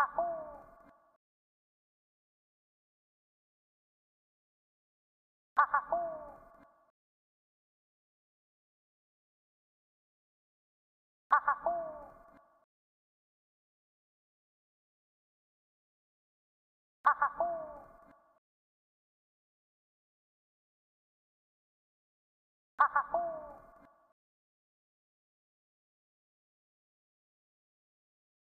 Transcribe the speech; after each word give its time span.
ako. 0.00 0.24
Ako. 5.56 6.00
Ako. 11.30 11.74
Ako. 17.04 17.48
Ako. 22.78 23.22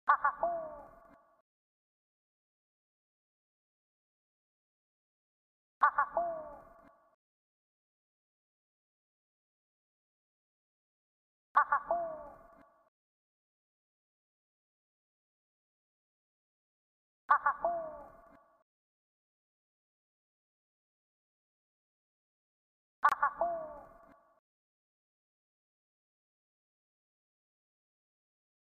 Ako. 0.07 0.84
Ako. 5.95 6.23
Ako. 11.55 11.97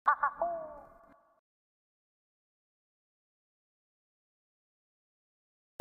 Ako. 0.07 0.72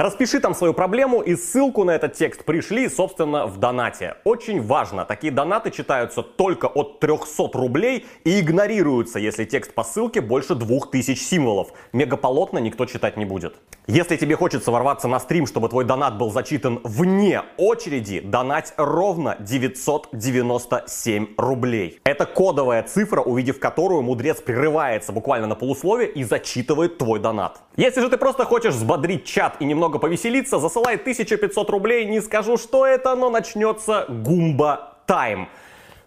Распиши 0.00 0.40
там 0.40 0.54
свою 0.54 0.72
проблему 0.72 1.20
и 1.20 1.36
ссылку 1.36 1.84
на 1.84 1.90
этот 1.90 2.14
текст 2.14 2.46
пришли, 2.46 2.88
собственно, 2.88 3.46
в 3.46 3.58
донате. 3.58 4.14
Очень 4.24 4.62
важно, 4.62 5.04
такие 5.04 5.30
донаты 5.30 5.70
читаются 5.70 6.22
только 6.22 6.68
от 6.68 7.00
300 7.00 7.50
рублей 7.52 8.06
и 8.24 8.40
игнорируются, 8.40 9.18
если 9.18 9.44
текст 9.44 9.74
по 9.74 9.84
ссылке 9.84 10.22
больше 10.22 10.54
2000 10.54 11.14
символов. 11.14 11.74
Мегаполотно 11.92 12.56
никто 12.56 12.86
читать 12.86 13.18
не 13.18 13.26
будет. 13.26 13.56
Если 13.86 14.16
тебе 14.16 14.36
хочется 14.36 14.70
ворваться 14.70 15.06
на 15.06 15.20
стрим, 15.20 15.46
чтобы 15.46 15.68
твой 15.68 15.84
донат 15.84 16.16
был 16.16 16.30
зачитан 16.30 16.80
вне 16.82 17.42
очереди, 17.58 18.20
донать 18.20 18.72
ровно 18.78 19.36
997 19.40 21.26
рублей. 21.36 22.00
Это 22.04 22.24
кодовая 22.24 22.84
цифра, 22.84 23.20
увидев 23.20 23.58
которую 23.58 24.00
мудрец 24.00 24.40
прерывается 24.40 25.12
буквально 25.12 25.46
на 25.48 25.56
полусловие 25.56 26.08
и 26.08 26.24
зачитывает 26.24 26.96
твой 26.96 27.18
донат. 27.18 27.60
Если 27.76 28.00
же 28.00 28.08
ты 28.08 28.16
просто 28.16 28.44
хочешь 28.44 28.74
взбодрить 28.74 29.24
чат 29.24 29.56
и 29.60 29.64
немного 29.64 29.89
повеселиться, 29.98 30.58
засылай 30.58 30.96
1500 30.96 31.70
рублей, 31.70 32.06
не 32.06 32.20
скажу, 32.20 32.56
что 32.56 32.86
это, 32.86 33.14
но 33.16 33.30
начнется 33.30 34.06
гумба 34.08 34.98
тайм. 35.06 35.48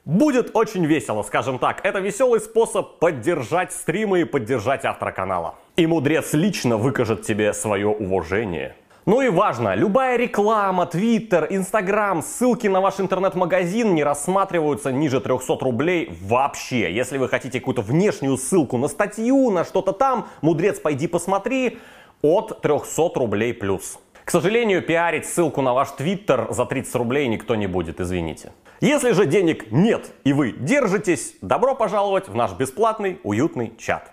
Будет 0.06 0.52
очень 0.54 0.86
весело, 0.86 1.24
скажем 1.24 1.60
так. 1.60 1.86
Это 1.86 2.00
веселый 2.00 2.40
способ 2.42 3.00
поддержать 3.00 3.72
стримы 3.72 4.22
и 4.22 4.24
поддержать 4.26 4.84
автора 4.86 5.12
канала. 5.12 5.56
И 5.78 5.88
мудрец 5.88 6.34
лично 6.34 6.78
выкажет 6.78 7.22
тебе 7.22 7.54
свое 7.54 7.88
уважение. 7.88 8.76
Ну 9.06 9.22
и 9.22 9.28
важно, 9.28 9.76
любая 9.76 10.18
реклама, 10.18 10.86
твиттер, 10.86 11.48
инстаграм, 11.50 12.22
ссылки 12.22 12.68
на 12.68 12.80
ваш 12.80 13.02
интернет-магазин 13.02 13.94
не 13.94 14.02
рассматриваются 14.02 14.94
ниже 14.94 15.20
300 15.20 15.58
рублей 15.60 16.18
вообще. 16.22 16.94
Если 16.94 17.18
вы 17.18 17.28
хотите 17.28 17.60
какую-то 17.60 17.82
внешнюю 17.82 18.38
ссылку 18.38 18.78
на 18.78 18.88
статью, 18.88 19.52
на 19.52 19.66
что-то 19.66 19.92
там, 19.92 20.30
мудрец, 20.42 20.80
пойди 20.80 21.08
посмотри, 21.08 21.80
от 22.24 22.62
300 22.62 23.12
рублей 23.16 23.54
плюс. 23.54 24.00
К 24.26 24.32
сожалению, 24.32 24.82
пиарить 24.82 25.26
ссылку 25.26 25.62
на 25.62 25.74
ваш 25.74 25.92
твиттер 25.92 26.48
за 26.52 26.66
30 26.66 26.96
рублей 26.96 27.28
никто 27.28 27.56
не 27.56 27.68
будет, 27.68 28.00
извините. 28.00 28.54
Если 28.80 29.12
же 29.12 29.26
денег 29.26 29.72
нет 29.72 30.12
и 30.24 30.34
вы 30.34 30.54
держитесь, 30.54 31.36
добро 31.42 31.76
пожаловать 31.76 32.30
в 32.30 32.36
наш 32.36 32.54
бесплатный 32.54 33.20
уютный 33.24 33.76
чат. 33.78 34.12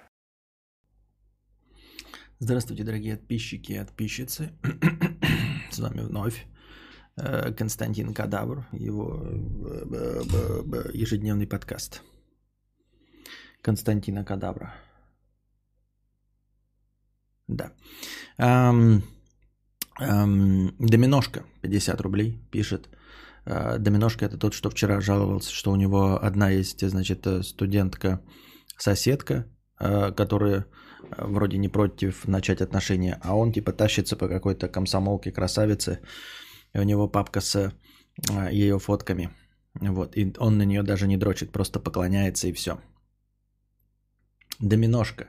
Здравствуйте, 2.40 2.82
дорогие 2.82 3.16
подписчики 3.16 3.72
и 3.72 3.78
подписчицы. 3.78 4.52
С 5.70 5.78
вами 5.78 6.00
вновь 6.00 6.46
э, 7.16 7.52
Константин 7.52 8.12
Кадавр, 8.12 8.66
его 8.72 9.22
э, 9.22 10.90
ежедневный 10.94 11.46
подкаст. 11.46 12.02
Константина 13.62 14.24
Кадавра. 14.24 14.74
Да. 17.50 17.72
Эм, 18.38 19.02
эм, 20.00 20.74
Доминошка, 20.78 21.44
50 21.62 22.00
рублей, 22.00 22.40
пишет. 22.50 22.88
Э, 23.44 23.78
Доминошка 23.78 24.24
это 24.26 24.38
тот, 24.38 24.54
что 24.54 24.70
вчера 24.70 25.00
жаловался, 25.00 25.52
что 25.52 25.72
у 25.72 25.76
него 25.76 26.18
одна 26.22 26.50
есть, 26.50 26.88
значит, 26.88 27.26
студентка-соседка, 27.42 29.46
э, 29.80 30.12
которая 30.12 30.58
э, 30.58 30.64
вроде 31.26 31.58
не 31.58 31.68
против 31.68 32.28
начать 32.28 32.60
отношения, 32.60 33.18
а 33.22 33.36
он 33.36 33.52
типа 33.52 33.72
тащится 33.72 34.16
по 34.16 34.28
какой-то 34.28 34.68
комсомолке 34.68 35.32
красавице, 35.32 35.98
и 36.72 36.78
у 36.78 36.84
него 36.84 37.08
папка 37.08 37.40
с 37.40 37.72
ее 38.52 38.78
фотками. 38.78 39.30
Вот, 39.74 40.16
и 40.16 40.32
он 40.38 40.58
на 40.58 40.64
нее 40.64 40.82
даже 40.82 41.08
не 41.08 41.16
дрочит, 41.16 41.52
просто 41.52 41.80
поклоняется 41.80 42.48
и 42.48 42.52
все. 42.52 42.78
Доминошка. 44.60 45.26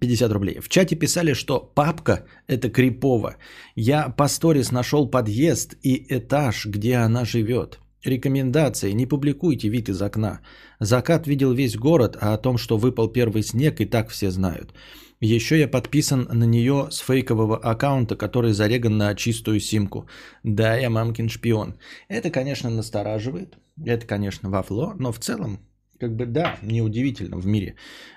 50 0.00 0.32
рублей. 0.32 0.60
В 0.60 0.68
чате 0.68 0.96
писали, 0.96 1.34
что 1.34 1.60
папка– 1.60 2.24
это 2.46 2.70
крипово. 2.70 3.36
Я 3.74 4.08
по 4.08 4.28
сторис 4.28 4.72
нашел 4.72 5.10
подъезд 5.10 5.74
и 5.82 6.06
этаж, 6.08 6.66
где 6.66 6.96
она 6.96 7.24
живет. 7.24 7.80
Рекомендации. 8.04 8.92
Не 8.92 9.06
публикуйте 9.06 9.68
вид 9.68 9.88
из 9.88 10.02
окна. 10.02 10.40
Закат 10.80 11.26
видел 11.26 11.52
весь 11.52 11.76
город, 11.76 12.16
а 12.20 12.34
о 12.34 12.38
том, 12.38 12.58
что 12.58 12.76
выпал 12.76 13.08
первый 13.08 13.42
снег, 13.42 13.80
и 13.80 13.86
так 13.86 14.10
все 14.10 14.30
знают. 14.30 14.74
Еще 15.20 15.58
я 15.58 15.68
подписан 15.68 16.28
на 16.30 16.44
нее 16.44 16.88
с 16.90 16.98
фейкового 16.98 17.56
аккаунта, 17.56 18.14
который 18.14 18.52
зареган 18.52 18.98
на 18.98 19.14
чистую 19.14 19.60
симку. 19.60 20.06
Да, 20.42 20.76
я 20.76 20.90
мамкин 20.90 21.30
шпион. 21.30 21.76
Это, 22.08 22.30
конечно, 22.30 22.68
настораживает. 22.68 23.56
Это, 23.82 24.06
конечно, 24.06 24.50
вафло, 24.50 24.94
но 24.98 25.12
в 25.12 25.18
целом 25.18 25.60
как 26.04 26.16
бы 26.16 26.26
да, 26.26 26.56
неудивительно 26.62 27.36
в 27.36 27.46
мире, 27.46 27.74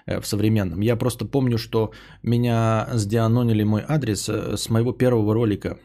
э, 0.07 0.19
в 0.19 0.27
современном. 0.27 0.81
Я 0.81 0.95
просто 0.95 1.25
помню, 1.25 1.57
что 1.57 1.91
меня 2.23 2.87
сдианонили 2.93 3.63
мой 3.63 3.83
адрес 3.87 4.29
э, 4.29 4.57
с 4.57 4.69
моего 4.69 4.93
первого 4.93 5.33
ролика. 5.33 5.77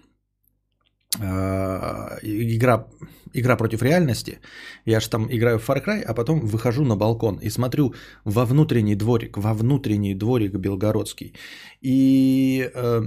Э, 1.21 2.19
игра, 2.23 2.87
игра 3.35 3.57
против 3.57 3.83
реальности. 3.83 4.39
Я 4.87 5.01
же 5.01 5.11
там 5.11 5.27
играю 5.31 5.59
в 5.59 5.69
Far 5.69 5.85
Cry, 5.85 6.03
а 6.03 6.15
потом 6.15 6.41
выхожу 6.41 6.85
на 6.85 6.97
балкон 6.97 7.39
и 7.43 7.51
смотрю 7.51 7.95
во 8.25 8.45
внутренний 8.45 8.97
дворик, 8.97 9.37
во 9.37 9.55
внутренний 9.55 10.15
дворик 10.15 10.57
Белгородский. 10.57 11.34
И 11.83 12.71
э, 12.75 13.03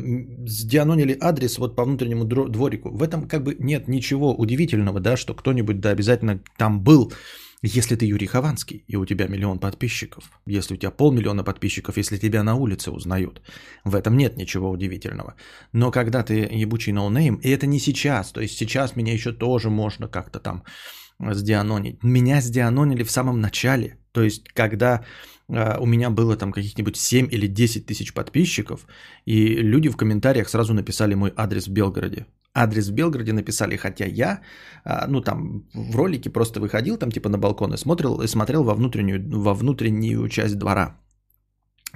сдианонили 0.47 1.17
адрес 1.21 1.57
вот 1.57 1.75
по 1.75 1.83
внутреннему 1.83 2.25
дворику. 2.25 2.89
В 2.89 3.03
этом 3.03 3.27
как 3.27 3.43
бы 3.43 3.55
нет 3.59 3.87
ничего 3.87 4.35
удивительного, 4.35 4.99
да, 4.99 5.17
что 5.17 5.33
кто-нибудь 5.33 5.79
да 5.79 5.89
обязательно 5.91 6.39
там 6.57 6.83
был 6.83 7.11
если 7.67 7.95
ты 7.95 8.05
Юрий 8.05 8.27
Хованский, 8.27 8.83
и 8.87 8.95
у 8.95 9.05
тебя 9.05 9.27
миллион 9.27 9.59
подписчиков, 9.59 10.23
если 10.45 10.75
у 10.75 10.77
тебя 10.77 10.91
полмиллиона 10.91 11.43
подписчиков, 11.43 11.97
если 11.97 12.17
тебя 12.17 12.43
на 12.43 12.55
улице 12.55 12.91
узнают, 12.91 13.41
в 13.83 13.95
этом 13.95 14.17
нет 14.17 14.37
ничего 14.37 14.69
удивительного. 14.69 15.35
Но 15.73 15.91
когда 15.91 16.23
ты 16.23 16.47
ебучий 16.51 16.93
no 16.93 17.05
name, 17.05 17.35
и 17.35 17.49
это 17.49 17.65
не 17.65 17.79
сейчас, 17.79 18.31
то 18.31 18.41
есть 18.41 18.57
сейчас 18.57 18.95
меня 18.95 19.13
еще 19.13 19.31
тоже 19.31 19.69
можно 19.69 20.07
как-то 20.07 20.39
там 20.39 20.63
сдеанонить. 21.19 22.03
Меня 22.03 22.41
сдеанонили 22.41 23.03
в 23.03 23.11
самом 23.11 23.41
начале, 23.41 23.97
то 24.11 24.21
есть 24.21 24.47
когда 24.49 25.03
э, 25.47 25.79
у 25.79 25.85
меня 25.85 26.09
было 26.09 26.35
там 26.35 26.51
каких-нибудь 26.51 26.97
7 26.97 27.29
или 27.31 27.47
10 27.47 27.85
тысяч 27.87 28.13
подписчиков, 28.13 28.85
и 29.25 29.55
люди 29.55 29.89
в 29.89 29.97
комментариях 29.97 30.49
сразу 30.49 30.73
написали 30.73 31.15
мой 31.15 31.33
адрес 31.35 31.67
в 31.67 31.71
Белгороде 31.71 32.25
адрес 32.55 32.89
в 32.89 32.93
Белгороде 32.93 33.33
написали, 33.33 33.77
хотя 33.77 34.05
я, 34.05 34.41
а, 34.83 35.07
ну 35.07 35.21
там 35.21 35.65
в 35.73 35.95
ролике 35.95 36.29
просто 36.29 36.59
выходил 36.59 36.97
там 36.97 37.11
типа 37.11 37.29
на 37.29 37.37
балкон 37.37 37.73
и 37.73 37.77
смотрел, 37.77 38.21
и 38.21 38.27
смотрел 38.27 38.63
во 38.63 38.73
внутреннюю, 38.73 39.41
во 39.41 39.53
внутреннюю 39.53 40.29
часть 40.29 40.57
двора. 40.57 40.97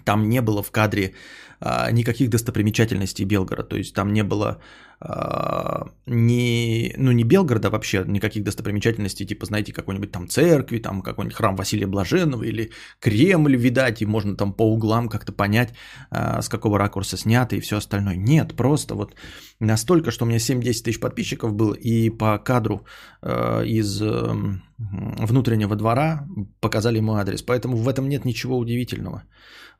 Там 0.05 0.29
не 0.29 0.41
было 0.41 0.63
в 0.63 0.71
кадре 0.71 1.13
а, 1.61 1.91
никаких 1.91 2.29
достопримечательностей 2.29 3.25
Белгорода. 3.25 3.69
То 3.69 3.77
есть 3.77 3.93
там 3.93 4.13
не 4.13 4.23
было 4.23 4.59
а, 5.01 5.87
ни, 6.05 6.93
ну 6.97 7.11
не 7.11 7.23
Белгорода 7.23 7.69
вообще, 7.69 8.03
никаких 8.07 8.43
достопримечательностей, 8.43 9.25
типа, 9.25 9.45
знаете, 9.45 9.73
какой-нибудь 9.73 10.11
там 10.11 10.27
церкви, 10.27 10.79
там 10.79 11.01
какой-нибудь 11.01 11.37
храм 11.37 11.55
Василия 11.55 11.87
Блаженного 11.87 12.43
или 12.43 12.71
Кремль, 12.99 13.55
видать, 13.55 14.01
и 14.01 14.05
можно 14.05 14.35
там 14.35 14.53
по 14.53 14.63
углам 14.63 15.09
как-то 15.09 15.31
понять, 15.31 15.73
а, 16.11 16.41
с 16.41 16.49
какого 16.49 16.77
ракурса 16.77 17.17
снято 17.17 17.55
и 17.55 17.61
все 17.61 17.77
остальное. 17.77 18.15
Нет, 18.17 18.55
просто 18.55 18.95
вот 18.95 19.15
настолько, 19.59 20.11
что 20.11 20.25
у 20.25 20.27
меня 20.27 20.39
7-10 20.39 20.83
тысяч 20.83 20.99
подписчиков 20.99 21.53
было, 21.53 21.73
и 21.73 22.09
по 22.09 22.37
кадру 22.37 22.85
а, 23.21 23.61
из 23.63 24.01
эм, 24.01 24.63
внутреннего 24.77 25.75
двора 25.75 26.27
показали 26.59 26.99
мой 26.99 27.21
адрес. 27.21 27.41
Поэтому 27.41 27.77
в 27.77 27.87
этом 27.87 28.09
нет 28.09 28.25
ничего 28.25 28.57
удивительного. 28.57 29.23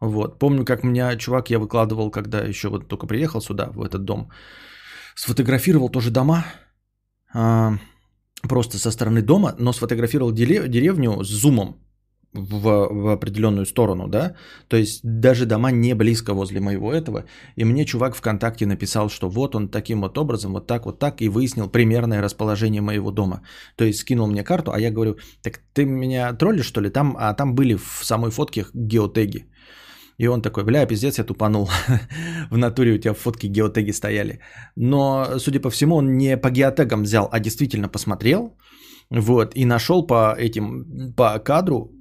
Вот. 0.01 0.40
Помню, 0.40 0.66
как 0.66 0.84
меня 0.84 1.16
чувак, 1.18 1.50
я 1.50 1.60
выкладывал, 1.60 2.12
когда 2.12 2.40
еще 2.40 2.69
вот 2.69 2.88
только 2.88 3.07
приехал 3.07 3.42
сюда, 3.42 3.69
в 3.74 3.81
этот 3.81 4.06
дом, 4.06 4.30
сфотографировал 5.16 5.90
тоже 5.90 6.12
дома, 6.12 6.46
а, 7.34 7.74
просто 8.48 8.78
со 8.78 8.92
стороны 8.92 9.22
дома, 9.22 9.56
но 9.60 9.74
сфотографировал 9.74 10.31
деревню 10.31 11.24
с 11.24 11.28
зумом 11.28 11.75
в, 12.34 12.88
в 12.90 13.07
определенную 13.07 13.66
сторону, 13.66 14.07
да, 14.07 14.36
то 14.68 14.78
есть 14.78 15.01
даже 15.04 15.46
дома 15.46 15.72
не 15.72 15.96
близко 15.96 16.34
возле 16.34 16.60
моего 16.60 16.94
этого, 16.94 17.25
и 17.56 17.66
мне 17.66 17.86
чувак 17.86 18.16
ВКонтакте 18.16 18.66
написал, 18.66 19.10
что 19.10 19.30
вот 19.30 19.56
он 19.56 19.69
таким 19.69 20.01
вот 20.01 20.18
образом, 20.18 20.54
вот 20.54 20.68
так 20.68 20.86
вот 20.86 21.00
так, 21.00 21.22
и 21.22 21.30
выяснил 21.30 21.69
примерное 21.69 22.22
расположение 22.22 22.81
моего 22.81 23.12
дома, 23.12 23.42
то 23.75 23.84
есть 23.84 24.00
скинул 24.00 24.28
мне 24.28 24.44
карту, 24.44 24.72
а 24.72 24.80
я 24.80 24.92
говорю, 24.92 25.18
так 25.42 25.60
ты 25.74 25.86
меня 25.86 26.34
троллишь, 26.34 26.68
что 26.68 26.81
ли, 26.81 26.90
там, 26.90 27.18
а 27.19 27.34
там 27.34 27.56
были 27.56 27.75
в 27.75 28.01
самой 28.04 28.31
фотке 28.31 28.66
геотеги, 28.74 29.48
и 30.19 30.27
он 30.27 30.42
такой, 30.42 30.63
бля, 30.63 30.86
пиздец, 30.86 31.18
я 31.18 31.24
тупанул. 31.24 31.69
в 32.51 32.57
натуре 32.57 32.94
у 32.94 32.98
тебя 32.98 33.13
фотки 33.13 33.48
геотеги 33.48 33.92
стояли. 33.92 34.39
Но, 34.75 35.39
судя 35.39 35.62
по 35.62 35.69
всему, 35.69 35.95
он 35.95 36.18
не 36.18 36.38
по 36.38 36.50
геотегам 36.50 37.04
взял, 37.04 37.30
а 37.31 37.39
действительно 37.39 37.89
посмотрел. 37.89 38.57
Вот, 39.10 39.56
и 39.56 39.66
нашел 39.66 40.07
по 40.07 40.36
этим, 40.38 41.13
по 41.16 41.39
кадру 41.39 41.92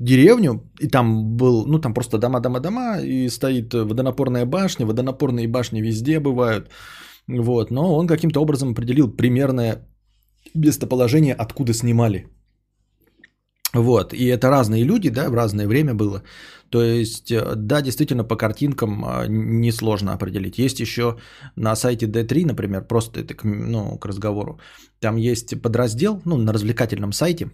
деревню, 0.00 0.62
и 0.80 0.88
там 0.88 1.36
был, 1.36 1.66
ну 1.66 1.80
там 1.80 1.94
просто 1.94 2.18
дома, 2.18 2.40
дома, 2.40 2.60
дома, 2.60 3.00
и 3.00 3.28
стоит 3.28 3.74
водонапорная 3.74 4.46
башня, 4.46 4.86
водонапорные 4.86 5.48
башни 5.48 5.82
везде 5.82 6.20
бывают, 6.20 6.70
вот, 7.26 7.70
но 7.70 7.96
он 7.96 8.06
каким-то 8.06 8.40
образом 8.40 8.70
определил 8.70 9.16
примерное 9.16 9.88
местоположение, 10.54 11.34
откуда 11.34 11.74
снимали. 11.74 12.28
Вот, 13.74 14.14
и 14.14 14.24
это 14.26 14.48
разные 14.48 14.84
люди, 14.84 15.10
да, 15.10 15.28
в 15.28 15.34
разное 15.34 15.66
время 15.66 15.94
было. 15.94 16.22
То 16.70 16.82
есть, 16.82 17.32
э, 17.32 17.54
да, 17.56 17.80
действительно, 17.80 18.24
по 18.24 18.36
картинкам 18.36 19.04
а, 19.04 19.26
несложно 19.26 20.12
определить. 20.12 20.58
Есть 20.58 20.80
еще 20.80 21.18
на 21.56 21.74
сайте 21.76 22.06
D3, 22.06 22.46
например, 22.46 22.84
просто 22.84 23.20
это 23.20 23.34
к, 23.34 23.44
ну, 23.44 23.96
к 23.96 24.04
разговору, 24.04 24.60
там 25.00 25.16
есть 25.16 25.60
подраздел, 25.62 26.20
ну, 26.24 26.36
на 26.36 26.52
развлекательном 26.52 27.12
сайте, 27.12 27.50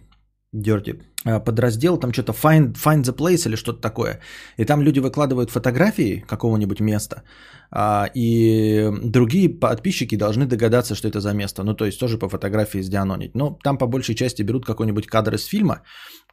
Dirty, 0.53 1.01
а, 1.25 1.39
подраздел, 1.39 1.97
там 1.97 2.13
что-то 2.13 2.33
find, 2.33 2.73
find 2.73 3.03
the 3.03 3.15
place 3.15 3.47
или 3.47 3.55
что-то 3.55 3.81
такое. 3.81 4.19
И 4.57 4.65
там 4.65 4.81
люди 4.81 4.99
выкладывают 4.99 5.51
фотографии 5.51 6.23
какого-нибудь 6.27 6.79
места, 6.79 7.23
а, 7.71 8.09
и 8.15 8.89
другие 9.03 9.49
подписчики 9.59 10.17
должны 10.17 10.45
догадаться, 10.45 10.95
что 10.95 11.07
это 11.07 11.19
за 11.19 11.33
место. 11.33 11.63
Ну, 11.63 11.73
то 11.73 11.85
есть 11.85 11.99
тоже 11.99 12.17
по 12.17 12.29
фотографии 12.29 12.81
сдианонить. 12.81 13.35
Но 13.35 13.57
там 13.63 13.77
по 13.77 13.87
большей 13.87 14.15
части 14.15 14.43
берут 14.43 14.65
какой-нибудь 14.65 15.07
кадр 15.07 15.35
из 15.35 15.45
фильма, 15.45 15.81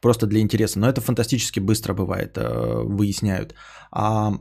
просто 0.01 0.27
для 0.27 0.39
интереса. 0.39 0.79
Но 0.79 0.87
это 0.87 1.01
фантастически 1.01 1.59
быстро 1.59 1.93
бывает, 1.93 2.37
э, 2.37 2.83
выясняют. 2.85 3.55
А 3.91 4.31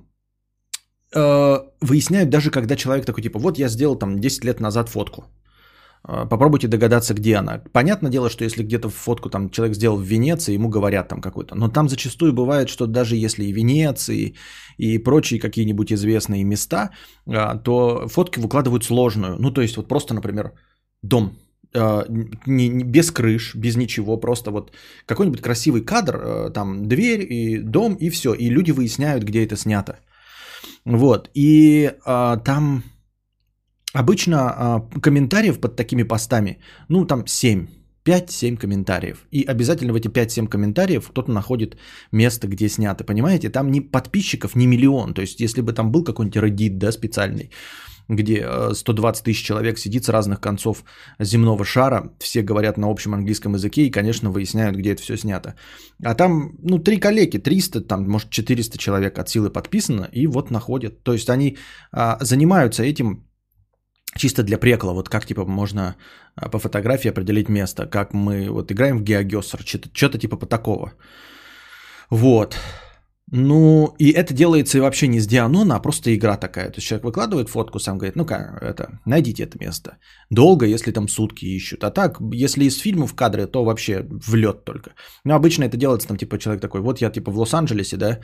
э, 1.14 1.58
выясняют 1.80 2.30
даже, 2.30 2.50
когда 2.50 2.76
человек 2.76 3.06
такой, 3.06 3.22
типа, 3.22 3.38
вот 3.38 3.58
я 3.58 3.68
сделал 3.68 3.96
там 3.96 4.20
10 4.20 4.44
лет 4.44 4.60
назад 4.60 4.88
фотку. 4.88 5.24
Э, 6.08 6.26
попробуйте 6.28 6.68
догадаться, 6.68 7.14
где 7.14 7.36
она. 7.36 7.62
Понятное 7.72 8.10
дело, 8.10 8.28
что 8.30 8.44
если 8.44 8.64
где-то 8.64 8.88
фотку 8.88 9.30
там 9.30 9.50
человек 9.50 9.76
сделал 9.76 9.96
в 9.98 10.02
Венеции, 10.02 10.54
ему 10.54 10.68
говорят 10.68 11.08
там 11.08 11.20
какой-то. 11.20 11.54
Но 11.54 11.68
там 11.68 11.88
зачастую 11.88 12.32
бывает, 12.32 12.68
что 12.68 12.86
даже 12.86 13.16
если 13.16 13.44
и 13.44 13.52
Венеции, 13.52 14.34
и 14.78 14.98
прочие 14.98 15.40
какие-нибудь 15.40 15.92
известные 15.92 16.44
места, 16.44 16.90
э, 17.26 17.58
то 17.64 18.08
фотки 18.08 18.40
выкладывают 18.40 18.84
сложную. 18.84 19.36
Ну, 19.38 19.50
то 19.52 19.62
есть 19.62 19.76
вот 19.76 19.88
просто, 19.88 20.14
например, 20.14 20.52
дом 21.02 21.36
э, 21.74 22.04
не, 22.46 22.68
не, 22.68 22.84
без 22.84 23.10
крыш, 23.12 23.54
без 23.54 23.76
ничего, 23.76 24.20
просто 24.20 24.50
вот 24.50 24.72
какой-нибудь 25.06 25.40
красивый 25.40 25.82
кадр, 25.84 26.50
там 26.52 26.88
дверь 26.88 27.26
и 27.32 27.58
дом 27.58 27.94
и 27.94 28.10
все, 28.10 28.34
и 28.34 28.50
люди 28.50 28.72
выясняют, 28.72 29.24
где 29.24 29.44
это 29.44 29.56
снято. 29.56 30.00
Вот, 30.84 31.30
и 31.34 31.92
а, 32.04 32.38
там 32.38 32.82
Обычно 33.94 34.36
а, 34.36 34.80
комментариев 35.02 35.60
под 35.60 35.76
такими 35.76 36.02
постами, 36.02 36.58
ну 36.88 37.04
там 37.04 37.26
7, 37.26 37.66
5-7 38.04 38.56
комментариев. 38.56 39.26
И 39.30 39.44
обязательно 39.44 39.92
в 39.92 39.96
эти 39.96 40.08
5-7 40.08 40.48
комментариев 40.48 41.08
кто-то 41.08 41.30
находит 41.30 41.76
место, 42.12 42.48
где 42.48 42.68
снято. 42.68 43.04
Понимаете, 43.04 43.50
там 43.50 43.70
ни 43.70 43.80
подписчиков, 43.80 44.56
ни 44.56 44.66
миллион. 44.66 45.14
То 45.14 45.22
есть, 45.22 45.40
если 45.40 45.60
бы 45.60 45.72
там 45.72 45.92
был 45.92 46.04
какой-нибудь 46.04 46.42
Reddit, 46.42 46.78
да, 46.78 46.92
специальный, 46.92 47.50
где 48.08 48.44
120 48.72 49.24
тысяч 49.24 49.44
человек 49.44 49.78
сидит 49.78 50.04
с 50.04 50.08
разных 50.08 50.40
концов 50.40 50.84
земного 51.20 51.64
шара, 51.64 52.12
все 52.18 52.42
говорят 52.42 52.76
на 52.76 52.90
общем 52.90 53.14
английском 53.14 53.54
языке 53.54 53.86
и, 53.86 53.90
конечно, 53.90 54.30
выясняют, 54.30 54.76
где 54.76 54.92
это 54.92 55.02
все 55.02 55.16
снято. 55.16 55.54
А 56.02 56.14
там, 56.14 56.56
ну, 56.62 56.78
три 56.78 56.98
коллеги, 56.98 57.38
300, 57.38 57.82
там, 57.82 58.08
может, 58.08 58.30
400 58.30 58.78
человек 58.78 59.18
от 59.18 59.28
силы 59.28 59.50
подписано, 59.50 60.08
и 60.12 60.26
вот 60.26 60.50
находят. 60.50 61.02
То 61.04 61.12
есть, 61.12 61.30
они 61.30 61.56
а, 61.92 62.18
занимаются 62.20 62.82
этим 62.82 63.26
чисто 64.16 64.42
для 64.42 64.58
прекла, 64.58 64.92
вот 64.92 65.08
как 65.08 65.26
типа 65.26 65.44
можно 65.44 65.96
а, 66.34 66.48
по 66.48 66.58
фотографии 66.58 67.10
определить 67.10 67.48
место, 67.48 67.86
как 67.86 68.12
мы 68.12 68.50
вот 68.50 68.70
играем 68.72 68.98
в 68.98 69.02
геогесер, 69.02 69.60
что-то, 69.64 69.88
что-то 69.92 70.18
типа 70.18 70.36
по 70.36 70.46
такого. 70.46 70.92
Вот. 72.10 72.56
Ну, 73.34 73.94
и 73.98 74.10
это 74.10 74.34
делается 74.34 74.78
вообще 74.78 75.08
не 75.08 75.18
с 75.18 75.26
Дианона, 75.26 75.76
а 75.76 75.80
просто 75.80 76.14
игра 76.14 76.36
такая. 76.36 76.68
То 76.68 76.76
есть 76.76 76.86
человек 76.86 77.04
выкладывает 77.04 77.48
фотку, 77.48 77.78
сам 77.78 77.96
говорит, 77.96 78.14
ну-ка, 78.14 78.58
это, 78.60 79.00
найдите 79.06 79.44
это 79.44 79.58
место. 79.58 79.96
Долго, 80.30 80.66
если 80.66 80.92
там 80.92 81.08
сутки 81.08 81.46
ищут. 81.46 81.82
А 81.84 81.90
так, 81.90 82.18
если 82.34 82.64
из 82.64 82.78
фильмов 82.78 83.14
кадры, 83.14 83.46
то 83.46 83.64
вообще 83.64 84.04
в 84.10 84.34
лед 84.34 84.64
только. 84.64 84.90
Но 85.24 85.34
обычно 85.34 85.64
это 85.64 85.78
делается 85.78 86.08
там, 86.08 86.18
типа, 86.18 86.38
человек 86.38 86.60
такой, 86.60 86.82
вот 86.82 87.00
я 87.00 87.10
типа 87.10 87.30
в 87.30 87.38
Лос-Анджелесе, 87.38 87.96
да, 87.96 88.18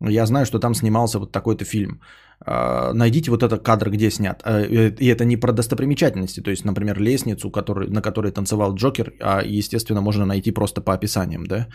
я 0.00 0.26
знаю, 0.26 0.46
что 0.46 0.60
там 0.60 0.74
снимался 0.74 1.18
вот 1.18 1.32
такой-то 1.32 1.64
фильм. 1.64 2.00
А, 2.46 2.92
найдите 2.92 3.32
вот 3.32 3.42
этот 3.42 3.64
кадр, 3.64 3.90
где 3.90 4.10
снят. 4.10 4.42
А, 4.44 4.60
и 4.62 5.06
это 5.06 5.24
не 5.24 5.36
про 5.36 5.52
достопримечательности, 5.52 6.40
то 6.40 6.50
есть, 6.50 6.64
например, 6.64 7.00
лестницу, 7.00 7.52
на 7.88 8.00
которой 8.00 8.30
танцевал 8.30 8.74
Джокер, 8.76 9.12
а, 9.20 9.42
естественно, 9.44 10.00
можно 10.00 10.24
найти 10.24 10.52
просто 10.52 10.80
по 10.80 10.94
описаниям, 10.94 11.46
да, 11.46 11.66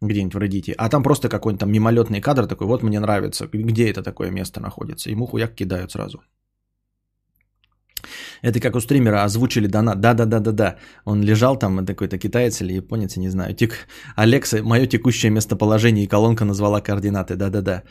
где-нибудь 0.00 0.34
в 0.34 0.38
Reddit. 0.38 0.74
А 0.78 0.88
там 0.88 1.02
просто 1.02 1.28
какой-нибудь 1.28 1.60
там 1.60 1.72
мимолетный 1.72 2.20
кадр 2.20 2.46
такой, 2.46 2.66
вот 2.66 2.82
мне 2.82 3.00
нравится, 3.00 3.48
где 3.52 3.90
это 3.90 4.02
такое 4.02 4.30
место 4.30 4.60
находится. 4.60 5.10
Ему 5.10 5.26
хуяк 5.26 5.54
кидают 5.54 5.92
сразу. 5.92 6.22
Это 8.42 8.60
как 8.60 8.76
у 8.76 8.80
стримера 8.80 9.24
озвучили 9.24 9.66
донат. 9.66 10.00
Да-да-да-да-да. 10.00 10.76
Он 11.04 11.22
лежал 11.22 11.58
там, 11.58 11.84
такой-то 11.86 12.18
китаец 12.18 12.60
или 12.60 12.74
японец, 12.74 13.16
не 13.16 13.30
знаю. 13.30 13.54
Тик... 13.54 13.88
Алекса, 14.16 14.62
мое 14.62 14.86
текущее 14.86 15.32
местоположение 15.32 16.04
и 16.04 16.08
колонка 16.08 16.44
назвала 16.44 16.80
координаты. 16.80 17.36
Да-да-да. 17.36 17.82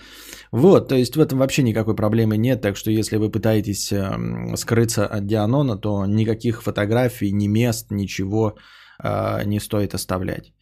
Вот, 0.51 0.87
то 0.87 0.95
есть 0.95 1.15
в 1.15 1.19
этом 1.19 1.39
вообще 1.39 1.63
никакой 1.63 1.95
проблемы 1.95 2.37
нет. 2.37 2.61
Так 2.61 2.77
что 2.77 2.91
если 2.91 3.17
вы 3.17 3.29
пытаетесь 3.29 3.91
э, 3.91 4.55
скрыться 4.55 5.05
от 5.05 5.27
Дианона, 5.27 5.77
то 5.77 6.05
никаких 6.05 6.63
фотографий, 6.63 7.31
ни 7.31 7.47
мест, 7.47 7.91
ничего 7.91 8.57
э, 9.03 9.43
не 9.45 9.59
стоит 9.59 9.93
оставлять. 9.93 10.53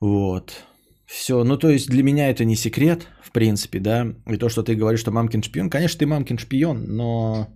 Вот. 0.00 0.64
Все, 1.06 1.44
ну 1.44 1.56
то 1.56 1.68
есть 1.68 1.88
для 1.88 2.02
меня 2.02 2.30
это 2.30 2.44
не 2.44 2.56
секрет, 2.56 3.08
в 3.22 3.32
принципе, 3.32 3.80
да. 3.80 4.14
И 4.26 4.36
то, 4.36 4.48
что 4.48 4.62
ты 4.62 4.74
говоришь, 4.74 5.00
что 5.00 5.10
мамкин 5.10 5.42
шпион, 5.42 5.68
конечно, 5.68 5.98
ты 5.98 6.06
мамкин 6.06 6.38
шпион, 6.38 6.84
но 6.96 7.48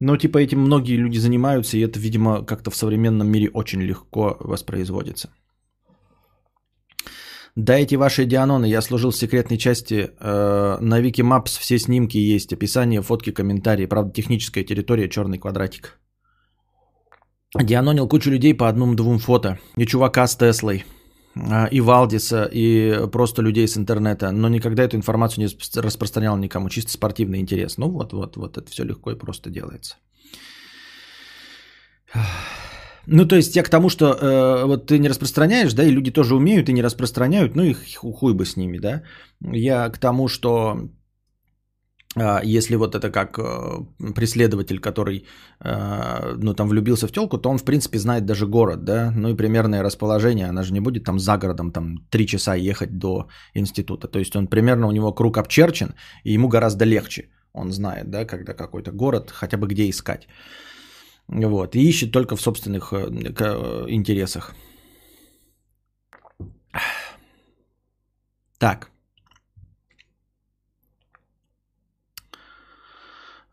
но 0.00 0.16
типа 0.16 0.38
этим 0.38 0.60
многие 0.60 0.96
люди 0.96 1.18
занимаются, 1.18 1.76
и 1.76 1.80
это, 1.80 1.98
видимо, 1.98 2.44
как-то 2.44 2.70
в 2.70 2.76
современном 2.76 3.28
мире 3.28 3.50
очень 3.50 3.82
легко 3.82 4.36
воспроизводится. 4.38 5.30
Дайте 7.56 7.96
ваши 7.96 8.24
дианоны, 8.24 8.66
я 8.66 8.80
служил 8.80 9.10
в 9.10 9.16
секретной 9.16 9.58
части, 9.58 10.10
э, 10.20 10.76
на 10.80 11.00
Wikimap's 11.00 11.58
все 11.58 11.78
снимки 11.78 12.16
есть, 12.16 12.52
описание, 12.52 13.02
фотки, 13.02 13.32
комментарии, 13.32 13.86
правда 13.86 14.12
техническая 14.12 14.62
территория, 14.62 15.08
черный 15.08 15.38
квадратик. 15.38 15.98
Дианонил 17.58 18.06
кучу 18.06 18.30
людей 18.30 18.54
по 18.54 18.68
одному-двум 18.68 19.18
фото, 19.18 19.58
и 19.74 19.86
чувака 19.86 20.28
с 20.28 20.36
Теслой– 20.36 20.84
и 21.70 21.80
Валдиса, 21.80 22.48
и 22.52 23.06
просто 23.12 23.42
людей 23.42 23.66
с 23.66 23.76
интернета, 23.76 24.30
но 24.32 24.48
никогда 24.48 24.82
эту 24.82 24.96
информацию 24.96 25.44
не 25.44 25.80
распространял 25.80 26.36
никому, 26.36 26.68
чисто 26.68 26.92
спортивный 26.92 27.40
интерес. 27.40 27.78
Ну 27.78 27.88
вот, 27.88 28.12
вот, 28.12 28.36
вот, 28.36 28.58
это 28.58 28.70
все 28.70 28.84
легко 28.84 29.10
и 29.10 29.18
просто 29.18 29.50
делается. 29.50 29.96
Ну, 33.10 33.24
то 33.26 33.36
есть 33.36 33.56
я 33.56 33.62
к 33.62 33.70
тому, 33.70 33.88
что 33.88 34.04
э, 34.04 34.66
вот 34.66 34.86
ты 34.86 34.98
не 34.98 35.08
распространяешь, 35.08 35.72
да, 35.72 35.82
и 35.82 35.90
люди 35.90 36.10
тоже 36.10 36.34
умеют 36.34 36.68
и 36.68 36.74
не 36.74 36.82
распространяют, 36.82 37.56
ну 37.56 37.62
и 37.62 37.74
хуй 37.96 38.34
бы 38.34 38.44
с 38.44 38.56
ними, 38.56 38.78
да. 38.78 39.02
Я 39.40 39.88
к 39.88 39.98
тому, 39.98 40.28
что 40.28 40.48
а, 40.48 40.88
если 42.16 42.76
вот 42.76 42.94
это 42.94 43.10
как 43.10 43.38
э, 43.38 44.12
преследователь, 44.14 44.80
который 44.80 45.26
э, 45.60 46.36
ну, 46.42 46.54
там 46.54 46.68
влюбился 46.68 47.06
в 47.06 47.12
телку, 47.12 47.38
то 47.38 47.50
он, 47.50 47.58
в 47.58 47.64
принципе, 47.64 47.98
знает 47.98 48.24
даже 48.24 48.46
город, 48.46 48.84
да, 48.84 49.12
ну 49.16 49.28
и 49.28 49.36
примерное 49.36 49.82
расположение, 49.82 50.48
она 50.48 50.62
же 50.62 50.72
не 50.72 50.80
будет 50.80 51.04
там 51.04 51.18
за 51.18 51.36
городом 51.36 51.70
там 51.70 51.98
три 52.10 52.26
часа 52.26 52.54
ехать 52.54 52.98
до 52.98 53.28
института. 53.54 54.08
То 54.08 54.18
есть 54.18 54.34
он 54.36 54.46
примерно, 54.46 54.88
у 54.88 54.92
него 54.92 55.14
круг 55.14 55.36
обчерчен, 55.36 55.94
и 56.24 56.32
ему 56.32 56.48
гораздо 56.48 56.86
легче. 56.86 57.28
Он 57.52 57.72
знает, 57.72 58.10
да, 58.10 58.24
когда 58.24 58.54
какой-то 58.54 58.90
город, 58.90 59.30
хотя 59.30 59.56
бы 59.56 59.66
где 59.66 59.88
искать. 59.88 60.28
Вот, 61.28 61.76
и 61.76 61.88
ищет 61.88 62.12
только 62.12 62.36
в 62.36 62.40
собственных 62.40 62.92
э, 62.92 63.86
интересах. 63.88 64.54
Так. 68.58 68.90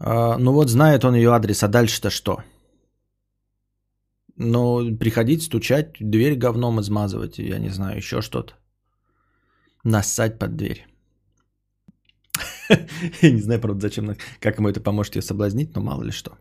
Ну 0.05 0.51
вот 0.51 0.69
знает 0.69 1.03
он 1.03 1.15
ее 1.15 1.31
адрес, 1.31 1.63
а 1.63 1.67
дальше-то 1.67 2.09
что? 2.09 2.43
Ну, 4.37 4.97
приходить, 4.97 5.43
стучать, 5.43 5.95
дверь 5.99 6.35
говном 6.35 6.79
измазывать, 6.79 7.39
я 7.39 7.57
не 7.57 7.69
знаю, 7.69 7.97
еще 7.97 8.21
что-то. 8.21 8.53
Нассать 9.83 10.39
под 10.39 10.55
дверь. 10.55 10.87
Я 13.21 13.31
не 13.31 13.41
знаю, 13.41 13.61
правда, 13.61 13.81
зачем, 13.81 14.17
как 14.39 14.57
ему 14.57 14.67
это 14.67 14.81
поможет 14.81 15.15
ее 15.15 15.21
соблазнить, 15.21 15.75
но 15.75 15.81
мало 15.81 16.03
ли 16.03 16.11
что. 16.11 16.37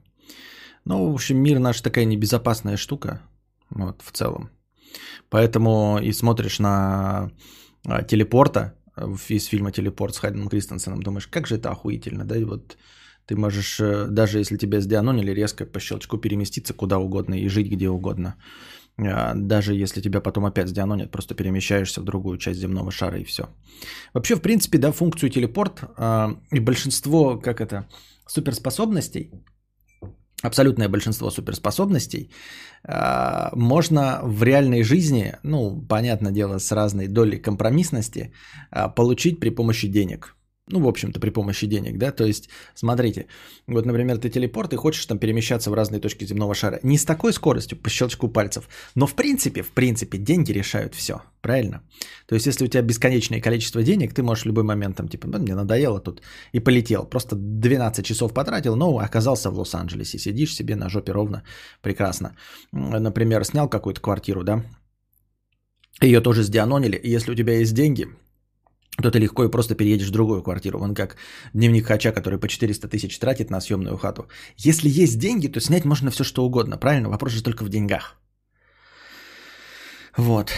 Ну, 0.87 1.11
в 1.11 1.15
общем, 1.15 1.37
мир 1.37 1.59
наш 1.59 1.81
такая 1.83 2.07
небезопасная 2.07 2.77
штука, 2.77 3.21
вот, 3.71 4.03
в 4.03 4.11
целом. 4.13 4.51
Поэтому 5.29 5.99
и 6.03 6.13
смотришь 6.13 6.59
на 6.59 7.31
а, 7.87 8.03
телепорта 8.03 8.75
из 9.29 9.45
фильма 9.45 9.73
«Телепорт» 9.73 10.15
с 10.15 10.19
Хайденом 10.19 10.49
Кристенсеном, 10.49 11.03
думаешь, 11.03 11.27
как 11.27 11.47
же 11.47 11.57
это 11.57 11.71
охуительно, 11.71 12.25
да, 12.25 12.37
вот 12.47 12.79
ты 13.27 13.37
можешь, 13.37 13.81
э, 13.81 14.07
даже 14.09 14.39
если 14.39 14.57
тебя 14.57 14.81
сдианонили, 14.81 15.35
резко 15.35 15.67
по 15.67 15.81
щелчку 15.81 16.19
переместиться 16.19 16.75
куда 16.75 16.99
угодно 16.99 17.35
и 17.35 17.49
жить 17.49 17.71
где 17.71 17.89
угодно. 17.89 18.35
А, 18.97 19.35
даже 19.35 19.75
если 19.75 20.01
тебя 20.01 20.21
потом 20.21 20.45
опять 20.45 20.69
сдианонят, 20.69 21.11
просто 21.11 21.35
перемещаешься 21.35 22.01
в 22.01 22.05
другую 22.05 22.39
часть 22.39 22.61
земного 22.61 22.91
шара 22.91 23.19
и 23.19 23.25
все. 23.25 23.49
Вообще, 24.13 24.37
в 24.37 24.41
принципе, 24.41 24.79
да, 24.79 24.93
функцию 24.93 25.31
телепорт 25.31 25.81
а, 25.97 26.37
и 26.53 26.61
большинство, 26.61 27.39
как 27.39 27.61
это, 27.61 27.89
суперспособностей, 28.29 29.31
абсолютное 30.43 30.89
большинство 30.89 31.31
суперспособностей 31.31 32.31
а, 32.85 33.51
можно 33.55 34.21
в 34.23 34.43
реальной 34.43 34.85
жизни, 34.85 35.35
ну, 35.43 35.83
понятное 35.89 36.33
дело, 36.33 36.59
с 36.59 36.71
разной 36.71 37.09
долей 37.09 37.39
компромиссности, 37.39 38.33
получить 38.95 39.41
при 39.41 39.51
помощи 39.51 39.89
денег. 39.89 40.37
Ну, 40.67 40.81
в 40.81 40.89
общем-то, 40.89 41.21
при 41.21 41.29
помощи 41.29 41.67
денег, 41.67 41.99
да, 41.99 42.11
то 42.11 42.25
есть, 42.25 42.49
смотрите, 42.75 43.27
вот, 43.67 43.85
например, 43.85 44.17
ты 44.17 44.31
телепорт 44.31 44.73
и 44.73 44.77
хочешь 44.77 45.05
там 45.05 45.19
перемещаться 45.19 45.71
в 45.71 45.75
разные 45.75 46.01
точки 46.01 46.25
земного 46.25 46.55
шара. 46.55 46.81
Не 46.83 46.97
с 46.97 47.05
такой 47.05 47.35
скоростью, 47.35 47.77
по 47.77 47.91
щелчку 47.91 48.29
пальцев, 48.29 48.69
но 48.95 49.07
в 49.07 49.15
принципе, 49.15 49.63
в 49.63 49.73
принципе, 49.73 50.17
деньги 50.17 50.53
решают 50.53 50.95
все, 50.95 51.21
правильно? 51.43 51.83
То 52.27 52.35
есть, 52.35 52.47
если 52.47 52.65
у 52.65 52.69
тебя 52.69 52.83
бесконечное 52.83 53.43
количество 53.43 53.83
денег, 53.83 54.15
ты 54.15 54.23
можешь 54.23 54.45
в 54.45 54.47
любой 54.47 54.65
момент 54.65 54.97
там, 54.97 55.09
типа, 55.09 55.27
мне 55.27 55.55
надоело 55.55 56.01
тут, 56.01 56.23
и 56.53 56.61
полетел, 56.61 57.05
просто 57.05 57.37
12 57.37 58.07
часов 58.07 58.33
потратил, 58.33 58.75
но 58.77 58.99
оказался 58.99 59.51
в 59.51 59.59
Лос-Анджелесе, 59.59 60.19
сидишь 60.19 60.55
себе 60.55 60.77
на 60.77 60.89
жопе 60.89 61.13
ровно, 61.13 61.43
прекрасно. 61.83 62.37
Например, 62.73 63.45
снял 63.45 63.69
какую-то 63.69 64.01
квартиру, 64.01 64.45
да, 64.45 64.65
ее 66.01 66.23
тоже 66.23 66.43
сдианонили, 66.43 66.97
и 66.97 67.11
если 67.11 67.33
у 67.33 67.35
тебя 67.35 67.59
есть 67.59 67.75
деньги, 67.75 68.09
то 69.03 69.11
ты 69.11 69.19
легко 69.19 69.45
и 69.45 69.51
просто 69.51 69.75
переедешь 69.75 70.09
в 70.09 70.13
другую 70.13 70.43
квартиру. 70.43 70.79
Вон 70.79 70.95
как 70.95 71.17
дневник 71.53 71.87
Хача, 71.87 72.13
который 72.13 72.39
по 72.39 72.49
400 72.49 72.89
тысяч 72.89 73.19
тратит 73.19 73.51
на 73.51 73.61
съемную 73.61 73.97
хату. 73.97 74.27
Если 74.57 74.89
есть 74.89 75.19
деньги, 75.19 75.49
то 75.49 75.61
снять 75.61 75.85
можно 75.85 76.11
все 76.11 76.25
что 76.25 76.45
угодно, 76.45 76.79
правильно? 76.79 77.09
Вопрос 77.09 77.33
же 77.33 77.43
только 77.43 77.65
в 77.65 77.69
деньгах. 77.69 78.17
Вот. 80.17 80.53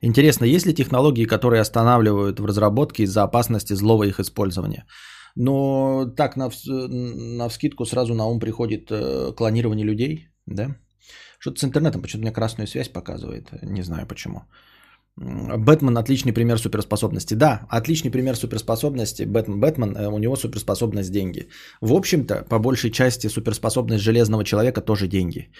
Интересно, 0.00 0.44
есть 0.44 0.66
ли 0.66 0.74
технологии, 0.74 1.26
которые 1.26 1.60
останавливают 1.60 2.40
в 2.40 2.46
разработке 2.46 3.02
из-за 3.04 3.22
опасности 3.22 3.74
злого 3.74 4.04
их 4.04 4.20
использования? 4.20 4.84
Но 5.36 6.06
так 6.16 6.36
на, 6.36 6.50
на 6.66 7.48
вскидку 7.48 7.84
сразу 7.84 8.14
на 8.14 8.26
ум 8.26 8.40
приходит 8.40 8.90
э, 8.90 9.32
клонирование 9.36 9.86
людей, 9.86 10.28
да? 10.46 10.76
Что-то 11.38 11.60
с 11.60 11.64
интернетом 11.64 12.02
почему-то 12.02 12.22
мне 12.22 12.32
красную 12.32 12.66
связь 12.66 12.88
показывает, 12.88 13.52
не 13.62 13.82
знаю 13.82 14.06
почему. 14.06 14.42
Бэтмен 15.20 15.98
отличный 15.98 16.32
пример 16.32 16.58
суперспособности. 16.58 17.34
Да, 17.34 17.66
отличный 17.68 18.10
пример 18.10 18.36
суперспособности. 18.36 19.24
Бэтмен, 19.24 19.60
Бэтмен, 19.60 19.96
э, 19.96 20.06
у 20.06 20.18
него 20.18 20.36
суперспособность 20.36 21.10
деньги. 21.10 21.48
В 21.80 21.92
общем-то, 21.92 22.44
по 22.48 22.58
большей 22.58 22.90
части 22.90 23.28
суперспособность 23.28 24.04
Железного 24.04 24.44
Человека 24.44 24.80
тоже 24.80 25.08
деньги. 25.08 25.50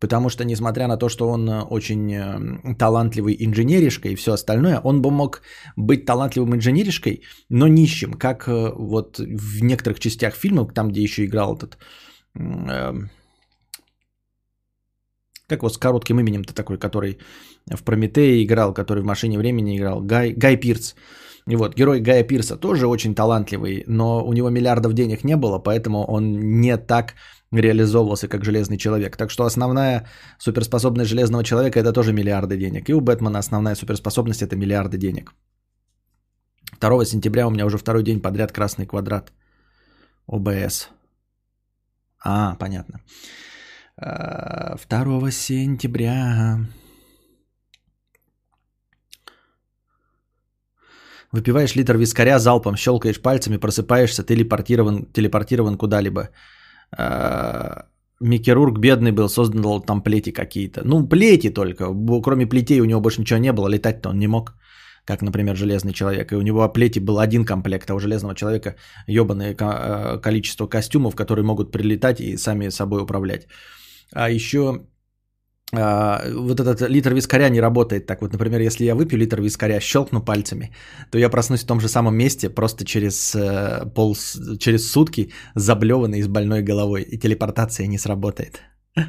Потому 0.00 0.28
что, 0.28 0.44
несмотря 0.44 0.86
на 0.86 0.98
то, 0.98 1.08
что 1.08 1.30
он 1.30 1.48
э, 1.48 1.62
очень 1.62 2.12
э, 2.12 2.74
талантливый 2.78 3.36
инженеришка 3.38 4.08
и 4.08 4.16
все 4.16 4.32
остальное, 4.32 4.80
он 4.84 5.00
бы 5.00 5.10
мог 5.10 5.40
быть 5.76 6.04
талантливым 6.04 6.54
инженеришкой, 6.54 7.22
но 7.48 7.68
нищим, 7.68 8.12
как 8.14 8.48
вот 8.48 9.18
в 9.18 9.62
некоторых 9.62 9.98
частях 9.98 10.34
фильмов, 10.34 10.74
там, 10.74 10.90
где 10.90 11.02
еще 11.02 11.24
играл 11.24 11.56
этот... 11.56 11.78
Как 15.48 15.62
вот 15.62 15.74
с 15.74 15.78
коротким 15.78 16.18
именем-то 16.20 16.54
такой, 16.54 16.78
который 16.78 17.18
в 17.66 17.82
Прометее 17.84 18.44
играл, 18.44 18.74
который 18.74 19.02
в 19.02 19.06
Машине 19.06 19.38
времени 19.38 19.76
играл, 19.76 20.00
Гай, 20.00 20.32
Гай 20.32 20.56
Пирс. 20.56 20.94
И 21.48 21.56
вот, 21.56 21.76
герой 21.76 22.00
Гая 22.00 22.24
Пирса 22.24 22.56
тоже 22.56 22.86
очень 22.86 23.14
талантливый, 23.14 23.84
но 23.86 24.24
у 24.26 24.32
него 24.32 24.50
миллиардов 24.50 24.92
денег 24.94 25.24
не 25.24 25.36
было, 25.36 25.60
поэтому 25.60 26.04
он 26.04 26.60
не 26.60 26.76
так 26.76 27.14
реализовывался, 27.52 28.28
как 28.28 28.44
Железный 28.44 28.78
Человек. 28.78 29.16
Так 29.16 29.30
что 29.30 29.44
основная 29.44 30.08
суперспособность 30.38 31.10
Железного 31.10 31.44
Человека– 31.44 31.78
это 31.80 31.92
тоже 31.92 32.12
миллиарды 32.12 32.56
денег. 32.56 32.88
И 32.88 32.94
у 32.94 33.00
Бэтмена 33.00 33.38
основная 33.38 33.76
суперспособность– 33.76 34.42
это 34.42 34.56
миллиарды 34.56 34.98
денег. 34.98 35.34
2 36.80 37.04
сентября 37.04 37.46
у 37.46 37.50
меня 37.50 37.64
уже 37.64 37.78
второй 37.78 38.02
день 38.02 38.20
подряд 38.20 38.52
красный 38.52 38.86
квадрат. 38.86 39.32
ОБС. 40.26 40.88
А, 42.24 42.56
понятно. 42.56 43.00
2 43.98 44.04
а, 44.04 45.30
сентября 45.30 46.58
Выпиваешь 51.32 51.74
литр 51.74 51.96
вискаря 51.96 52.38
залпом, 52.38 52.76
щелкаешь 52.76 53.22
пальцами, 53.22 53.56
просыпаешься, 53.56 54.22
ты 54.22 54.34
телепортирован, 54.34 55.06
телепортирован 55.12 55.78
куда-либо. 55.78 56.28
А, 56.96 57.86
Микерург 58.20 58.78
бедный 58.78 59.12
был, 59.12 59.28
создал 59.28 59.80
там 59.80 60.02
плети 60.02 60.30
какие-то. 60.30 60.82
Ну, 60.84 61.08
плети 61.08 61.48
только. 61.48 61.86
Кроме 62.22 62.46
плетей 62.46 62.80
у 62.80 62.84
него 62.84 63.00
больше 63.00 63.20
ничего 63.20 63.38
не 63.38 63.52
было, 63.52 63.68
летать-то 63.68 64.10
он 64.10 64.18
не 64.18 64.28
мог. 64.28 64.54
Как, 65.06 65.22
например, 65.22 65.56
Железный 65.56 65.92
Человек. 65.92 66.32
И 66.32 66.36
у 66.36 66.42
него 66.42 66.68
плети 66.68 66.98
был 67.00 67.18
один 67.18 67.44
комплект, 67.44 67.90
а 67.90 67.94
у 67.94 67.98
Железного 67.98 68.34
Человека 68.34 68.76
ебаное 69.06 69.56
а, 69.58 70.18
количество 70.18 70.66
костюмов, 70.66 71.14
которые 71.16 71.44
могут 71.44 71.72
прилетать 71.72 72.20
и 72.20 72.36
сами 72.36 72.68
собой 72.70 73.02
управлять. 73.02 73.46
А 74.12 74.30
еще 74.30 74.86
а, 75.72 76.22
вот 76.32 76.60
этот 76.60 76.88
литр 76.88 77.14
вискаря 77.14 77.48
не 77.48 77.60
работает 77.60 78.06
так. 78.06 78.22
Вот, 78.22 78.32
например, 78.32 78.60
если 78.60 78.84
я 78.84 78.94
выпью 78.94 79.18
литр 79.18 79.40
вискаря, 79.40 79.80
щелкну 79.80 80.22
пальцами, 80.22 80.72
то 81.10 81.18
я 81.18 81.28
проснусь 81.28 81.64
в 81.64 81.66
том 81.66 81.80
же 81.80 81.88
самом 81.88 82.16
месте, 82.16 82.50
просто 82.50 82.84
через, 82.84 83.34
э, 83.34 83.84
пол, 83.94 84.16
через 84.58 84.90
сутки, 84.90 85.32
заблеванный 85.54 86.22
с 86.22 86.28
больной 86.28 86.62
головой, 86.62 87.02
и 87.02 87.18
телепортация 87.18 87.88
не 87.88 87.98
сработает. 87.98 88.60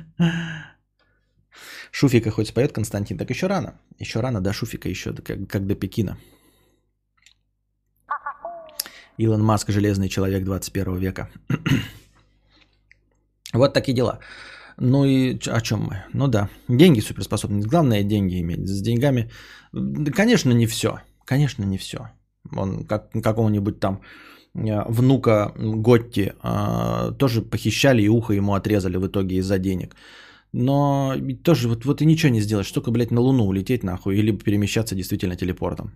Шуфика 1.92 2.32
хоть 2.32 2.48
споет 2.48 2.74
Константин, 2.74 3.18
так 3.18 3.30
еще 3.30 3.48
рано. 3.48 3.80
Еще 4.00 4.20
рано 4.20 4.42
до 4.42 4.54
Шуфика, 4.54 4.89
еще 4.89 5.13
как, 5.13 5.48
как 5.48 5.68
до 5.68 5.75
Пекина. 5.75 6.18
Илон 9.18 9.44
Маск, 9.44 9.72
железный 9.72 10.10
человек 10.10 10.44
21 10.44 10.98
века. 10.98 11.30
вот 13.54 13.74
такие 13.74 13.96
дела. 13.96 14.20
Ну 14.80 15.06
и 15.06 15.40
о 15.48 15.62
чем 15.62 15.80
мы? 15.80 16.04
Ну 16.14 16.28
да, 16.28 16.50
деньги 16.68 17.02
суперспособность. 17.02 17.68
Главное 17.68 18.04
деньги 18.04 18.40
иметь. 18.42 18.68
С 18.68 18.82
деньгами, 18.82 19.30
конечно, 20.16 20.52
не 20.52 20.68
все. 20.68 21.00
Конечно, 21.26 21.66
не 21.66 21.78
все. 21.78 21.98
Он 22.56 22.86
как 22.86 23.12
какого-нибудь 23.12 23.80
там 23.80 24.02
э, 24.54 24.84
внука 24.88 25.52
Готти 25.58 26.34
а, 26.42 27.12
тоже 27.12 27.42
похищали 27.42 28.04
и 28.04 28.10
ухо 28.10 28.34
ему 28.34 28.54
отрезали 28.54 28.98
в 28.98 29.08
итоге 29.08 29.38
из-за 29.38 29.58
денег. 29.60 29.96
Но 30.54 31.16
тоже 31.44 31.68
вот, 31.68 31.86
вот 31.86 32.02
и 32.02 32.06
ничего 32.06 32.32
не 32.32 32.42
сделаешь. 32.42 32.72
Только, 32.72 32.92
блядь, 32.92 33.12
на 33.12 33.22
Луну 33.22 33.46
улететь 33.46 33.84
нахуй 33.84 34.18
или 34.18 34.32
перемещаться 34.32 34.96
действительно 34.96 35.36
телепортом. 35.36 35.92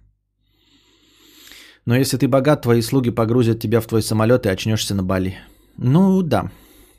Но 1.86 1.96
если 1.96 2.18
ты 2.18 2.28
богат, 2.28 2.62
твои 2.62 2.82
слуги 2.82 3.12
погрузят 3.12 3.60
тебя 3.60 3.80
в 3.80 3.88
твой 3.88 4.02
самолет 4.02 4.46
и 4.46 4.50
очнешься 4.50 4.96
на 4.96 5.04
Бали. 5.04 5.36
Ну 5.78 6.22
да, 6.22 6.52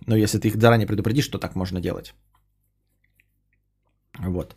но 0.06 0.16
если 0.16 0.38
ты 0.38 0.48
их 0.48 0.56
заранее 0.56 0.86
предупредишь, 0.86 1.28
то 1.28 1.38
так 1.38 1.56
можно 1.56 1.80
делать. 1.80 2.14
Вот. 4.18 4.56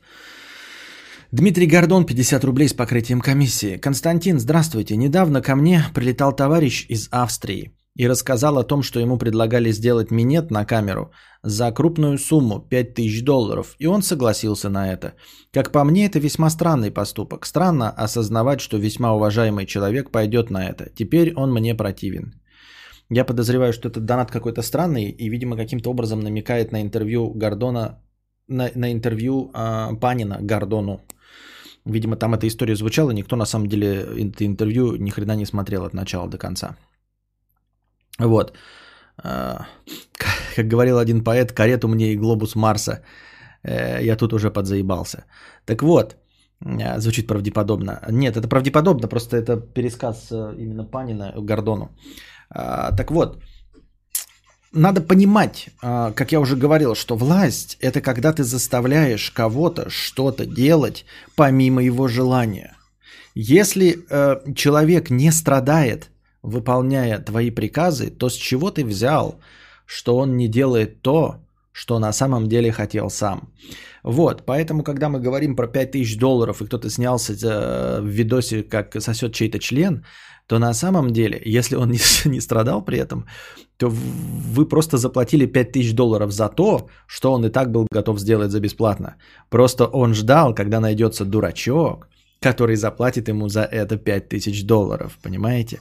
Дмитрий 1.31 1.67
Гордон, 1.67 2.05
50 2.05 2.43
рублей 2.43 2.67
с 2.67 2.73
покрытием 2.73 3.21
комиссии. 3.21 3.77
Константин, 3.77 4.39
здравствуйте. 4.39 4.95
Недавно 4.95 5.41
ко 5.41 5.55
мне 5.55 5.83
прилетал 5.93 6.35
товарищ 6.35 6.85
из 6.89 7.09
Австрии 7.11 7.71
и 7.95 8.07
рассказал 8.07 8.57
о 8.57 8.63
том, 8.63 8.83
что 8.83 8.99
ему 8.99 9.17
предлагали 9.17 9.71
сделать 9.71 10.11
минет 10.11 10.51
на 10.51 10.65
камеру 10.65 11.11
за 11.43 11.71
крупную 11.71 12.17
сумму 12.17 12.59
5000 12.59 13.23
долларов, 13.23 13.75
и 13.79 13.87
он 13.87 14.01
согласился 14.01 14.69
на 14.69 14.93
это. 14.93 15.13
Как 15.51 15.71
по 15.71 15.83
мне, 15.83 16.05
это 16.05 16.19
весьма 16.19 16.49
странный 16.49 16.91
поступок. 16.91 17.45
Странно 17.45 17.89
осознавать, 17.89 18.61
что 18.61 18.77
весьма 18.77 19.13
уважаемый 19.13 19.65
человек 19.65 20.11
пойдет 20.11 20.49
на 20.49 20.69
это. 20.69 20.89
Теперь 20.95 21.33
он 21.35 21.53
мне 21.53 21.75
противен. 21.75 22.33
Я 23.09 23.25
подозреваю, 23.25 23.73
что 23.73 23.89
этот 23.89 24.05
донат 24.05 24.31
какой-то 24.31 24.61
странный 24.61 25.09
и, 25.09 25.29
видимо, 25.29 25.55
каким-то 25.55 25.91
образом 25.91 26.21
намекает 26.21 26.71
на 26.71 26.81
интервью 26.81 27.31
Гордона, 27.35 27.99
на, 28.47 28.71
на 28.75 28.91
интервью 28.91 29.51
э, 29.53 29.99
Панина 29.99 30.37
Гордону. 30.41 31.01
Видимо, 31.85 32.15
там 32.15 32.33
эта 32.33 32.47
история 32.47 32.75
звучала, 32.75 33.11
никто 33.11 33.35
на 33.35 33.45
самом 33.45 33.67
деле 33.67 33.87
это 33.87 34.45
интервью 34.45 34.95
ни 34.95 35.11
хрена 35.11 35.35
не 35.35 35.45
смотрел 35.45 35.85
от 35.85 35.93
начала 35.93 36.27
до 36.27 36.37
конца. 36.37 36.75
Вот. 38.19 38.53
А, 39.23 39.67
как 40.55 40.67
говорил 40.67 40.97
один 40.97 41.23
поэт, 41.23 41.51
карету 41.51 41.87
мне 41.87 42.13
и 42.13 42.17
глобус 42.17 42.55
Марса. 42.55 43.03
Э, 43.63 44.03
я 44.03 44.15
тут 44.15 44.33
уже 44.33 44.49
подзаебался. 44.49 45.25
Так 45.65 45.83
вот, 45.83 46.15
а, 46.61 46.99
звучит 46.99 47.27
правдеподобно. 47.27 48.01
Нет, 48.09 48.37
это 48.37 48.47
правдеподобно, 48.47 49.07
просто 49.07 49.37
это 49.37 49.57
пересказ 49.57 50.31
э, 50.31 50.55
именно 50.57 50.85
Панина 50.85 51.33
Гордону. 51.37 51.89
А, 52.55 52.91
так 52.95 53.11
вот, 53.11 53.41
надо 54.71 55.01
понимать, 55.01 55.69
как 55.81 56.31
я 56.31 56.39
уже 56.39 56.55
говорил, 56.55 56.95
что 56.95 57.15
власть– 57.15 57.77
это 57.81 58.01
когда 58.01 58.33
ты 58.33 58.43
заставляешь 58.43 59.31
кого-то 59.31 59.89
что-то 59.89 60.45
делать 60.45 61.05
помимо 61.35 61.81
его 61.81 62.07
желания. 62.07 62.75
Если 63.35 64.05
э, 64.09 64.53
человек 64.53 65.09
не 65.09 65.31
страдает, 65.31 66.09
выполняя 66.41 67.19
твои 67.19 67.51
приказы, 67.51 68.09
то 68.09 68.29
с 68.29 68.33
чего 68.33 68.69
ты 68.69 68.85
взял, 68.85 69.39
что 69.85 70.17
он 70.17 70.37
не 70.37 70.47
делает 70.47 71.01
то, 71.01 71.37
что 71.71 71.99
на 71.99 72.13
самом 72.13 72.47
деле 72.47 72.71
хотел 72.71 73.09
сам. 73.09 73.49
Вот, 74.03 74.43
поэтому, 74.45 74.83
когда 74.83 75.09
мы 75.09 75.19
говорим 75.19 75.55
про 75.55 75.67
5000 75.67 76.17
долларов, 76.17 76.61
и 76.61 76.65
кто-то 76.65 76.89
снялся 76.89 77.33
в 78.01 78.05
видосе, 78.05 78.63
как 78.63 79.01
сосет 79.01 79.33
чей-то 79.33 79.59
член, 79.59 80.05
то 80.47 80.59
на 80.59 80.73
самом 80.73 81.11
деле, 81.11 81.41
если 81.45 81.75
он 81.75 81.89
не, 81.91 81.99
не 82.25 82.41
страдал 82.41 82.85
при 82.85 82.97
этом, 82.97 83.25
то 83.77 83.89
вы 83.89 84.65
просто 84.69 84.97
заплатили 84.97 85.45
5000 85.45 85.93
долларов 85.93 86.31
за 86.31 86.49
то, 86.49 86.89
что 87.07 87.33
он 87.33 87.45
и 87.45 87.49
так 87.49 87.71
был 87.71 87.87
готов 87.91 88.19
сделать 88.19 88.51
за 88.51 88.59
бесплатно. 88.59 89.15
Просто 89.49 89.85
он 89.85 90.13
ждал, 90.13 90.55
когда 90.55 90.79
найдется 90.79 91.25
дурачок, 91.25 92.07
который 92.39 92.75
заплатит 92.75 93.27
ему 93.27 93.49
за 93.49 93.63
это 93.63 93.97
5000 93.97 94.63
долларов, 94.63 95.17
понимаете? 95.21 95.79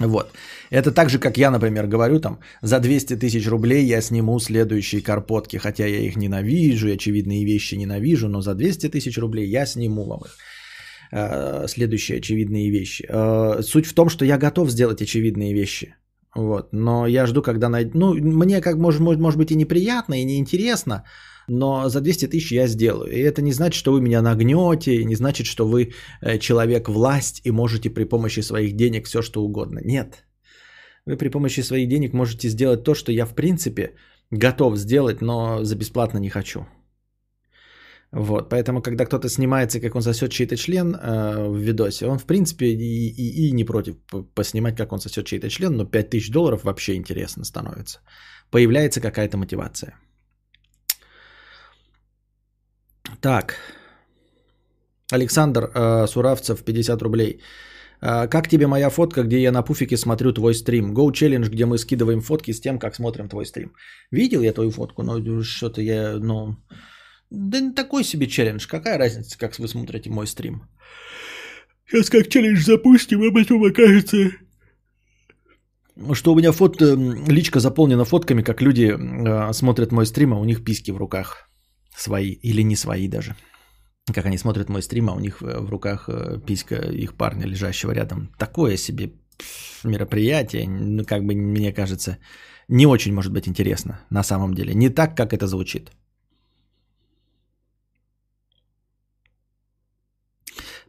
Вот. 0.00 0.30
Это 0.70 0.92
так 0.92 1.10
же, 1.10 1.18
как 1.18 1.38
я, 1.38 1.50
например, 1.50 1.86
говорю, 1.86 2.20
там, 2.20 2.38
за 2.62 2.78
200 2.78 3.16
тысяч 3.16 3.48
рублей 3.48 3.84
я 3.84 4.00
сниму 4.00 4.38
следующие 4.40 5.02
карпотки, 5.02 5.56
хотя 5.56 5.86
я 5.86 5.98
их 5.98 6.16
ненавижу, 6.16 6.92
очевидные 6.92 7.44
вещи 7.44 7.74
ненавижу, 7.74 8.28
но 8.28 8.40
за 8.40 8.54
200 8.54 8.90
тысяч 8.90 9.18
рублей 9.18 9.48
я 9.48 9.66
сниму 9.66 10.04
вам 10.04 10.20
их. 10.20 10.36
Э, 11.10 11.66
следующие 11.68 12.18
очевидные 12.18 12.70
вещи. 12.70 13.06
Э, 13.08 13.62
суть 13.62 13.86
в 13.86 13.94
том, 13.94 14.08
что 14.08 14.24
я 14.24 14.38
готов 14.38 14.70
сделать 14.70 15.02
очевидные 15.02 15.54
вещи. 15.54 15.94
Вот. 16.34 16.68
Но 16.72 17.06
я 17.06 17.26
жду, 17.26 17.42
когда 17.42 17.68
найду... 17.68 17.98
Ну, 17.98 18.14
мне 18.14 18.60
как 18.60 18.76
может, 18.76 19.00
может, 19.00 19.20
может 19.20 19.38
быть 19.38 19.50
и 19.50 19.56
неприятно, 19.56 20.14
и 20.14 20.24
неинтересно, 20.24 21.04
но 21.48 21.88
за 21.88 22.00
200 22.00 22.26
тысяч 22.28 22.52
я 22.52 22.68
сделаю. 22.68 23.10
И 23.10 23.20
это 23.20 23.42
не 23.42 23.52
значит, 23.52 23.78
что 23.78 23.92
вы 23.92 24.00
меня 24.00 24.22
нагнете, 24.22 25.04
не 25.04 25.16
значит, 25.16 25.46
что 25.46 25.66
вы 25.66 25.92
э, 26.20 26.38
человек 26.38 26.88
власть 26.88 27.40
и 27.44 27.50
можете 27.50 27.90
при 27.90 28.04
помощи 28.04 28.40
своих 28.40 28.76
денег 28.76 29.06
все 29.06 29.22
что 29.22 29.42
угодно. 29.42 29.80
Нет. 29.84 30.24
Вы 31.06 31.16
при 31.16 31.30
помощи 31.30 31.62
своих 31.62 31.88
денег 31.88 32.12
можете 32.12 32.48
сделать 32.48 32.84
то, 32.84 32.94
что 32.94 33.12
я 33.12 33.24
в 33.24 33.34
принципе 33.34 33.94
готов 34.30 34.76
сделать, 34.76 35.22
но 35.22 35.64
за 35.64 35.74
бесплатно 35.74 36.18
не 36.18 36.28
хочу. 36.28 36.66
Вот, 38.12 38.48
поэтому, 38.48 38.80
когда 38.82 39.04
кто-то 39.04 39.28
снимается, 39.28 39.80
как 39.80 39.94
он 39.94 40.02
сосет 40.02 40.30
чей-то 40.30 40.56
член 40.56 40.94
э, 40.94 41.48
в 41.48 41.56
видосе, 41.56 42.06
он, 42.06 42.18
в 42.18 42.24
принципе, 42.24 42.66
и, 42.66 43.08
и, 43.08 43.48
и 43.48 43.52
не 43.52 43.64
против 43.64 43.96
поснимать, 44.34 44.76
как 44.76 44.92
он 44.92 44.98
сосет 44.98 45.26
чей-то 45.26 45.50
член, 45.50 45.76
но 45.76 45.84
5000 45.84 46.30
долларов 46.30 46.64
вообще 46.64 46.94
интересно 46.94 47.44
становится. 47.44 47.98
Появляется 48.50 49.00
какая-то 49.00 49.36
мотивация. 49.36 49.94
Так. 53.20 53.56
Александр 55.12 55.70
э, 55.74 56.06
Суравцев, 56.06 56.64
50 56.64 57.02
рублей. 57.02 57.40
Э, 58.00 58.26
как 58.28 58.48
тебе 58.48 58.66
моя 58.66 58.90
фотка, 58.90 59.22
где 59.22 59.38
я 59.42 59.52
на 59.52 59.62
пуфике 59.62 59.98
смотрю 59.98 60.32
твой 60.32 60.54
стрим? 60.54 60.94
Go 60.94 61.12
Challenge, 61.12 61.48
где 61.50 61.66
мы 61.66 61.76
скидываем 61.76 62.22
фотки 62.22 62.52
с 62.52 62.60
тем, 62.60 62.78
как 62.78 62.94
смотрим 62.94 63.28
твой 63.28 63.44
стрим. 63.44 63.72
Видел 64.10 64.40
я 64.40 64.54
твою 64.54 64.70
фотку, 64.70 65.02
но 65.02 65.42
что-то 65.42 65.82
я, 65.82 66.18
ну... 66.18 66.56
Да 67.30 67.60
не 67.60 67.72
такой 67.72 68.04
себе 68.04 68.26
челлендж. 68.26 68.66
Какая 68.66 68.98
разница, 68.98 69.38
как 69.38 69.58
вы 69.58 69.68
смотрите 69.68 70.10
мой 70.10 70.26
стрим? 70.26 70.62
Сейчас 71.86 72.10
как 72.10 72.28
челлендж 72.28 72.64
запустим, 72.64 73.22
а 73.22 73.32
потом 73.32 73.64
окажется... 73.64 74.30
Что 76.12 76.32
у 76.32 76.36
меня 76.36 76.52
фото, 76.52 76.94
личка 77.28 77.58
заполнена 77.58 78.04
фотками, 78.04 78.42
как 78.42 78.62
люди 78.62 78.94
э, 78.94 79.52
смотрят 79.52 79.90
мой 79.90 80.06
стрим, 80.06 80.32
а 80.32 80.38
у 80.38 80.44
них 80.44 80.62
писки 80.62 80.92
в 80.92 80.96
руках 80.96 81.50
свои 81.96 82.30
или 82.30 82.62
не 82.62 82.76
свои 82.76 83.08
даже. 83.08 83.34
Как 84.14 84.24
они 84.26 84.38
смотрят 84.38 84.68
мой 84.68 84.80
стрим, 84.82 85.08
а 85.08 85.14
у 85.14 85.18
них 85.18 85.40
в 85.40 85.68
руках 85.68 86.08
э, 86.08 86.38
писька 86.46 86.76
их 86.76 87.14
парня, 87.14 87.46
лежащего 87.46 87.90
рядом. 87.90 88.32
Такое 88.38 88.76
себе 88.76 89.10
мероприятие, 89.84 90.68
ну, 90.68 91.04
как 91.04 91.24
бы, 91.24 91.34
мне 91.34 91.72
кажется, 91.72 92.18
не 92.68 92.86
очень 92.86 93.12
может 93.12 93.32
быть 93.32 93.48
интересно 93.48 94.00
на 94.10 94.22
самом 94.22 94.54
деле. 94.54 94.74
Не 94.74 94.90
так, 94.90 95.16
как 95.16 95.32
это 95.32 95.46
звучит. 95.46 95.90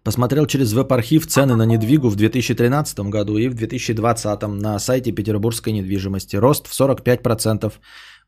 Посмотрел 0.04 0.46
через 0.46 0.74
веб-архив 0.74 1.28
цены 1.28 1.56
на 1.56 1.66
недвигу 1.66 2.10
в 2.10 2.16
2013 2.16 3.00
году 3.00 3.38
и 3.38 3.50
в 3.50 3.54
2020 3.54 4.42
на 4.48 4.80
сайте 4.80 5.12
петербургской 5.12 5.74
недвижимости. 5.74 6.38
Рост 6.38 6.68
в 6.68 6.80
45%. 6.80 7.74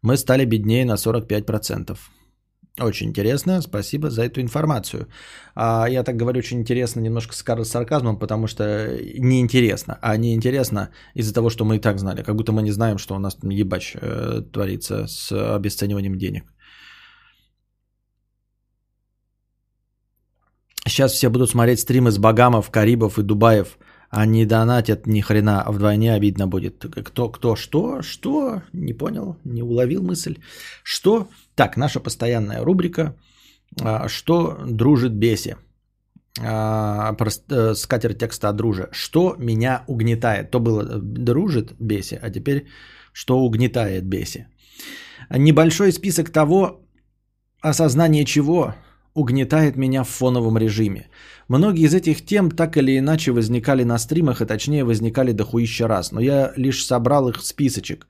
Мы 0.02 0.18
стали 0.18 0.46
беднее 0.46 0.86
на 0.86 0.96
45%. 0.96 1.98
Очень 2.80 3.10
интересно, 3.10 3.62
спасибо 3.62 4.10
за 4.10 4.24
эту 4.24 4.42
информацию. 4.42 5.08
А, 5.56 5.88
я 5.90 6.04
так 6.04 6.16
говорю 6.16 6.40
очень 6.40 6.60
интересно, 6.60 7.02
немножко 7.02 7.34
с 7.34 7.70
сарказмом, 7.70 8.18
потому 8.18 8.48
что 8.48 8.64
неинтересно. 9.18 9.98
А 10.02 10.16
неинтересно 10.16 10.90
из-за 11.14 11.34
того, 11.34 11.50
что 11.50 11.66
мы 11.66 11.76
и 11.76 11.80
так 11.80 12.00
знали. 12.00 12.24
Как 12.24 12.36
будто 12.36 12.54
мы 12.54 12.64
не 12.64 12.72
знаем, 12.72 12.98
что 12.98 13.16
у 13.16 13.20
нас 13.20 13.38
ебач 13.44 13.96
э, 14.02 14.42
творится 14.54 15.06
с 15.08 15.32
обесцениванием 15.56 16.18
денег. 16.18 16.46
Сейчас 20.86 21.14
все 21.14 21.30
будут 21.30 21.50
смотреть 21.50 21.80
стримы 21.80 22.12
с 22.12 22.18
Багамов, 22.18 22.72
Карибов 22.72 23.20
и 23.20 23.24
Дубаев. 23.24 23.78
Они 24.10 24.46
донатят 24.46 25.08
ни 25.08 25.22
хрена, 25.22 25.62
а 25.62 25.72
вдвойне 25.72 26.14
обидно 26.14 26.48
будет. 26.48 26.86
Кто, 27.06 27.30
кто, 27.30 27.56
что, 27.56 28.02
что? 28.02 28.62
Не 28.74 28.94
понял, 28.94 29.38
не 29.46 29.64
уловил 29.64 30.04
мысль. 30.04 30.36
Что? 30.84 31.28
Так, 31.56 31.78
наша 31.78 32.00
постоянная 32.00 32.64
рубрика. 32.64 33.16
А, 33.82 34.10
что 34.10 34.58
дружит 34.66 35.14
беси? 35.14 35.56
А, 36.40 37.16
э, 37.50 37.74
скатерть 37.76 38.20
текста 38.20 38.50
о 38.50 38.54
друже. 38.54 38.90
Что 38.92 39.36
меня 39.38 39.84
угнетает? 39.88 40.52
То 40.52 40.60
было 40.60 40.82
э, 40.82 41.00
дружит 41.00 41.74
беси, 41.80 42.20
а 42.22 42.30
теперь 42.30 42.66
что 43.14 43.40
угнетает 43.40 44.06
беси. 44.06 44.48
Небольшой 45.30 45.92
список 45.94 46.32
того, 46.32 46.82
осознание 47.62 48.26
чего 48.26 48.74
угнетает 49.14 49.76
меня 49.76 50.04
в 50.04 50.10
фоновом 50.10 50.58
режиме. 50.58 51.10
Многие 51.48 51.86
из 51.86 51.94
этих 51.94 52.26
тем 52.26 52.52
так 52.52 52.78
или 52.78 52.98
иначе 52.98 53.32
возникали 53.32 53.84
на 53.84 53.98
стримах, 53.98 54.42
и 54.42 54.46
точнее 54.46 54.84
возникали 54.84 55.32
дохуища 55.32 55.88
раз, 55.88 56.12
но 56.12 56.22
я 56.22 56.54
лишь 56.56 56.86
собрал 56.86 57.30
их 57.30 57.38
в 57.38 57.46
списочек. 57.46 58.08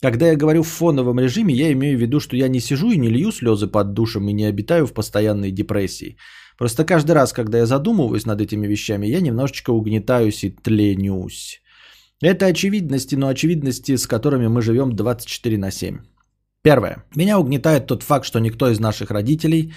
Когда 0.00 0.26
я 0.26 0.36
говорю 0.36 0.62
в 0.62 0.68
фоновом 0.68 1.18
режиме, 1.18 1.54
я 1.54 1.72
имею 1.72 1.98
в 1.98 2.00
виду, 2.00 2.20
что 2.20 2.36
я 2.36 2.48
не 2.48 2.60
сижу 2.60 2.90
и 2.90 2.98
не 2.98 3.08
лью 3.08 3.32
слезы 3.32 3.66
под 3.66 3.94
душем 3.94 4.28
и 4.28 4.32
не 4.32 4.44
обитаю 4.44 4.86
в 4.86 4.92
постоянной 4.92 5.50
депрессии. 5.50 6.16
Просто 6.58 6.84
каждый 6.84 7.12
раз, 7.12 7.32
когда 7.32 7.58
я 7.58 7.66
задумываюсь 7.66 8.26
над 8.26 8.40
этими 8.40 8.66
вещами, 8.66 9.06
я 9.06 9.20
немножечко 9.20 9.70
угнетаюсь 9.70 10.44
и 10.44 10.50
тленюсь. 10.50 11.62
Это 12.20 12.46
очевидности, 12.46 13.16
но 13.16 13.28
очевидности, 13.28 13.96
с 13.96 14.06
которыми 14.06 14.46
мы 14.46 14.62
живем 14.62 14.94
24 14.94 15.58
на 15.58 15.70
7. 15.70 15.98
Первое. 16.64 17.04
Меня 17.14 17.38
угнетает 17.38 17.86
тот 17.86 18.02
факт, 18.02 18.24
что 18.24 18.40
никто 18.40 18.70
из 18.70 18.80
наших 18.80 19.10
родителей, 19.10 19.74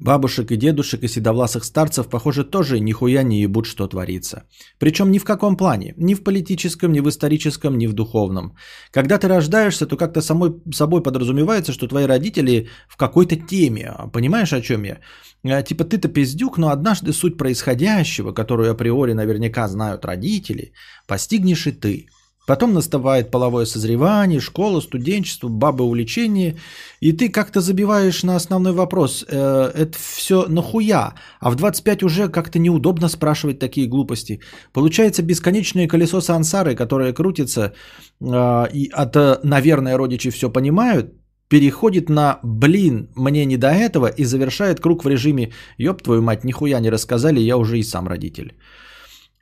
бабушек 0.00 0.50
и 0.50 0.56
дедушек 0.56 1.04
и 1.04 1.08
седовласых 1.08 1.64
старцев, 1.64 2.08
похоже, 2.08 2.42
тоже 2.42 2.80
нихуя 2.80 3.22
не 3.22 3.40
ебут, 3.42 3.66
что 3.66 3.86
творится. 3.86 4.42
Причем 4.80 5.12
ни 5.12 5.18
в 5.18 5.24
каком 5.24 5.56
плане. 5.56 5.94
Ни 5.96 6.14
в 6.14 6.24
политическом, 6.24 6.92
ни 6.92 7.00
в 7.00 7.08
историческом, 7.08 7.78
ни 7.78 7.86
в 7.86 7.92
духовном. 7.92 8.56
Когда 8.90 9.18
ты 9.18 9.28
рождаешься, 9.28 9.86
то 9.86 9.96
как-то 9.96 10.22
самой 10.22 10.50
собой 10.72 11.02
подразумевается, 11.02 11.72
что 11.72 11.86
твои 11.86 12.06
родители 12.06 12.68
в 12.88 12.96
какой-то 12.96 13.36
теме. 13.36 13.92
Понимаешь, 14.12 14.52
о 14.52 14.60
чем 14.60 14.84
я? 14.84 14.98
Э, 15.44 15.62
Типа 15.62 15.84
ты-то 15.84 16.08
пиздюк, 16.08 16.58
но 16.58 16.70
однажды 16.70 17.12
суть 17.12 17.38
происходящего, 17.38 18.32
которую 18.32 18.72
априори 18.72 19.12
наверняка 19.14 19.68
знают 19.68 20.04
родители, 20.04 20.72
постигнешь 21.06 21.68
и 21.68 21.72
ты. 21.72 22.08
Потом 22.46 22.74
наступает 22.74 23.30
половое 23.30 23.64
созревание, 23.64 24.40
школа, 24.40 24.80
студенчество, 24.80 25.48
бабы 25.48 25.84
увлечение, 25.84 26.56
и 27.00 27.12
ты 27.12 27.30
как-то 27.30 27.60
забиваешь 27.60 28.22
на 28.22 28.36
основной 28.36 28.72
вопрос. 28.72 29.24
Э, 29.28 29.70
это 29.74 29.98
все 29.98 30.46
нахуя? 30.48 31.14
А 31.40 31.50
в 31.50 31.56
25 31.56 32.02
уже 32.02 32.28
как-то 32.28 32.58
неудобно 32.58 33.08
спрашивать 33.08 33.58
такие 33.58 33.88
глупости. 33.88 34.40
Получается 34.72 35.22
бесконечное 35.22 35.88
колесо 35.88 36.20
сансары, 36.20 36.74
которое 36.74 37.12
крутится, 37.14 37.72
э, 38.20 38.66
и 38.74 38.90
от, 38.92 39.44
наверное, 39.44 39.96
родичи 39.96 40.30
все 40.30 40.50
понимают, 40.50 41.14
переходит 41.48 42.08
на 42.08 42.40
«блин, 42.42 43.08
мне 43.16 43.46
не 43.46 43.56
до 43.56 43.68
этого» 43.68 44.06
и 44.06 44.24
завершает 44.24 44.80
круг 44.80 45.04
в 45.04 45.08
режиме 45.08 45.52
«ёб 45.78 46.02
твою 46.02 46.22
мать, 46.22 46.44
нихуя 46.44 46.80
не 46.80 46.90
рассказали, 46.90 47.40
я 47.40 47.56
уже 47.56 47.78
и 47.78 47.82
сам 47.82 48.08
родитель». 48.08 48.52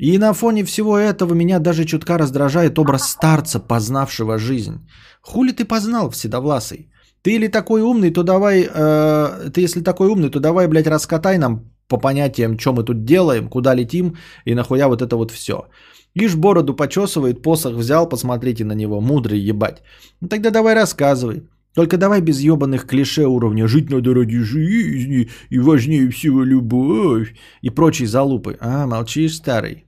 И 0.03 0.19
на 0.19 0.35
фоне 0.35 0.65
всего 0.65 0.99
этого 0.99 1.35
меня 1.35 1.61
даже 1.61 1.85
чутка 1.85 2.19
раздражает 2.19 2.79
образ 2.79 3.09
старца, 3.09 3.61
познавшего 3.61 4.37
жизнь. 4.37 4.81
Хули 5.21 5.53
ты 5.53 5.65
познал, 5.65 6.11
Вседовласый? 6.11 6.89
Ты 7.23 7.37
или 7.37 7.47
такой 7.47 7.83
умный, 7.83 8.11
то 8.11 8.25
давай... 8.25 8.69
Э, 8.75 9.51
ты 9.53 9.61
если 9.61 9.81
такой 9.81 10.09
умный, 10.09 10.29
то 10.29 10.41
давай, 10.41 10.67
блядь, 10.67 10.89
раскатай 10.89 11.39
нам 11.39 11.71
по 11.87 11.99
понятиям, 11.99 12.59
что 12.59 12.73
мы 12.73 12.83
тут 12.83 13.05
делаем, 13.05 13.49
куда 13.49 13.75
летим 13.75 14.17
и 14.45 14.55
нахуя 14.55 14.89
вот 14.89 15.03
это 15.03 15.17
вот 15.17 15.31
все. 15.31 15.69
Ишь 16.15 16.35
бороду 16.35 16.75
почесывает, 16.75 17.43
посох 17.43 17.77
взял, 17.77 18.09
посмотрите 18.09 18.65
на 18.65 18.75
него, 18.75 19.01
мудрый 19.01 19.39
ебать. 19.39 19.83
Ну 20.21 20.29
тогда 20.29 20.51
давай 20.51 20.75
рассказывай. 20.75 21.43
Только 21.75 21.97
давай 21.97 22.21
без 22.21 22.41
ебаных 22.41 22.87
клише 22.87 23.27
уровня 23.27 23.69
«жить 23.69 23.91
надо 23.91 24.15
ради 24.15 24.41
жизни» 24.41 25.29
и 25.51 25.61
«важнее 25.61 26.11
всего 26.11 26.43
любовь» 26.43 27.37
и 27.63 27.71
прочие 27.71 28.09
залупы. 28.09 28.57
А, 28.61 28.87
молчишь, 28.87 29.37
старый? 29.37 29.85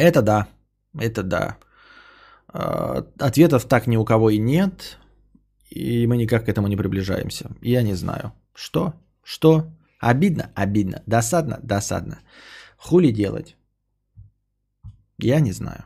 Это 0.00 0.22
да, 0.22 0.46
это 0.98 1.22
да. 1.22 1.56
А, 2.48 3.04
Ответов 3.18 3.64
так 3.64 3.86
ни 3.86 3.96
у 3.96 4.04
кого 4.04 4.30
и 4.30 4.38
нет, 4.38 4.98
и 5.68 6.06
мы 6.06 6.16
никак 6.16 6.44
к 6.44 6.48
этому 6.48 6.68
не 6.68 6.76
приближаемся. 6.76 7.50
Я 7.62 7.82
не 7.82 7.94
знаю. 7.94 8.32
Что? 8.54 8.94
Что? 9.22 9.66
Обидно? 10.00 10.50
Обидно. 10.54 11.02
Досадно? 11.06 11.58
Досадно. 11.62 12.20
Хули 12.78 13.12
делать? 13.12 13.56
Я 15.18 15.40
не 15.40 15.52
знаю. 15.52 15.84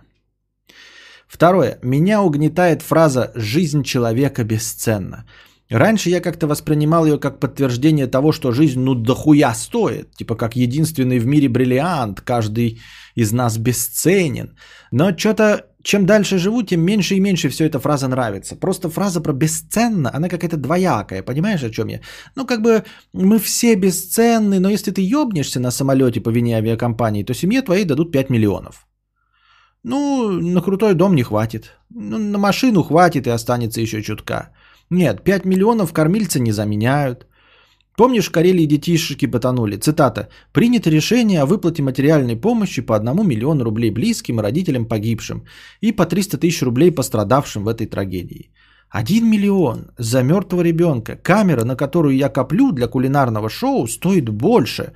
Второе. 1.27 1.79
Меня 1.83 2.23
угнетает 2.23 2.83
фраза 2.83 3.33
«жизнь 3.35 3.83
человека 3.83 4.45
бесценна». 4.45 5.25
Раньше 5.71 6.11
я 6.11 6.21
как-то 6.21 6.47
воспринимал 6.47 7.07
ее 7.07 7.19
как 7.19 7.41
подтверждение 7.41 8.07
того, 8.07 8.33
что 8.33 8.53
жизнь 8.53 8.79
ну 8.79 8.95
дохуя 8.95 9.55
стоит. 9.55 10.15
Типа 10.15 10.37
как 10.37 10.55
единственный 10.55 11.19
в 11.19 11.27
мире 11.27 11.49
бриллиант, 11.49 12.21
каждый 12.21 12.81
из 13.15 13.33
нас 13.33 13.59
бесценен. 13.59 14.57
Но 14.91 15.17
что-то, 15.17 15.67
чем 15.83 16.07
дальше 16.07 16.39
живу, 16.39 16.63
тем 16.63 16.81
меньше 16.81 17.15
и 17.15 17.21
меньше 17.21 17.49
все 17.49 17.65
эта 17.67 17.79
фраза 17.79 18.09
нравится. 18.09 18.57
Просто 18.57 18.91
фраза 18.91 19.21
про 19.21 19.33
бесценно, 19.33 20.11
она 20.15 20.29
какая-то 20.29 20.57
двоякая, 20.57 21.23
понимаешь, 21.23 21.63
о 21.63 21.71
чем 21.71 21.89
я? 21.89 22.01
Ну, 22.37 22.47
как 22.47 22.63
бы 22.63 22.83
мы 23.13 23.39
все 23.39 23.77
бесценны, 23.77 24.61
но 24.61 24.71
если 24.71 24.93
ты 24.93 25.01
ебнешься 25.01 25.61
на 25.61 25.71
самолете 25.71 26.21
по 26.21 26.31
вине 26.31 26.57
авиакомпании, 26.57 27.25
то 27.25 27.35
семье 27.35 27.63
твоей 27.63 27.85
дадут 27.85 28.13
5 28.13 28.31
миллионов. 28.31 28.87
Ну, 29.85 30.31
на 30.31 30.63
крутой 30.63 30.95
дом 30.95 31.15
не 31.15 31.23
хватит. 31.23 31.73
Ну, 31.91 32.19
на 32.19 32.39
машину 32.39 32.83
хватит 32.83 33.27
и 33.27 33.31
останется 33.31 33.81
еще 33.81 34.03
чутка. 34.03 34.51
Нет, 34.91 35.23
5 35.25 35.45
миллионов 35.45 35.93
кормильца 35.93 36.41
не 36.41 36.53
заменяют. 36.53 37.27
Помнишь, 37.97 38.29
в 38.29 38.33
Карелии 38.33 38.67
детишки 38.67 39.27
потонули? 39.27 39.77
Цитата. 39.77 40.29
«Принято 40.53 40.91
решение 40.91 41.43
о 41.43 41.47
выплате 41.47 41.83
материальной 41.83 42.37
помощи 42.37 42.83
по 42.83 42.97
1 42.97 43.27
миллиону 43.27 43.65
рублей 43.65 43.91
близким 43.91 44.41
родителям 44.41 44.87
погибшим 44.87 45.45
и 45.81 45.93
по 45.93 46.05
300 46.05 46.39
тысяч 46.39 46.63
рублей 46.63 46.91
пострадавшим 46.91 47.65
в 47.65 47.69
этой 47.69 47.87
трагедии». 47.87 48.51
Один 48.91 49.29
миллион 49.29 49.91
за 49.99 50.23
мертвого 50.23 50.63
ребенка. 50.63 51.17
Камера, 51.17 51.65
на 51.65 51.77
которую 51.77 52.17
я 52.17 52.29
коплю 52.29 52.73
для 52.73 52.87
кулинарного 52.87 53.49
шоу, 53.49 53.87
стоит 53.89 54.29
больше, 54.29 54.93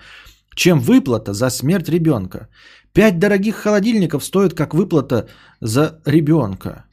чем 0.54 0.80
выплата 0.80 1.32
за 1.32 1.50
смерть 1.50 1.88
ребенка. 1.88 2.48
Пять 2.92 3.18
дорогих 3.18 3.56
холодильников 3.56 4.24
стоят 4.24 4.54
как 4.54 4.74
выплата 4.74 5.28
за 5.60 6.00
ребенка. 6.06 6.84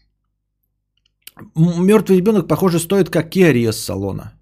Мертвый 1.55 2.17
ребенок, 2.17 2.47
похоже, 2.47 2.79
стоит 2.79 3.09
как 3.09 3.35
Kia 3.35 3.71
с 3.71 3.77
салона. 3.77 4.33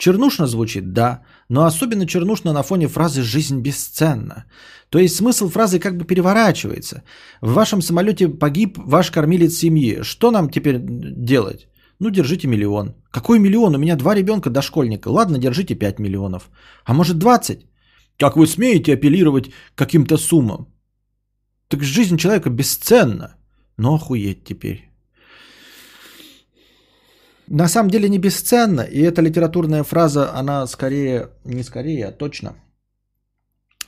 Чернушно 0.00 0.46
звучит, 0.46 0.92
да, 0.92 1.20
но 1.50 1.64
особенно 1.66 2.06
чернушно 2.06 2.52
на 2.52 2.62
фоне 2.62 2.88
фразы 2.88 3.22
«жизнь 3.22 3.60
бесценна». 3.60 4.44
То 4.88 4.98
есть 4.98 5.14
смысл 5.14 5.50
фразы 5.50 5.78
как 5.78 5.98
бы 5.98 6.06
переворачивается. 6.06 7.02
В 7.42 7.52
вашем 7.52 7.82
самолете 7.82 8.28
погиб 8.28 8.78
ваш 8.78 9.10
кормилец 9.10 9.52
семьи. 9.52 10.02
Что 10.02 10.30
нам 10.30 10.48
теперь 10.48 10.78
делать? 10.80 11.68
Ну, 11.98 12.10
держите 12.10 12.48
миллион. 12.48 12.94
Какой 13.10 13.38
миллион? 13.38 13.74
У 13.74 13.78
меня 13.78 13.96
два 13.96 14.14
ребенка 14.14 14.48
дошкольника. 14.48 15.08
Ладно, 15.08 15.38
держите 15.38 15.74
5 15.74 15.98
миллионов. 15.98 16.50
А 16.86 16.94
может 16.94 17.18
20? 17.18 17.66
Как 18.18 18.36
вы 18.36 18.46
смеете 18.46 18.94
апеллировать 18.94 19.50
каким-то 19.74 20.16
суммам? 20.16 20.66
Так 21.68 21.82
жизнь 21.82 22.16
человека 22.16 22.48
бесценна. 22.48 23.36
Но 23.76 23.94
охуеть 23.94 24.44
теперь. 24.44 24.89
На 27.50 27.68
самом 27.68 27.90
деле 27.90 28.08
не 28.08 28.18
бесценна, 28.18 28.82
и 28.82 29.00
эта 29.00 29.22
литературная 29.22 29.82
фраза, 29.82 30.32
она 30.38 30.66
скорее, 30.68 31.30
не 31.44 31.64
скорее, 31.64 32.06
а 32.06 32.12
точно 32.12 32.54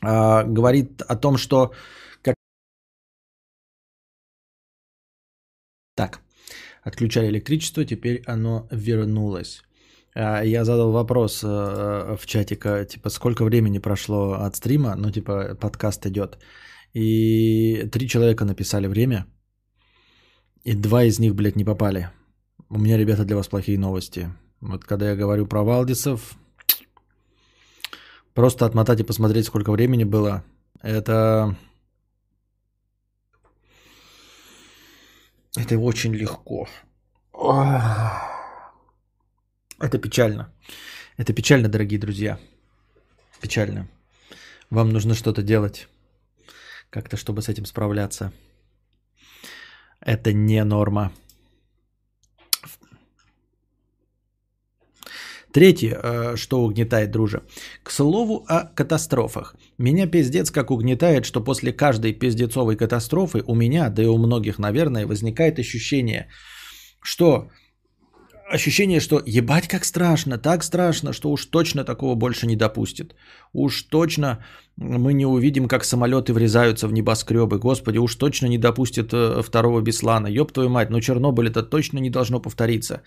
а, 0.00 0.42
говорит 0.42 1.02
о 1.02 1.16
том, 1.16 1.36
что 1.36 1.70
как... 2.22 2.34
Так, 5.94 6.20
отключали 6.82 7.28
электричество, 7.28 7.84
теперь 7.84 8.24
оно 8.26 8.66
вернулось. 8.72 9.62
А, 10.14 10.42
я 10.42 10.64
задал 10.64 10.90
вопрос 10.90 11.44
а, 11.44 12.16
в 12.16 12.26
чатика, 12.26 12.84
типа, 12.84 13.10
сколько 13.10 13.44
времени 13.44 13.78
прошло 13.78 14.32
от 14.32 14.56
стрима, 14.56 14.96
ну, 14.96 15.12
типа, 15.12 15.54
подкаст 15.60 16.04
идет. 16.06 16.38
И 16.94 17.88
три 17.92 18.08
человека 18.08 18.44
написали 18.44 18.88
время, 18.88 19.26
и 20.64 20.74
два 20.74 21.04
из 21.04 21.20
них, 21.20 21.36
блядь, 21.36 21.56
не 21.56 21.64
попали. 21.64 22.10
У 22.74 22.78
меня, 22.78 22.96
ребята, 22.96 23.26
для 23.26 23.36
вас 23.36 23.48
плохие 23.48 23.78
новости. 23.78 24.32
Вот 24.62 24.82
когда 24.82 25.10
я 25.10 25.14
говорю 25.14 25.44
про 25.44 25.62
Валдисов, 25.62 26.38
просто 28.32 28.64
отмотать 28.64 28.98
и 29.00 29.04
посмотреть, 29.04 29.44
сколько 29.44 29.70
времени 29.72 30.04
было, 30.04 30.42
это... 30.80 31.54
Это 35.54 35.78
очень 35.78 36.14
легко. 36.14 36.66
Это 39.78 39.98
печально. 40.00 40.50
Это 41.18 41.34
печально, 41.34 41.68
дорогие 41.68 42.00
друзья. 42.00 42.40
Печально. 43.42 43.86
Вам 44.70 44.94
нужно 44.94 45.12
что-то 45.12 45.42
делать. 45.42 45.88
Как-то, 46.88 47.18
чтобы 47.18 47.42
с 47.42 47.50
этим 47.50 47.66
справляться. 47.66 48.32
Это 50.00 50.32
не 50.32 50.64
норма. 50.64 51.12
Третье, 55.52 56.00
э, 56.02 56.36
что 56.36 56.62
угнетает, 56.62 57.10
друже. 57.10 57.42
К 57.82 57.90
слову 57.90 58.44
о 58.48 58.64
катастрофах. 58.74 59.54
Меня 59.78 60.06
пиздец 60.06 60.50
как 60.50 60.70
угнетает, 60.70 61.24
что 61.24 61.44
после 61.44 61.72
каждой 61.72 62.12
пиздецовой 62.12 62.76
катастрофы 62.76 63.42
у 63.46 63.54
меня, 63.54 63.90
да 63.90 64.02
и 64.02 64.06
у 64.06 64.18
многих, 64.18 64.58
наверное, 64.58 65.06
возникает 65.06 65.58
ощущение, 65.58 66.28
что 67.02 67.50
ощущение, 68.52 69.00
что 69.00 69.22
ебать 69.26 69.68
как 69.68 69.84
страшно, 69.84 70.38
так 70.38 70.64
страшно, 70.64 71.12
что 71.12 71.30
уж 71.30 71.46
точно 71.46 71.84
такого 71.84 72.14
больше 72.14 72.46
не 72.46 72.56
допустит. 72.56 73.14
Уж 73.52 73.82
точно 73.82 74.44
мы 74.76 75.12
не 75.12 75.26
увидим, 75.26 75.68
как 75.68 75.84
самолеты 75.84 76.32
врезаются 76.32 76.88
в 76.88 76.92
небоскребы. 76.92 77.58
Господи, 77.58 77.98
уж 77.98 78.16
точно 78.16 78.46
не 78.46 78.58
допустит 78.58 79.12
э, 79.12 79.42
второго 79.42 79.82
Беслана. 79.82 80.28
Ёб 80.28 80.52
твою 80.52 80.70
мать, 80.70 80.90
но 80.90 81.00
Чернобыль 81.00 81.48
это 81.48 81.62
точно 81.62 81.98
не 81.98 82.10
должно 82.10 82.40
повториться. 82.40 83.02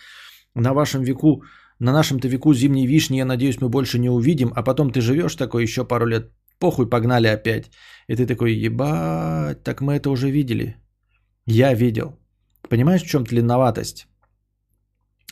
На 0.55 0.73
вашем 0.73 1.03
веку 1.03 1.43
на 1.79 1.91
нашем-то 1.91 2.27
веку 2.27 2.53
зимней 2.53 2.87
вишни, 2.87 3.17
я 3.17 3.25
надеюсь, 3.25 3.61
мы 3.61 3.69
больше 3.69 3.99
не 3.99 4.09
увидим, 4.09 4.51
а 4.55 4.63
потом 4.63 4.91
ты 4.91 5.01
живешь 5.01 5.35
такой 5.35 5.63
еще 5.63 5.85
пару 5.85 6.05
лет, 6.05 6.31
похуй, 6.59 6.89
погнали 6.89 7.27
опять. 7.27 7.71
И 8.07 8.15
ты 8.15 8.25
такой, 8.25 8.53
ебать, 8.53 9.63
так 9.63 9.81
мы 9.81 9.93
это 9.95 10.09
уже 10.09 10.31
видели. 10.31 10.75
Я 11.45 11.73
видел. 11.73 12.17
Понимаешь, 12.69 13.03
в 13.03 13.07
чем 13.07 13.23
длинноватость? 13.23 14.07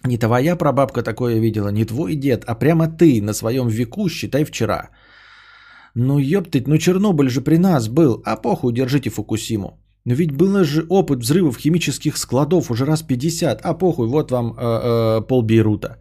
Не 0.06 0.17
твоя 0.17 0.58
прабабка 0.58 1.01
такое 1.01 1.39
видела, 1.39 1.69
не 1.69 1.86
твой 1.86 2.15
дед, 2.15 2.43
а 2.45 2.56
прямо 2.56 2.88
ты 2.88 3.21
на 3.21 3.34
своем 3.34 3.67
веку, 3.67 4.10
считай, 4.10 4.43
вчера. 4.43 4.89
Ну 5.95 6.19
ёптыть, 6.19 6.67
ну 6.67 6.77
Чернобыль 6.77 7.29
же 7.29 7.41
при 7.41 7.58
нас 7.58 7.88
был, 7.88 8.21
а 8.25 8.36
похуй, 8.36 8.73
держите 8.73 9.10
Фукусиму. 9.10 9.79
Но 10.06 10.13
ведь 10.13 10.32
был 10.32 10.63
же 10.63 10.86
опыт 10.89 11.19
взрывов 11.19 11.58
химических 11.58 12.17
складов 12.17 12.71
уже 12.71 12.86
раз 12.86 13.03
50, 13.03 13.62
а 13.63 13.73
похуй, 13.73 14.08
вот 14.08 14.32
вам 14.32 14.53
э, 14.53 14.60
э, 14.60 15.27
пол 15.27 15.43
Бейрута. 15.43 15.97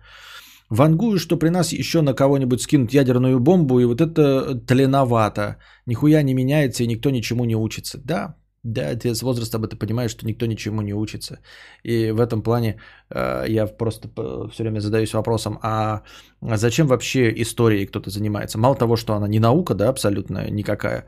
Вангую, 0.72 1.18
что 1.18 1.36
при 1.36 1.50
нас 1.50 1.72
еще 1.72 2.00
на 2.00 2.14
кого-нибудь 2.14 2.62
скинут 2.62 2.94
ядерную 2.94 3.38
бомбу, 3.40 3.80
и 3.80 3.84
вот 3.84 4.00
это 4.00 4.54
тленовато. 4.66 5.56
Нихуя 5.86 6.22
не 6.22 6.34
меняется, 6.34 6.82
и 6.82 6.86
никто 6.86 7.10
ничему 7.10 7.44
не 7.44 7.56
учится. 7.56 8.00
Да, 8.04 8.36
да, 8.62 8.94
ты 8.96 9.14
с 9.14 9.22
возрастом 9.22 9.64
это 9.64 9.76
понимаешь, 9.76 10.12
что 10.12 10.26
никто 10.26 10.46
ничему 10.46 10.80
не 10.82 10.94
учится. 10.94 11.40
И 11.82 12.10
в 12.12 12.20
этом 12.20 12.42
плане 12.42 12.80
э, 13.10 13.44
я 13.48 13.66
просто 13.66 14.08
все 14.52 14.62
время 14.62 14.80
задаюсь 14.80 15.12
вопросом, 15.12 15.58
а 15.62 16.02
зачем 16.40 16.86
вообще 16.86 17.42
историей 17.42 17.86
кто-то 17.86 18.10
занимается? 18.10 18.58
Мало 18.58 18.74
того, 18.74 18.96
что 18.96 19.12
она 19.14 19.28
не 19.28 19.40
наука, 19.40 19.74
да, 19.74 19.90
абсолютно 19.90 20.50
никакая, 20.50 21.04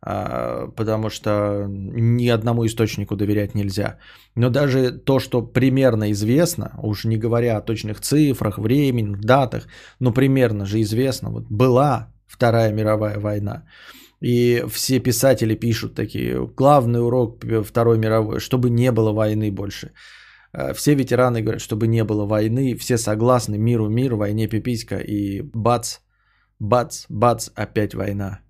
потому 0.00 1.10
что 1.10 1.66
ни 1.68 2.28
одному 2.28 2.64
источнику 2.64 3.16
доверять 3.16 3.54
нельзя. 3.54 3.98
Но 4.36 4.50
даже 4.50 4.92
то, 4.92 5.18
что 5.18 5.42
примерно 5.42 6.12
известно, 6.12 6.70
уж 6.82 7.04
не 7.04 7.16
говоря 7.16 7.56
о 7.56 7.62
точных 7.62 8.00
цифрах, 8.00 8.58
времени, 8.58 9.16
датах, 9.16 9.66
но 10.00 10.12
примерно 10.12 10.66
же 10.66 10.80
известно, 10.80 11.30
вот 11.30 11.46
была 11.50 12.12
Вторая 12.26 12.72
мировая 12.72 13.18
война. 13.18 13.64
И 14.20 14.64
все 14.68 15.00
писатели 15.00 15.54
пишут 15.54 15.94
такие, 15.94 16.46
главный 16.56 17.00
урок 17.00 17.44
Второй 17.64 17.98
мировой, 17.98 18.40
чтобы 18.40 18.70
не 18.70 18.92
было 18.92 19.12
войны 19.12 19.50
больше. 19.50 19.92
А, 20.52 20.72
все 20.72 20.94
ветераны 20.94 21.42
говорят, 21.42 21.60
чтобы 21.60 21.86
не 21.86 22.04
было 22.04 22.26
войны, 22.26 22.76
все 22.76 22.98
согласны, 22.98 23.58
миру 23.58 23.88
мир, 23.88 24.14
войне 24.14 24.48
пиписька, 24.48 24.98
и 24.98 25.42
бац, 25.54 25.98
бац, 26.58 27.06
бац, 27.08 27.50
опять 27.54 27.94
война. 27.94 28.40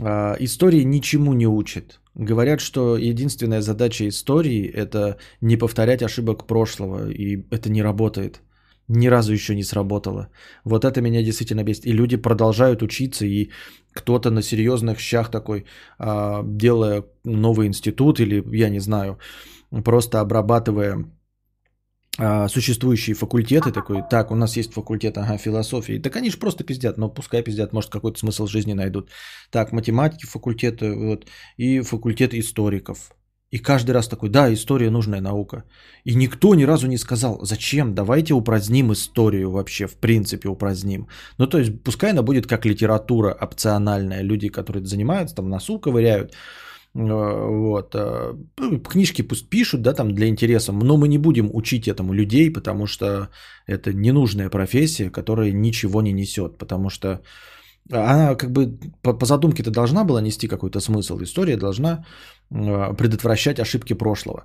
А, 0.00 0.36
истории 0.40 0.84
ничему 0.84 1.34
не 1.34 1.46
учат. 1.46 2.00
Говорят, 2.14 2.60
что 2.60 2.96
единственная 2.96 3.60
задача 3.60 4.08
истории– 4.08 4.70
это 4.74 5.16
не 5.40 5.56
повторять 5.56 6.02
ошибок 6.02 6.46
прошлого, 6.46 7.10
и 7.10 7.44
это 7.50 7.70
не 7.70 7.82
работает. 7.82 8.40
Ни 8.88 9.08
разу 9.08 9.32
еще 9.32 9.54
не 9.54 9.64
сработало. 9.64 10.28
Вот 10.64 10.84
это 10.84 11.00
меня 11.00 11.22
действительно 11.22 11.64
бесит. 11.64 11.86
И 11.86 11.92
люди 11.92 12.16
продолжают 12.16 12.82
учиться, 12.82 13.26
и 13.26 13.50
кто-то 13.92 14.30
на 14.30 14.42
серьезных 14.42 14.98
щах 14.98 15.30
такой, 15.30 15.64
а, 15.98 16.42
делая 16.44 17.04
новый 17.24 17.66
институт 17.66 18.20
или, 18.20 18.44
я 18.52 18.68
не 18.68 18.80
знаю, 18.80 19.18
просто 19.84 20.20
обрабатывая 20.20 21.04
существующие 22.48 23.14
факультеты, 23.14 23.72
такой, 23.72 24.02
так, 24.10 24.30
у 24.30 24.36
нас 24.36 24.56
есть 24.56 24.72
факультет, 24.72 25.18
ага, 25.18 25.36
философии, 25.36 26.02
они 26.18 26.30
же 26.30 26.38
просто 26.38 26.64
пиздят, 26.64 26.98
но 26.98 27.08
пускай 27.08 27.42
пиздят, 27.42 27.72
может 27.72 27.90
какой-то 27.90 28.18
смысл 28.18 28.46
жизни 28.46 28.72
найдут. 28.72 29.10
Так, 29.50 29.72
математики 29.72 30.26
факультет, 30.26 30.80
вот, 30.80 31.26
и 31.56 31.80
факультет 31.80 32.34
историков. 32.34 33.10
И 33.50 33.58
каждый 33.58 33.92
раз 33.92 34.08
такой, 34.08 34.30
да, 34.30 34.52
история 34.52 34.90
нужная 34.90 35.20
наука. 35.20 35.62
И 36.04 36.14
никто 36.16 36.54
ни 36.54 36.64
разу 36.64 36.88
не 36.88 36.98
сказал, 36.98 37.38
зачем, 37.44 37.94
давайте 37.94 38.34
упраздним 38.34 38.92
историю 38.92 39.50
вообще, 39.50 39.86
в 39.86 39.96
принципе 39.96 40.48
упраздним. 40.48 41.06
Ну, 41.38 41.46
то 41.46 41.58
есть, 41.58 41.84
пускай 41.84 42.10
она 42.10 42.22
будет 42.22 42.46
как 42.48 42.66
литература 42.66 43.36
опциональная. 43.40 44.22
Люди, 44.22 44.48
которые 44.48 44.84
занимаются, 44.84 45.36
там 45.36 45.48
носу 45.48 45.78
ковыряют, 45.78 46.34
вот. 46.94 47.94
Э, 47.94 48.34
ну, 48.58 48.78
книжки 48.78 49.22
пусть 49.22 49.48
пишут, 49.48 49.82
да, 49.82 49.92
там 49.92 50.14
для 50.14 50.28
интереса, 50.28 50.72
но 50.72 50.96
мы 50.96 51.08
не 51.08 51.18
будем 51.18 51.50
учить 51.52 51.88
этому 51.88 52.12
людей, 52.12 52.50
потому 52.50 52.86
что 52.86 53.28
это 53.66 53.92
ненужная 53.92 54.48
профессия, 54.48 55.10
которая 55.10 55.52
ничего 55.52 56.02
не 56.02 56.12
несет, 56.12 56.56
потому 56.56 56.90
что 56.90 57.20
она 57.90 58.36
как 58.36 58.50
бы 58.50 58.78
по, 59.02 59.12
по 59.12 59.26
задумке-то 59.26 59.70
должна 59.70 60.04
была 60.04 60.20
нести 60.22 60.48
какой-то 60.48 60.80
смысл. 60.80 61.20
История 61.22 61.56
должна 61.56 62.04
э, 62.50 62.94
предотвращать 62.96 63.58
ошибки 63.58 63.94
прошлого. 63.94 64.44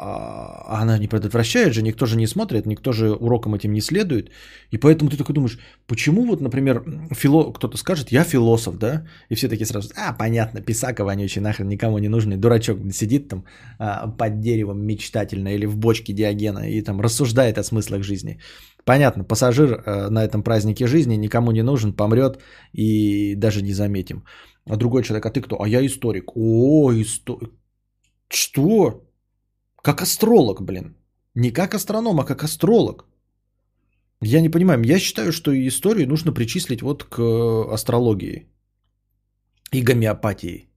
А 0.00 0.80
она 0.82 0.98
не 0.98 1.08
предотвращает 1.08 1.74
же, 1.74 1.82
никто 1.82 2.06
же 2.06 2.16
не 2.16 2.28
смотрит, 2.28 2.66
никто 2.66 2.92
же 2.92 3.10
уроком 3.10 3.54
этим 3.54 3.72
не 3.72 3.80
следует. 3.80 4.30
И 4.70 4.78
поэтому 4.78 5.10
ты 5.10 5.16
такой 5.16 5.34
думаешь, 5.34 5.58
почему 5.86 6.24
вот, 6.24 6.40
например, 6.40 6.84
фило... 7.14 7.52
кто-то 7.52 7.76
скажет, 7.76 8.12
я 8.12 8.24
философ, 8.24 8.78
да? 8.78 9.06
И 9.28 9.34
все 9.34 9.48
такие 9.48 9.66
сразу, 9.66 9.88
а, 9.96 10.12
понятно, 10.12 10.60
писака 10.60 11.04
вонючий, 11.04 11.40
нахрен 11.40 11.68
никому 11.68 11.98
не 11.98 12.08
нужный, 12.08 12.36
дурачок 12.36 12.78
сидит 12.92 13.28
там 13.28 13.44
а, 13.78 14.06
под 14.06 14.40
деревом 14.40 14.86
мечтательно 14.86 15.48
или 15.48 15.66
в 15.66 15.76
бочке 15.76 16.12
Диогена 16.12 16.70
и 16.70 16.80
там 16.82 17.00
рассуждает 17.00 17.58
о 17.58 17.64
смыслах 17.64 18.04
жизни. 18.04 18.38
Понятно, 18.84 19.24
пассажир 19.24 19.82
а, 19.84 20.10
на 20.10 20.24
этом 20.24 20.44
празднике 20.44 20.86
жизни 20.86 21.16
никому 21.16 21.50
не 21.50 21.62
нужен, 21.62 21.92
помрет 21.92 22.38
и 22.72 23.34
даже 23.34 23.62
не 23.62 23.72
заметим. 23.72 24.22
А 24.64 24.76
другой 24.76 25.02
человек, 25.02 25.26
а 25.26 25.30
ты 25.30 25.40
кто? 25.40 25.60
А 25.60 25.68
я 25.68 25.84
историк. 25.84 26.36
О, 26.36 26.92
историк. 26.92 27.50
Что? 28.28 29.07
Как 29.82 30.02
астролог, 30.02 30.62
блин. 30.62 30.96
Не 31.34 31.50
как 31.50 31.74
астроном, 31.74 32.20
а 32.20 32.24
как 32.24 32.42
астролог. 32.44 33.06
Я 34.20 34.40
не 34.40 34.48
понимаю. 34.48 34.82
Я 34.82 34.98
считаю, 34.98 35.32
что 35.32 35.52
историю 35.52 36.08
нужно 36.08 36.32
причислить 36.32 36.82
вот 36.82 37.04
к 37.04 37.22
астрологии 37.72 38.48
и 39.70 39.82
гомеопатии. 39.82 40.67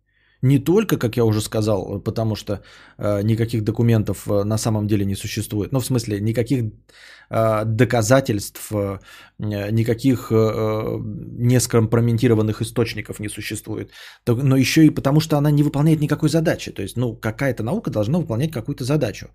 Не 0.42 0.60
только, 0.60 0.98
как 0.98 1.18
я 1.18 1.26
уже 1.26 1.42
сказал, 1.42 2.00
потому 2.00 2.36
что 2.36 2.64
э, 2.98 3.22
никаких 3.24 3.64
документов 3.64 4.28
э, 4.28 4.44
на 4.44 4.58
самом 4.58 4.88
деле 4.88 5.06
не 5.06 5.16
существует. 5.16 5.72
Ну, 5.72 5.80
в 5.80 5.86
смысле, 5.86 6.20
никаких 6.20 6.64
э, 7.30 7.66
доказательств, 7.66 8.72
э, 8.72 9.00
никаких 9.40 10.32
э, 10.32 10.98
нескомпрометированных 11.38 12.62
источников 12.62 13.20
не 13.20 13.30
существует. 13.30 13.92
Но 14.28 14.58
еще 14.58 14.86
и 14.86 14.90
потому, 14.90 15.20
что 15.20 15.38
она 15.38 15.52
не 15.52 15.64
выполняет 15.64 16.02
никакой 16.02 16.30
задачи. 16.30 16.72
То 16.72 16.82
есть, 16.82 16.98
ну, 16.98 17.16
какая-то 17.16 17.64
наука 17.64 17.92
должна 17.92 18.20
выполнять 18.20 18.52
какую-то 18.52 18.84
задачу. 18.84 19.28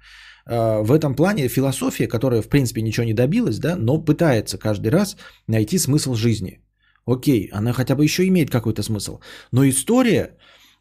Э, 0.47 0.83
в 0.83 0.90
этом 0.92 1.14
плане 1.14 1.49
философия, 1.49 2.09
которая, 2.09 2.42
в 2.42 2.49
принципе, 2.49 2.83
ничего 2.83 3.07
не 3.07 3.14
добилась, 3.14 3.59
да, 3.59 3.77
но 3.77 3.99
пытается 3.99 4.59
каждый 4.59 4.88
раз 4.88 5.16
найти 5.47 5.79
смысл 5.79 6.14
жизни. 6.14 6.61
Окей, 7.07 7.49
она 7.53 7.73
хотя 7.73 7.95
бы 7.95 8.03
еще 8.03 8.27
имеет 8.27 8.51
какой-то 8.51 8.83
смысл. 8.83 9.21
Но 9.53 9.64
история 9.64 10.37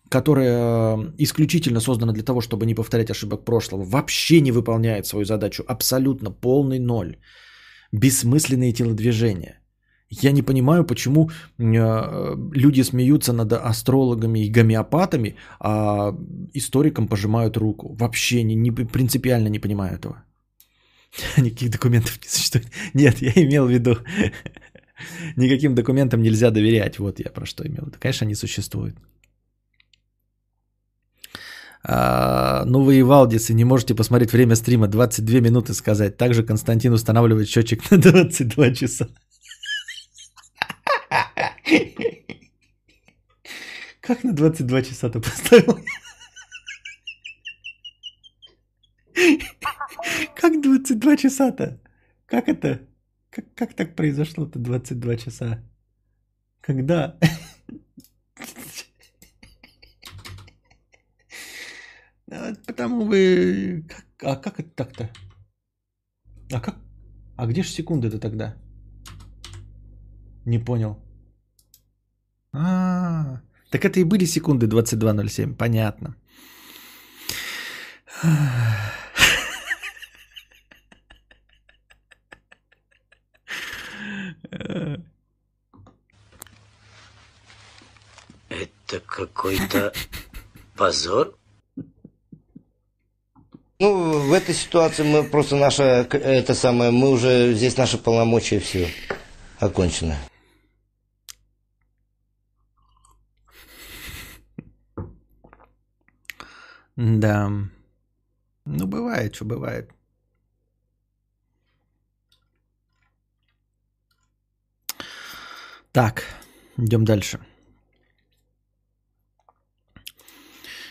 которая 0.09 0.97
э, 0.97 1.11
исключительно 1.17 1.79
создана 1.79 2.13
для 2.13 2.23
того, 2.23 2.41
чтобы 2.41 2.65
не 2.65 2.75
повторять 2.75 3.11
ошибок 3.11 3.45
прошлого, 3.45 3.83
вообще 3.83 4.41
не 4.41 4.51
выполняет 4.51 5.05
свою 5.05 5.25
задачу. 5.25 5.63
Абсолютно 5.67 6.31
полный 6.31 6.79
ноль. 6.79 7.17
Бессмысленные 7.91 8.73
телодвижения. 8.73 9.61
Я 10.09 10.31
не 10.31 10.43
понимаю, 10.43 10.85
почему 10.85 11.29
э, 11.57 12.35
люди 12.53 12.83
смеются 12.83 13.33
над 13.33 13.53
астрологами 13.53 14.45
и 14.45 14.51
гомеопатами, 14.51 15.35
а 15.59 16.15
историкам 16.53 17.07
пожимают 17.07 17.57
руку. 17.57 17.95
Вообще 17.99 18.43
не, 18.43 18.55
не, 18.55 18.71
принципиально 18.71 19.49
не 19.49 19.59
понимаю 19.59 19.95
этого. 19.95 20.23
Никаких 21.37 21.69
документов 21.69 22.19
не 22.23 22.29
существует. 22.29 22.67
Нет, 22.93 23.21
я 23.21 23.31
имел 23.31 23.65
в 23.65 23.71
виду, 23.71 23.97
никаким 25.35 25.73
документам 25.75 26.21
нельзя 26.21 26.51
доверять. 26.51 26.99
Вот 26.99 27.19
я 27.19 27.31
про 27.31 27.45
что 27.45 27.63
имел 27.63 27.83
в 27.83 27.87
виду. 27.87 27.97
Конечно, 27.99 28.25
они 28.25 28.35
существуют. 28.35 28.95
А, 31.87 32.63
ну 32.65 32.81
вы 32.81 32.95
и 32.95 33.03
Валдис, 33.03 33.51
и 33.51 33.53
не 33.53 33.63
можете 33.63 33.93
посмотреть 33.93 34.33
время 34.33 34.55
стрима 34.55 34.87
22 34.87 35.39
минуты 35.39 35.75
сказать. 35.75 36.17
Также 36.17 36.43
Константин 36.43 36.93
устанавливает 36.93 37.47
счетчик 37.47 37.91
на 37.91 37.97
22 38.01 38.71
часа. 38.71 39.07
Как 44.01 44.23
на 44.23 44.33
22 44.33 44.81
часа 44.81 45.09
ты 45.09 45.19
поставил? 45.19 45.79
Как 50.35 50.61
22 50.61 51.17
часа-то? 51.17 51.79
Как 52.25 52.49
это? 52.49 52.81
Как, 53.29 53.45
как 53.53 53.73
так 53.73 53.95
произошло-то 53.95 54.57
22 54.57 55.15
часа? 55.17 55.63
Когда? 56.61 57.17
Потому 62.27 63.05
вы... 63.05 63.85
А 64.21 64.35
как 64.35 64.59
это 64.59 64.69
так-то? 64.69 65.09
А 66.51 66.59
как? 66.59 66.77
А 67.37 67.45
где 67.45 67.63
же 67.63 67.69
секунды-то 67.69 68.19
тогда? 68.19 68.55
Не 70.45 70.59
понял. 70.59 70.99
А, 72.51 73.41
так 73.69 73.85
это 73.85 73.99
и 73.99 74.03
были 74.03 74.25
секунды 74.25 74.67
22.07, 74.67 75.55
понятно. 75.55 76.15
Это 88.49 88.99
какой-то 89.05 89.93
позор? 90.75 91.37
Ну, 93.77 94.19
в 94.19 94.31
этой 94.31 94.55
ситуации 94.55 95.03
мы 95.03 95.23
просто 95.23 95.57
наша, 95.57 95.83
это 95.83 96.53
самое, 96.55 96.91
мы 96.91 97.09
уже, 97.09 97.53
здесь 97.53 97.75
наши 97.75 97.97
полномочия 97.97 98.59
все 98.59 98.89
окончено. 99.59 100.17
Да. 106.95 107.49
Ну, 108.63 108.87
бывает, 108.87 109.35
что 109.35 109.43
бывает. 109.43 109.91
Так, 115.91 116.23
идем 116.77 117.03
дальше. 117.03 117.39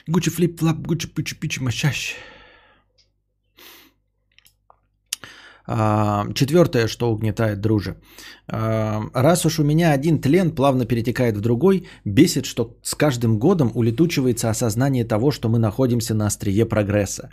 Гуччи 0.06 0.30
флип 0.30 0.60
флап, 0.60 0.76
гуччи 0.76 1.08
пучи 1.08 1.34
пичи 1.34 1.60
мощащ. 1.60 2.14
А, 2.16 2.32
Четвертое, 5.66 6.88
что 6.88 7.10
угнетает 7.10 7.60
друже. 7.60 7.96
Раз 8.46 9.46
уж 9.46 9.58
у 9.58 9.64
меня 9.64 9.92
один 9.92 10.20
тлен 10.20 10.50
плавно 10.54 10.84
перетекает 10.84 11.36
в 11.36 11.40
другой, 11.40 11.86
бесит, 12.04 12.44
что 12.44 12.76
с 12.82 12.94
каждым 12.94 13.38
годом 13.38 13.70
улетучивается 13.74 14.50
осознание 14.50 15.04
того, 15.04 15.30
что 15.30 15.48
мы 15.48 15.58
находимся 15.58 16.14
на 16.14 16.26
острие 16.26 16.66
прогресса. 16.66 17.30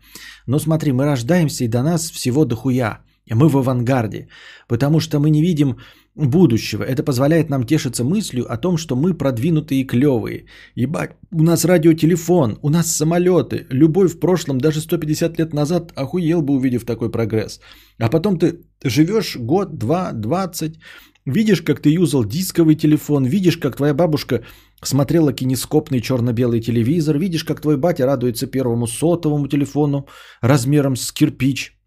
Но 0.48 0.60
смотри, 0.60 0.94
мы 0.94 1.06
рождаемся, 1.06 1.66
и 1.66 1.68
до 1.68 1.84
нас 1.84 2.10
всего 2.10 2.46
дохуя. 2.46 3.02
Мы 3.30 3.48
в 3.50 3.58
авангарде, 3.58 4.28
потому 4.68 5.00
что 5.00 5.20
мы 5.20 5.30
не 5.30 5.42
видим 5.42 5.78
будущего. 6.16 6.84
Это 6.84 7.04
позволяет 7.04 7.50
нам 7.50 7.64
тешиться 7.64 8.04
мыслью 8.04 8.46
о 8.52 8.58
том, 8.58 8.78
что 8.78 8.96
мы 8.96 9.14
продвинутые 9.14 9.82
и 9.82 9.88
клевые. 9.88 10.46
Ебать, 10.76 11.12
у 11.32 11.44
нас 11.44 11.66
радиотелефон, 11.66 12.58
у 12.62 12.70
нас 12.70 12.96
самолеты. 12.96 13.66
Любой 13.70 14.08
в 14.08 14.20
прошлом, 14.20 14.58
даже 14.58 14.82
150 14.82 15.40
лет 15.40 15.54
назад, 15.54 15.92
охуел 15.96 16.42
бы, 16.42 16.54
увидев 16.54 16.86
такой 16.86 17.12
прогресс. 17.12 17.60
А 18.00 18.10
потом 18.10 18.38
ты 18.38 18.60
живешь 18.84 19.38
год, 19.38 19.78
два, 19.78 20.12
двадцать, 20.12 20.80
видишь, 21.26 21.62
как 21.62 21.82
ты 21.82 21.90
юзал 21.90 22.26
дисковый 22.26 22.76
телефон, 22.76 23.26
видишь, 23.26 23.58
как 23.58 23.78
твоя 23.78 23.94
бабушка 23.94 24.44
смотрела 24.84 25.34
кинескопный 25.34 26.02
черно-белый 26.02 26.62
телевизор, 26.62 27.18
видишь, 27.18 27.44
как 27.44 27.62
твой 27.62 27.78
батя 27.78 28.06
радуется 28.06 28.48
первому 28.48 28.88
сотовому 28.88 29.48
телефону 29.48 30.08
размером 30.42 30.96
с 30.96 31.12
кирпич. 31.12 31.78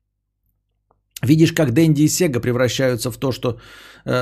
Видишь, 1.22 1.52
как 1.52 1.72
Дэнди 1.72 2.02
и 2.02 2.08
Сега 2.08 2.40
превращаются 2.40 3.10
в 3.10 3.16
то, 3.16 3.32
что 3.32 3.58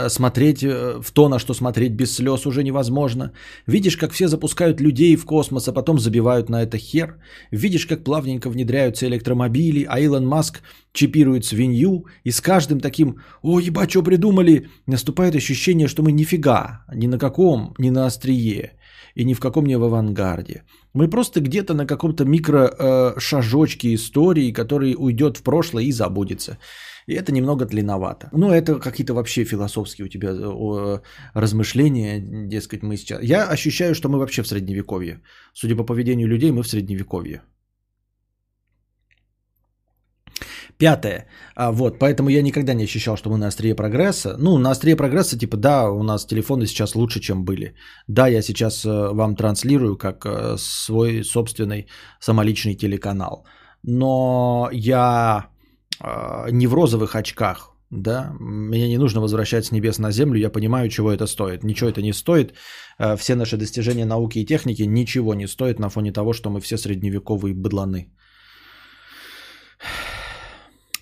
смотреть, 0.09 0.63
э, 0.63 1.01
в 1.03 1.11
то, 1.13 1.29
на 1.29 1.39
что 1.39 1.55
смотреть 1.55 1.93
без 1.93 2.15
слез 2.15 2.47
уже 2.47 2.63
невозможно. 2.63 3.33
Видишь, 3.67 3.97
как 3.97 4.13
все 4.13 4.29
запускают 4.29 4.81
людей 4.81 5.17
в 5.17 5.25
космос, 5.25 5.69
а 5.69 5.73
потом 5.73 5.99
забивают 5.99 6.49
на 6.49 6.63
это 6.63 6.79
хер. 6.79 7.17
Видишь, 7.51 7.87
как 7.87 8.05
плавненько 8.05 8.51
внедряются 8.51 9.07
электромобили, 9.07 9.87
а 9.89 10.01
Илон 10.01 10.27
Маск 10.27 10.63
чипирует 10.93 11.45
свинью. 11.45 12.07
И 12.25 12.31
с 12.31 12.41
каждым 12.41 12.81
таким 12.81 13.17
«О, 13.43 13.61
ебать, 13.61 13.91
что 13.91 14.03
придумали?» 14.03 14.69
наступает 14.87 15.35
ощущение, 15.35 15.89
что 15.89 16.03
мы 16.03 16.13
нифига, 16.13 16.85
ни 16.95 17.07
на 17.07 17.19
каком, 17.19 17.75
ни 17.79 17.91
на 17.91 18.07
острие 18.07 18.73
и 19.15 19.25
ни 19.25 19.35
в 19.35 19.41
каком 19.41 19.67
не 19.67 19.77
в 19.77 19.85
авангарде. 19.85 20.63
Мы 20.95 21.09
просто 21.09 21.41
где-то 21.41 21.75
на 21.75 21.87
каком-то 21.87 22.25
микро 22.25 22.71
э, 22.79 23.21
шажочке 23.21 23.95
истории, 23.95 24.53
который 24.53 24.95
уйдет 24.97 25.37
в 25.37 25.43
прошлое 25.43 25.85
и 25.85 25.93
забудется. 25.93 26.59
И 27.07 27.15
это 27.15 27.33
немного 27.33 27.65
длинновато. 27.65 28.29
Но 28.33 28.55
это 28.55 28.79
какие-то 28.79 29.15
вообще 29.15 29.45
философские 29.45 30.07
у 30.07 30.09
тебя 30.09 30.31
э, 30.31 31.01
размышления, 31.35 32.21
дескать, 32.49 32.83
мы 32.83 32.97
сейчас... 32.97 33.23
Я 33.23 33.49
ощущаю, 33.49 33.95
что 33.95 34.09
мы 34.09 34.19
вообще 34.19 34.43
в 34.43 34.49
средневековье. 34.49 35.21
Судя 35.53 35.77
по 35.77 35.85
поведению 35.85 36.29
людей, 36.29 36.51
мы 36.51 36.63
в 36.63 36.69
средневековье. 36.69 37.43
Пятое. 40.79 41.27
А, 41.55 41.71
вот, 41.71 41.99
поэтому 41.99 42.29
я 42.29 42.43
никогда 42.43 42.75
не 42.75 42.85
ощущал, 42.85 43.17
что 43.17 43.31
мы 43.31 43.39
на 43.39 43.47
острие 43.47 43.75
прогресса. 43.75 44.37
Ну, 44.39 44.59
на 44.59 44.71
острие 44.71 44.97
прогресса, 44.97 45.39
типа, 45.39 45.57
да, 45.57 45.91
у 45.91 46.03
нас 46.03 46.27
телефоны 46.27 46.67
сейчас 46.67 46.95
лучше, 46.95 47.21
чем 47.21 47.45
были. 47.45 47.75
Да, 48.09 48.27
я 48.29 48.43
сейчас 48.43 48.85
э, 48.85 48.89
вам 48.89 49.37
транслирую 49.37 49.97
как 49.97 50.27
э, 50.27 50.57
свой 50.59 51.23
собственный 51.25 51.87
самоличный 52.21 52.75
телеканал. 52.75 53.47
Но 53.85 54.69
я 54.73 55.52
не 56.51 56.67
в 56.67 56.75
розовых 56.75 57.15
очках, 57.15 57.73
да, 57.93 58.33
мне 58.41 58.89
не 58.89 58.99
нужно 58.99 59.21
возвращать 59.21 59.67
с 59.67 59.73
небес 59.73 59.99
на 59.99 60.13
землю, 60.13 60.41
я 60.41 60.51
понимаю, 60.51 60.89
чего 60.89 61.13
это 61.13 61.27
стоит. 61.27 61.63
Ничего 61.63 61.91
это 61.91 62.01
не 62.01 62.13
стоит. 62.13 62.55
Э, 62.99 63.17
Все 63.17 63.35
наши 63.35 63.57
достижения 63.57 64.07
науки 64.07 64.39
и 64.39 64.47
техники 64.47 64.83
ничего 64.83 65.35
не 65.35 65.47
стоят 65.47 65.79
на 65.79 65.91
фоне 65.91 66.13
того, 66.13 66.33
что 66.33 66.51
мы 66.51 66.61
все 66.61 66.79
средневековые 66.79 67.55
быдланы. 67.55 68.09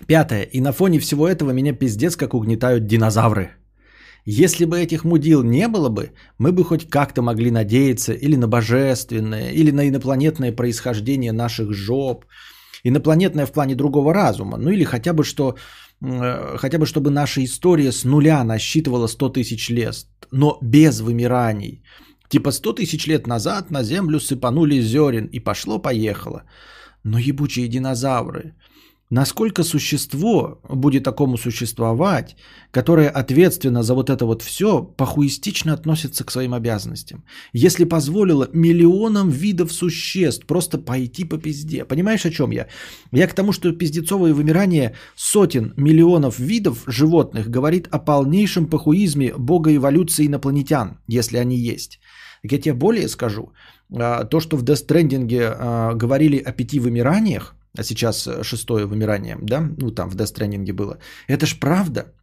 Пятое. 0.05 0.43
И 0.43 0.59
на 0.61 0.73
фоне 0.73 0.99
всего 0.99 1.27
этого 1.27 1.51
меня 1.51 1.73
пиздец 1.73 2.15
как 2.17 2.33
угнетают 2.33 2.87
динозавры. 2.87 3.51
Если 4.25 4.65
бы 4.65 4.77
этих 4.77 5.05
мудил 5.05 5.43
не 5.43 5.67
было 5.67 5.89
бы, 5.89 6.11
мы 6.37 6.51
бы 6.51 6.63
хоть 6.63 6.89
как-то 6.89 7.21
могли 7.21 7.51
надеяться 7.51 8.13
или 8.13 8.35
на 8.35 8.47
божественное, 8.47 9.51
или 9.51 9.71
на 9.71 9.87
инопланетное 9.87 10.51
происхождение 10.51 11.31
наших 11.31 11.73
жоп. 11.73 12.25
Инопланетное 12.83 13.45
в 13.45 13.51
плане 13.51 13.75
другого 13.75 14.13
разума. 14.13 14.57
Ну 14.57 14.71
или 14.71 14.83
хотя 14.83 15.13
бы 15.13 15.23
что 15.23 15.55
э, 16.01 16.57
хотя 16.57 16.77
бы 16.77 16.85
чтобы 16.85 17.11
наша 17.11 17.43
история 17.43 17.91
с 17.91 18.03
нуля 18.03 18.43
насчитывала 18.43 19.07
100 19.07 19.29
тысяч 19.29 19.69
лет, 19.69 19.95
но 20.31 20.57
без 20.61 21.01
вымираний. 21.01 21.83
Типа 22.29 22.51
100 22.51 22.73
тысяч 22.73 23.07
лет 23.07 23.27
назад 23.27 23.71
на 23.71 23.83
Землю 23.83 24.19
сыпанули 24.19 24.81
зерен 24.81 25.25
и 25.25 25.39
пошло-поехало. 25.39 26.43
Но 27.03 27.19
ебучие 27.19 27.67
динозавры. 27.67 28.53
Насколько 29.11 29.63
существо 29.63 30.61
будет 30.69 31.03
такому 31.03 31.37
существовать, 31.37 32.37
которое 32.71 33.09
ответственно 33.09 33.83
за 33.83 33.93
вот 33.93 34.09
это 34.09 34.25
вот 34.25 34.41
все 34.41 34.81
похуистично 34.83 35.73
относится 35.73 36.23
к 36.23 36.31
своим 36.31 36.53
обязанностям? 36.53 37.25
Если 37.51 37.83
позволило 37.83 38.47
миллионам 38.53 39.29
видов 39.29 39.73
существ 39.73 40.45
просто 40.45 40.77
пойти 40.77 41.25
по 41.25 41.37
пизде. 41.37 41.83
Понимаешь, 41.83 42.25
о 42.25 42.31
чем 42.31 42.51
я? 42.51 42.67
Я 43.11 43.27
к 43.27 43.33
тому, 43.33 43.51
что 43.51 43.73
пиздецовое 43.73 44.33
вымирание 44.33 44.95
сотен 45.17 45.73
миллионов 45.75 46.39
видов 46.39 46.83
животных 46.87 47.49
говорит 47.49 47.89
о 47.91 47.99
полнейшем 47.99 48.67
похуизме 48.67 49.33
бога 49.37 49.75
эволюции 49.75 50.27
инопланетян, 50.27 50.99
если 51.09 51.35
они 51.35 51.57
есть. 51.57 51.99
Так 52.43 52.53
я 52.53 52.61
тебе 52.61 52.73
более 52.73 53.09
скажу. 53.09 53.51
А, 53.93 54.23
То, 54.23 54.39
что 54.39 54.55
в 54.55 54.63
Stranding 54.63 55.27
а, 55.43 55.95
говорили 55.95 56.37
о 56.37 56.53
пяти 56.53 56.79
вымираниях, 56.79 57.57
а 57.77 57.83
сейчас 57.83 58.27
э, 58.27 58.43
шестое 58.43 58.85
вымирание, 58.85 59.37
да, 59.41 59.61
ну 59.77 59.91
там 59.91 60.09
в 60.09 60.15
Death 60.15 60.33
Stranding 60.33 60.73
было, 60.73 60.97
это 61.27 61.45
ж 61.45 61.59
правда. 61.59 62.13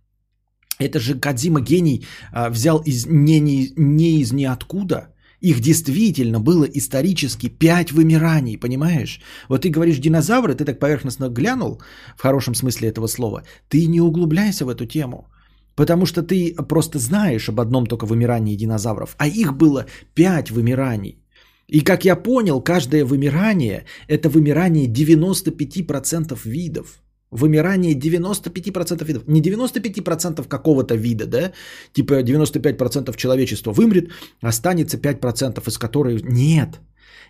Это 0.80 1.00
же 1.00 1.18
Кадзима 1.18 1.60
гений 1.60 2.06
а, 2.32 2.50
взял 2.50 2.80
из, 2.86 3.06
не, 3.06 3.40
не, 3.40 3.72
не 3.76 4.20
из 4.20 4.32
ниоткуда. 4.32 5.08
Их 5.40 5.60
действительно 5.60 6.40
было 6.40 6.64
исторически 6.64 7.48
пять 7.48 7.92
вымираний, 7.92 8.58
понимаешь? 8.58 9.20
Вот 9.48 9.62
ты 9.62 9.70
говоришь 9.70 9.98
динозавры, 9.98 10.54
ты 10.54 10.64
так 10.64 10.78
поверхностно 10.78 11.28
глянул, 11.28 11.80
в 12.16 12.22
хорошем 12.22 12.54
смысле 12.54 12.88
этого 12.88 13.08
слова, 13.08 13.42
ты 13.68 13.86
не 13.86 14.00
углубляйся 14.00 14.64
в 14.64 14.68
эту 14.68 14.86
тему. 14.86 15.28
Потому 15.76 16.06
что 16.06 16.22
ты 16.22 16.54
просто 16.68 16.98
знаешь 16.98 17.48
об 17.48 17.60
одном 17.60 17.86
только 17.86 18.04
вымирании 18.06 18.56
динозавров, 18.56 19.14
а 19.18 19.28
их 19.28 19.52
было 19.56 19.86
пять 20.14 20.50
вымираний. 20.50 21.22
И 21.68 21.80
как 21.80 22.04
я 22.04 22.16
понял, 22.16 22.62
каждое 22.62 23.04
вымирание– 23.04 23.84
это 24.08 24.28
вымирание 24.30 24.86
95% 24.86 26.38
видов. 26.44 27.02
Вымирание 27.30 27.94
95% 27.94 29.04
видов. 29.04 29.22
Не 29.28 29.42
95% 29.42 30.48
какого-то 30.48 30.94
вида, 30.94 31.26
да? 31.26 31.52
Типа 31.92 32.22
95% 32.22 33.14
человечества 33.16 33.72
вымрет, 33.72 34.10
останется 34.40 34.96
5%, 34.96 35.68
из 35.68 35.78
которых 35.78 36.22
нет. 36.24 36.80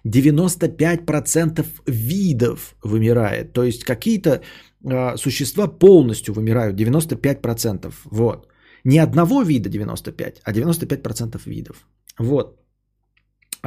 95% 0.06 1.66
видов 1.86 2.76
вымирает. 2.84 3.52
То 3.52 3.64
есть 3.64 3.82
какие-то 3.84 4.40
э, 4.84 5.16
существа 5.16 5.66
полностью 5.66 6.34
вымирают, 6.34 6.80
95%. 6.80 7.92
Вот. 8.04 8.46
Не 8.84 9.00
одного 9.00 9.42
вида 9.42 9.68
95, 9.68 10.42
а 10.44 10.52
95% 10.52 11.40
видов. 11.46 11.88
Вот. 12.18 12.56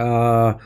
А, 0.02 0.60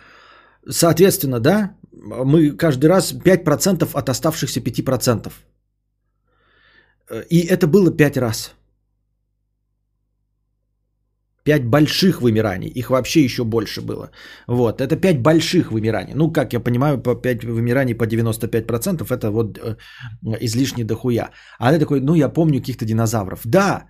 Соответственно, 0.69 1.39
да, 1.39 1.75
мы 1.91 2.57
каждый 2.57 2.87
раз 2.87 3.13
5% 3.13 3.89
от 3.93 4.09
оставшихся 4.09 4.59
5%. 4.59 5.31
И 7.29 7.47
это 7.47 7.67
было 7.67 7.91
5 7.91 8.17
раз. 8.17 8.55
5 11.43 11.65
больших 11.65 12.21
вымираний. 12.21 12.69
Их 12.69 12.89
вообще 12.89 13.23
еще 13.23 13.43
больше 13.43 13.81
было. 13.81 14.09
Вот. 14.47 14.81
Это 14.81 14.95
5 14.95 15.21
больших 15.21 15.71
вымираний. 15.71 16.13
Ну, 16.15 16.31
как 16.31 16.53
я 16.53 16.59
понимаю, 16.59 16.97
по 16.97 17.15
5 17.15 17.43
вымираний 17.43 17.93
по 17.93 18.07
95% 18.07 19.05
это 19.11 19.29
вот 19.29 19.59
э, 19.59 19.75
излишне 20.39 20.83
дохуя. 20.83 21.29
А 21.59 21.71
ты 21.71 21.79
такой, 21.79 22.01
ну, 22.01 22.15
я 22.15 22.29
помню 22.29 22.59
каких-то 22.59 22.85
динозавров. 22.85 23.41
Да, 23.45 23.87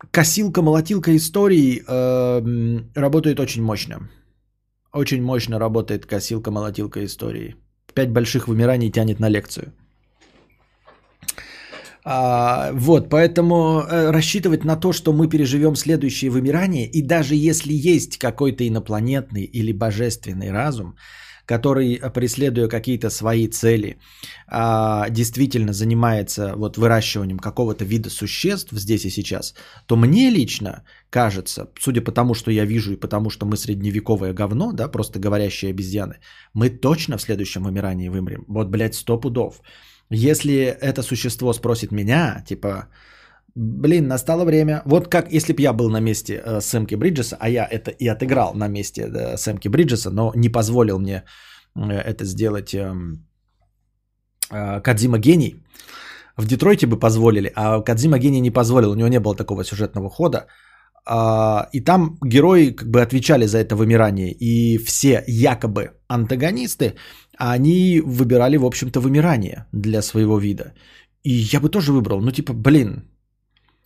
а, 0.00 0.06
косилка-молотилка 0.10 1.16
истории 1.16 1.82
э, 1.86 2.80
работает 2.94 3.40
очень 3.40 3.62
мощно. 3.62 4.08
Очень 4.92 5.22
мощно 5.22 5.58
работает 5.58 6.06
косилка-молотилка 6.06 7.04
истории. 7.04 7.56
Пять 7.94 8.10
больших 8.10 8.48
вымираний 8.48 8.90
тянет 8.90 9.20
на 9.20 9.28
лекцию. 9.28 9.72
А, 12.04 12.72
вот, 12.72 13.10
поэтому 13.10 13.82
э, 13.82 14.10
рассчитывать 14.10 14.64
на 14.64 14.76
то, 14.76 14.92
что 14.92 15.12
мы 15.12 15.28
переживем 15.28 15.76
следующее 15.76 16.30
вымирание, 16.30 16.86
и 16.90 17.02
даже 17.02 17.34
если 17.34 17.72
есть 17.74 18.18
какой-то 18.18 18.66
инопланетный 18.66 19.44
или 19.44 19.72
божественный 19.72 20.50
разум, 20.50 20.96
который, 21.50 21.94
э, 21.94 22.10
преследуя 22.10 22.68
какие-то 22.68 23.10
свои 23.10 23.48
цели, 23.48 23.96
а, 24.46 25.10
действительно 25.10 25.72
занимается 25.72 26.52
вот 26.56 26.76
выращиванием 26.78 27.38
какого-то 27.38 27.84
вида 27.84 28.10
существ 28.10 28.72
здесь 28.72 29.04
и 29.04 29.10
сейчас, 29.10 29.54
то 29.86 29.96
мне 29.96 30.30
лично 30.30 30.82
кажется, 31.10 31.66
судя 31.80 32.02
по 32.02 32.12
тому, 32.12 32.34
что 32.34 32.50
я 32.52 32.64
вижу 32.64 32.92
и 32.92 33.00
потому, 33.00 33.30
что 33.30 33.46
мы 33.46 33.56
средневековое 33.56 34.32
говно, 34.32 34.72
да, 34.72 34.88
просто 34.88 35.18
говорящие 35.18 35.70
обезьяны, 35.70 36.14
мы 36.54 36.70
точно 36.70 37.16
в 37.16 37.22
следующем 37.22 37.64
вымирании 37.64 38.10
вымрем. 38.10 38.44
Вот, 38.48 38.68
блядь, 38.68 38.94
сто 38.94 39.20
пудов. 39.20 39.60
Если 40.10 40.54
это 40.54 41.02
существо 41.02 41.52
спросит 41.52 41.90
меня, 41.90 42.44
типа, 42.48 42.86
блин, 43.54 44.08
настало 44.08 44.44
время. 44.44 44.82
Вот 44.84 45.08
как 45.08 45.32
если 45.32 45.52
бы 45.52 45.62
я 45.62 45.72
был 45.72 45.90
на 45.90 46.00
месте 46.00 46.42
э, 46.44 46.60
Сэмки 46.60 46.96
Бриджеса, 46.96 47.36
а 47.40 47.48
я 47.48 47.66
это 47.70 47.90
и 47.90 48.08
отыграл 48.08 48.54
на 48.54 48.68
месте 48.68 49.02
э, 49.02 49.36
Сэмки 49.36 49.68
Бриджеса, 49.68 50.10
но 50.10 50.32
не 50.34 50.48
позволил 50.48 50.98
мне 50.98 51.24
э, 51.76 51.92
это 51.92 52.24
сделать 52.24 52.74
э, 52.74 52.92
э, 54.50 54.80
Кадзима 54.80 55.18
Гений. 55.18 55.62
В 56.36 56.46
Детройте 56.46 56.86
бы 56.86 56.98
позволили, 56.98 57.52
а 57.54 57.82
Кадзима 57.82 58.18
Гений 58.18 58.40
не 58.40 58.50
позволил, 58.50 58.90
у 58.90 58.94
него 58.94 59.08
не 59.08 59.20
было 59.20 59.36
такого 59.36 59.64
сюжетного 59.64 60.08
хода. 60.08 60.46
А, 61.06 61.68
и 61.72 61.80
там 61.80 62.18
герои 62.24 62.70
как 62.70 62.88
бы 62.88 63.02
отвечали 63.02 63.46
за 63.46 63.58
это 63.58 63.74
вымирание. 63.76 64.32
И 64.32 64.78
все 64.78 65.24
якобы 65.26 65.90
антагонисты, 66.08 66.94
они 67.38 68.02
выбирали, 68.04 68.56
в 68.56 68.64
общем-то, 68.64 69.00
вымирание 69.00 69.66
для 69.72 70.02
своего 70.02 70.38
вида. 70.38 70.72
И 71.22 71.32
я 71.32 71.60
бы 71.60 71.68
тоже 71.68 71.92
выбрал, 71.92 72.20
ну 72.20 72.30
типа, 72.30 72.52
блин, 72.52 73.09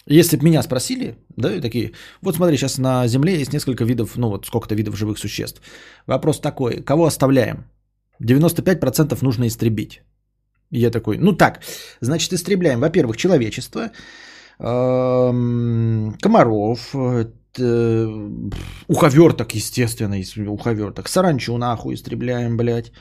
если 0.07 0.37
бы 0.37 0.45
меня 0.45 0.63
спросили, 0.63 1.17
да, 1.37 1.55
и 1.55 1.61
такие, 1.61 1.93
вот 2.23 2.37
смотри, 2.37 2.57
сейчас 2.57 2.79
на 2.79 3.07
Земле 3.07 3.39
есть 3.39 3.53
несколько 3.53 3.85
видов, 3.85 4.17
ну 4.17 4.29
вот 4.29 4.47
сколько-то 4.47 4.75
видов 4.75 4.97
живых 4.97 5.19
существ. 5.19 5.63
Вопрос 6.07 6.41
такой, 6.41 6.83
кого 6.83 7.07
оставляем? 7.07 7.65
95% 8.23 9.19
нужно 9.23 9.47
истребить. 9.47 10.03
Я 10.71 10.91
такой, 10.91 11.19
ну 11.19 11.33
так, 11.33 11.61
значит, 12.01 12.33
истребляем, 12.33 12.81
во-первых, 12.81 13.17
человечество, 13.17 13.91
эм, 14.59 16.17
комаров, 16.21 16.95
э, 16.95 17.27
уховерток, 18.89 19.55
естественно, 19.55 20.17
уховерток, 20.49 21.09
саранчу 21.09 21.57
нахуй 21.57 21.95
истребляем, 21.95 22.57
блядь, 22.57 22.93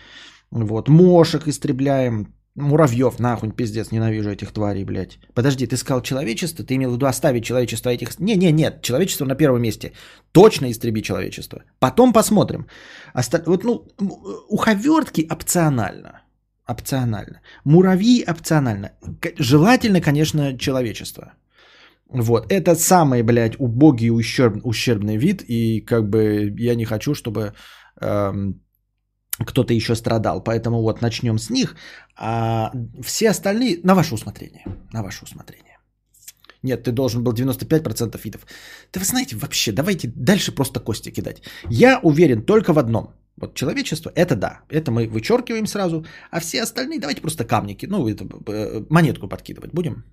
вот, 0.52 0.90
мошек 0.90 1.48
истребляем, 1.48 2.28
муравьев, 2.56 3.20
нахуй, 3.20 3.52
пиздец, 3.52 3.92
ненавижу 3.92 4.30
этих 4.30 4.52
тварей, 4.52 4.86
блядь. 4.86 5.20
Подожди, 5.34 5.68
ты 5.68 5.78
сказал 5.78 6.02
человечество, 6.02 6.66
ты 6.66 6.76
имел 6.76 6.92
в 6.92 6.94
виду 6.94 7.06
оставить 7.06 7.44
человечество 7.46 7.90
этих... 7.90 8.20
Не, 8.20 8.36
не, 8.36 8.52
нет, 8.52 8.82
человечество 8.82 9.26
на 9.26 9.36
первом 9.36 9.62
месте. 9.62 9.94
Точно 10.32 10.70
истреби 10.70 11.02
человечество. 11.02 11.64
Потом 11.80 12.14
посмотрим. 12.14 12.68
Оста... 13.14 13.44
Вот, 13.46 13.64
ну, 13.64 13.88
уховертки 14.50 15.28
опционально. 15.30 16.22
Опционально. 16.66 17.42
Муравьи 17.66 18.24
опционально. 18.24 18.92
Желательно, 19.40 20.02
конечно, 20.02 20.58
человечество. 20.58 21.34
Вот, 22.10 22.52
это 22.52 22.76
самый, 22.76 23.24
блядь, 23.24 23.60
убогий 23.60 24.12
ущерб, 24.12 24.64
ущербный 24.64 25.18
вид, 25.18 25.44
и 25.48 25.82
как 25.82 26.10
бы 26.10 26.54
я 26.60 26.76
не 26.76 26.86
хочу, 26.86 27.16
чтобы 27.16 27.54
эм, 28.00 28.62
кто-то 29.40 29.74
еще 29.74 29.96
страдал. 29.96 30.44
Поэтому 30.44 30.82
вот 30.82 31.02
начнем 31.02 31.38
с 31.38 31.50
них. 31.50 31.76
А 32.16 32.72
все 33.04 33.30
остальные 33.30 33.80
на 33.84 33.96
ваше 33.96 34.14
усмотрение. 34.16 34.66
На 34.94 35.04
ваше 35.04 35.24
усмотрение. 35.24 35.80
Нет, 36.64 36.84
ты 36.84 36.92
должен 36.92 37.24
был 37.24 37.34
95% 37.34 38.22
видов. 38.24 38.46
Да 38.94 39.00
вы 39.00 39.06
знаете, 39.06 39.36
вообще, 39.36 39.72
давайте 39.72 40.12
дальше 40.16 40.56
просто 40.56 40.80
кости 40.80 41.12
кидать. 41.12 41.42
Я 41.70 42.00
уверен 42.04 42.46
только 42.46 42.74
в 42.74 42.78
одном. 42.78 43.14
Вот 43.36 43.56
человечество, 43.56 44.12
это 44.16 44.36
да, 44.36 44.62
это 44.70 44.92
мы 44.92 45.08
вычеркиваем 45.08 45.66
сразу, 45.66 46.06
а 46.32 46.40
все 46.40 46.62
остальные 46.62 47.00
давайте 47.00 47.22
просто 47.22 47.46
камники, 47.46 47.88
ну, 47.88 48.08
это, 48.08 48.28
монетку 48.90 49.28
подкидывать 49.28 49.74
будем. 49.74 50.04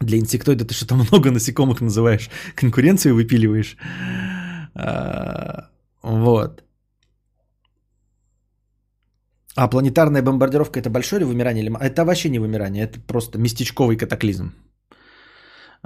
Для 0.00 0.18
инсектоида 0.18 0.66
ты 0.66 0.74
что-то 0.74 0.94
много 0.96 1.30
насекомых 1.30 1.80
называешь, 1.80 2.28
конкуренцию 2.54 3.14
выпиливаешь. 3.14 3.76
А, 4.74 5.70
вот. 6.02 6.65
А 9.56 9.68
планетарная 9.68 10.22
бомбардировка 10.22 10.78
это 10.78 10.90
большое 10.90 11.20
ли 11.20 11.24
вымирание? 11.24 11.64
Или... 11.64 11.76
Это 11.80 12.04
вообще 12.04 12.28
не 12.28 12.38
вымирание, 12.38 12.84
это 12.84 13.00
просто 13.00 13.38
местечковый 13.38 13.96
катаклизм. 13.96 14.52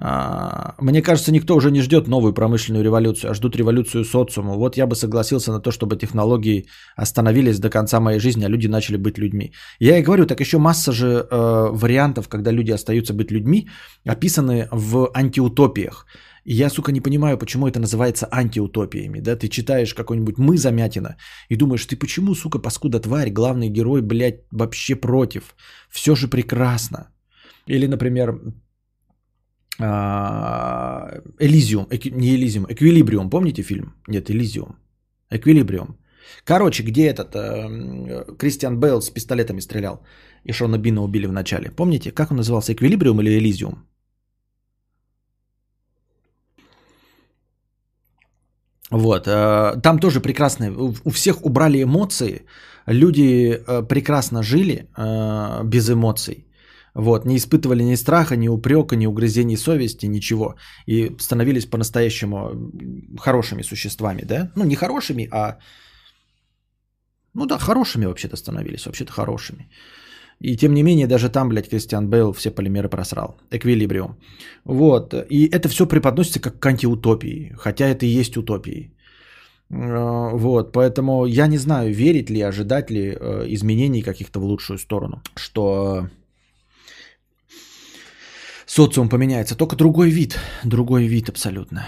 А, 0.02 0.74
мне 0.78 1.02
кажется, 1.02 1.30
никто 1.30 1.54
уже 1.54 1.70
не 1.70 1.82
ждет 1.82 2.08
новую 2.08 2.32
промышленную 2.32 2.82
революцию, 2.82 3.30
а 3.30 3.34
ждут 3.34 3.56
революцию 3.56 4.04
социума. 4.04 4.54
Вот 4.54 4.76
я 4.76 4.86
бы 4.86 4.96
согласился 4.96 5.52
на 5.52 5.60
то, 5.60 5.70
чтобы 5.70 5.96
технологии 5.96 6.66
остановились 6.96 7.58
до 7.58 7.70
конца 7.70 8.00
моей 8.00 8.18
жизни, 8.18 8.44
а 8.44 8.48
люди 8.48 8.66
начали 8.66 8.96
быть 8.96 9.18
людьми. 9.18 9.52
Я 9.78 9.98
и 9.98 10.02
говорю, 10.02 10.26
так 10.26 10.40
еще 10.40 10.58
масса 10.58 10.92
же 10.92 11.26
э, 11.30 11.68
вариантов, 11.70 12.28
когда 12.28 12.50
люди 12.50 12.72
остаются 12.72 13.12
быть 13.12 13.30
людьми, 13.30 13.68
описаны 14.06 14.68
в 14.72 15.10
антиутопиях. 15.14 16.06
Я, 16.52 16.68
сука, 16.68 16.90
не 16.90 17.00
понимаю, 17.00 17.38
почему 17.38 17.68
это 17.68 17.78
называется 17.78 18.26
антиутопиями. 18.32 19.20
Да, 19.20 19.36
ты 19.36 19.48
читаешь 19.48 19.94
какой-нибудь 19.94 20.38
«Мы 20.38 20.56
замятина» 20.56 21.16
и 21.48 21.56
думаешь, 21.56 21.86
ты 21.86 21.96
почему, 21.96 22.34
сука, 22.34 22.58
паскуда 22.58 22.98
тварь, 22.98 23.30
главный 23.30 23.68
герой, 23.68 24.02
блядь, 24.02 24.40
вообще 24.50 24.96
против? 24.96 25.54
Все 25.90 26.16
же 26.16 26.26
прекрасно. 26.26 27.12
Или, 27.68 27.86
например, 27.86 28.40
а, 29.78 31.22
Элизиум, 31.38 31.86
не 31.90 32.34
Элизиум, 32.34 32.66
Эквилибриум, 32.68 33.30
помните 33.30 33.62
фильм? 33.62 33.94
Нет, 34.08 34.28
Элизиум. 34.28 34.74
Эквилибриум. 35.30 35.96
Короче, 36.44 36.82
где 36.82 37.06
этот 37.06 37.32
э, 37.36 38.36
Кристиан 38.38 38.80
Бейл 38.80 39.00
с 39.00 39.10
пистолетами 39.10 39.60
стрелял 39.60 40.04
и 40.42 40.52
Шона 40.52 40.78
Бина 40.78 41.02
убили 41.02 41.26
в 41.26 41.32
начале. 41.32 41.70
Помните, 41.70 42.10
как 42.10 42.30
он 42.32 42.38
назывался, 42.38 42.72
Эквилибриум 42.72 43.20
или 43.20 43.38
Элизиум? 43.38 43.89
Вот, 48.90 49.26
э, 49.26 49.80
там 49.82 49.98
тоже 49.98 50.20
прекрасно, 50.20 50.72
у 51.04 51.10
всех 51.10 51.44
убрали 51.44 51.82
эмоции, 51.82 52.44
люди 52.86 53.52
э, 53.52 53.86
прекрасно 53.88 54.42
жили 54.42 54.88
э, 54.96 55.64
без 55.64 55.88
эмоций, 55.88 56.46
вот, 56.94 57.24
не 57.24 57.36
испытывали 57.36 57.84
ни 57.84 57.96
страха, 57.96 58.36
ни 58.36 58.48
упрека, 58.48 58.96
ни 58.96 59.06
угрызений 59.06 59.56
совести, 59.56 60.06
ничего, 60.06 60.56
и 60.86 61.16
становились 61.20 61.66
по-настоящему 61.66 62.50
хорошими 63.20 63.62
существами, 63.62 64.22
да, 64.22 64.50
ну 64.56 64.64
не 64.64 64.74
хорошими, 64.74 65.28
а, 65.30 65.58
ну 67.34 67.46
да, 67.46 67.58
хорошими 67.58 68.06
вообще-то 68.06 68.36
становились, 68.36 68.86
вообще-то 68.86 69.12
хорошими. 69.12 69.70
И 70.40 70.56
тем 70.56 70.74
не 70.74 70.82
менее, 70.82 71.06
даже 71.06 71.28
там, 71.28 71.48
блядь, 71.48 71.68
Кристиан 71.68 72.08
Бейл 72.08 72.32
все 72.32 72.50
полимеры 72.50 72.88
просрал. 72.88 73.36
Эквилибриум. 73.50 74.16
Вот. 74.64 75.14
И 75.30 75.46
это 75.52 75.68
все 75.68 75.86
преподносится 75.86 76.40
как 76.40 76.58
к 76.58 76.66
антиутопии. 76.66 77.52
Хотя 77.58 77.84
это 77.86 78.06
и 78.06 78.20
есть 78.20 78.36
утопии. 78.36 78.90
Э, 79.70 80.30
вот. 80.32 80.72
Поэтому 80.72 81.26
я 81.26 81.46
не 81.46 81.58
знаю, 81.58 81.92
верить 81.92 82.30
ли, 82.30 82.40
ожидать 82.40 82.90
ли 82.90 83.16
э, 83.20 83.44
изменений 83.48 84.02
каких-то 84.02 84.40
в 84.40 84.44
лучшую 84.44 84.78
сторону. 84.78 85.22
Что 85.36 86.08
социум 88.66 89.08
поменяется. 89.08 89.56
Только 89.56 89.76
другой 89.76 90.10
вид. 90.10 90.38
Другой 90.64 91.06
вид 91.06 91.28
абсолютно. 91.28 91.86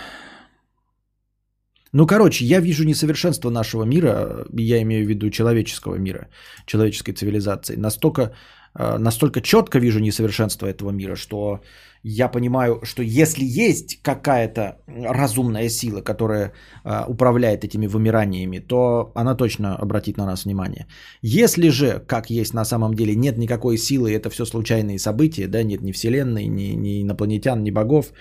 Ну, 1.93 2.07
короче, 2.07 2.45
я 2.47 2.61
вижу 2.61 2.84
несовершенство 2.84 3.51
нашего 3.51 3.84
мира, 3.84 4.47
я 4.53 4.80
имею 4.82 5.05
в 5.05 5.09
виду 5.09 5.30
человеческого 5.30 5.97
мира, 5.97 6.28
человеческой 6.66 7.12
цивилизации. 7.12 7.76
Настолько, 7.76 8.32
э, 8.74 8.99
настолько 8.99 9.43
четко 9.43 9.78
вижу 9.78 10.01
несовершенство 10.01 10.66
этого 10.66 10.90
мира, 10.90 11.16
что 11.16 11.61
я 12.03 12.28
понимаю, 12.28 12.80
что 12.84 13.03
если 13.03 13.45
есть 13.45 14.01
какая-то 14.03 14.78
разумная 14.86 15.68
сила, 15.68 16.01
которая 16.01 16.53
э, 16.84 17.05
управляет 17.07 17.64
этими 17.64 17.86
вымираниями, 17.86 18.59
то 18.59 19.12
она 19.14 19.34
точно 19.34 19.76
обратит 19.76 20.16
на 20.16 20.24
нас 20.24 20.45
внимание. 20.45 20.86
Если 21.20 21.68
же, 21.68 22.03
как 22.09 22.30
есть 22.30 22.55
на 22.55 22.64
самом 22.64 22.95
деле, 22.95 23.14
нет 23.14 23.36
никакой 23.36 23.76
силы, 23.76 24.14
это 24.14 24.30
все 24.30 24.47
случайные 24.47 24.99
события, 24.99 25.47
да, 25.47 25.62
нет 25.62 25.82
ни 25.82 25.93
Вселенной, 25.93 26.47
ни, 26.47 26.74
ни 26.74 27.03
инопланетян, 27.03 27.62
ни 27.62 27.70
богов, 27.70 28.12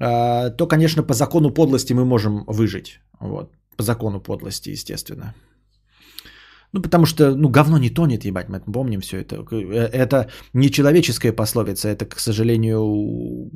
то, 0.00 0.66
конечно, 0.66 1.02
по 1.02 1.14
закону 1.14 1.50
подлости 1.50 1.92
мы 1.92 2.04
можем 2.04 2.44
выжить. 2.46 3.00
Вот. 3.20 3.52
По 3.76 3.82
закону 3.82 4.20
подлости, 4.20 4.70
естественно. 4.70 5.34
Ну, 6.72 6.82
потому 6.82 7.06
что, 7.06 7.34
ну, 7.36 7.48
говно 7.48 7.78
не 7.78 7.90
тонет, 7.90 8.24
ебать, 8.24 8.48
мы 8.48 8.60
помним 8.60 9.00
все 9.00 9.18
это. 9.18 9.36
Э, 9.52 9.88
это 9.92 10.30
не 10.54 10.70
человеческая 10.70 11.32
пословица, 11.32 11.88
это, 11.88 12.06
к 12.06 12.18
сожалению, 12.18 13.50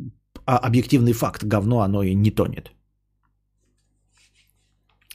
а, 0.47 0.59
объективный 0.59 1.13
факт. 1.13 1.45
Говно, 1.45 1.81
оно 1.81 2.03
и 2.03 2.15
не 2.15 2.31
тонет. 2.31 2.73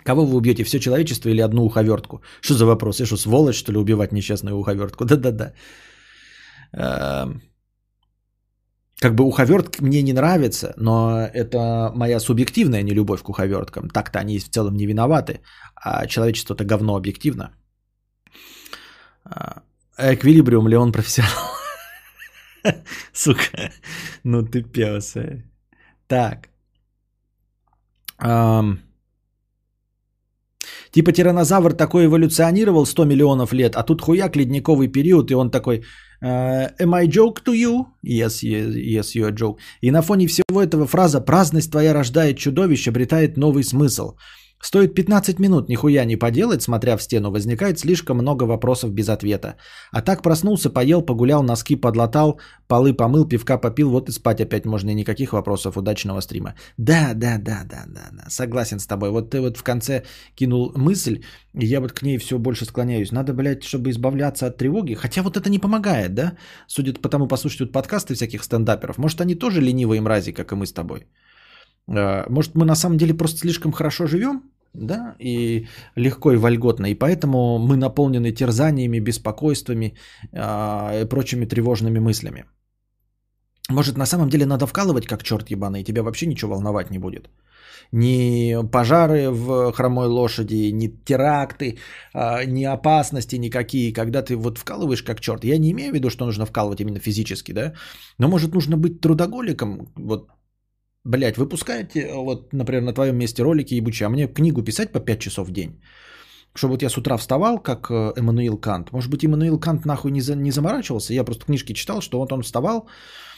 Кого 0.04 0.26
вы 0.26 0.38
убьете, 0.38 0.64
все 0.64 0.80
человечество 0.80 1.30
или 1.30 1.42
одну 1.42 1.66
уховертку? 1.66 2.22
Что 2.42 2.54
за 2.54 2.66
вопрос? 2.66 3.00
Я 3.00 3.06
что, 3.06 3.18
сволочь, 3.18 3.58
что 3.58 3.72
ли, 3.72 3.78
убивать 3.78 4.14
несчастную 4.14 4.58
уховертку? 4.58 5.06
Да-да-да. 5.06 5.54
Как 9.02 9.16
бы 9.16 9.24
уховертки 9.24 9.82
мне 9.82 10.02
не 10.02 10.14
нравится, 10.14 10.74
но 10.78 11.30
это 11.34 11.92
моя 11.96 12.20
субъективная 12.20 12.84
нелюбовь 12.84 13.22
к 13.22 13.30
уховерткам. 13.30 13.90
Так-то 13.90 14.20
они 14.20 14.40
в 14.40 14.50
целом 14.50 14.76
не 14.76 14.86
виноваты, 14.86 15.40
а 15.76 16.06
человечество-то 16.06 16.66
говно 16.66 16.96
объективно. 16.96 17.52
А, 19.24 19.62
Эквилибриум 19.98 20.68
ли 20.68 20.76
он 20.76 20.92
профессионал? 20.92 21.50
Сука, 23.14 23.72
ну 24.24 24.46
ты 24.46 24.64
пес. 24.64 25.16
э. 25.16 25.44
Так. 26.08 26.50
Типа 30.92 31.12
тиранозавр 31.12 31.74
такой 31.74 32.06
эволюционировал 32.06 32.86
100 32.86 33.06
миллионов 33.06 33.54
лет, 33.54 33.76
а 33.76 33.84
тут 33.84 34.02
хуяк 34.02 34.36
ледниковый 34.36 34.88
период, 34.92 35.32
и 35.32 35.36
он 35.36 35.52
такой 35.52 35.84
«Am 36.22 36.94
I 36.94 37.08
joke 37.08 37.44
to 37.46 37.54
you?» 37.54 37.86
Yes, 38.04 38.44
yes, 38.44 38.74
yes, 38.76 39.16
you're 39.16 39.30
a 39.30 39.36
joke. 39.36 39.60
И 39.82 39.92
на 39.92 40.02
фоне 40.02 40.28
всего 40.28 40.62
этого 40.62 40.86
фраза 40.86 41.22
«Праздность 41.22 41.72
твоя 41.72 41.94
рождает 41.94 42.38
чудовище» 42.38 42.90
обретает 42.90 43.38
новый 43.38 43.64
смысл. 43.64 44.16
Стоит 44.62 44.94
15 44.94 45.40
минут 45.40 45.70
нихуя 45.70 46.06
не 46.06 46.18
поделать, 46.18 46.62
смотря 46.62 46.98
в 46.98 47.02
стену, 47.02 47.32
возникает 47.32 47.80
слишком 47.80 48.18
много 48.18 48.44
вопросов 48.44 48.92
без 48.92 49.08
ответа. 49.08 49.56
А 49.92 50.02
так 50.02 50.22
проснулся, 50.22 50.70
поел, 50.70 51.02
погулял, 51.02 51.44
носки 51.44 51.78
подлатал, 51.78 52.40
полы 52.68 52.94
помыл, 52.94 53.26
пивка 53.26 53.58
попил, 53.58 53.90
вот 53.90 54.10
и 54.10 54.12
спать 54.12 54.42
опять 54.42 54.66
можно, 54.66 54.90
и 54.90 54.96
никаких 54.96 55.32
вопросов, 55.32 55.78
удачного 55.78 56.22
стрима. 56.22 56.56
Да, 56.78 57.14
да, 57.14 57.38
да, 57.38 57.64
да, 57.64 57.86
да, 57.88 58.10
да, 58.12 58.30
согласен 58.30 58.80
с 58.80 58.88
тобой. 58.88 59.12
Вот 59.12 59.30
ты 59.30 59.40
вот 59.40 59.58
в 59.58 59.64
конце 59.64 60.04
кинул 60.36 60.74
мысль, 60.76 61.24
и 61.54 61.66
я 61.66 61.80
вот 61.80 61.94
к 61.94 62.02
ней 62.04 62.18
все 62.18 62.38
больше 62.38 62.66
склоняюсь. 62.66 63.12
Надо, 63.12 63.34
блядь, 63.34 63.64
чтобы 63.64 63.90
избавляться 63.92 64.48
от 64.48 64.58
тревоги. 64.58 64.94
Хотя 64.94 65.24
вот 65.24 65.38
это 65.38 65.50
не 65.50 65.60
помогает, 65.60 66.14
да? 66.14 66.34
Судя 66.68 66.94
по 66.94 67.08
тому, 67.08 67.28
послушать 67.28 67.62
вот 67.62 67.72
подкасты 67.72 68.14
всяких 68.14 68.44
стендаперов. 68.44 68.98
Может, 68.98 69.22
они 69.22 69.36
тоже 69.36 69.62
ленивые 69.62 70.02
мрази, 70.02 70.34
как 70.34 70.52
и 70.52 70.56
мы 70.56 70.66
с 70.66 70.74
тобой. 70.74 71.08
Э, 71.90 72.26
Может, 72.30 72.56
мы 72.56 72.66
на 72.66 72.76
самом 72.76 72.98
деле 72.98 73.14
просто 73.14 73.38
слишком 73.40 73.72
хорошо 73.72 74.08
живем, 74.08 74.44
да, 74.74 75.16
и 75.20 75.68
легко 75.96 76.32
и 76.32 76.38
вольготно, 76.38 76.88
и 76.88 76.96
поэтому 76.96 77.58
мы 77.58 77.76
наполнены 77.76 78.32
терзаниями, 78.32 79.00
беспокойствами 79.00 79.96
э, 80.32 81.02
и 81.02 81.06
прочими 81.06 81.46
тревожными 81.46 82.00
мыслями. 82.00 82.46
Может, 83.70 83.98
на 83.98 84.06
самом 84.06 84.30
деле 84.30 84.46
надо 84.46 84.66
вкалывать 84.66 85.06
как 85.06 85.24
черт 85.24 85.52
ебаный, 85.52 85.82
и 85.82 85.84
тебя 85.84 86.02
вообще 86.02 86.26
ничего 86.26 86.56
волновать 86.56 86.90
не 86.92 87.00
будет. 87.00 87.30
Ни 87.92 88.68
пожары 88.72 89.30
в 89.30 89.72
хромой 89.72 90.08
лошади, 90.08 90.72
ни 90.72 90.88
теракты, 91.06 91.78
а, 92.14 92.46
ни 92.46 92.64
опасности 92.64 93.36
никакие, 93.38 93.94
когда 93.94 94.22
ты 94.22 94.36
вот 94.36 94.58
вкалываешь 94.58 95.04
как 95.04 95.22
черт. 95.22 95.44
Я 95.44 95.58
не 95.58 95.72
имею 95.72 95.92
в 95.92 95.96
виду, 95.96 96.10
что 96.10 96.26
нужно 96.26 96.46
вкалывать 96.46 96.82
именно 96.82 97.00
физически, 97.00 97.54
да, 97.54 97.74
но 98.20 98.28
может 98.28 98.54
нужно 98.54 98.78
быть 98.78 99.02
трудоголиком, 99.02 99.88
вот 99.96 100.30
Блять, 101.06 101.38
выпускаете, 101.38 102.12
вот, 102.14 102.54
например, 102.54 102.82
на 102.82 102.94
твоем 102.94 103.18
месте 103.18 103.44
ролики 103.44 103.76
ебучие, 103.76 104.08
а 104.08 104.10
мне 104.10 104.28
книгу 104.28 104.64
писать 104.64 104.92
по 104.92 105.00
5 105.00 105.20
часов 105.20 105.48
в 105.48 105.52
день. 105.52 105.82
Чтобы 106.56 106.74
вот 106.74 106.84
я 106.84 106.90
с 106.90 106.98
утра 106.98 107.18
вставал, 107.18 107.60
как 107.60 107.90
э, 107.90 108.14
Эммануил 108.18 108.58
Кант. 108.58 108.92
Может 108.92 109.10
быть, 109.10 109.24
Эммануил 109.24 109.60
Кант 109.60 109.86
нахуй 109.86 110.12
не, 110.12 110.22
за, 110.22 110.36
не 110.36 110.52
заморачивался. 110.52 111.14
Я 111.14 111.24
просто 111.24 111.46
книжки 111.46 111.74
читал, 111.74 112.02
что 112.02 112.20
вот 112.20 112.34
он 112.34 112.42
вставал, 112.42 112.90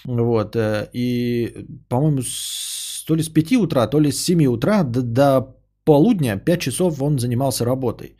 вот, 0.05 0.55
э, 0.55 0.89
и, 0.93 1.65
по-моему, 1.89 2.21
с, 2.23 3.03
то 3.05 3.15
ли 3.15 3.23
с 3.23 3.29
5 3.29 3.57
утра, 3.57 3.87
то 3.87 3.99
ли 3.99 4.11
с 4.11 4.23
7 4.23 4.45
утра 4.47 4.83
до, 4.83 5.01
до 5.01 5.55
полудня, 5.83 6.37
5 6.37 6.59
часов 6.59 7.01
он 7.01 7.19
занимался 7.19 7.65
работой. 7.65 8.17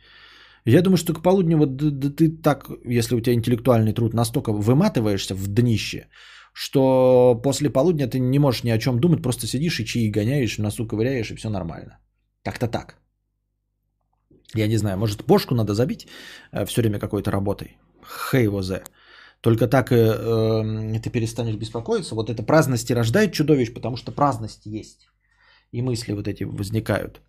Я 0.64 0.82
думаю, 0.82 0.96
что 0.96 1.14
к 1.14 1.22
полудню 1.22 1.58
вот 1.58 1.76
да, 1.76 1.90
да 1.90 2.10
ты 2.10 2.28
так, 2.28 2.70
если 2.84 3.16
у 3.16 3.20
тебя 3.20 3.34
интеллектуальный 3.34 3.92
труд, 3.92 4.14
настолько 4.14 4.52
выматываешься 4.52 5.34
в 5.34 5.48
днище, 5.48 6.06
что 6.52 7.40
после 7.42 7.70
полудня 7.70 8.06
ты 8.08 8.18
не 8.18 8.38
можешь 8.38 8.64
ни 8.64 8.70
о 8.70 8.78
чем 8.78 9.00
думать, 9.00 9.22
просто 9.22 9.46
сидишь 9.46 9.80
и 9.80 9.84
чаи 9.84 10.10
гоняешь, 10.10 10.56
в 10.56 10.62
носу 10.62 10.86
ковыряешь, 10.86 11.30
и 11.30 11.36
все 11.36 11.48
нормально. 11.48 11.98
Как-то 12.44 12.68
так. 12.68 12.96
Я 14.54 14.68
не 14.68 14.76
знаю, 14.76 14.98
может, 14.98 15.24
бошку 15.24 15.54
надо 15.54 15.74
забить 15.74 16.08
все 16.66 16.82
время 16.82 16.98
какой-то 16.98 17.30
работой. 17.30 17.78
Хей 18.30 18.44
его 18.44 18.62
зе. 18.62 18.82
Только 19.42 19.66
так 19.66 19.90
э, 19.90 19.96
э, 19.96 21.00
ты 21.00 21.10
перестанешь 21.10 21.56
беспокоиться. 21.56 22.14
Вот 22.14 22.30
это 22.30 22.44
праздности 22.44 22.92
рождает 22.92 23.32
чудовищ, 23.32 23.74
потому 23.74 23.96
что 23.96 24.12
праздность 24.12 24.66
есть. 24.66 25.08
И 25.72 25.82
мысли 25.82 26.12
вот 26.12 26.28
эти 26.28 26.44
возникают. 26.44 27.20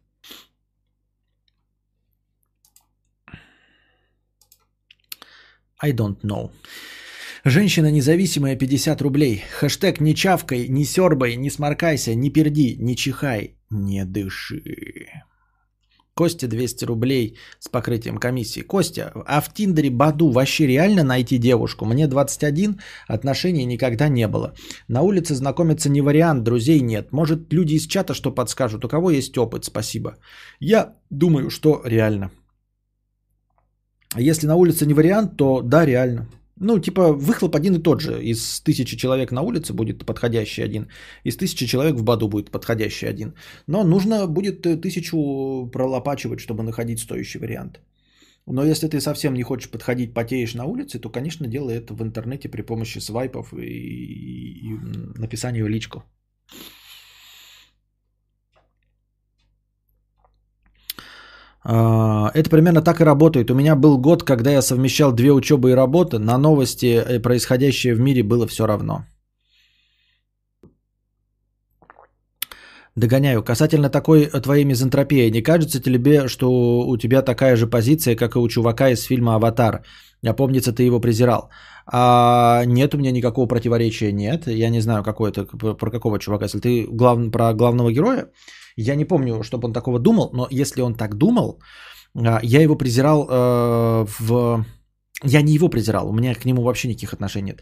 I 5.82 5.92
don't 5.92 6.22
know. 6.22 6.52
Женщина 7.46 7.92
независимая 7.92 8.56
50 8.56 9.02
рублей. 9.02 9.44
Хэштег 9.60 10.00
не 10.00 10.16
чавкай, 10.16 10.70
не 10.70 10.86
сербай, 10.86 11.36
не 11.36 11.50
сморкайся, 11.50 12.16
не 12.16 12.30
перди, 12.30 12.78
не 12.80 12.96
чихай, 12.96 13.58
не 13.70 14.06
дыши. 14.06 15.10
Костя 16.16 16.48
200 16.48 16.86
рублей 16.86 17.38
с 17.60 17.68
покрытием 17.68 18.18
комиссии. 18.18 18.62
Костя, 18.62 19.12
а 19.28 19.42
в 19.42 19.54
Тиндере 19.54 19.90
Баду 19.90 20.30
вообще 20.30 20.68
реально 20.68 21.04
найти 21.04 21.38
девушку? 21.38 21.86
Мне 21.86 22.08
21, 22.08 22.80
отношений 23.10 23.66
никогда 23.66 24.08
не 24.08 24.28
было. 24.28 24.54
На 24.88 25.02
улице 25.02 25.36
знакомиться 25.36 25.90
не 25.90 26.02
вариант, 26.02 26.44
друзей 26.44 26.80
нет. 26.80 27.12
Может, 27.12 27.52
люди 27.52 27.74
из 27.74 27.88
чата 27.88 28.14
что 28.14 28.32
подскажут? 28.32 28.86
У 28.86 28.88
кого 28.88 29.12
есть 29.12 29.38
опыт? 29.38 29.66
Спасибо. 29.66 30.16
Я 30.62 30.96
думаю, 31.10 31.50
что 31.50 31.82
реально. 31.84 32.32
Если 34.16 34.48
на 34.48 34.56
улице 34.56 34.86
не 34.86 34.94
вариант, 34.94 35.36
то 35.36 35.62
да, 35.62 35.86
реально. 35.86 36.30
Ну, 36.60 36.80
типа, 36.80 37.14
выхлоп 37.14 37.56
один 37.56 37.76
и 37.76 37.80
тот 37.80 38.02
же. 38.02 38.24
Из 38.24 38.62
тысячи 38.62 38.96
человек 38.96 39.32
на 39.32 39.42
улице 39.42 39.74
будет 39.74 40.06
подходящий 40.06 40.64
один. 40.64 40.88
Из 41.24 41.38
тысячи 41.38 41.66
человек 41.66 41.96
в 41.96 42.04
Баду 42.04 42.28
будет 42.28 42.52
подходящий 42.52 43.08
один. 43.08 43.34
Но 43.68 43.84
нужно 43.84 44.28
будет 44.28 44.62
тысячу 44.62 45.70
пролопачивать, 45.72 46.40
чтобы 46.40 46.64
находить 46.64 47.00
стоящий 47.00 47.40
вариант. 47.40 47.80
Но 48.46 48.64
если 48.66 48.88
ты 48.88 49.00
совсем 49.00 49.34
не 49.34 49.44
хочешь 49.44 49.72
подходить, 49.72 50.14
потеешь 50.14 50.54
на 50.54 50.66
улице, 50.66 51.00
то, 51.00 51.10
конечно, 51.10 51.48
делай 51.48 51.76
это 51.76 51.94
в 51.94 52.04
интернете 52.04 52.50
при 52.50 52.62
помощи 52.62 53.00
свайпов 53.00 53.54
и, 53.54 53.64
и 53.64 54.74
написания 55.18 55.64
в 55.64 55.70
личку. 55.70 56.04
Это 61.66 62.50
примерно 62.50 62.82
так 62.82 63.00
и 63.00 63.06
работает. 63.06 63.52
У 63.52 63.56
меня 63.56 63.76
был 63.76 63.98
год, 63.98 64.24
когда 64.24 64.52
я 64.52 64.62
совмещал 64.62 65.14
две 65.14 65.32
учебы 65.32 65.72
и 65.72 65.76
работы. 65.76 66.20
На 66.20 66.38
новости, 66.38 67.20
происходящее 67.20 67.96
в 67.96 68.00
мире, 68.00 68.24
было 68.24 68.48
все 68.48 68.68
равно. 68.68 69.06
Догоняю. 72.96 73.44
Касательно 73.44 73.90
такой 73.90 74.28
твоей 74.28 74.66
мизантропии, 74.66 75.32
не 75.32 75.42
кажется 75.42 75.82
тебе, 75.82 76.28
что 76.28 76.48
у 76.88 76.98
тебя 76.98 77.22
такая 77.24 77.56
же 77.56 77.66
позиция, 77.66 78.16
как 78.16 78.36
и 78.36 78.40
у 78.40 78.48
чувака 78.48 78.90
из 78.90 79.04
фильма 79.04 79.36
«Аватар»? 79.36 79.84
Я 80.22 80.34
помнится, 80.34 80.74
ты 80.74 80.84
его 80.84 81.00
презирал. 81.00 81.50
А, 81.88 82.64
нет, 82.66 82.94
у 82.94 82.98
меня 82.98 83.12
никакого 83.12 83.48
противоречия 83.48 84.12
нет. 84.12 84.48
Я 84.48 84.70
не 84.70 84.82
знаю, 84.82 85.04
какой 85.04 85.32
это, 85.32 85.46
про 85.46 85.92
какого 85.92 86.20
чувака. 86.20 86.46
Если 86.46 86.60
ты 86.60 86.88
глав, 86.92 87.32
про 87.32 87.54
главного 87.54 87.92
героя, 87.92 88.28
я 88.76 88.96
не 88.96 89.06
помню, 89.06 89.44
чтобы 89.44 89.68
он 89.68 89.74
такого 89.74 90.00
думал, 90.00 90.30
но 90.34 90.48
если 90.52 90.82
он 90.82 90.96
так 90.96 91.16
думал, 91.16 91.60
я 92.16 92.62
его 92.62 92.76
презирал 92.76 93.28
э, 93.30 94.06
в... 94.20 94.66
Я 95.24 95.42
не 95.42 95.54
его 95.54 95.70
презирал, 95.70 96.10
у 96.10 96.14
меня 96.14 96.36
к 96.36 96.46
нему 96.46 96.64
вообще 96.64 96.88
никаких 96.90 97.14
отношений 97.14 97.52
нет. 97.52 97.62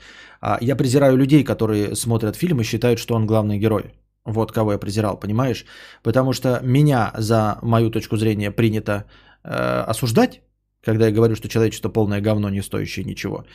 Я 0.62 0.76
презираю 0.76 1.18
людей, 1.18 1.43
которые 1.43 1.95
смотрят 1.95 2.36
фильм 2.36 2.59
и 2.59 2.64
считают, 2.64 2.99
что 2.99 3.14
он 3.14 3.28
главный 3.28 3.59
герой. 3.59 3.93
Вот 4.26 4.51
кого 4.51 4.72
я 4.72 4.80
презирал, 4.80 5.20
понимаешь? 5.20 5.66
Потому 6.03 6.34
что 6.34 6.59
меня 6.64 7.12
за 7.18 7.59
мою 7.62 7.91
точку 7.91 8.18
зрения 8.18 8.51
принято 8.51 9.05
э, 9.43 9.84
осуждать, 9.89 10.41
когда 10.84 11.07
я 11.07 11.12
говорю, 11.12 11.36
что 11.36 11.49
человечество 11.49 11.89
полное 11.89 12.22
говно, 12.22 12.49
не 12.49 12.62
стоящее 12.62 13.05
ничего. 13.05 13.45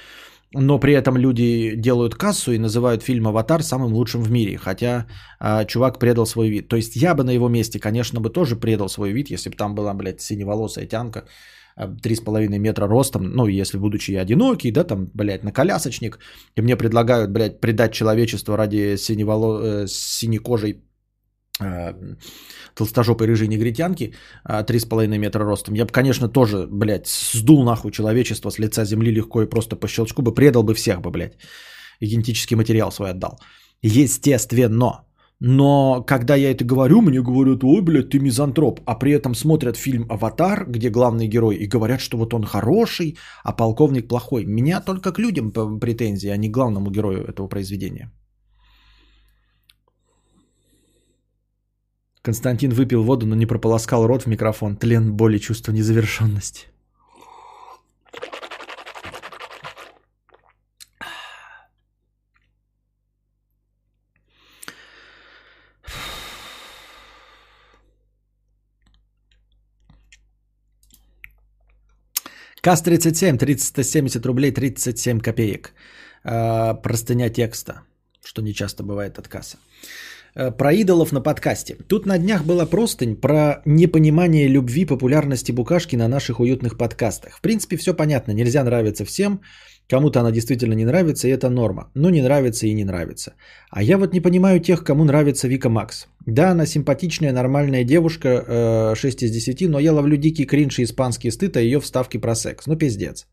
Но 0.55 0.79
при 0.79 0.93
этом 0.93 1.17
люди 1.17 1.75
делают 1.77 2.15
кассу 2.15 2.53
и 2.53 2.59
называют 2.59 3.03
фильм 3.03 3.27
«Аватар» 3.27 3.63
самым 3.63 3.93
лучшим 3.93 4.23
в 4.23 4.31
мире, 4.31 4.57
хотя 4.59 5.07
а, 5.41 5.65
чувак 5.65 5.99
предал 5.99 6.27
свой 6.27 6.49
вид. 6.49 6.69
То 6.69 6.77
есть 6.77 6.97
я 6.97 7.15
бы 7.15 7.25
на 7.25 7.31
его 7.31 7.49
месте, 7.49 7.79
конечно, 7.81 8.21
бы 8.21 8.31
тоже 8.31 8.57
предал 8.57 8.89
свой 8.89 9.13
вид, 9.13 9.31
если 9.31 9.51
бы 9.51 9.57
там 9.57 9.75
была, 9.75 9.93
блядь, 9.95 10.21
синеволосая 10.21 10.87
тянка, 10.87 11.25
три 12.03 12.15
с 12.15 12.21
половиной 12.21 12.59
метра 12.59 12.87
ростом, 12.89 13.31
ну, 13.33 13.47
если 13.47 13.79
будучи 13.79 14.13
я 14.13 14.23
одинокий, 14.23 14.71
да, 14.71 14.85
там, 14.85 15.11
блядь, 15.15 15.45
на 15.45 15.53
колясочник, 15.53 16.19
и 16.57 16.63
мне 16.63 16.77
предлагают, 16.77 17.31
блядь, 17.31 17.61
предать 17.61 17.93
человечество 17.93 18.57
ради 18.57 18.97
синеволо... 18.97 19.83
э, 19.83 19.87
синекожей 19.87 20.86
толстожопой 22.75 23.27
рыжей 23.27 23.49
негритянки, 23.49 24.15
три 24.67 24.79
с 24.79 24.85
половиной 24.85 25.19
метра 25.19 25.45
ростом, 25.45 25.75
я 25.75 25.85
бы, 25.85 25.93
конечно, 25.93 26.29
тоже, 26.29 26.67
блядь, 26.71 27.09
сдул 27.09 27.65
нахуй 27.65 27.93
человечество 27.93 28.51
с 28.51 28.59
лица 28.59 28.85
земли 28.85 29.11
легко 29.11 29.43
и 29.43 29.47
просто 29.47 29.77
по 29.77 29.89
щелчку 29.89 30.23
бы, 30.23 30.35
предал 30.35 30.63
бы 30.63 30.75
всех 30.75 31.01
бы, 31.01 31.11
блядь, 31.11 31.39
генетический 32.01 32.57
материал 32.57 32.93
свой 32.93 33.11
отдал. 33.11 33.39
Естественно. 33.83 35.03
Но 35.39 36.03
когда 36.07 36.35
я 36.35 36.51
это 36.51 36.65
говорю, 36.65 37.03
мне 37.03 37.21
говорят, 37.21 37.63
ой, 37.63 37.83
блядь, 37.83 38.09
ты 38.09 38.19
мизантроп. 38.19 38.81
А 38.87 38.95
при 38.99 39.13
этом 39.13 39.35
смотрят 39.35 39.77
фильм 39.77 40.07
«Аватар», 40.09 40.65
где 40.67 40.89
главный 40.89 41.29
герой, 41.29 41.57
и 41.57 41.67
говорят, 41.67 42.01
что 42.01 42.17
вот 42.17 42.33
он 42.33 42.45
хороший, 42.45 43.19
а 43.45 43.53
полковник 43.53 44.09
плохой. 44.09 44.47
Меня 44.47 44.81
только 44.81 45.13
к 45.13 45.19
людям 45.19 45.53
претензии, 45.53 46.31
а 46.31 46.37
не 46.39 46.49
к 46.49 46.55
главному 46.55 46.91
герою 46.91 47.25
этого 47.25 47.49
произведения. 47.49 48.11
Константин 52.27 52.71
выпил 52.71 53.05
воду, 53.05 53.25
но 53.25 53.37
не 53.37 53.47
прополоскал 53.47 54.05
рот 54.05 54.25
в 54.25 54.27
микрофон. 54.27 54.77
Тлен 54.77 55.13
боли, 55.13 55.39
чувство 55.39 55.71
незавершенности. 55.73 56.67
КАС-37, 72.61 73.39
370 73.39 74.27
рублей 74.27 74.51
37 74.51 75.21
копеек. 75.21 75.75
Э, 76.25 76.75
простыня 76.83 77.31
текста, 77.31 77.83
что 78.25 78.43
не 78.43 78.53
часто 78.53 78.83
бывает 78.83 79.17
от 79.19 79.29
кассы. 79.29 79.59
Э, 80.37 80.51
Про 80.51 80.73
идолов 80.73 81.13
на 81.13 81.23
подкасте. 81.23 81.77
Тут 81.89 82.07
на 82.07 82.19
днях 82.19 82.45
была 82.45 82.67
простынь 82.67 83.17
про 83.17 83.63
непонимание 83.65 84.49
любви 84.49 84.85
популярности 84.85 85.53
букашки 85.53 85.97
на 85.97 86.09
наших 86.09 86.41
уютных 86.41 86.77
подкастах. 86.77 87.39
В 87.39 87.41
принципе, 87.41 87.77
все 87.77 87.95
понятно. 87.95 88.33
Нельзя 88.33 88.63
нравиться 88.65 89.05
всем. 89.05 89.41
Кому-то 89.89 90.21
она 90.21 90.33
действительно 90.33 90.75
не 90.75 90.85
нравится, 90.85 91.29
и 91.29 91.31
это 91.31 91.49
норма. 91.49 91.91
Но 91.95 92.11
не 92.11 92.21
нравится 92.21 92.67
и 92.67 92.75
не 92.75 92.85
нравится. 92.85 93.33
А 93.71 93.83
я 93.83 93.97
вот 93.97 94.13
не 94.13 94.21
понимаю 94.21 94.61
тех, 94.61 94.85
кому 94.85 95.05
нравится 95.05 95.49
Вика 95.49 95.69
Макс. 95.69 96.07
Да, 96.27 96.51
она 96.51 96.67
симпатичная, 96.67 97.33
нормальная 97.33 97.85
девушка, 97.85 98.29
э, 98.29 98.95
6 98.97 99.23
из 99.23 99.31
10, 99.31 99.69
но 99.69 99.79
я 99.79 99.93
ловлю 99.93 100.17
дикий 100.17 100.45
кринж 100.45 100.79
и 100.79 100.83
испанский 100.83 101.31
стыд, 101.31 101.57
а 101.57 101.61
ее 101.61 101.79
вставки 101.81 102.19
про 102.19 102.35
секс. 102.35 102.67
Ну, 102.67 102.77
пиздец. 102.77 103.27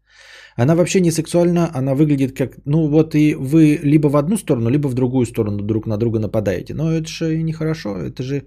Она 0.56 0.76
вообще 0.76 1.02
не 1.02 1.12
сексуальна, 1.12 1.70
она 1.74 1.96
выглядит 1.96 2.38
как... 2.38 2.58
Ну, 2.66 2.88
вот 2.88 3.16
и 3.16 3.36
вы 3.36 3.80
либо 3.84 4.08
в 4.08 4.16
одну 4.16 4.38
сторону, 4.38 4.70
либо 4.70 4.88
в 4.88 4.94
другую 4.94 5.26
сторону 5.26 5.64
друг 5.64 5.88
на 5.88 5.98
друга 5.98 6.20
нападаете. 6.20 6.74
Но 6.74 6.92
это 6.92 7.08
же 7.08 7.44
нехорошо, 7.44 7.90
это 7.90 8.24
же 8.24 8.46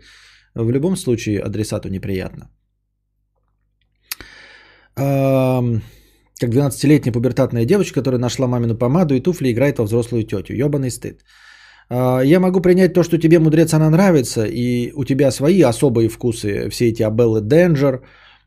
в 0.54 0.70
любом 0.70 0.96
случае 0.96 1.40
адресату 1.40 1.88
неприятно. 1.88 2.48
Как 6.40 6.50
12-летняя 6.50 7.12
пубертатная 7.12 7.64
девочка, 7.64 8.00
которая 8.00 8.20
нашла 8.20 8.46
мамину 8.46 8.76
помаду 8.76 9.14
и 9.14 9.20
туфли, 9.20 9.50
играет 9.50 9.78
во 9.78 9.84
взрослую 9.84 10.24
тетю. 10.24 10.54
Ебаный 10.54 10.90
стыд. 10.90 11.24
А, 11.88 12.20
Я 12.20 12.40
могу 12.40 12.60
принять 12.60 12.94
то, 12.94 13.02
что 13.02 13.18
тебе, 13.18 13.38
мудрец, 13.38 13.72
она 13.74 13.90
нравится, 13.90 14.44
и 14.44 14.92
у 14.94 15.04
тебя 15.04 15.30
свои 15.30 15.62
особые 15.62 16.08
вкусы, 16.08 16.68
все 16.70 16.88
эти 16.88 17.02
Абеллы 17.02 17.40
Денджер 17.40 17.94
а, 17.94 18.00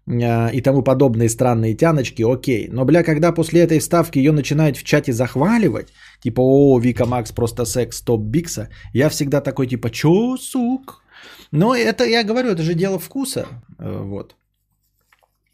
и 0.10 0.62
тому 0.62 0.82
подобные 0.82 1.30
странные 1.30 1.76
тяночки, 1.76 2.24
окей. 2.24 2.68
Но, 2.72 2.86
бля, 2.86 3.03
когда 3.03 3.32
после 3.32 3.62
этой 3.62 3.80
вставки 3.80 4.18
ее 4.18 4.32
начинают 4.32 4.78
в 4.78 4.84
чате 4.84 5.14
захваливать, 5.14 5.88
типа, 6.24 6.41
о, 6.41 6.80
Вика 6.80 7.05
Макс 7.05 7.32
просто 7.32 7.66
секс, 7.66 8.01
топ 8.01 8.22
Бикса, 8.22 8.70
я 8.93 9.10
всегда 9.10 9.41
такой, 9.41 9.68
типа, 9.68 9.89
чё, 9.89 10.38
сук? 10.38 11.03
Но 11.51 11.76
это, 11.76 12.05
я 12.05 12.24
говорю, 12.24 12.49
это 12.49 12.64
же 12.64 12.74
дело 12.74 12.97
вкуса, 12.97 13.45
э, 13.80 14.03
вот. 14.03 14.36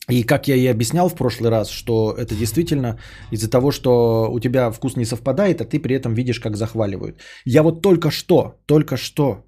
И 0.09 0.23
как 0.23 0.47
я 0.47 0.55
и 0.55 0.67
объяснял 0.67 1.09
в 1.09 1.15
прошлый 1.15 1.49
раз, 1.49 1.69
что 1.69 2.13
это 2.17 2.35
действительно 2.35 2.99
из-за 3.31 3.49
того, 3.49 3.71
что 3.71 4.29
у 4.31 4.39
тебя 4.39 4.71
вкус 4.71 4.95
не 4.95 5.05
совпадает, 5.05 5.61
а 5.61 5.65
ты 5.65 5.79
при 5.79 5.95
этом 5.95 6.13
видишь, 6.13 6.39
как 6.39 6.55
захваливают. 6.55 7.19
Я 7.45 7.63
вот 7.63 7.81
только 7.81 8.11
что, 8.11 8.55
только 8.67 8.97
что 8.97 9.44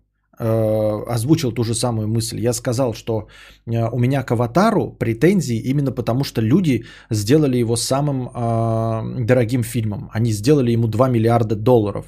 озвучил 1.08 1.52
ту 1.52 1.64
же 1.64 1.74
самую 1.74 2.08
мысль. 2.08 2.40
Я 2.40 2.54
сказал, 2.54 2.94
что 2.94 3.28
э, 3.66 3.90
у 3.92 4.00
меня 4.00 4.24
к 4.24 4.32
аватару 4.32 4.92
претензии 5.00 5.58
именно 5.58 5.92
потому, 5.92 6.24
что 6.24 6.42
люди 6.42 6.86
сделали 7.12 7.58
его 7.58 7.76
самым 7.76 8.28
э, 8.28 9.26
дорогим 9.26 9.64
фильмом. 9.64 10.10
Они 10.14 10.32
сделали 10.32 10.72
ему 10.72 10.88
2 10.88 11.10
миллиарда 11.10 11.56
долларов. 11.56 12.06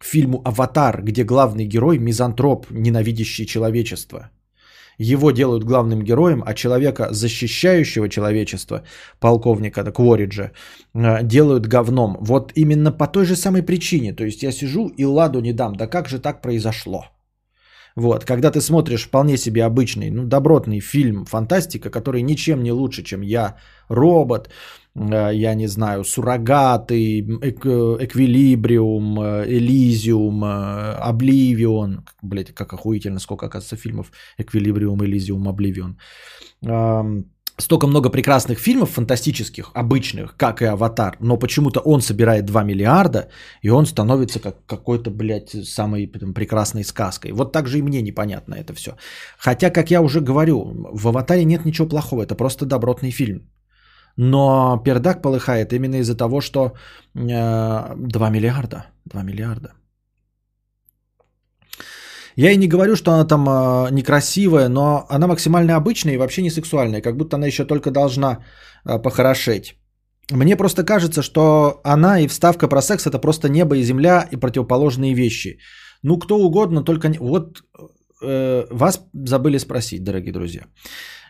Фильму 0.00 0.42
«Аватар», 0.44 1.02
где 1.02 1.24
главный 1.24 1.66
герой– 1.66 1.98
мизантроп, 1.98 2.66
ненавидящий 2.70 3.46
человечество– 3.46 4.30
его 4.98 5.32
делают 5.32 5.64
главным 5.64 6.02
героем, 6.02 6.42
а 6.46 6.54
человека, 6.54 7.08
защищающего 7.10 8.08
человечество, 8.08 8.82
полковника 9.20 9.84
Квориджа, 9.92 10.50
э, 10.94 11.22
делают 11.22 11.66
говном. 11.66 12.16
Вот 12.20 12.52
именно 12.54 12.92
по 12.92 13.06
той 13.06 13.24
же 13.24 13.36
самой 13.36 13.62
причине. 13.62 14.12
То 14.12 14.24
есть 14.24 14.42
я 14.42 14.52
сижу 14.52 14.88
и 14.88 15.04
ладу 15.04 15.40
не 15.40 15.52
дам. 15.52 15.74
Да 15.74 15.86
как 15.86 16.08
же 16.08 16.18
так 16.18 16.42
произошло? 16.42 17.13
Вот, 17.96 18.24
когда 18.24 18.50
ты 18.50 18.60
смотришь 18.60 19.04
вполне 19.04 19.36
себе 19.36 19.64
обычный, 19.64 20.10
ну, 20.10 20.24
добротный 20.24 20.80
фильм, 20.80 21.24
фантастика, 21.26 21.90
который 21.90 22.22
ничем 22.22 22.62
не 22.62 22.72
лучше, 22.72 23.04
чем 23.04 23.22
я, 23.22 23.56
робот, 23.88 24.50
э, 24.96 25.30
я 25.34 25.54
не 25.54 25.68
знаю, 25.68 26.04
суррогаты, 26.04 27.20
эк- 27.22 27.96
эквилибриум, 28.04 29.20
э, 29.20 29.44
элизиум, 29.46 30.44
э, 30.44 30.94
обливион, 31.08 32.04
блять, 32.22 32.52
как 32.52 32.72
охуительно, 32.72 33.20
сколько, 33.20 33.46
оказывается, 33.46 33.76
фильмов 33.76 34.10
эквилибриум, 34.38 35.04
элизиум, 35.04 35.48
обливион. 35.48 35.98
Столько 37.56 37.86
много 37.86 38.10
прекрасных 38.10 38.58
фильмов 38.58 38.90
фантастических, 38.90 39.70
обычных, 39.74 40.36
как 40.36 40.60
и 40.60 40.64
«Аватар», 40.64 41.16
но 41.20 41.36
почему-то 41.36 41.80
он 41.80 42.00
собирает 42.00 42.44
2 42.44 42.64
миллиарда, 42.64 43.28
и 43.62 43.70
он 43.70 43.86
становится 43.86 44.40
как 44.40 44.56
какой-то, 44.66 45.10
блядь, 45.10 45.50
самой 45.64 46.08
там, 46.08 46.34
прекрасной 46.34 46.82
сказкой. 46.82 47.30
Вот 47.32 47.52
так 47.52 47.68
же 47.68 47.78
и 47.78 47.82
мне 47.82 48.02
непонятно 48.02 48.54
это 48.54 48.74
все. 48.74 48.96
Хотя, 49.38 49.70
как 49.70 49.90
я 49.90 50.00
уже 50.02 50.20
говорю, 50.20 50.64
в 50.92 51.06
«Аватаре» 51.06 51.44
нет 51.44 51.64
ничего 51.64 51.88
плохого, 51.88 52.22
это 52.22 52.34
просто 52.34 52.66
добротный 52.66 53.12
фильм. 53.12 53.48
Но 54.16 54.82
пердак 54.84 55.22
полыхает 55.22 55.72
именно 55.72 55.96
из-за 56.00 56.16
того, 56.16 56.40
что 56.40 56.72
э, 57.14 57.94
2 57.96 58.30
миллиарда. 58.30 58.86
2 59.04 59.22
миллиарда. 59.22 59.74
Я 62.36 62.52
и 62.52 62.56
не 62.56 62.68
говорю, 62.68 62.96
что 62.96 63.12
она 63.12 63.24
там 63.24 63.48
э, 63.48 63.90
некрасивая, 63.90 64.68
но 64.68 65.06
она 65.08 65.26
максимально 65.26 65.76
обычная 65.76 66.14
и 66.14 66.18
вообще 66.18 66.42
не 66.42 66.50
сексуальная, 66.50 67.00
как 67.00 67.16
будто 67.16 67.36
она 67.36 67.46
еще 67.46 67.64
только 67.64 67.90
должна 67.90 68.38
э, 68.84 69.02
похорошеть. 69.02 69.74
Мне 70.32 70.56
просто 70.56 70.84
кажется, 70.84 71.22
что 71.22 71.80
она 71.84 72.20
и 72.20 72.28
вставка 72.28 72.68
про 72.68 72.82
секс 72.82 73.06
это 73.06 73.18
просто 73.18 73.48
небо 73.48 73.76
и 73.76 73.82
земля 73.82 74.28
и 74.30 74.36
противоположные 74.36 75.14
вещи. 75.14 75.58
Ну, 76.02 76.18
кто 76.18 76.38
угодно, 76.38 76.82
только 76.82 77.08
не... 77.08 77.18
Вот 77.18 77.62
э, 78.22 78.66
вас 78.70 79.00
забыли 79.12 79.58
спросить, 79.58 80.04
дорогие 80.04 80.32
друзья. 80.32 80.62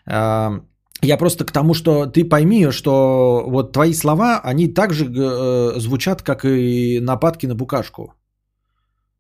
Э, 0.07 0.61
я 1.02 1.18
просто 1.18 1.44
к 1.44 1.52
тому, 1.52 1.74
что 1.74 2.07
ты 2.07 2.24
пойми, 2.24 2.70
что 2.70 3.44
вот 3.46 3.72
твои 3.72 3.94
слова, 3.94 4.40
они 4.44 4.68
также 4.68 5.05
э, 5.05 5.78
звучат, 5.78 6.22
как 6.22 6.44
и 6.44 7.00
нападки 7.00 7.46
на 7.46 7.55
букашку. 7.55 8.14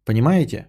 Понимаете? 0.04 0.68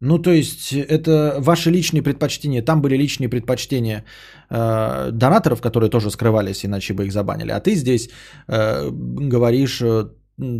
Ну, 0.00 0.18
то 0.18 0.30
есть, 0.30 0.72
это 0.72 1.36
ваши 1.40 1.70
личные 1.70 2.02
предпочтения. 2.02 2.62
Там 2.62 2.80
были 2.80 2.96
личные 2.96 3.28
предпочтения 3.28 4.04
э, 4.48 5.10
донаторов, 5.12 5.60
которые 5.60 5.90
тоже 5.90 6.10
скрывались, 6.10 6.64
иначе 6.64 6.94
бы 6.94 7.04
их 7.04 7.12
забанили. 7.12 7.50
А 7.52 7.60
ты 7.60 7.74
здесь 7.74 8.08
э, 8.48 8.90
говоришь 8.90 9.82
э, 9.82 10.08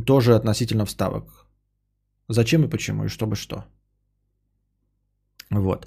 тоже 0.06 0.34
относительно 0.34 0.84
вставок. 0.84 1.46
Зачем 2.28 2.64
и 2.64 2.68
почему, 2.68 3.04
и 3.04 3.08
чтобы 3.08 3.34
что. 3.34 3.64
Вот. 5.50 5.86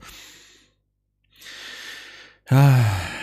Ах. 2.49 3.22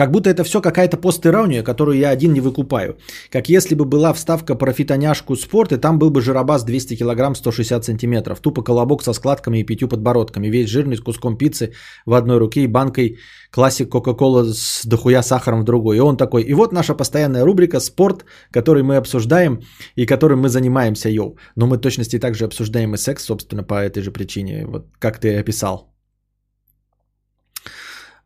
Как 0.00 0.10
будто 0.12 0.30
это 0.30 0.44
все 0.44 0.62
какая-то 0.62 0.96
постирония, 0.96 1.62
которую 1.62 1.98
я 1.98 2.08
один 2.08 2.32
не 2.32 2.40
выкупаю. 2.40 2.96
Как 3.30 3.50
если 3.50 3.74
бы 3.74 3.84
была 3.84 4.12
вставка 4.14 4.54
про 4.54 4.72
фитоняшку 4.72 5.36
спорт, 5.36 5.72
и 5.72 5.76
там 5.76 5.98
был 5.98 6.08
бы 6.08 6.22
жиробас 6.22 6.64
200 6.64 6.96
килограмм 6.96 7.34
160 7.34 7.84
сантиметров. 7.84 8.40
Тупо 8.40 8.62
колобок 8.62 9.02
со 9.02 9.12
складками 9.12 9.58
и 9.58 9.66
пятью 9.66 9.88
подбородками. 9.88 10.46
Весь 10.46 10.70
жирный 10.70 10.96
с 10.96 11.00
куском 11.00 11.36
пиццы 11.36 11.74
в 12.06 12.14
одной 12.14 12.38
руке 12.38 12.62
и 12.62 12.66
банкой 12.66 13.18
классик 13.50 13.90
Кока-Кола 13.90 14.44
с 14.54 14.86
дохуя 14.86 15.22
сахаром 15.22 15.60
в 15.60 15.64
другой. 15.64 15.98
И 15.98 16.00
он 16.00 16.16
такой, 16.16 16.44
и 16.44 16.54
вот 16.54 16.72
наша 16.72 16.94
постоянная 16.94 17.44
рубрика 17.44 17.78
«Спорт», 17.78 18.24
который 18.50 18.82
мы 18.82 18.96
обсуждаем 18.96 19.60
и 19.96 20.06
которым 20.06 20.40
мы 20.40 20.48
занимаемся, 20.48 21.10
йоу. 21.10 21.36
Но 21.56 21.66
мы 21.66 21.76
точности 21.76 22.18
также 22.18 22.46
обсуждаем 22.46 22.94
и 22.94 22.96
секс, 22.96 23.24
собственно, 23.24 23.64
по 23.64 23.74
этой 23.74 24.02
же 24.02 24.10
причине, 24.10 24.64
вот 24.66 24.86
как 24.98 25.18
ты 25.18 25.36
описал. 25.36 25.90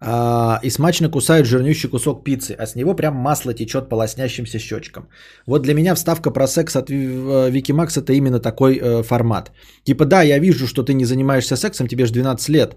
А, 0.06 0.60
и 0.62 0.70
смачно 0.70 1.08
кусают 1.08 1.46
жирнющий 1.46 1.88
кусок 1.88 2.24
пиццы, 2.24 2.54
а 2.58 2.66
с 2.66 2.76
него 2.76 2.94
прям 2.94 3.14
масло 3.14 3.54
течет 3.54 3.88
по 3.88 3.94
лоснящимся 3.96 4.58
щечкам. 4.58 5.08
Вот 5.46 5.62
для 5.62 5.74
меня 5.74 5.94
вставка 5.94 6.30
про 6.30 6.46
секс 6.46 6.76
от 6.76 6.90
э, 6.90 7.50
Вики 7.50 7.72
Макс 7.72 7.96
это 7.96 8.12
именно 8.12 8.38
такой 8.38 8.76
э, 8.76 9.02
формат. 9.02 9.52
Типа, 9.84 10.04
да, 10.04 10.22
я 10.22 10.38
вижу, 10.38 10.66
что 10.66 10.82
ты 10.82 10.92
не 10.92 11.06
занимаешься 11.06 11.56
сексом, 11.56 11.88
тебе 11.88 12.04
же 12.06 12.12
12 12.12 12.48
лет. 12.50 12.76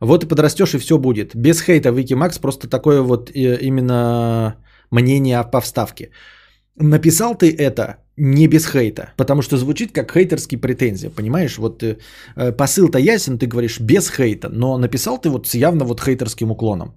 Вот 0.00 0.24
и 0.24 0.26
подрастешь, 0.26 0.74
и 0.74 0.78
все 0.78 0.98
будет. 0.98 1.36
Без 1.36 1.62
хейта 1.62 1.90
Вики 1.90 2.14
Макс 2.14 2.38
просто 2.38 2.68
такое 2.68 3.02
вот 3.02 3.30
э, 3.30 3.58
именно 3.60 4.56
мнение 4.90 5.44
по 5.44 5.60
вставке. 5.60 6.10
Написал 6.76 7.34
ты 7.34 7.54
это 7.54 7.96
не 8.16 8.46
без 8.46 8.66
хейта, 8.66 9.12
потому 9.16 9.42
что 9.42 9.56
звучит 9.56 9.92
как 9.92 10.12
хейтерские 10.12 10.60
претензии, 10.60 11.08
понимаешь? 11.08 11.58
Вот 11.58 11.82
э, 11.82 11.98
э, 12.36 12.52
посыл-то 12.52 12.98
ясен, 12.98 13.38
ты 13.38 13.46
говоришь 13.46 13.80
без 13.80 14.10
хейта, 14.10 14.48
но 14.48 14.78
написал 14.78 15.18
ты 15.18 15.30
вот 15.30 15.46
с 15.46 15.54
явно 15.54 15.84
вот 15.84 16.00
хейтерским 16.00 16.50
уклоном. 16.50 16.94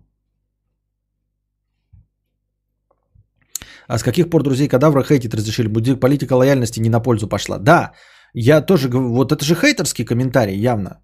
А 3.88 3.98
с 3.98 4.04
каких 4.04 4.30
пор 4.30 4.44
друзей 4.44 4.68
кадавра 4.68 5.04
хейтить 5.04 5.34
разрешили? 5.34 5.68
Будет 5.68 6.00
политика 6.00 6.34
лояльности 6.34 6.80
не 6.82 6.90
на 6.90 7.00
пользу 7.00 7.28
пошла. 7.28 7.58
Да, 7.58 7.94
я 8.34 8.62
тоже 8.62 8.90
говорю, 8.90 9.14
вот 9.14 9.32
это 9.32 9.44
же 9.46 9.56
хейтерский 9.56 10.06
комментарий 10.06 10.60
явно. 10.60 11.02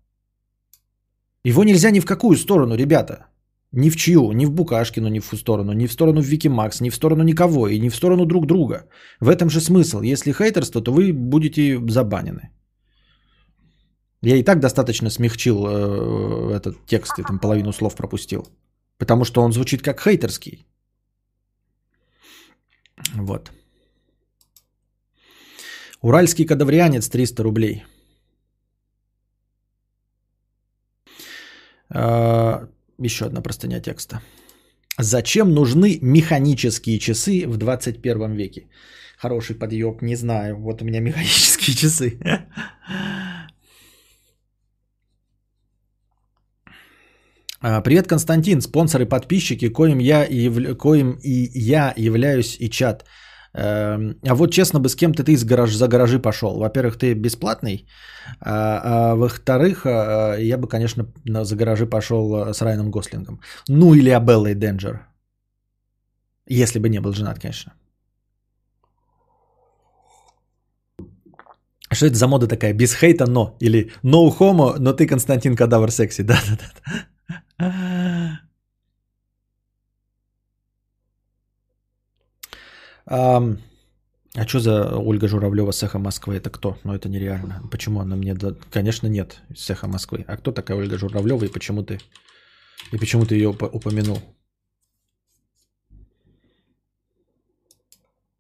Его 1.46 1.64
нельзя 1.64 1.92
ни 1.92 2.00
в 2.00 2.06
какую 2.06 2.38
сторону, 2.38 2.76
ребята. 2.76 3.28
Ни 3.74 3.90
в 3.90 3.96
чью, 3.96 4.32
ни 4.34 4.46
в 4.46 4.52
Букашкину, 4.52 5.10
ни 5.10 5.20
в 5.20 5.36
сторону, 5.36 5.74
ни 5.74 5.88
в 5.88 5.92
сторону 5.92 6.22
Викимакс, 6.22 6.82
ни 6.82 6.90
в 6.90 6.96
сторону 6.96 7.24
никого 7.24 7.68
и 7.68 7.80
ни 7.80 7.90
в 7.90 7.96
сторону 7.96 8.26
друг 8.26 8.46
друга. 8.46 8.88
В 9.20 9.30
этом 9.30 9.50
же 9.50 9.62
смысл. 9.62 10.02
Если 10.02 10.32
хейтерство, 10.32 10.82
то 10.82 10.92
вы 10.92 11.12
будете 11.12 11.80
забанены. 11.90 12.52
Я 14.22 14.36
и 14.36 14.44
так 14.44 14.60
достаточно 14.60 15.10
смягчил 15.10 15.66
э, 15.66 16.56
этот 16.56 16.86
текст, 16.86 17.20
и 17.20 17.24
там 17.24 17.40
половину 17.40 17.74
слов 17.74 17.96
пропустил. 17.96 18.48
Потому 18.98 19.26
что 19.26 19.42
он 19.42 19.52
звучит 19.52 19.82
как 19.82 20.00
хейтерский. 20.00 20.66
Вот. 23.16 23.52
Уральский 26.02 26.46
кадаврианец 26.46 27.10
300 27.10 27.44
рублей. 27.44 27.84
Еще 33.00 33.26
одна 33.26 33.42
простыня 33.42 33.82
текста. 33.82 34.22
Зачем 35.00 35.54
нужны 35.54 36.00
механические 36.02 37.00
часы 37.00 37.48
в 37.48 37.58
21 37.58 38.34
веке? 38.34 38.68
Хороший 39.18 39.56
подъеб, 39.56 40.02
не 40.02 40.16
знаю. 40.16 40.58
Вот 40.58 40.82
у 40.82 40.86
меня 40.86 41.00
механические 41.02 41.76
часы. 41.76 42.20
А, 47.66 47.82
Привет, 47.82 48.08
Константин, 48.08 48.62
спонсоры, 48.62 49.06
подписчики, 49.06 49.70
коим 49.70 50.00
я, 50.00 50.26
и 50.26 50.36
яв... 50.36 50.78
коим 50.78 51.18
и 51.24 51.50
я 51.54 51.94
являюсь 51.98 52.58
и 52.60 52.70
чат. 52.70 53.06
Эм, 53.56 54.16
а 54.28 54.36
вот 54.36 54.52
честно 54.52 54.80
бы 54.80 54.90
с 54.90 54.96
кем-то 54.96 55.24
ты 55.24 55.32
из 55.32 55.44
гараж... 55.44 55.76
за 55.76 55.88
гаражи 55.88 56.20
пошел. 56.20 56.58
Во-первых, 56.58 56.98
ты 56.98 57.14
бесплатный, 57.14 57.88
а, 58.40 58.82
а 58.84 59.16
во-вторых, 59.16 59.86
а, 59.86 60.36
я 60.38 60.58
бы, 60.58 60.68
конечно, 60.68 61.06
за 61.26 61.56
гаражи 61.56 61.86
пошел 61.86 62.54
с 62.54 62.62
Райаном 62.62 62.92
Гослингом. 62.92 63.40
Ну 63.70 63.94
или 63.94 64.10
Абеллой 64.10 64.56
Денджер. 64.56 65.08
Если 66.48 66.80
бы 66.80 66.90
не 66.90 67.00
был 67.00 67.14
женат, 67.14 67.40
конечно. 67.40 67.74
Что 71.92 72.08
это 72.08 72.16
за 72.16 72.28
мода 72.28 72.48
такая? 72.48 72.74
Без 72.74 72.96
хейта, 72.96 73.26
но. 73.28 73.56
Или 73.60 73.92
no 74.04 74.30
homo, 74.40 74.76
но 74.80 74.94
ты 74.94 75.08
Константин 75.08 75.56
Кадавр 75.56 75.92
секси. 75.92 76.24
Да-да-да. 77.60 78.40
А, 83.06 83.42
а 84.36 84.48
что 84.48 84.60
за 84.60 84.98
Ольга 84.98 85.28
Журавлева 85.28 85.72
с 85.72 85.84
эхо 85.84 86.00
Москвы? 86.00 86.36
Это 86.36 86.50
кто? 86.50 86.78
Ну, 86.84 86.94
это 86.94 87.10
нереально. 87.10 87.62
Почему 87.72 88.00
она 88.00 88.16
мне... 88.16 88.36
Конечно, 88.72 89.08
нет 89.08 89.42
с 89.56 89.70
эхо 89.70 89.88
Москвы. 89.88 90.26
А 90.28 90.38
кто 90.38 90.52
такая 90.52 90.78
Ольга 90.78 90.98
Журавлева 90.98 91.46
и 91.46 91.52
почему 91.52 91.84
ты... 91.84 92.00
И 92.92 92.98
почему 92.98 93.26
ты 93.26 93.36
ее 93.36 93.50
упомянул? 93.50 94.20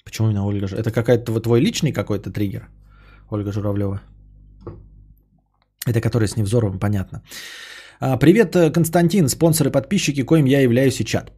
Почему 0.04 0.28
именно 0.28 0.46
Ольга 0.46 0.68
Журавлева? 0.68 0.82
Это 0.82 0.92
какая-то 0.92 1.40
твой 1.42 1.60
личный 1.62 1.92
какой-то 1.92 2.32
триггер? 2.32 2.70
Ольга 3.30 3.52
Журавлева. 3.52 4.02
Это 5.86 6.02
который 6.02 6.28
с 6.28 6.38
Невзоровым, 6.38 6.80
понятно. 6.80 7.22
А, 8.00 8.18
привет, 8.18 8.56
э, 8.56 8.72
Константин, 8.72 9.28
спонсоры, 9.28 9.70
подписчики, 9.72 10.24
коим 10.24 10.46
я 10.46 10.62
являюсь 10.62 11.00
и 11.00 11.06
чат. 11.06 11.32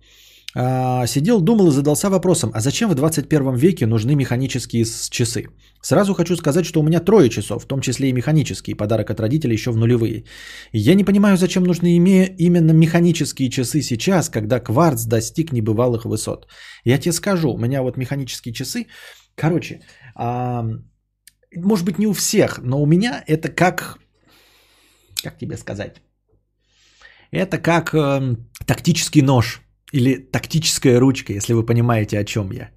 А, 0.58 1.06
сидел, 1.08 1.42
думал 1.42 1.68
и 1.68 1.72
задался 1.72 2.10
вопросом, 2.10 2.52
а 2.54 2.62
зачем 2.62 2.90
в 2.90 2.96
21 2.96 3.56
веке 3.56 3.86
нужны 3.86 4.16
механические 4.16 4.86
часы? 5.10 5.50
Сразу 5.82 6.14
хочу 6.14 6.38
сказать, 6.38 6.66
что 6.66 6.80
у 6.80 6.84
меня 6.84 7.02
трое 7.02 7.30
часов, 7.30 7.64
в 7.64 7.68
том 7.68 7.82
числе 7.82 8.10
и 8.10 8.14
механические, 8.14 8.76
подарок 8.76 9.10
от 9.10 9.20
родителей 9.20 9.54
еще 9.54 9.72
в 9.72 9.78
нулевые. 9.78 10.24
Я 10.72 10.96
не 10.96 11.04
понимаю, 11.04 11.38
зачем 11.38 11.64
нужны 11.64 11.98
именно 12.38 12.72
механические 12.72 13.50
часы 13.50 13.82
сейчас, 13.82 14.30
когда 14.30 14.62
кварц 14.62 15.04
достиг 15.04 15.52
небывалых 15.52 16.06
высот. 16.06 16.48
Я 16.86 16.98
тебе 16.98 17.12
скажу, 17.12 17.52
у 17.52 17.58
меня 17.58 17.82
вот 17.82 17.98
механические 17.98 18.54
часы, 18.54 18.88
короче, 19.36 19.82
а, 20.16 20.66
может 21.54 21.86
быть 21.86 22.00
не 22.00 22.08
у 22.08 22.14
всех, 22.14 22.60
но 22.64 22.82
у 22.82 22.86
меня 22.86 23.24
это 23.28 23.50
как, 23.50 24.00
как 25.22 25.38
тебе 25.38 25.58
сказать, 25.58 26.02
это 27.32 27.58
как 27.58 27.94
э, 27.94 28.38
тактический 28.66 29.22
нож 29.22 29.65
или 29.96 30.18
тактическая 30.32 31.00
ручка, 31.00 31.34
если 31.34 31.54
вы 31.54 31.66
понимаете, 31.66 32.20
о 32.20 32.26
чем 32.26 32.52
я. 32.52 32.70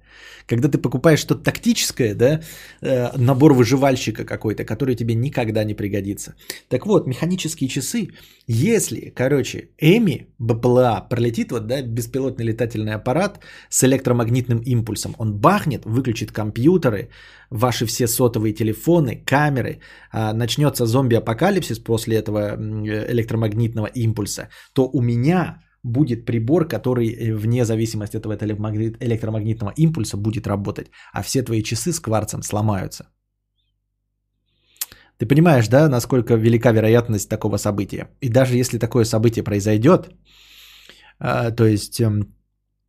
Когда 0.47 0.69
ты 0.69 0.77
покупаешь 0.77 1.19
что-то 1.19 1.43
тактическое, 1.43 2.15
да, 2.15 2.39
э, 2.81 3.17
набор 3.17 3.53
выживальщика 3.53 4.25
какой-то, 4.25 4.63
который 4.63 4.95
тебе 4.95 5.15
никогда 5.15 5.63
не 5.63 5.75
пригодится. 5.75 6.33
Так 6.69 6.85
вот, 6.85 7.07
механические 7.07 7.69
часы, 7.69 8.07
если, 8.47 9.13
короче, 9.15 9.69
Эми 9.81 10.27
БПЛА 10.39 11.07
пролетит, 11.09 11.51
вот, 11.51 11.67
да, 11.67 11.81
беспилотный 11.81 12.45
летательный 12.45 12.95
аппарат 12.95 13.39
с 13.69 13.83
электромагнитным 13.83 14.61
импульсом, 14.65 15.13
он 15.17 15.33
бахнет, 15.33 15.85
выключит 15.85 16.31
компьютеры, 16.31 17.09
ваши 17.51 17.85
все 17.85 18.07
сотовые 18.07 18.53
телефоны, 18.53 19.23
камеры, 19.25 19.79
а, 20.11 20.33
начнется 20.33 20.85
зомби-апокалипсис 20.85 21.79
после 21.79 22.15
этого 22.15 22.55
электромагнитного 23.09 23.87
импульса, 23.87 24.47
то 24.73 24.89
у 24.93 25.01
меня 25.01 25.61
будет 25.83 26.25
прибор, 26.25 26.67
который 26.67 27.07
э, 27.07 27.33
вне 27.35 27.65
зависимости 27.65 28.17
от 28.17 28.25
этого 28.25 28.33
электромагнитного 28.33 29.73
импульса 29.77 30.17
будет 30.17 30.47
работать, 30.47 30.91
а 31.13 31.21
все 31.21 31.43
твои 31.43 31.63
часы 31.63 31.91
с 31.91 31.99
кварцем 31.99 32.43
сломаются. 32.43 33.05
Ты 35.19 35.25
понимаешь, 35.25 35.67
да, 35.67 35.89
насколько 35.89 36.35
велика 36.35 36.71
вероятность 36.71 37.29
такого 37.29 37.57
события? 37.57 38.09
И 38.21 38.29
даже 38.29 38.55
если 38.55 38.79
такое 38.79 39.05
событие 39.05 39.43
произойдет, 39.43 40.09
а, 41.19 41.51
то 41.51 41.65
есть 41.65 41.99
эм, 41.99 42.33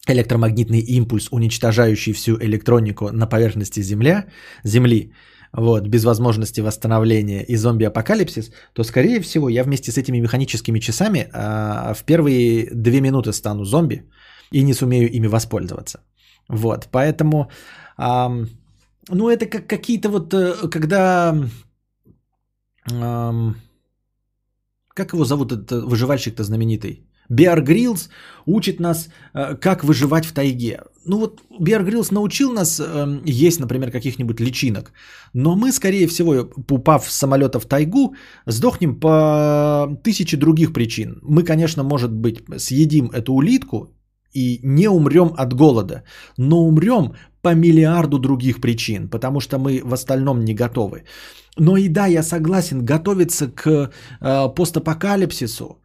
электромагнитный 0.06 0.80
импульс, 0.80 1.28
уничтожающий 1.32 2.12
всю 2.12 2.38
электронику 2.40 3.10
на 3.12 3.26
поверхности 3.26 3.82
Земля, 3.82 4.26
Земли, 4.64 5.12
вот, 5.52 5.88
без 5.88 6.04
возможности 6.04 6.60
восстановления 6.60 7.42
и 7.42 7.56
зомби-апокалипсис, 7.56 8.52
то, 8.72 8.84
скорее 8.84 9.20
всего, 9.20 9.48
я 9.48 9.64
вместе 9.64 9.90
с 9.90 9.98
этими 9.98 10.20
механическими 10.20 10.80
часами 10.80 11.28
а, 11.32 11.94
в 11.94 12.04
первые 12.04 12.68
две 12.72 13.00
минуты 13.00 13.32
стану 13.32 13.64
зомби 13.64 14.08
и 14.52 14.62
не 14.62 14.74
сумею 14.74 15.10
ими 15.10 15.26
воспользоваться. 15.26 16.00
Вот, 16.48 16.88
поэтому, 16.90 17.50
а, 17.96 18.30
ну, 19.08 19.28
это 19.28 19.46
как 19.46 19.66
какие-то 19.66 20.08
вот, 20.08 20.34
э, 20.34 20.68
когда, 20.70 21.36
а, 22.92 23.54
как 24.94 25.12
его 25.12 25.24
зовут, 25.24 25.52
этот 25.52 25.84
выживальщик-то 25.84 26.44
знаменитый? 26.44 27.09
Биар 27.30 27.62
Грилс 27.62 28.08
учит 28.46 28.80
нас, 28.80 29.08
э, 29.34 29.56
как 29.60 29.84
выживать 29.84 30.26
в 30.26 30.32
тайге. 30.32 30.80
Ну 31.06 31.18
вот 31.18 31.40
Биар 31.60 31.84
Грилс 31.84 32.10
научил 32.10 32.52
нас 32.52 32.80
эм, 32.80 33.22
есть, 33.24 33.60
например, 33.60 33.90
каких-нибудь 33.90 34.40
личинок. 34.40 34.92
Но 35.32 35.56
мы, 35.56 35.72
скорее 35.72 36.06
всего, 36.06 36.50
упав 36.70 37.10
с 37.10 37.18
самолета 37.18 37.60
в 37.60 37.66
тайгу, 37.66 38.14
сдохнем 38.46 39.00
по 39.00 39.98
тысяче 40.02 40.36
других 40.36 40.72
причин. 40.72 41.20
Мы, 41.22 41.44
конечно, 41.44 41.84
может 41.84 42.12
быть, 42.12 42.42
съедим 42.58 43.10
эту 43.12 43.32
улитку 43.32 43.88
и 44.34 44.60
не 44.62 44.88
умрем 44.88 45.32
от 45.36 45.54
голода, 45.54 46.02
но 46.38 46.66
умрем 46.66 47.14
по 47.42 47.54
миллиарду 47.54 48.18
других 48.18 48.60
причин, 48.60 49.08
потому 49.08 49.40
что 49.40 49.58
мы 49.58 49.80
в 49.84 49.92
остальном 49.92 50.44
не 50.44 50.54
готовы. 50.54 51.04
Но 51.56 51.76
и 51.76 51.88
да, 51.88 52.06
я 52.06 52.22
согласен, 52.22 52.84
готовиться 52.84 53.50
к 53.50 53.90
э, 54.20 54.48
постапокалипсису, 54.54 55.80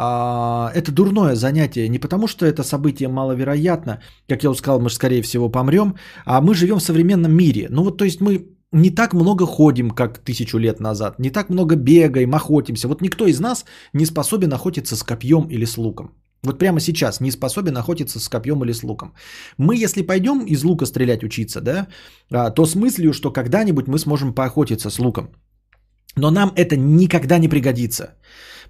а, 0.00 0.70
это 0.74 0.92
дурное 0.92 1.34
занятие 1.34 1.88
не 1.88 1.98
потому, 1.98 2.28
что 2.28 2.46
это 2.46 2.62
событие 2.62 3.08
маловероятно, 3.08 4.00
как 4.28 4.44
я 4.44 4.50
уже 4.50 4.60
сказал, 4.60 4.80
мы 4.80 4.90
же 4.90 4.94
скорее 4.94 5.22
всего 5.22 5.48
помрем, 5.50 5.96
а 6.24 6.40
мы 6.40 6.54
живем 6.54 6.78
в 6.78 6.82
современном 6.82 7.32
мире. 7.32 7.66
Ну 7.70 7.82
вот 7.82 7.98
то 7.98 8.04
есть 8.04 8.20
мы 8.20 8.46
не 8.70 8.90
так 8.90 9.12
много 9.12 9.44
ходим, 9.44 9.90
как 9.90 10.18
тысячу 10.18 10.58
лет 10.58 10.78
назад, 10.78 11.18
не 11.18 11.30
так 11.30 11.50
много 11.50 11.74
бегаем, 11.74 12.32
охотимся. 12.32 12.86
Вот 12.86 13.02
никто 13.02 13.26
из 13.26 13.40
нас 13.40 13.64
не 13.92 14.06
способен 14.06 14.52
охотиться 14.52 14.94
с 14.94 15.02
копьем 15.02 15.48
или 15.50 15.64
с 15.64 15.76
луком. 15.76 16.10
Вот 16.44 16.58
прямо 16.60 16.78
сейчас 16.78 17.20
не 17.20 17.32
способен 17.32 17.76
охотиться 17.76 18.20
с 18.20 18.28
копьем 18.28 18.62
или 18.62 18.72
с 18.72 18.84
луком. 18.84 19.14
Мы, 19.56 19.84
если 19.84 20.02
пойдем 20.02 20.46
из 20.46 20.62
лука 20.62 20.86
стрелять 20.86 21.24
учиться, 21.24 21.60
да, 21.60 21.88
а, 22.30 22.50
то 22.50 22.66
с 22.66 22.76
мыслью, 22.76 23.12
что 23.12 23.32
когда-нибудь 23.32 23.88
мы 23.88 23.98
сможем 23.98 24.32
поохотиться 24.32 24.90
с 24.90 24.98
луком. 25.00 25.30
Но 26.16 26.30
нам 26.30 26.52
это 26.56 26.76
никогда 26.76 27.38
не 27.38 27.48
пригодится. 27.48 28.14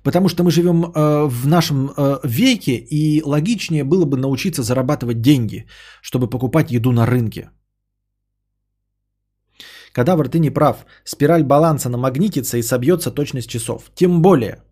Потому 0.03 0.28
что 0.28 0.45
мы 0.45 0.51
живем 0.51 0.84
э, 0.84 1.28
в 1.28 1.47
нашем 1.47 1.91
э, 1.91 2.18
веке, 2.24 2.76
и 2.76 3.22
логичнее 3.24 3.84
было 3.84 4.05
бы 4.05 4.16
научиться 4.16 4.62
зарабатывать 4.62 5.20
деньги, 5.20 5.66
чтобы 6.03 6.30
покупать 6.30 6.70
еду 6.70 6.93
на 6.93 7.07
рынке. 7.07 7.51
Кадавр, 9.93 10.28
ты 10.28 10.39
не 10.39 10.51
прав. 10.51 10.86
Спираль 11.05 11.43
баланса 11.43 11.89
намагнитится 11.89 12.59
и 12.59 12.62
собьется 12.62 13.11
точность 13.11 13.49
часов. 13.49 13.91
Тем 13.95 14.22
более, 14.22 14.62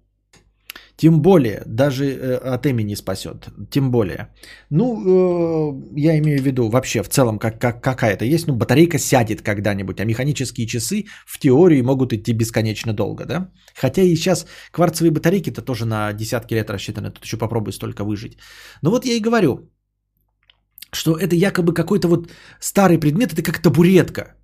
тем 0.96 1.20
более, 1.20 1.62
даже 1.66 2.04
э, 2.04 2.54
от 2.54 2.66
Эми 2.66 2.82
не 2.82 2.96
спасет. 2.96 3.48
Тем 3.70 3.90
более. 3.90 4.28
Ну, 4.70 4.84
э, 4.84 6.00
я 6.00 6.18
имею 6.18 6.38
в 6.40 6.46
виду 6.46 6.68
вообще 6.68 7.02
в 7.02 7.08
целом 7.08 7.38
как, 7.38 7.60
как, 7.60 7.82
какая-то 7.82 8.24
есть. 8.24 8.46
Ну, 8.46 8.54
батарейка 8.54 8.98
сядет 8.98 9.42
когда-нибудь, 9.42 10.00
а 10.00 10.04
механические 10.04 10.66
часы 10.66 11.04
в 11.26 11.38
теории 11.38 11.82
могут 11.82 12.12
идти 12.12 12.32
бесконечно 12.32 12.92
долго, 12.92 13.26
да? 13.26 13.50
Хотя 13.74 14.02
и 14.02 14.16
сейчас 14.16 14.46
кварцевые 14.72 15.12
батарейки-то 15.12 15.60
тоже 15.62 15.84
на 15.84 16.12
десятки 16.12 16.54
лет 16.54 16.70
рассчитаны. 16.70 17.10
Тут 17.10 17.24
еще 17.24 17.36
попробуй 17.36 17.72
столько 17.72 18.04
выжить. 18.04 18.38
Но 18.82 18.90
вот 18.90 19.04
я 19.04 19.14
и 19.14 19.20
говорю, 19.20 19.70
что 20.92 21.18
это 21.18 21.36
якобы 21.36 21.74
какой-то 21.74 22.08
вот 22.08 22.30
старый 22.60 22.98
предмет, 22.98 23.32
это 23.32 23.42
как 23.42 23.60
табуретка. 23.60 24.36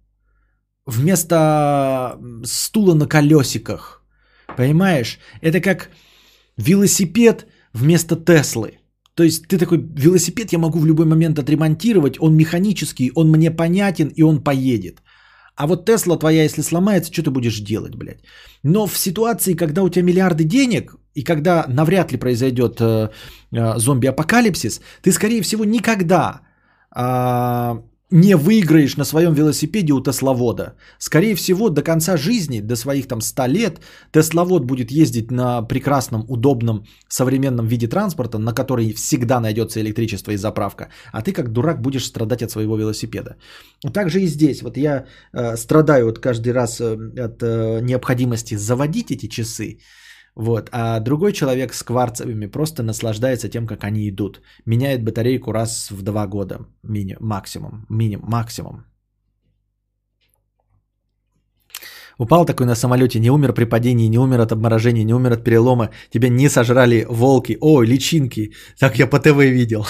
Вместо 0.84 2.18
стула 2.44 2.94
на 2.94 3.06
колесиках. 3.06 4.02
Понимаешь? 4.56 5.18
Это 5.40 5.60
как 5.60 5.88
велосипед 6.56 7.46
вместо 7.72 8.16
Теслы. 8.16 8.78
То 9.14 9.24
есть 9.24 9.46
ты 9.46 9.58
такой, 9.58 9.78
велосипед 9.78 10.52
я 10.52 10.58
могу 10.58 10.78
в 10.78 10.86
любой 10.86 11.06
момент 11.06 11.38
отремонтировать, 11.38 12.16
он 12.20 12.34
механический, 12.34 13.12
он 13.14 13.30
мне 13.30 13.50
понятен 13.50 14.08
и 14.08 14.22
он 14.22 14.42
поедет. 14.42 15.02
А 15.54 15.66
вот 15.66 15.84
Тесла 15.84 16.16
твоя, 16.16 16.44
если 16.44 16.62
сломается, 16.62 17.12
что 17.12 17.22
ты 17.22 17.30
будешь 17.30 17.60
делать, 17.60 17.94
блядь? 17.94 18.22
Но 18.62 18.86
в 18.86 18.96
ситуации, 18.96 19.54
когда 19.54 19.82
у 19.82 19.90
тебя 19.90 20.04
миллиарды 20.04 20.44
денег, 20.44 20.96
и 21.14 21.22
когда 21.22 21.66
навряд 21.68 22.12
ли 22.12 22.18
произойдет 22.18 22.80
э, 22.80 23.10
э, 23.52 23.78
зомби-апокалипсис, 23.78 24.80
ты, 25.02 25.12
скорее 25.12 25.42
всего, 25.42 25.64
никогда 25.64 26.40
э, 26.96 27.82
не 28.12 28.36
выиграешь 28.36 28.96
на 28.96 29.04
своем 29.04 29.34
велосипеде 29.34 29.92
у 29.92 30.02
тесловода. 30.02 30.74
Скорее 30.98 31.34
всего, 31.34 31.70
до 31.70 31.82
конца 31.82 32.16
жизни, 32.16 32.60
до 32.60 32.76
своих 32.76 33.08
там 33.08 33.20
100 33.20 33.46
лет, 33.46 33.80
тесловод 34.12 34.64
будет 34.64 34.90
ездить 34.90 35.30
на 35.30 35.62
прекрасном, 35.62 36.24
удобном, 36.28 36.84
современном 37.08 37.66
виде 37.66 37.88
транспорта, 37.88 38.38
на 38.38 38.52
который 38.52 38.92
всегда 38.92 39.40
найдется 39.40 39.80
электричество 39.80 40.32
и 40.32 40.36
заправка. 40.36 40.88
А 41.12 41.22
ты 41.22 41.32
как 41.32 41.52
дурак 41.52 41.80
будешь 41.80 42.04
страдать 42.04 42.42
от 42.42 42.50
своего 42.50 42.76
велосипеда. 42.76 43.36
Также 43.92 44.20
и 44.20 44.26
здесь. 44.26 44.62
Вот 44.62 44.76
я 44.76 45.06
э, 45.32 45.56
страдаю 45.56 46.06
вот 46.06 46.18
каждый 46.18 46.52
раз 46.52 46.80
э, 46.80 46.96
от 47.18 47.42
э, 47.42 47.80
необходимости 47.82 48.56
заводить 48.56 49.10
эти 49.10 49.26
часы. 49.26 49.78
Вот. 50.34 50.68
А 50.72 51.00
другой 51.00 51.32
человек 51.32 51.74
с 51.74 51.82
кварцевыми 51.82 52.46
просто 52.46 52.82
наслаждается 52.82 53.48
тем, 53.48 53.66
как 53.66 53.84
они 53.84 54.08
идут. 54.08 54.40
Меняет 54.66 55.04
батарейку 55.04 55.52
раз 55.52 55.90
в 55.90 56.02
два 56.02 56.26
года. 56.26 56.66
Мини, 56.82 57.16
максимум. 57.20 57.86
Минимум. 57.88 58.30
Максимум. 58.30 58.84
Упал 62.18 62.44
такой 62.44 62.66
на 62.66 62.74
самолете, 62.74 63.18
не 63.18 63.30
умер 63.30 63.52
при 63.52 63.64
падении, 63.64 64.08
не 64.08 64.18
умер 64.18 64.40
от 64.40 64.52
обморожения, 64.52 65.04
не 65.04 65.14
умер 65.14 65.32
от 65.32 65.44
перелома. 65.44 65.90
Тебя 66.10 66.28
не 66.28 66.48
сожрали 66.48 67.06
волки. 67.08 67.58
Ой, 67.60 67.86
личинки. 67.86 68.52
Так 68.78 68.98
я 68.98 69.06
по 69.06 69.18
ТВ 69.18 69.36
видел. 69.38 69.86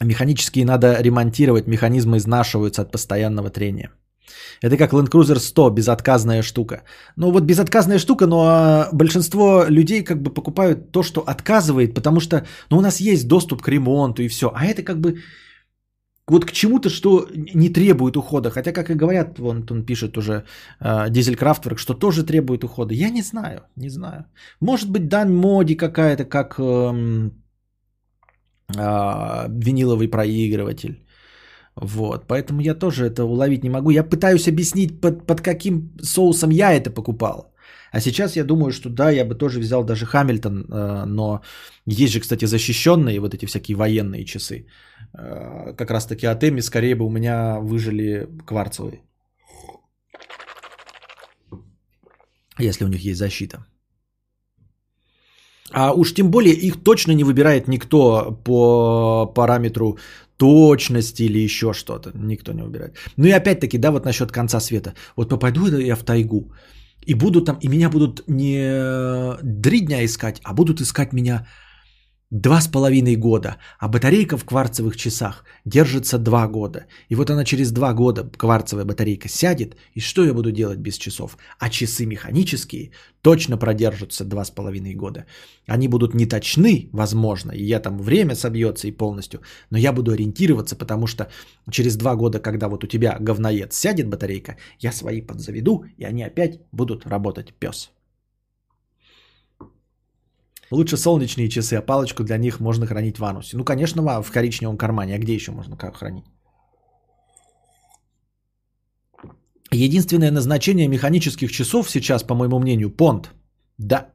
Механические 0.00 0.64
надо 0.64 1.00
ремонтировать, 1.00 1.66
механизмы 1.66 2.18
изнашиваются 2.18 2.82
от 2.82 2.92
постоянного 2.92 3.50
трения. 3.50 3.90
Это 4.62 4.76
как 4.76 4.92
Land 4.92 5.10
Cruiser 5.10 5.38
100, 5.38 5.70
безотказная 5.70 6.42
штука. 6.42 6.82
Ну 7.16 7.30
вот 7.30 7.44
безотказная 7.44 7.98
штука, 7.98 8.26
но 8.26 8.36
а, 8.36 8.88
большинство 8.92 9.64
людей 9.68 10.04
как 10.04 10.22
бы 10.22 10.34
покупают 10.34 10.92
то, 10.92 11.02
что 11.02 11.20
отказывает, 11.20 11.94
потому 11.94 12.20
что 12.20 12.46
ну, 12.70 12.78
у 12.78 12.80
нас 12.80 13.00
есть 13.00 13.28
доступ 13.28 13.62
к 13.62 13.68
ремонту 13.68 14.22
и 14.22 14.28
все. 14.28 14.50
А 14.54 14.64
это 14.64 14.82
как 14.82 15.00
бы 15.00 15.16
вот 16.28 16.44
к 16.44 16.52
чему-то, 16.52 16.90
что 16.90 17.28
не 17.54 17.68
требует 17.68 18.16
ухода. 18.16 18.50
Хотя, 18.50 18.72
как 18.72 18.90
и 18.90 18.94
говорят, 18.94 19.38
вон 19.38 19.64
он 19.70 19.86
пишет 19.86 20.16
уже 20.18 20.44
Дизель 21.10 21.36
что 21.76 21.94
тоже 21.94 22.24
требует 22.24 22.64
ухода. 22.64 22.94
Я 22.94 23.10
не 23.10 23.22
знаю, 23.22 23.60
не 23.76 23.90
знаю. 23.90 24.24
Может 24.60 24.90
быть, 24.90 25.08
дань 25.08 25.32
моде 25.32 25.76
какая-то, 25.76 26.24
как 26.24 26.58
э, 26.58 27.30
э, 28.76 29.48
виниловый 29.48 30.08
проигрыватель. 30.08 31.05
Вот, 31.76 32.26
поэтому 32.26 32.60
я 32.60 32.74
тоже 32.74 33.04
это 33.06 33.24
уловить 33.24 33.62
не 33.62 33.70
могу. 33.70 33.90
Я 33.90 34.02
пытаюсь 34.02 34.48
объяснить, 34.48 35.00
под, 35.00 35.26
под 35.26 35.40
каким 35.40 35.92
соусом 36.02 36.50
я 36.50 36.72
это 36.72 36.90
покупал. 36.90 37.52
А 37.92 38.00
сейчас 38.00 38.36
я 38.36 38.44
думаю, 38.44 38.72
что 38.72 38.88
да, 38.88 39.10
я 39.10 39.24
бы 39.24 39.34
тоже 39.34 39.60
взял 39.60 39.84
даже 39.84 40.06
Хамильтон, 40.06 40.64
э, 40.64 41.04
но 41.06 41.42
есть 41.86 42.12
же, 42.12 42.20
кстати, 42.20 42.46
защищенные 42.46 43.20
вот 43.20 43.34
эти 43.34 43.46
всякие 43.46 43.76
военные 43.76 44.24
часы. 44.24 44.66
Э, 45.14 45.74
как 45.76 45.90
раз 45.90 46.06
таки 46.06 46.26
от 46.26 46.42
Эми 46.42 46.60
скорее 46.60 46.94
бы 46.94 47.04
у 47.04 47.10
меня 47.10 47.58
выжили 47.60 48.28
кварцевые. 48.46 49.02
Если 52.58 52.84
у 52.84 52.88
них 52.88 53.04
есть 53.04 53.18
защита. 53.18 53.66
А 55.72 55.92
уж 55.92 56.14
тем 56.14 56.30
более 56.30 56.54
их 56.54 56.82
точно 56.82 57.12
не 57.12 57.24
выбирает 57.24 57.68
никто 57.68 58.32
по 58.44 59.26
параметру 59.26 59.98
точности 60.36 61.22
или 61.24 61.38
еще 61.38 61.72
что-то. 61.72 62.10
Никто 62.14 62.52
не 62.52 62.62
убирает. 62.62 62.96
Ну 63.16 63.26
и 63.26 63.30
опять-таки, 63.30 63.78
да, 63.78 63.90
вот 63.90 64.04
насчет 64.04 64.32
конца 64.32 64.60
света. 64.60 64.94
Вот 65.16 65.28
попаду 65.28 65.78
я 65.78 65.96
в 65.96 66.02
тайгу, 66.02 66.52
и 67.06 67.14
буду 67.14 67.40
там, 67.40 67.58
и 67.62 67.68
меня 67.68 67.88
будут 67.88 68.22
не 68.28 69.60
три 69.62 69.80
дня 69.80 70.04
искать, 70.04 70.40
а 70.44 70.52
будут 70.52 70.80
искать 70.80 71.12
меня 71.12 71.46
Два 72.36 72.60
с 72.60 72.68
половиной 72.68 73.16
года, 73.16 73.56
а 73.78 73.88
батарейка 73.88 74.36
в 74.36 74.44
кварцевых 74.44 74.96
часах 74.96 75.44
держится 75.64 76.18
два 76.18 76.46
года. 76.46 76.84
И 77.08 77.14
вот 77.14 77.30
она 77.30 77.44
через 77.44 77.72
два 77.72 77.94
года, 77.94 78.30
кварцевая 78.36 78.84
батарейка, 78.84 79.28
сядет, 79.28 79.76
и 79.94 80.00
что 80.00 80.22
я 80.22 80.34
буду 80.34 80.52
делать 80.52 80.78
без 80.78 80.98
часов? 80.98 81.38
А 81.58 81.70
часы 81.70 82.04
механические 82.04 82.90
точно 83.22 83.56
продержатся 83.56 84.24
два 84.24 84.44
с 84.44 84.50
половиной 84.50 84.94
года. 84.94 85.24
Они 85.66 85.88
будут 85.88 86.14
не 86.14 86.26
точны, 86.26 86.90
возможно, 86.92 87.52
и 87.52 87.64
я 87.64 87.80
там 87.80 87.98
время 87.98 88.34
собьется 88.34 88.86
и 88.86 88.92
полностью, 88.92 89.40
но 89.70 89.78
я 89.78 89.92
буду 89.94 90.12
ориентироваться, 90.12 90.76
потому 90.76 91.06
что 91.06 91.28
через 91.70 91.96
два 91.96 92.16
года, 92.16 92.38
когда 92.38 92.68
вот 92.68 92.84
у 92.84 92.86
тебя 92.86 93.16
говноед 93.18 93.72
сядет 93.72 94.08
батарейка, 94.08 94.56
я 94.78 94.92
свои 94.92 95.22
подзаведу, 95.22 95.86
и 95.96 96.04
они 96.04 96.22
опять 96.22 96.60
будут 96.70 97.06
работать 97.06 97.54
пес. 97.54 97.95
Лучше 100.70 100.96
солнечные 100.96 101.48
часы, 101.48 101.74
а 101.74 101.82
палочку 101.82 102.24
для 102.24 102.38
них 102.38 102.60
можно 102.60 102.86
хранить 102.86 103.18
в 103.18 103.24
анусе. 103.24 103.56
Ну, 103.56 103.64
конечно, 103.64 104.02
в 104.22 104.30
коричневом 104.30 104.76
кармане. 104.76 105.14
А 105.14 105.18
где 105.18 105.34
еще 105.34 105.52
можно 105.52 105.76
как 105.76 105.96
хранить? 105.96 106.24
Единственное 109.72 110.30
назначение 110.30 110.88
механических 110.88 111.50
часов 111.50 111.90
сейчас, 111.90 112.22
по 112.22 112.34
моему 112.34 112.58
мнению, 112.58 112.90
понт. 112.90 113.30
Да. 113.78 114.08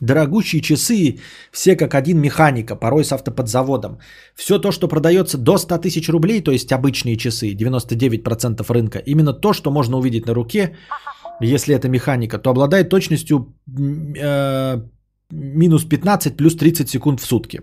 Дорогущие 0.00 0.62
часы, 0.62 1.18
все 1.52 1.76
как 1.76 1.94
один 1.94 2.20
механика, 2.20 2.76
порой 2.76 3.04
с 3.04 3.12
автоподзаводом. 3.12 3.98
Все 4.36 4.58
то, 4.60 4.70
что 4.72 4.88
продается 4.88 5.38
до 5.38 5.58
100 5.58 5.78
тысяч 5.78 6.08
рублей, 6.08 6.40
то 6.40 6.52
есть 6.52 6.72
обычные 6.72 7.16
часы, 7.16 7.52
99% 7.54 8.72
рынка, 8.72 8.98
именно 9.06 9.32
то, 9.32 9.52
что 9.52 9.70
можно 9.72 9.98
увидеть 9.98 10.26
на 10.26 10.34
руке, 10.34 10.76
если 11.40 11.74
это 11.74 11.88
механика, 11.88 12.38
то 12.38 12.50
обладает 12.50 12.88
точностью 12.88 13.56
э, 14.16 14.82
минус 15.30 15.84
15 15.84 16.36
плюс 16.36 16.56
30 16.56 16.88
секунд 16.88 17.20
в 17.20 17.26
сутки. 17.26 17.60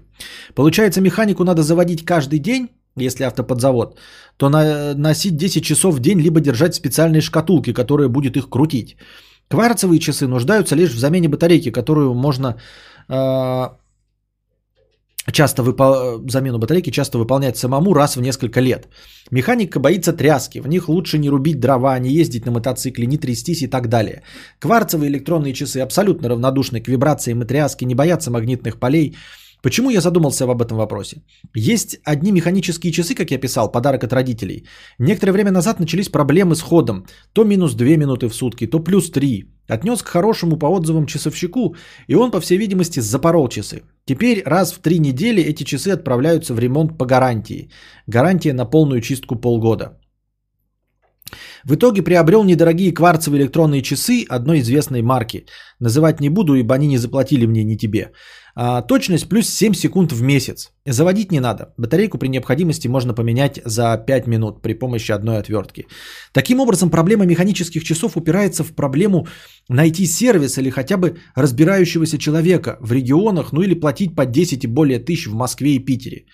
Получается, 0.53 1.01
механику 1.01 1.43
надо 1.43 1.63
заводить 1.63 2.05
каждый 2.05 2.39
день, 2.39 2.69
если 2.97 3.25
автоподзавод, 3.25 3.99
то 4.37 4.49
носить 4.49 5.37
10 5.37 5.63
часов 5.63 5.95
в 5.95 5.99
день, 5.99 6.19
либо 6.19 6.39
держать 6.39 6.75
специальные 6.75 7.21
шкатулки, 7.21 7.73
которые 7.73 8.07
будет 8.07 8.37
их 8.37 8.49
крутить. 8.49 8.97
Кварцевые 9.49 9.99
часы 9.99 10.27
нуждаются 10.27 10.75
лишь 10.75 10.93
в 10.93 10.99
замене 10.99 11.27
батарейки, 11.27 11.71
которую 11.71 12.13
можно 12.13 12.55
э, 13.09 13.69
часто 15.31 15.63
выпол... 15.63 16.29
замену 16.29 16.59
батарейки 16.59 16.91
часто 16.91 17.17
выполнять 17.17 17.57
самому 17.57 17.93
раз 17.93 18.15
в 18.15 18.21
несколько 18.21 18.61
лет. 18.61 18.87
Механика 19.31 19.79
боится 19.79 20.13
тряски, 20.13 20.59
в 20.59 20.67
них 20.67 20.89
лучше 20.89 21.17
не 21.17 21.29
рубить 21.29 21.59
дрова, 21.59 21.99
не 21.99 22.11
ездить 22.11 22.45
на 22.45 22.51
мотоцикле, 22.51 23.07
не 23.07 23.17
трястись 23.17 23.61
и 23.61 23.67
так 23.67 23.87
далее. 23.87 24.21
Кварцевые 24.59 25.09
электронные 25.09 25.53
часы 25.53 25.79
абсолютно 25.79 26.29
равнодушны 26.29 26.81
к 26.81 26.87
вибрациям 26.87 27.41
и 27.41 27.45
тряске, 27.45 27.85
не 27.85 27.95
боятся 27.95 28.31
магнитных 28.31 28.79
полей, 28.79 29.15
Почему 29.65 29.89
я 29.89 29.99
задумался 29.99 30.43
об 30.43 30.61
этом 30.61 30.77
вопросе? 30.77 31.23
Есть 31.55 31.97
одни 32.03 32.31
механические 32.31 32.91
часы, 32.93 33.15
как 33.15 33.31
я 33.31 33.39
писал, 33.39 33.71
подарок 33.71 34.03
от 34.03 34.13
родителей. 34.13 34.67
Некоторое 34.99 35.31
время 35.31 35.51
назад 35.51 35.79
начались 35.79 36.09
проблемы 36.09 36.55
с 36.55 36.61
ходом. 36.61 37.07
То 37.33 37.43
минус 37.43 37.73
2 37.73 37.97
минуты 37.97 38.27
в 38.27 38.35
сутки, 38.35 38.67
то 38.67 38.79
плюс 38.79 39.09
3. 39.09 39.54
Отнес 39.67 40.01
к 40.03 40.07
хорошему 40.07 40.57
по 40.57 40.67
отзывам 40.67 41.05
часовщику, 41.05 41.75
и 42.07 42.15
он, 42.15 42.31
по 42.31 42.39
всей 42.39 42.57
видимости, 42.57 42.99
запорол 42.99 43.47
часы. 43.49 43.81
Теперь 44.05 44.43
раз 44.45 44.71
в 44.71 44.79
три 44.79 44.99
недели 44.99 45.41
эти 45.41 45.63
часы 45.63 45.89
отправляются 45.89 46.53
в 46.53 46.59
ремонт 46.59 46.97
по 46.97 47.05
гарантии. 47.05 47.69
Гарантия 48.07 48.53
на 48.53 48.65
полную 48.65 49.01
чистку 49.01 49.35
полгода. 49.35 49.97
В 51.65 51.73
итоге 51.73 52.03
приобрел 52.03 52.43
недорогие 52.43 52.93
кварцевые 52.93 53.41
электронные 53.41 53.81
часы 53.81 54.23
одной 54.29 54.59
известной 54.59 55.01
марки. 55.01 55.45
Называть 55.79 56.21
не 56.21 56.29
буду, 56.29 56.53
ибо 56.53 56.75
они 56.75 56.87
не 56.87 56.97
заплатили 56.99 57.47
мне, 57.47 57.63
ни 57.63 57.75
тебе. 57.75 58.11
А, 58.55 58.83
точность 58.83 59.27
плюс 59.27 59.49
7 59.49 59.73
секунд 59.73 60.11
в 60.11 60.21
месяц. 60.21 60.71
Заводить 60.85 61.31
не 61.31 61.39
надо. 61.39 61.73
Батарейку 61.77 62.19
при 62.19 62.27
необходимости 62.29 62.87
можно 62.87 63.15
поменять 63.15 63.59
за 63.65 63.97
5 63.97 64.27
минут 64.27 64.61
при 64.61 64.75
помощи 64.75 65.11
одной 65.11 65.39
отвертки. 65.39 65.87
Таким 66.33 66.59
образом, 66.59 66.91
проблема 66.91 67.25
механических 67.25 67.83
часов 67.83 68.15
упирается 68.15 68.63
в 68.63 68.75
проблему 68.75 69.27
найти 69.67 70.05
сервис 70.05 70.59
или 70.59 70.69
хотя 70.69 70.97
бы 70.97 71.17
разбирающегося 71.35 72.19
человека 72.19 72.77
в 72.79 72.91
регионах, 72.91 73.51
ну 73.53 73.61
или 73.61 73.73
платить 73.73 74.15
по 74.15 74.25
10 74.25 74.63
и 74.63 74.67
более 74.67 74.99
тысяч 74.99 75.27
в 75.27 75.33
Москве 75.33 75.71
и 75.71 75.85
Питере. 75.85 76.25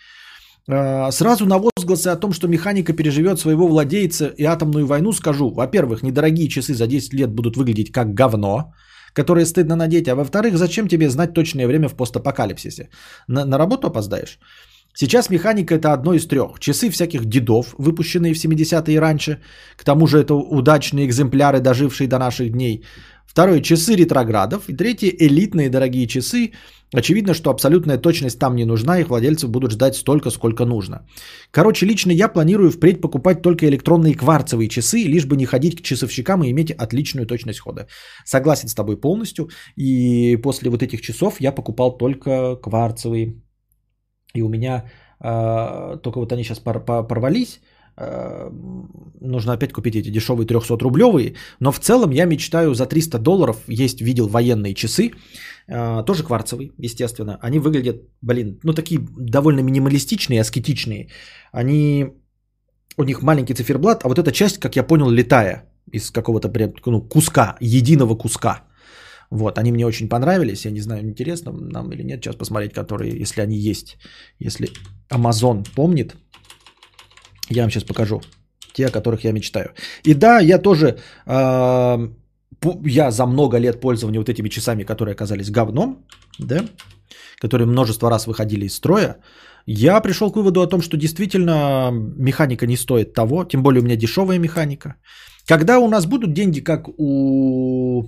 А, 0.70 1.12
Сразу 1.12 1.45
на 1.45 1.57
возгласы 1.57 2.07
о 2.07 2.16
том, 2.16 2.34
что 2.34 2.47
механика 2.47 2.93
переживет 2.93 3.39
своего 3.39 3.68
владельца 3.68 4.28
и 4.38 4.43
атомную 4.43 4.86
войну, 4.86 5.14
скажу. 5.14 5.49
Во-первых, 5.49 6.03
недорогие 6.03 6.47
часы 6.47 6.74
за 6.74 6.88
10 6.88 7.14
лет 7.14 7.32
будут 7.32 7.57
выглядеть 7.57 7.91
как 7.91 8.14
говно, 8.14 8.74
которое 9.14 9.45
стыдно 9.45 9.76
надеть. 9.76 10.07
А 10.07 10.16
во-вторых, 10.16 10.57
зачем 10.57 10.88
тебе 10.88 11.09
знать 11.09 11.34
точное 11.34 11.68
время 11.68 11.88
в 11.89 11.95
постапокалипсисе? 11.95 12.89
На, 13.28 13.45
на 13.45 13.57
работу 13.57 13.88
опоздаешь? 13.88 14.39
Сейчас 14.93 15.30
механика 15.30 15.76
это 15.76 15.93
одно 15.93 16.14
из 16.14 16.28
трех. 16.28 16.59
Часы 16.59 16.89
всяких 16.89 17.26
дедов, 17.26 17.76
выпущенные 17.78 18.34
в 18.34 18.38
70-е 18.38 18.95
и 18.95 18.99
раньше. 18.99 19.39
К 19.78 19.84
тому 19.84 20.05
же 20.07 20.20
это 20.20 20.36
удачные 20.36 21.05
экземпляры, 21.05 21.59
дожившие 21.59 22.07
до 22.07 22.20
наших 22.20 22.51
дней. 22.51 22.84
Второе, 23.32 23.61
часы 23.61 23.95
ретроградов. 23.95 24.69
И 24.69 24.75
третье, 24.75 25.07
элитные 25.07 25.69
дорогие 25.69 26.05
часы. 26.05 26.51
Очевидно, 26.93 27.34
что 27.34 27.49
абсолютная 27.49 27.97
точность 27.97 28.39
там 28.39 28.55
не 28.55 28.65
нужна, 28.65 28.99
их 28.99 29.07
владельцы 29.07 29.47
будут 29.47 29.71
ждать 29.71 29.95
столько, 29.95 30.32
сколько 30.32 30.65
нужно. 30.65 31.07
Короче, 31.51 31.86
лично 31.86 32.11
я 32.11 32.27
планирую 32.27 32.71
впредь 32.71 32.99
покупать 33.01 33.41
только 33.41 33.65
электронные 33.65 34.15
кварцевые 34.15 34.67
часы, 34.67 34.97
лишь 35.07 35.25
бы 35.25 35.38
не 35.38 35.45
ходить 35.45 35.77
к 35.77 35.82
часовщикам 35.82 36.43
и 36.43 36.51
иметь 36.51 36.71
отличную 36.71 37.25
точность 37.25 37.61
хода. 37.61 37.88
Согласен 38.25 38.67
с 38.67 38.75
тобой 38.75 38.99
полностью. 38.99 39.49
И 39.77 40.36
после 40.43 40.69
вот 40.69 40.84
этих 40.84 40.99
часов 41.01 41.39
я 41.39 41.53
покупал 41.53 41.97
только 41.97 42.57
кварцевые. 42.61 43.41
И 44.34 44.41
у 44.41 44.49
меня 44.49 44.91
э, 45.23 45.97
только 46.03 46.19
вот 46.19 46.34
они 46.34 46.43
сейчас 46.43 46.59
пор- 46.59 46.84
пор- 46.84 47.07
порвались. 47.07 47.61
Э, 47.97 48.49
нужно 49.21 49.53
опять 49.53 49.73
купить 49.73 49.95
эти 49.95 50.09
дешевые 50.09 50.45
300-рублевые. 50.45 51.35
Но 51.59 51.71
в 51.71 51.79
целом 51.79 52.11
я 52.11 52.25
мечтаю 52.25 52.73
за 52.73 52.85
300 52.85 53.19
долларов. 53.19 53.57
Есть, 53.67 54.01
видел 54.01 54.27
военные 54.27 54.73
часы. 54.73 55.11
э, 55.67 56.03
тоже 56.05 56.23
кварцевые, 56.23 56.71
естественно. 56.77 57.37
Они 57.41 57.59
выглядят, 57.59 58.01
блин, 58.21 58.59
ну 58.63 58.73
такие 58.73 58.99
довольно 59.17 59.61
минималистичные, 59.61 60.41
аскетичные. 60.41 61.09
Они, 61.53 62.05
у 62.97 63.03
них 63.03 63.21
маленький 63.21 63.53
циферблат, 63.53 64.03
а 64.03 64.07
вот 64.07 64.19
эта 64.19 64.31
часть, 64.31 64.59
как 64.59 64.75
я 64.75 64.83
понял, 64.83 65.09
летая 65.09 65.69
из 65.91 66.11
какого-то 66.11 66.49
прям, 66.49 66.73
ну, 66.85 67.01
куска, 67.01 67.57
единого 67.61 68.15
куска. 68.17 68.63
Вот, 69.31 69.57
они 69.57 69.71
мне 69.71 69.85
очень 69.85 70.09
понравились. 70.09 70.65
Я 70.65 70.71
не 70.71 70.81
знаю, 70.81 71.03
интересно 71.03 71.51
нам 71.53 71.91
или 71.93 72.03
нет. 72.03 72.21
Сейчас 72.21 72.35
посмотреть, 72.35 72.73
которые, 72.73 73.21
если 73.21 73.41
они 73.41 73.57
есть. 73.57 73.97
Если 74.39 74.69
Amazon 75.09 75.65
помнит, 75.75 76.15
я 77.52 77.62
вам 77.64 77.72
сейчас 77.72 77.84
покажу. 77.84 78.22
Те, 78.74 78.88
о 78.88 78.91
которых 78.91 79.24
я 79.24 79.32
мечтаю. 79.34 79.74
И 80.04 80.14
да, 80.14 80.39
я 80.39 80.58
тоже, 80.58 80.97
пу- 81.28 82.88
я 82.88 83.12
за 83.12 83.26
много 83.26 83.60
лет 83.60 83.82
пользования 83.82 84.20
вот 84.20 84.30
этими 84.30 84.49
часами, 84.49 84.84
которые 84.84 85.14
оказались 85.14 85.52
говном, 85.52 86.06
да, 86.39 86.66
которые 87.41 87.68
множество 87.68 88.10
раз 88.10 88.28
выходили 88.28 88.66
из 88.66 88.76
строя, 88.76 89.18
я 89.66 90.02
пришел 90.02 90.32
к 90.32 90.36
выводу 90.36 90.62
о 90.62 90.68
том, 90.68 90.82
что 90.82 90.97
действительно 90.97 91.91
механика 92.18 92.66
не 92.66 92.78
стоит 92.78 93.14
того, 93.14 93.45
тем 93.45 93.62
более 93.64 93.82
у 93.82 93.84
меня 93.84 93.95
дешевая 93.95 94.39
механика. 94.39 94.95
Когда 95.47 95.80
у 95.80 95.88
нас 95.88 96.06
будут 96.06 96.34
деньги, 96.34 96.64
как 96.64 96.88
у 96.97 98.04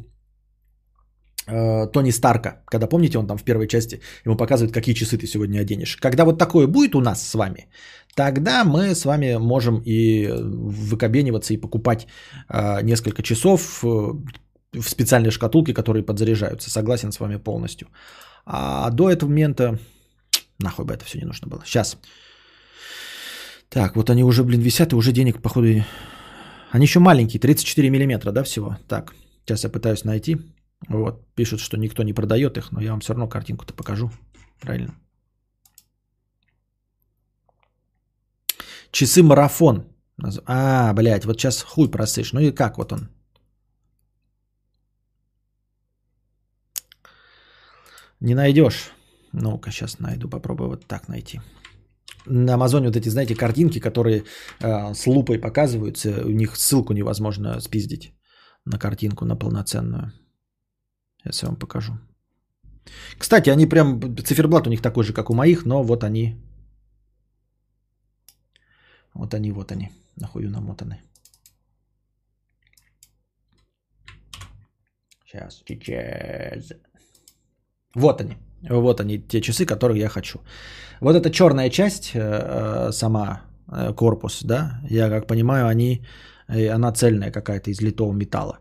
э, 1.47 1.87
Тони 1.91 2.11
Старка, 2.11 2.63
когда 2.65 2.87
помните, 2.87 3.17
он 3.17 3.27
там 3.27 3.37
в 3.37 3.43
первой 3.43 3.67
части 3.67 4.01
ему 4.25 4.37
показывает, 4.37 4.73
какие 4.73 4.95
часы 4.95 5.17
ты 5.17 5.27
сегодня 5.27 5.59
оденешь. 5.59 5.97
Когда 5.97 6.25
вот 6.25 6.39
такое 6.39 6.67
будет 6.67 6.95
у 6.95 7.01
нас 7.01 7.27
с 7.27 7.33
вами, 7.33 7.67
тогда 8.15 8.63
мы 8.63 8.95
с 8.95 9.05
вами 9.05 9.37
можем 9.37 9.81
и 9.85 10.27
выкобениваться 10.27 11.53
и 11.53 11.57
покупать 11.57 12.07
э, 12.49 12.81
несколько 12.83 13.23
часов 13.23 13.83
э, 13.83 13.87
в 13.87 14.89
специальной 14.89 15.31
шкатулке, 15.31 15.73
которые 15.73 16.03
подзаряжаются. 16.03 16.69
Согласен 16.69 17.11
с 17.11 17.19
вами 17.19 17.37
полностью. 17.37 17.87
А 18.45 18.89
до 18.89 19.09
этого 19.09 19.29
момента 19.29 19.79
нахуй 20.59 20.85
бы 20.85 20.93
это 20.93 21.05
все 21.05 21.19
не 21.19 21.25
нужно 21.25 21.47
было. 21.47 21.63
Сейчас. 21.65 21.97
Так, 23.69 23.95
вот 23.95 24.09
они 24.09 24.23
уже, 24.23 24.43
блин, 24.43 24.61
висят, 24.61 24.93
и 24.93 24.95
уже 24.95 25.11
денег, 25.11 25.41
походу, 25.41 25.67
они 26.71 26.85
еще 26.85 26.99
маленькие, 26.99 27.39
34 27.39 27.89
миллиметра, 27.89 28.31
да, 28.31 28.43
всего. 28.43 28.77
Так, 28.87 29.13
сейчас 29.45 29.63
я 29.63 29.69
пытаюсь 29.69 30.03
найти. 30.03 30.37
Вот, 30.87 31.25
пишут, 31.35 31.59
что 31.59 31.77
никто 31.77 32.03
не 32.03 32.13
продает 32.13 32.57
их, 32.57 32.71
но 32.71 32.81
я 32.81 32.91
вам 32.91 32.99
все 32.99 33.13
равно 33.13 33.27
картинку-то 33.27 33.73
покажу. 33.73 34.11
Правильно. 34.59 34.93
Часы 38.93 39.23
марафон. 39.23 39.83
А, 40.45 40.93
блядь, 40.93 41.25
вот 41.25 41.39
сейчас 41.39 41.63
хуй 41.63 41.91
просышь. 41.91 42.33
Ну 42.33 42.39
и 42.39 42.51
как 42.51 42.77
вот 42.77 42.91
он? 42.93 43.09
Не 48.19 48.35
найдешь. 48.35 48.91
Ну-ка, 49.33 49.71
сейчас 49.71 49.99
найду, 49.99 50.29
попробую 50.29 50.69
вот 50.69 50.85
так 50.87 51.09
найти. 51.09 51.41
На 52.27 52.53
Амазоне 52.53 52.87
вот 52.87 52.95
эти, 52.95 53.09
знаете, 53.09 53.35
картинки, 53.35 53.79
которые 53.79 54.23
э, 54.61 54.93
с 54.93 55.07
лупой 55.07 55.41
показываются, 55.41 56.21
у 56.25 56.29
них 56.29 56.55
ссылку 56.55 56.93
невозможно 56.93 57.59
спиздить 57.61 58.13
на 58.65 58.77
картинку, 58.77 59.25
на 59.25 59.35
полноценную. 59.35 60.11
Сейчас 61.23 61.43
я 61.43 61.49
вам 61.49 61.57
покажу. 61.57 61.93
Кстати, 63.17 63.49
они 63.49 63.65
прям, 63.65 64.15
циферблат 64.23 64.67
у 64.67 64.69
них 64.69 64.81
такой 64.81 65.03
же, 65.03 65.13
как 65.13 65.29
у 65.29 65.33
моих, 65.33 65.65
но 65.65 65.83
вот 65.83 66.03
они. 66.03 66.35
Вот 69.13 69.33
они, 69.33 69.51
вот 69.51 69.71
они, 69.71 69.89
нахую 70.15 70.49
намотаны. 70.49 71.01
Сейчас, 75.25 75.63
сейчас. 75.65 76.73
Вот 77.95 78.21
они. 78.21 78.37
Вот 78.69 78.99
они, 78.99 79.19
те 79.19 79.41
часы, 79.41 79.65
которые 79.65 79.99
я 79.99 80.09
хочу. 80.09 80.39
Вот 81.01 81.15
эта 81.15 81.29
черная 81.29 81.69
часть, 81.69 82.11
э, 82.15 82.19
э, 82.19 82.91
сама 82.91 83.41
э, 83.67 83.93
корпус, 83.93 84.43
да, 84.43 84.79
я 84.89 85.09
как 85.09 85.27
понимаю, 85.27 85.67
они, 85.67 86.05
она 86.47 86.93
цельная 86.93 87.31
какая-то 87.31 87.71
из 87.71 87.81
литого 87.81 88.13
металла. 88.13 88.59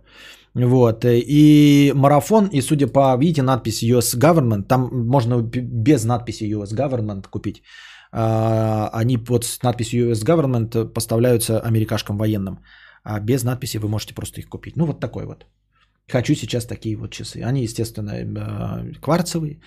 Вот, 0.54 1.04
и 1.04 1.92
марафон, 1.94 2.48
и 2.52 2.60
судя 2.60 2.86
по, 2.86 3.16
видите, 3.16 3.42
надпись 3.42 3.82
US 3.82 4.18
Government, 4.18 4.62
там 4.64 4.88
можно 4.92 5.40
без 5.40 6.04
надписи 6.04 6.44
US 6.44 6.74
Government 6.74 7.28
купить. 7.30 7.62
А, 8.12 8.90
Они 8.92 9.16
с 9.16 9.62
надписью 9.62 10.10
US 10.10 10.24
Government 10.24 10.92
поставляются 10.92 11.60
америкашкам 11.60 12.18
военным, 12.18 12.58
а 13.04 13.20
без 13.20 13.42
надписи 13.42 13.78
вы 13.78 13.88
можете 13.88 14.14
просто 14.14 14.40
их 14.40 14.48
купить. 14.48 14.76
Ну, 14.76 14.86
вот 14.86 15.00
такой 15.00 15.24
вот. 15.24 15.46
Хочу 16.08 16.34
сейчас 16.34 16.66
такие 16.66 16.96
вот 16.96 17.10
часы. 17.10 17.42
Они, 17.42 17.62
естественно, 17.62 18.10
э, 18.10 18.92
кварцевые. 19.00 19.60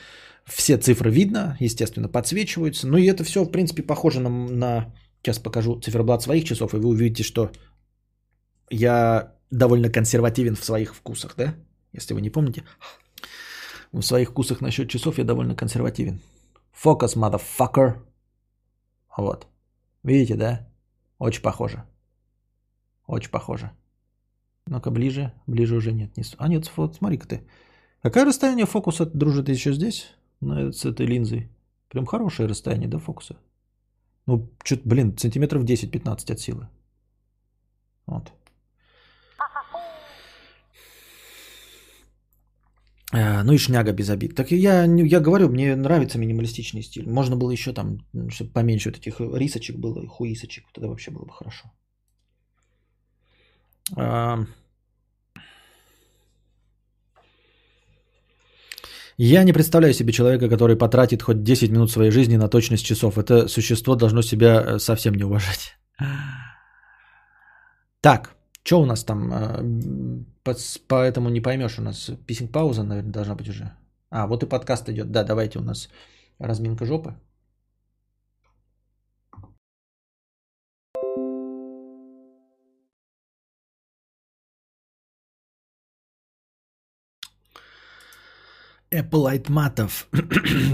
Все 0.46 0.78
цифры 0.78 1.10
видно, 1.10 1.58
естественно, 1.60 2.08
подсвечиваются. 2.08 2.88
Ну 2.88 2.98
и 2.98 3.08
это 3.08 3.24
все, 3.24 3.44
в 3.44 3.52
принципе, 3.52 3.82
похоже 3.82 4.20
на, 4.20 4.30
на... 4.30 4.94
Сейчас 5.24 5.40
покажу 5.40 5.80
циферблат 5.80 6.22
своих 6.22 6.44
часов, 6.44 6.74
и 6.74 6.78
вы 6.78 6.90
увидите, 6.90 7.24
что 7.24 7.52
я 8.70 9.34
довольно 9.50 9.90
консервативен 9.90 10.56
в 10.56 10.64
своих 10.64 10.94
вкусах, 10.94 11.36
да? 11.38 11.56
Если 11.94 12.14
вы 12.14 12.22
не 12.22 12.30
помните. 12.30 12.64
В 13.92 14.02
своих 14.02 14.30
вкусах 14.30 14.62
насчет 14.62 14.90
часов 14.90 15.18
я 15.18 15.24
довольно 15.24 15.56
консервативен. 15.56 16.22
Focus, 16.84 17.16
motherfucker. 17.16 17.96
Вот. 19.18 19.48
Видите, 20.04 20.36
да? 20.36 20.68
Очень 21.18 21.42
похоже. 21.42 21.86
Очень 23.08 23.32
похоже. 23.32 23.72
Ну-ка, 24.68 24.92
ближе. 24.92 25.34
Ближе 25.48 25.76
уже 25.76 25.92
нет. 25.92 26.12
А 26.38 26.48
нет, 26.48 26.72
вот 26.76 26.96
смотри-ка 26.96 27.28
ты. 27.28 27.48
Какое 28.02 28.26
расстояние 28.26 28.66
фокуса, 28.66 29.06
дружит, 29.06 29.50
еще 29.50 29.74
здесь? 29.74 30.12
Ну, 30.42 30.72
с 30.72 30.86
этой 30.86 31.06
линзой. 31.06 31.50
Прям 31.90 32.06
хорошее 32.06 32.50
расстояние 32.50 32.90
до 32.90 33.00
фокуса. 33.00 33.38
Ну, 34.26 34.50
что-то, 34.64 34.88
блин, 34.88 35.18
сантиметров 35.18 35.64
10-15 35.64 36.32
от 36.32 36.40
силы. 36.40 36.68
Вот. 38.06 38.32
Ну 43.16 43.54
и 43.54 43.58
шняга 43.58 43.94
без 43.94 44.10
обид. 44.10 44.36
Так 44.36 44.52
я, 44.52 44.84
я 44.84 45.20
говорю, 45.22 45.50
мне 45.50 45.76
нравится 45.76 46.18
минималистичный 46.18 46.82
стиль. 46.82 47.08
Можно 47.08 47.38
было 47.38 47.52
еще 47.52 47.72
там, 47.72 48.00
чтобы 48.30 48.52
поменьше 48.52 48.90
вот 48.90 48.98
этих 48.98 49.20
рисочек 49.20 49.78
было, 49.78 50.04
и 50.04 50.08
хуисочек. 50.08 50.66
Тогда 50.74 50.90
вообще 50.90 51.12
было 51.12 51.26
бы 51.26 51.34
хорошо. 51.34 51.72
Я 59.18 59.44
не 59.44 59.54
представляю 59.54 59.94
себе 59.94 60.12
человека, 60.12 60.50
который 60.50 60.76
потратит 60.76 61.22
хоть 61.24 61.44
10 61.44 61.72
минут 61.72 61.92
своей 61.92 62.12
жизни 62.12 62.36
на 62.36 62.50
точность 62.50 62.86
часов. 62.86 63.18
Это 63.18 63.48
существо 63.48 63.96
должно 63.96 64.22
себя 64.22 64.62
э, 64.62 64.80
совсем 64.80 65.16
не 65.16 65.24
уважать. 65.24 65.78
Так, 68.02 68.36
Что 68.64 68.82
у 68.82 68.86
нас 68.86 69.04
там? 69.04 70.26
По- 70.46 70.56
Поэтому 70.88 71.30
не 71.30 71.42
поймешь, 71.42 71.80
у 71.80 71.82
нас 71.82 72.10
писинг 72.26 72.54
пауза, 72.54 72.84
наверное, 72.84 73.12
должна 73.12 73.36
быть 73.36 73.50
уже. 73.50 73.74
А, 74.10 74.28
вот 74.28 74.44
и 74.44 74.48
подкаст 74.48 74.88
идет. 74.90 75.12
Да, 75.12 75.24
давайте 75.26 75.60
у 75.60 75.64
нас 75.64 75.90
разминка 76.40 76.86
жопы. 76.86 77.16
Apple 88.96 89.30
Айтматов, 89.30 90.08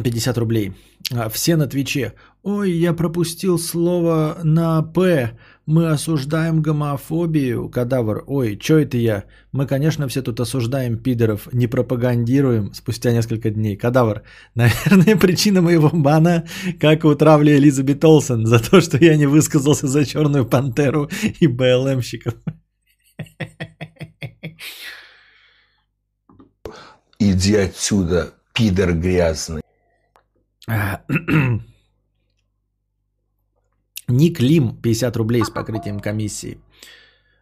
50 0.03 0.37
рублей. 0.37 0.73
А, 1.13 1.29
Все 1.29 1.55
на 1.55 1.67
Твиче. 1.67 2.13
Ой, 2.43 2.71
я 2.71 2.93
пропустил 2.93 3.59
слово 3.59 4.37
на 4.43 4.81
«П». 4.81 5.37
Мы 5.67 5.89
осуждаем 5.89 6.61
гомофобию. 6.61 7.69
Кадавр. 7.69 8.23
Ой, 8.27 8.59
что 8.61 8.79
это 8.79 8.97
я? 8.97 9.25
Мы, 9.51 9.67
конечно, 9.67 10.07
все 10.07 10.21
тут 10.21 10.39
осуждаем 10.39 10.97
пидоров, 10.97 11.47
не 11.53 11.67
пропагандируем 11.67 12.73
спустя 12.73 13.11
несколько 13.11 13.51
дней. 13.51 13.77
Кадавр. 13.77 14.23
Наверное, 14.55 15.15
причина 15.19 15.61
моего 15.61 15.89
бана, 15.93 16.45
как 16.79 17.05
у 17.05 17.13
травли 17.15 17.51
Элизабет 17.51 18.03
Олсен, 18.03 18.45
за 18.47 18.59
то, 18.59 18.81
что 18.81 18.97
я 18.97 19.15
не 19.17 19.27
высказался 19.27 19.87
за 19.87 20.03
Черную 20.05 20.45
Пантеру 20.45 21.09
и 21.39 21.47
БЛМщиков. 21.47 22.33
Иди 27.23 27.55
отсюда, 27.55 28.33
пидор 28.51 28.93
грязный. 28.93 29.61
Ник 34.07 34.39
Лим, 34.39 34.81
50 34.81 35.17
рублей 35.17 35.43
с 35.43 35.51
покрытием 35.51 35.99
комиссии. 35.99 36.57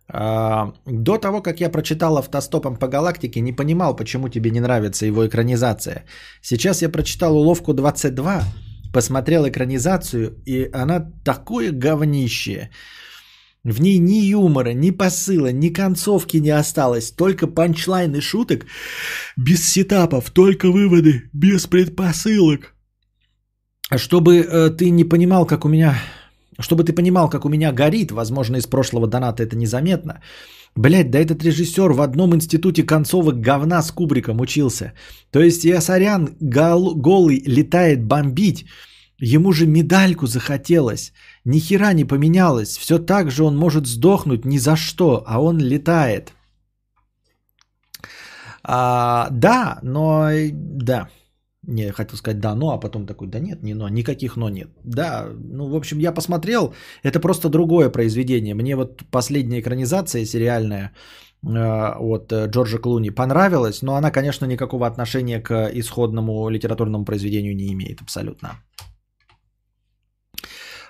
А, 0.09 0.73
До 0.85 1.17
того, 1.17 1.41
как 1.41 1.61
я 1.61 1.69
прочитал 1.69 2.17
автостопом 2.17 2.75
по 2.75 2.87
галактике, 2.89 3.39
не 3.39 3.53
понимал, 3.53 3.95
почему 3.95 4.27
тебе 4.27 4.51
не 4.51 4.59
нравится 4.59 5.05
его 5.05 5.25
экранизация. 5.25 6.03
Сейчас 6.41 6.81
я 6.81 6.89
прочитал 6.89 7.37
уловку 7.37 7.73
22, 7.73 8.43
посмотрел 8.93 9.47
экранизацию, 9.47 10.33
и 10.45 10.69
она 10.73 11.09
такое 11.23 11.71
говнище. 11.71 12.69
В 13.63 13.81
ней 13.81 13.99
ни 13.99 14.21
юмора, 14.21 14.73
ни 14.73 14.91
посыла, 14.91 15.51
ни 15.51 15.69
концовки 15.69 16.37
не 16.37 16.49
осталось, 16.49 17.11
только 17.11 17.45
панчлайны 17.47 18.21
шуток, 18.21 18.65
без 19.37 19.67
сетапов, 19.67 20.31
только 20.31 20.71
выводы, 20.71 21.29
без 21.33 21.67
предпосылок. 21.67 22.73
Чтобы 23.97 24.37
э, 24.37 24.69
ты 24.69 24.89
не 24.91 25.03
понимал, 25.03 25.45
как 25.45 25.65
у 25.65 25.69
меня... 25.69 25.95
Чтобы 26.59 26.83
ты 26.83 26.93
понимал, 26.93 27.29
как 27.29 27.45
у 27.45 27.49
меня 27.49 27.71
горит, 27.71 28.11
возможно, 28.11 28.57
из 28.57 28.67
прошлого 28.67 29.07
доната 29.07 29.43
это 29.43 29.55
незаметно. 29.55 30.21
Блять, 30.75 31.09
да 31.11 31.19
этот 31.19 31.43
режиссер 31.43 31.93
в 31.93 32.01
одном 32.01 32.35
институте 32.35 32.83
концовок 32.83 33.41
говна 33.41 33.81
с 33.81 33.91
Кубриком 33.91 34.39
учился. 34.41 34.93
То 35.31 35.41
есть 35.41 35.63
Ясарян 35.63 36.35
гол- 36.39 36.95
голый 36.95 37.41
летает 37.45 38.05
бомбить. 38.05 38.65
Ему 39.21 39.51
же 39.51 39.65
медальку 39.67 40.27
захотелось. 40.27 41.13
Ни 41.45 41.59
хера 41.59 41.93
не 41.93 42.05
поменялось. 42.05 42.77
Все 42.77 42.99
так 42.99 43.31
же 43.31 43.43
он 43.43 43.57
может 43.57 43.87
сдохнуть 43.87 44.45
ни 44.45 44.57
за 44.57 44.75
что, 44.75 45.23
а 45.27 45.41
он 45.41 45.59
летает. 45.59 46.33
А, 48.63 49.27
да, 49.31 49.79
но 49.83 50.29
да. 50.51 51.09
Не, 51.63 51.91
хотел 51.91 52.17
сказать 52.17 52.39
да, 52.39 52.55
но, 52.55 52.71
а 52.71 52.79
потом 52.79 53.05
такой, 53.05 53.27
да 53.27 53.39
нет, 53.39 53.63
не 53.63 53.73
но, 53.73 53.89
никаких 53.89 54.37
но 54.37 54.49
нет. 54.49 54.69
Да, 54.83 55.27
ну, 55.37 55.69
в 55.69 55.75
общем, 55.75 55.99
я 55.99 56.13
посмотрел, 56.13 56.73
это 57.03 57.19
просто 57.19 57.49
другое 57.49 57.89
произведение. 57.89 58.55
Мне 58.55 58.75
вот 58.75 59.03
последняя 59.11 59.59
экранизация 59.59 60.25
сериальная 60.25 60.93
э, 61.43 61.49
от 61.49 62.31
э, 62.31 62.47
Джорджа 62.47 62.77
Клуни 62.79 63.09
понравилась, 63.09 63.81
но 63.81 63.95
она, 63.95 64.09
конечно, 64.09 64.45
никакого 64.45 64.87
отношения 64.87 65.41
к 65.41 65.69
исходному 65.73 66.49
литературному 66.49 67.05
произведению 67.05 67.55
не 67.55 67.71
имеет 67.73 68.01
абсолютно. 68.01 68.49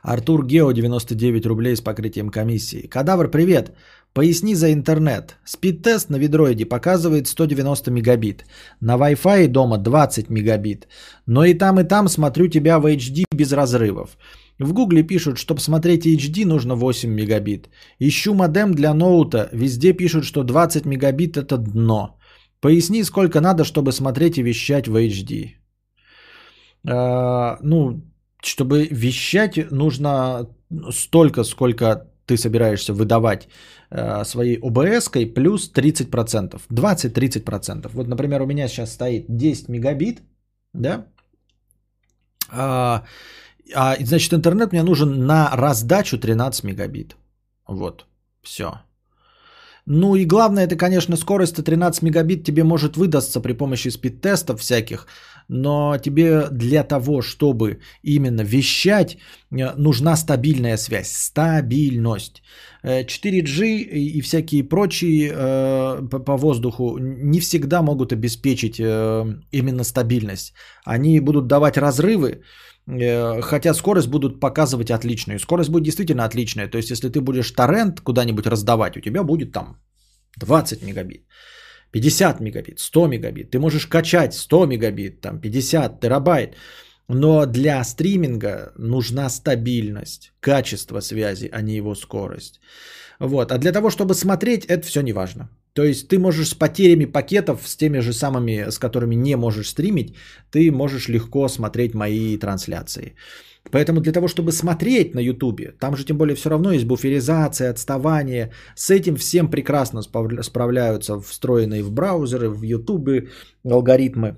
Артур 0.02 0.46
Гео, 0.46 0.72
99 0.72 1.46
рублей 1.46 1.76
с 1.76 1.82
покрытием 1.82 2.30
комиссии. 2.30 2.88
Кадавр, 2.88 3.30
привет. 3.30 3.72
Поясни 4.14 4.56
за 4.56 4.74
интернет. 4.74 5.38
Спид-тест 5.46 6.10
на 6.10 6.18
ведроиде 6.18 6.66
показывает 6.66 7.28
190 7.28 7.92
мегабит. 7.92 8.46
На 8.82 8.98
Wi-Fi 8.98 9.48
дома 9.48 9.78
20 9.78 10.30
мегабит. 10.30 10.88
Но 11.28 11.44
и 11.44 11.54
там, 11.54 11.80
и 11.80 11.84
там 11.84 12.08
смотрю 12.08 12.48
тебя 12.48 12.80
в 12.80 12.86
HD 12.86 13.26
без 13.34 13.52
разрывов. 13.52 14.18
В 14.58 14.74
гугле 14.74 15.04
пишут, 15.04 15.38
чтобы 15.38 15.62
смотреть 15.62 16.08
HD 16.08 16.46
нужно 16.46 16.76
8 16.76 17.10
мегабит. 17.10 17.70
Ищу 18.00 18.34
модем 18.34 18.74
для 18.74 18.94
ноута. 18.94 19.50
Везде 19.54 19.94
пишут, 19.94 20.26
что 20.26 20.44
20 20.44 20.86
мегабит 20.86 21.38
это 21.38 21.58
дно. 21.58 22.18
Поясни, 22.62 23.04
сколько 23.04 23.42
надо, 23.42 23.64
чтобы 23.64 23.92
смотреть 23.92 24.38
и 24.38 24.44
вещать 24.44 24.88
в 24.88 24.96
HD. 24.96 25.52
А, 26.88 27.58
ну, 27.62 28.02
чтобы 28.42 28.88
вещать, 28.92 29.72
нужно 29.72 30.48
столько, 30.92 31.44
сколько 31.44 32.10
ты 32.26 32.38
собираешься 32.38 32.94
выдавать 32.94 33.48
э, 33.92 34.24
своей 34.26 34.60
ОБС-кой 34.62 35.26
плюс 35.26 35.72
30%. 35.74 36.62
20-30%. 36.70 37.90
Вот, 37.94 38.08
например, 38.08 38.42
у 38.42 38.46
меня 38.46 38.68
сейчас 38.68 38.94
стоит 38.94 39.26
10 39.28 39.70
мегабит, 39.70 40.22
да? 40.74 41.06
А, 42.52 43.04
а, 43.76 43.96
значит, 44.00 44.34
интернет 44.34 44.72
мне 44.72 44.84
нужен 44.84 45.26
на 45.26 45.50
раздачу 45.56 46.18
13 46.18 46.64
мегабит. 46.64 47.16
Вот, 47.68 48.06
все. 48.42 48.72
Ну 49.86 50.16
и 50.16 50.26
главное, 50.26 50.66
это, 50.66 50.76
конечно, 50.76 51.18
скорость 51.18 51.64
13 51.64 52.04
мегабит 52.04 52.44
тебе 52.44 52.64
может 52.64 52.96
выдастся 52.96 53.42
при 53.42 53.54
помощи 53.54 53.90
спид-тестов 53.90 54.60
всяких, 54.60 55.08
но 55.50 55.98
тебе 55.98 56.48
для 56.52 56.84
того, 56.84 57.22
чтобы 57.22 57.80
именно 58.04 58.42
вещать, 58.42 59.18
э, 59.52 59.74
нужна 59.78 60.16
стабильная 60.16 60.78
связь, 60.78 61.12
стабильность. 61.12 62.42
Э, 62.84 63.04
4G 63.04 63.66
и 63.66 64.20
и 64.20 64.22
всякие 64.22 64.64
прочие 64.64 65.32
э, 65.32 66.10
по, 66.26 66.38
воздуху 66.38 66.98
не 67.00 67.40
всегда 67.40 67.82
могут 67.82 68.14
обеспечить 68.14 68.80
э, 68.80 69.26
именно 69.52 69.84
стабильность. 69.84 70.54
Они 70.86 71.20
будут 71.20 71.48
давать 71.48 71.78
разрывы, 71.78 72.44
э, 72.88 73.42
хотя 73.42 73.74
скорость 73.74 74.08
будут 74.08 74.40
показывать 74.40 74.92
отличную. 74.92 75.40
Скорость 75.40 75.70
будет 75.70 75.84
действительно 75.84 76.26
отличная. 76.26 76.68
То 76.68 76.78
есть, 76.78 76.92
если 76.92 77.10
ты 77.10 77.22
будешь 77.22 77.52
торрент 77.52 78.02
куда-нибудь 78.02 78.46
раздавать, 78.46 78.98
у 78.98 79.02
тебя 79.02 79.24
будет 79.24 79.52
там 79.52 79.78
20 80.38 80.84
мегабит. 80.84 81.26
50 81.92 82.40
мегабит, 82.40 82.80
100 82.80 83.08
мегабит. 83.08 83.52
Ты 83.52 83.60
можешь 83.60 83.88
качать 83.88 84.34
100 84.34 84.66
мегабит, 84.66 85.22
там 85.22 85.40
50 85.40 86.00
терабайт. 86.00 86.56
Но 87.08 87.46
для 87.46 87.84
стриминга 87.84 88.72
нужна 88.78 89.30
стабильность, 89.30 90.32
качество 90.40 91.02
связи, 91.02 91.50
а 91.52 91.62
не 91.62 91.76
его 91.76 91.96
скорость. 91.96 92.60
Вот. 93.20 93.52
А 93.52 93.58
для 93.58 93.72
того, 93.72 93.90
чтобы 93.90 94.14
смотреть, 94.14 94.66
это 94.66 94.86
все 94.86 95.02
не 95.02 95.14
важно. 95.14 95.50
То 95.74 95.84
есть 95.84 96.08
ты 96.08 96.20
можешь 96.20 96.50
с 96.50 96.54
потерями 96.54 97.06
пакетов, 97.06 97.68
с 97.68 97.76
теми 97.76 98.00
же 98.00 98.14
самыми, 98.14 98.70
с 98.70 98.78
которыми 98.78 99.16
не 99.16 99.36
можешь 99.36 99.70
стримить, 99.70 100.16
ты 100.52 100.72
можешь 100.72 101.10
легко 101.10 101.48
смотреть 101.48 101.94
мои 101.94 102.38
трансляции. 102.38 103.16
Поэтому 103.72 104.02
для 104.02 104.14
того, 104.14 104.28
чтобы 104.28 104.52
смотреть 104.52 105.16
на 105.16 105.20
YouTube, 105.20 105.78
там 105.80 105.96
же 105.96 106.06
тем 106.06 106.18
более 106.18 106.36
все 106.36 106.50
равно 106.50 106.72
есть 106.72 106.86
буферизация, 106.86 107.70
отставание. 107.70 108.52
С 108.76 108.90
этим 108.90 109.16
всем 109.16 109.50
прекрасно 109.50 110.02
справляются 110.02 111.20
встроенные 111.20 111.84
в 111.84 111.92
браузеры, 111.92 112.50
в 112.50 112.64
YouTube 112.64 113.30
алгоритмы. 113.64 114.36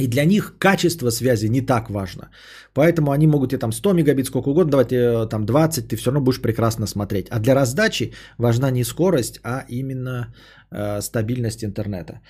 И 0.00 0.08
для 0.08 0.24
них 0.24 0.54
качество 0.58 1.10
связи 1.10 1.48
не 1.48 1.60
так 1.60 1.90
важно. 1.90 2.30
Поэтому 2.74 3.10
они 3.10 3.26
могут 3.26 3.50
тебе 3.50 3.58
там 3.60 3.72
100 3.72 3.92
мегабит, 3.92 4.26
сколько 4.26 4.48
угодно, 4.50 4.70
давать 4.70 4.92
э, 4.92 5.28
там 5.28 5.44
20, 5.44 5.88
ты 5.88 5.96
все 5.96 6.10
равно 6.10 6.20
будешь 6.24 6.40
прекрасно 6.40 6.86
смотреть. 6.86 7.28
А 7.30 7.38
для 7.38 7.54
раздачи 7.54 8.12
важна 8.38 8.70
не 8.70 8.84
скорость, 8.84 9.40
а 9.44 9.64
именно 9.68 10.34
э, 10.70 11.00
стабильность 11.02 11.62
интернета. 11.62 12.20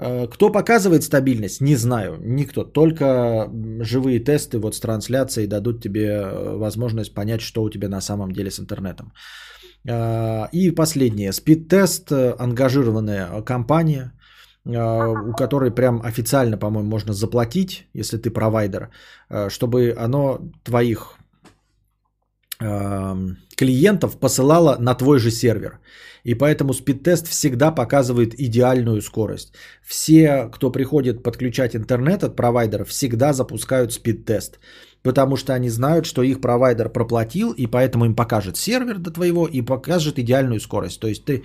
Э, 0.00 0.26
Кто 0.26 0.52
показывает 0.52 1.02
стабильность, 1.02 1.60
не 1.60 1.76
знаю, 1.76 2.18
никто. 2.24 2.64
Только 2.64 3.48
живые 3.80 4.20
тесты 4.20 4.58
вот 4.58 4.74
с 4.74 4.80
трансляцией 4.80 5.46
дадут 5.46 5.82
тебе 5.82 6.06
э, 6.06 6.56
возможность 6.56 7.14
понять, 7.14 7.40
что 7.40 7.62
у 7.62 7.70
тебя 7.70 7.88
на 7.88 8.00
самом 8.00 8.32
деле 8.32 8.50
с 8.50 8.58
интернетом. 8.58 9.12
Э, 9.88 10.48
И 10.52 10.70
последнее. 10.74 11.32
Спид-тест, 11.32 12.12
ангажированная 12.12 13.42
компания, 13.42 14.12
у 14.64 15.32
которой 15.38 15.70
прям 15.70 16.02
официально, 16.02 16.58
по-моему, 16.58 16.90
можно 16.90 17.12
заплатить, 17.14 17.86
если 17.94 18.18
ты 18.18 18.30
провайдер, 18.30 18.90
чтобы 19.48 19.96
оно 19.98 20.38
твоих 20.64 21.16
эм, 22.60 23.38
клиентов 23.56 24.18
посылала 24.20 24.76
на 24.78 24.94
твой 24.94 25.18
же 25.18 25.30
сервер. 25.30 25.78
И 26.24 26.34
поэтому 26.34 26.72
спид-тест 26.72 27.28
всегда 27.28 27.70
показывает 27.70 28.34
идеальную 28.38 29.00
скорость. 29.02 29.52
Все, 29.82 30.48
кто 30.52 30.70
приходит 30.70 31.22
подключать 31.22 31.74
интернет 31.74 32.24
от 32.24 32.36
провайдера, 32.36 32.84
всегда 32.84 33.32
запускают 33.32 33.92
спид-тест. 33.92 34.58
Потому 35.02 35.36
что 35.36 35.54
они 35.54 35.70
знают, 35.70 36.04
что 36.06 36.22
их 36.22 36.40
провайдер 36.40 36.90
проплатил, 36.90 37.52
и 37.52 37.66
поэтому 37.66 38.04
им 38.04 38.14
покажет 38.14 38.56
сервер 38.56 38.98
до 38.98 39.10
твоего 39.10 39.46
и 39.46 39.62
покажет 39.62 40.18
идеальную 40.18 40.60
скорость. 40.60 41.00
То 41.00 41.08
есть 41.08 41.24
ты 41.24 41.44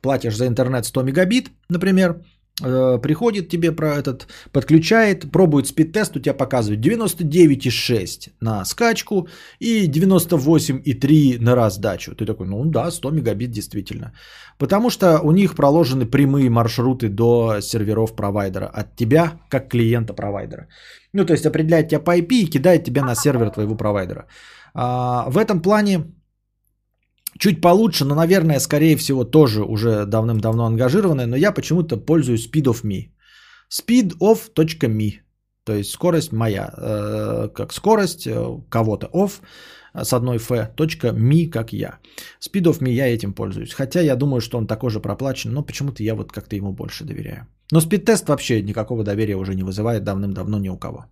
платишь 0.00 0.36
за 0.36 0.46
интернет 0.46 0.86
100 0.86 1.02
мегабит, 1.02 1.50
например, 1.68 2.20
приходит 2.62 3.48
тебе 3.48 3.72
про 3.72 3.96
этот, 3.96 4.26
подключает, 4.52 5.30
пробует 5.30 5.66
спид-тест, 5.66 6.16
у 6.16 6.20
тебя 6.20 6.34
показывает 6.34 6.80
99,6 6.80 8.30
на 8.40 8.64
скачку 8.64 9.28
и 9.60 9.88
98,3 9.88 11.38
на 11.40 11.54
раздачу. 11.54 12.14
Ты 12.14 12.24
такой, 12.24 12.46
ну 12.46 12.64
да, 12.64 12.90
100 12.90 13.10
мегабит 13.10 13.50
действительно. 13.50 14.12
Потому 14.58 14.90
что 14.90 15.20
у 15.22 15.32
них 15.32 15.54
проложены 15.54 16.06
прямые 16.06 16.48
маршруты 16.48 17.08
до 17.08 17.60
серверов 17.60 18.16
провайдера 18.16 18.66
от 18.66 18.96
тебя, 18.96 19.40
как 19.50 19.68
клиента 19.68 20.14
провайдера. 20.14 20.68
Ну, 21.12 21.24
то 21.24 21.32
есть 21.32 21.46
определяет 21.46 21.88
тебя 21.88 22.00
по 22.00 22.16
IP 22.16 22.32
и 22.32 22.50
кидает 22.50 22.84
тебя 22.84 23.02
на 23.02 23.14
сервер 23.14 23.50
твоего 23.50 23.76
провайдера. 23.76 24.26
А, 24.74 25.28
в 25.28 25.38
этом 25.38 25.60
плане 25.60 26.04
чуть 27.38 27.60
получше, 27.60 28.04
но, 28.04 28.14
наверное, 28.14 28.60
скорее 28.60 28.96
всего, 28.96 29.24
тоже 29.24 29.62
уже 29.62 30.06
давным-давно 30.06 30.66
ангажированная, 30.66 31.26
но 31.26 31.36
я 31.36 31.52
почему-то 31.52 31.96
пользуюсь 31.96 32.48
speedof.me. 32.48 33.10
speedoff.me, 33.70 35.12
то 35.64 35.74
есть 35.74 35.90
скорость 35.90 36.32
моя, 36.32 36.72
э, 36.76 37.48
как 37.54 37.72
скорость 37.72 38.26
э, 38.26 38.60
кого-то 38.68 39.06
off 39.12 39.40
с 39.94 40.12
одной 40.12 40.36
f, 40.36 40.50
me, 40.50 41.50
как 41.50 41.72
я. 41.72 41.98
Speedof.me 42.40 42.90
я 42.90 43.06
этим 43.08 43.32
пользуюсь, 43.32 43.72
хотя 43.72 44.00
я 44.00 44.16
думаю, 44.16 44.40
что 44.40 44.58
он 44.58 44.66
такой 44.66 44.90
же 44.90 45.00
проплачен, 45.00 45.52
но 45.52 45.62
почему-то 45.62 46.02
я 46.02 46.14
вот 46.14 46.32
как-то 46.32 46.56
ему 46.56 46.72
больше 46.72 47.04
доверяю. 47.04 47.46
Но 47.72 47.80
спид-тест 47.80 48.28
вообще 48.28 48.62
никакого 48.62 49.04
доверия 49.04 49.36
уже 49.36 49.54
не 49.54 49.62
вызывает 49.62 50.04
давным-давно 50.04 50.58
ни 50.58 50.68
у 50.68 50.76
кого. 50.76 51.06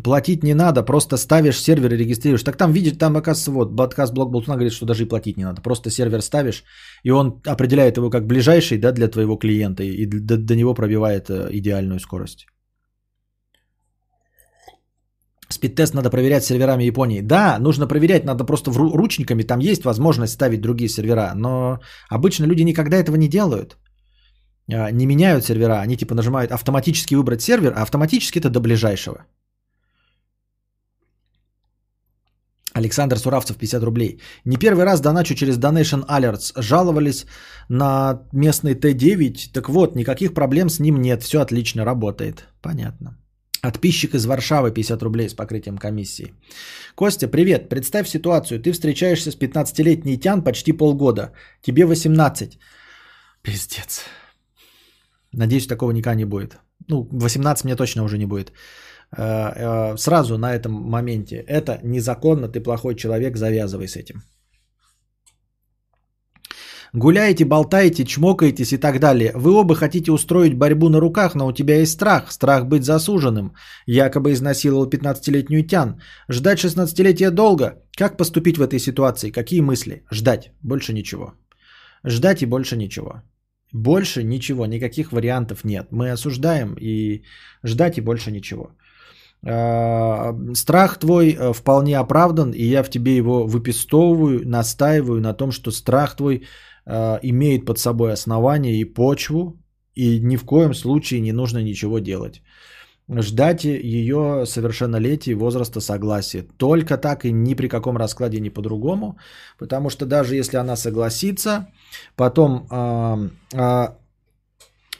Платить 0.00 0.42
не 0.42 0.54
надо, 0.54 0.82
просто 0.82 1.18
ставишь 1.18 1.60
сервер 1.60 1.92
и 1.92 1.98
регистрируешь. 1.98 2.42
Так 2.42 2.56
там 2.56 2.72
видишь, 2.72 2.96
там 2.96 3.14
оказывается, 3.16 3.50
вот, 3.50 3.76
подкаст 3.76 4.14
Блок 4.14 4.30
Болтуна 4.30 4.56
говорит, 4.56 4.72
что 4.72 4.86
даже 4.86 5.02
и 5.02 5.08
платить 5.08 5.36
не 5.36 5.44
надо. 5.44 5.60
Просто 5.60 5.90
сервер 5.90 6.22
ставишь, 6.22 6.64
и 7.04 7.10
он 7.10 7.42
определяет 7.46 7.96
его 7.96 8.10
как 8.10 8.26
ближайший 8.26 8.78
да, 8.78 8.92
для 8.92 9.08
твоего 9.08 9.36
клиента, 9.36 9.82
и 9.82 10.06
до, 10.06 10.38
до 10.38 10.56
него 10.56 10.74
пробивает 10.74 11.28
э, 11.28 11.48
идеальную 11.52 12.00
скорость. 12.00 12.46
Спид-тест 15.50 15.94
надо 15.94 16.08
проверять 16.08 16.44
серверами 16.44 16.84
Японии. 16.84 17.20
Да, 17.20 17.58
нужно 17.58 17.86
проверять, 17.86 18.24
надо 18.24 18.44
просто 18.44 18.70
ручниками, 18.70 19.42
там 19.42 19.58
есть 19.58 19.84
возможность 19.84 20.32
ставить 20.32 20.62
другие 20.62 20.88
сервера, 20.88 21.32
но 21.34 21.80
обычно 22.08 22.46
люди 22.46 22.62
никогда 22.62 22.96
этого 22.96 23.16
не 23.16 23.28
делают. 23.28 23.76
А, 24.72 24.90
Не 24.90 25.06
меняют 25.06 25.44
сервера, 25.44 25.82
они 25.82 25.96
типа 25.98 26.14
нажимают 26.14 26.50
автоматически 26.50 27.14
выбрать 27.14 27.42
сервер, 27.42 27.74
а 27.76 27.82
автоматически 27.82 28.38
это 28.38 28.48
до 28.48 28.60
ближайшего. 28.60 29.26
Александр 32.74 33.18
Суравцев, 33.18 33.56
50 33.56 33.82
рублей. 33.82 34.20
Не 34.44 34.56
первый 34.56 34.84
раз 34.84 35.00
доначу 35.00 35.34
через 35.34 35.58
Donation 35.58 36.06
Alerts. 36.06 36.52
Жаловались 36.62 37.26
на 37.68 38.22
местный 38.32 38.74
Т9. 38.74 39.52
Так 39.52 39.68
вот, 39.68 39.96
никаких 39.96 40.34
проблем 40.34 40.68
с 40.68 40.80
ним 40.80 41.00
нет. 41.00 41.22
Все 41.22 41.40
отлично 41.40 41.84
работает. 41.84 42.46
Понятно. 42.62 43.18
Подписчик 43.62 44.14
из 44.14 44.26
Варшавы 44.26 44.72
50 44.72 45.02
рублей 45.02 45.28
с 45.28 45.34
покрытием 45.34 45.78
комиссии. 45.78 46.34
Костя, 46.94 47.28
привет. 47.28 47.68
Представь 47.68 48.08
ситуацию. 48.08 48.60
Ты 48.60 48.72
встречаешься 48.72 49.30
с 49.30 49.36
15-летней 49.36 50.18
Тян 50.18 50.42
почти 50.42 50.72
полгода. 50.72 51.32
Тебе 51.62 51.84
18. 51.84 52.58
Пиздец. 53.42 54.00
Надеюсь, 55.32 55.66
такого 55.66 55.92
никогда 55.92 56.16
не 56.16 56.24
будет. 56.24 56.58
Ну, 56.88 57.08
18 57.12 57.64
мне 57.64 57.76
точно 57.76 58.02
уже 58.02 58.18
не 58.18 58.26
будет. 58.26 58.52
Э, 59.16 59.92
э, 59.92 59.96
Сразу 59.96 60.38
на 60.38 60.54
этом 60.54 60.72
моменте. 60.72 61.44
Это 61.46 61.80
незаконно, 61.82 62.48
ты 62.48 62.60
плохой 62.60 62.94
человек, 62.94 63.36
завязывай 63.36 63.88
с 63.88 63.96
этим. 63.96 64.22
Гуляете, 66.94 67.46
болтаете, 67.46 68.04
чмокаетесь 68.04 68.72
и 68.72 68.76
так 68.76 69.00
далее. 69.00 69.32
Вы 69.34 69.52
оба 69.54 69.74
хотите 69.74 70.12
устроить 70.12 70.58
борьбу 70.58 70.90
на 70.90 71.00
руках, 71.00 71.34
но 71.34 71.46
у 71.46 71.52
тебя 71.52 71.76
есть 71.76 71.92
страх. 71.92 72.30
Страх 72.30 72.66
быть 72.66 72.84
засуженным. 72.84 73.54
Якобы 73.86 74.32
изнасиловал 74.32 74.86
15-летнюю 74.86 75.66
тян. 75.66 76.00
Ждать 76.30 76.58
16-летия 76.58 77.30
долго. 77.30 77.82
Как 77.96 78.18
поступить 78.18 78.58
в 78.58 78.62
этой 78.62 78.78
ситуации? 78.78 79.30
Какие 79.30 79.62
мысли? 79.62 80.04
Ждать. 80.12 80.52
Больше 80.62 80.92
ничего. 80.92 81.32
Ждать 82.04 82.42
и 82.42 82.46
больше 82.46 82.76
ничего. 82.76 83.22
Больше 83.72 84.22
ничего. 84.22 84.66
Никаких 84.66 85.12
вариантов 85.12 85.64
нет. 85.64 85.86
Мы 85.92 86.10
осуждаем 86.10 86.76
и 86.78 87.22
ждать 87.64 87.96
и 87.96 88.02
больше 88.02 88.30
ничего. 88.30 88.76
Э, 89.44 90.54
Страх 90.54 90.98
твой 90.98 91.32
э, 91.32 91.52
вполне 91.52 91.98
оправдан, 91.98 92.52
и 92.52 92.64
я 92.64 92.82
в 92.82 92.90
тебе 92.90 93.16
его 93.16 93.46
выпистовываю, 93.46 94.48
настаиваю 94.48 95.20
на 95.20 95.34
том, 95.34 95.50
что 95.52 95.70
страх 95.70 96.16
твой 96.16 96.42
э, 96.86 97.18
имеет 97.22 97.66
под 97.66 97.78
собой 97.78 98.12
основание 98.12 98.80
и 98.80 98.84
почву, 98.84 99.58
и 99.94 100.20
ни 100.20 100.36
в 100.36 100.44
коем 100.44 100.74
случае 100.74 101.20
не 101.20 101.32
нужно 101.32 101.58
ничего 101.62 101.98
делать. 101.98 102.42
Ждать 103.08 103.64
ее 103.64 104.44
совершеннолетия 104.46 105.32
и 105.32 105.34
возраста 105.34 105.80
согласия. 105.80 106.44
Только 106.56 106.96
так 106.96 107.24
и 107.24 107.32
ни 107.32 107.54
при 107.54 107.68
каком 107.68 107.96
раскладе 107.96 108.40
ни 108.40 108.48
по-другому. 108.48 109.18
Потому 109.58 109.90
что 109.90 110.06
даже 110.06 110.36
если 110.36 110.56
она 110.56 110.76
согласится, 110.76 111.66
потом 112.16 112.66
а, 112.70 113.96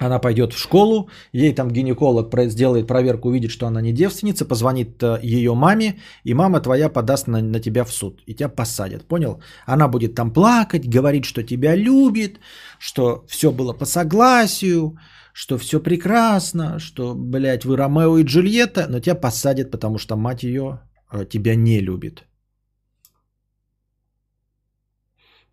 она 0.03 0.19
пойдет 0.19 0.53
в 0.53 0.59
школу, 0.59 1.09
ей 1.33 1.55
там 1.55 1.71
гинеколог 1.71 2.31
сделает 2.51 2.87
проверку, 2.87 3.29
увидит, 3.29 3.51
что 3.51 3.67
она 3.67 3.81
не 3.81 3.93
девственница, 3.93 4.45
позвонит 4.45 5.03
э, 5.03 5.19
ее 5.23 5.55
маме, 5.55 6.01
и 6.25 6.35
мама 6.35 6.61
твоя 6.61 6.89
подаст 6.89 7.29
на, 7.29 7.41
на 7.43 7.61
тебя 7.61 7.85
в 7.85 7.93
суд, 7.93 8.23
и 8.27 8.35
тебя 8.35 8.49
посадят, 8.49 9.09
понял? 9.09 9.43
Она 9.67 9.89
будет 9.89 10.15
там 10.15 10.33
плакать, 10.33 10.89
говорить, 10.89 11.25
что 11.25 11.43
тебя 11.43 11.77
любит, 11.77 12.41
что 12.79 13.25
все 13.29 13.51
было 13.51 13.73
по 13.73 13.85
согласию, 13.85 14.97
что 15.33 15.59
все 15.59 15.81
прекрасно, 15.81 16.79
что, 16.79 17.15
блядь, 17.15 17.65
вы 17.65 17.77
Ромео 17.77 18.19
и 18.19 18.25
Джульетта, 18.25 18.87
но 18.89 19.01
тебя 19.01 19.15
посадят, 19.15 19.71
потому 19.71 19.99
что 19.99 20.17
мать 20.17 20.43
ее 20.43 20.81
э, 21.13 21.25
тебя 21.25 21.55
не 21.55 21.81
любит. 21.81 22.25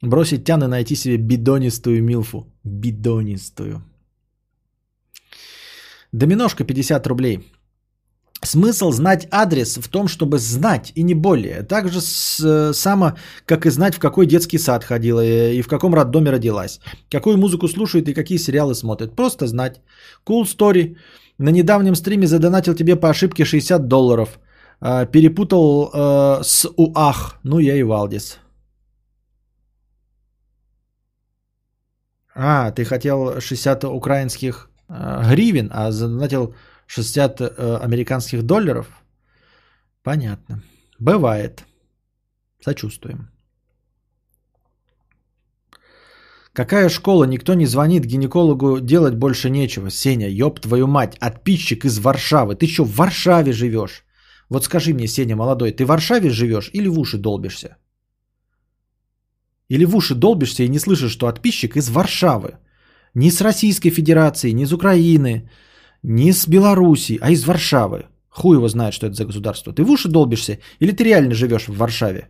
Бросить 0.01 0.45
тян 0.45 0.63
и 0.63 0.67
найти 0.67 0.95
себе 0.95 1.17
бидонистую 1.17 2.01
милфу. 2.01 2.45
Бидонистую. 2.63 3.83
Доминошка 6.11 6.63
50 6.63 7.07
рублей. 7.07 7.39
Смысл 8.41 8.91
знать 8.91 9.27
адрес 9.31 9.77
в 9.77 9.87
том, 9.89 10.07
чтобы 10.07 10.37
знать 10.39 10.93
и 10.95 11.03
не 11.03 11.13
более. 11.13 11.61
Так 11.63 11.89
же 11.89 11.99
с- 12.01 12.39
э, 12.39 12.73
само, 12.73 13.11
как 13.45 13.65
и 13.65 13.69
знать, 13.69 13.95
в 13.95 13.99
какой 13.99 14.25
детский 14.25 14.57
сад 14.59 14.83
ходила 14.83 15.19
э, 15.21 15.53
и 15.55 15.61
в 15.61 15.67
каком 15.67 15.93
роддоме 15.93 16.31
родилась. 16.31 16.79
Какую 17.11 17.37
музыку 17.37 17.67
слушает 17.67 18.07
и 18.07 18.13
какие 18.13 18.37
сериалы 18.39 18.75
смотрит. 18.75 19.15
Просто 19.15 19.45
знать. 19.47 19.81
Cool 20.25 20.45
story. 20.45 20.95
На 21.37 21.49
недавнем 21.51 21.95
стриме 21.95 22.27
задонатил 22.27 22.75
тебе 22.75 22.95
по 22.95 23.09
ошибке 23.09 23.43
60 23.45 23.87
долларов. 23.87 24.39
А, 24.81 25.05
Перепутал 25.05 25.91
э, 25.93 26.43
с 26.43 26.65
УАХ. 26.77 27.39
Ну, 27.43 27.59
я 27.59 27.75
и 27.75 27.83
Валдис. 27.83 28.37
А, 32.35 32.71
ты 32.71 32.85
хотел 32.85 33.41
60 33.41 33.83
украинских 33.83 34.68
гривен, 34.89 35.69
а 35.71 35.91
задонатил 35.91 36.55
60 36.87 37.41
э, 37.41 37.77
американских 37.83 38.43
долларов? 38.43 38.87
Понятно. 40.03 40.61
Бывает. 40.99 41.63
Сочувствуем. 42.61 43.29
Какая 46.53 46.89
школа? 46.89 47.25
Никто 47.25 47.53
не 47.53 47.65
звонит 47.65 48.05
гинекологу, 48.05 48.79
делать 48.79 49.15
больше 49.15 49.49
нечего. 49.49 49.89
Сеня, 49.89 50.27
ёб 50.27 50.59
твою 50.59 50.87
мать, 50.87 51.15
отписчик 51.21 51.85
из 51.85 51.99
Варшавы. 51.99 52.55
Ты 52.55 52.67
что, 52.67 52.83
в 52.83 52.95
Варшаве 52.95 53.53
живешь? 53.53 54.03
Вот 54.49 54.65
скажи 54.65 54.93
мне, 54.93 55.07
Сеня, 55.07 55.35
молодой, 55.35 55.71
ты 55.71 55.85
в 55.85 55.87
Варшаве 55.87 56.29
живешь 56.29 56.69
или 56.73 56.87
в 56.89 56.99
уши 56.99 57.17
долбишься? 57.17 57.77
Или 59.69 59.85
в 59.85 59.95
уши 59.95 60.15
долбишься 60.15 60.63
и 60.63 60.69
не 60.69 60.79
слышишь, 60.79 61.11
что 61.11 61.27
отписчик 61.27 61.77
из 61.77 61.89
Варшавы? 61.89 62.57
Не 63.15 63.31
с 63.31 63.41
Российской 63.41 63.89
Федерации, 63.89 64.51
не 64.51 64.63
из 64.63 64.73
Украины, 64.73 65.49
не 66.03 66.31
с 66.31 66.47
Беларуси, 66.47 67.17
а 67.21 67.31
из 67.31 67.45
Варшавы. 67.45 68.05
Хуй 68.29 68.55
его 68.55 68.67
знает, 68.67 68.93
что 68.93 69.07
это 69.07 69.15
за 69.15 69.25
государство. 69.25 69.73
Ты 69.73 69.83
в 69.83 69.89
уши 69.89 70.07
долбишься 70.07 70.59
или 70.79 70.91
ты 70.91 71.03
реально 71.03 71.33
живешь 71.33 71.67
в 71.67 71.77
Варшаве? 71.77 72.29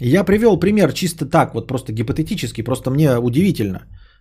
Я 0.00 0.24
привел 0.24 0.60
пример 0.60 0.92
чисто 0.92 1.26
так, 1.26 1.54
вот 1.54 1.66
просто 1.66 1.92
гипотетически, 1.92 2.62
просто 2.62 2.90
мне 2.90 3.18
удивительно. 3.18 3.80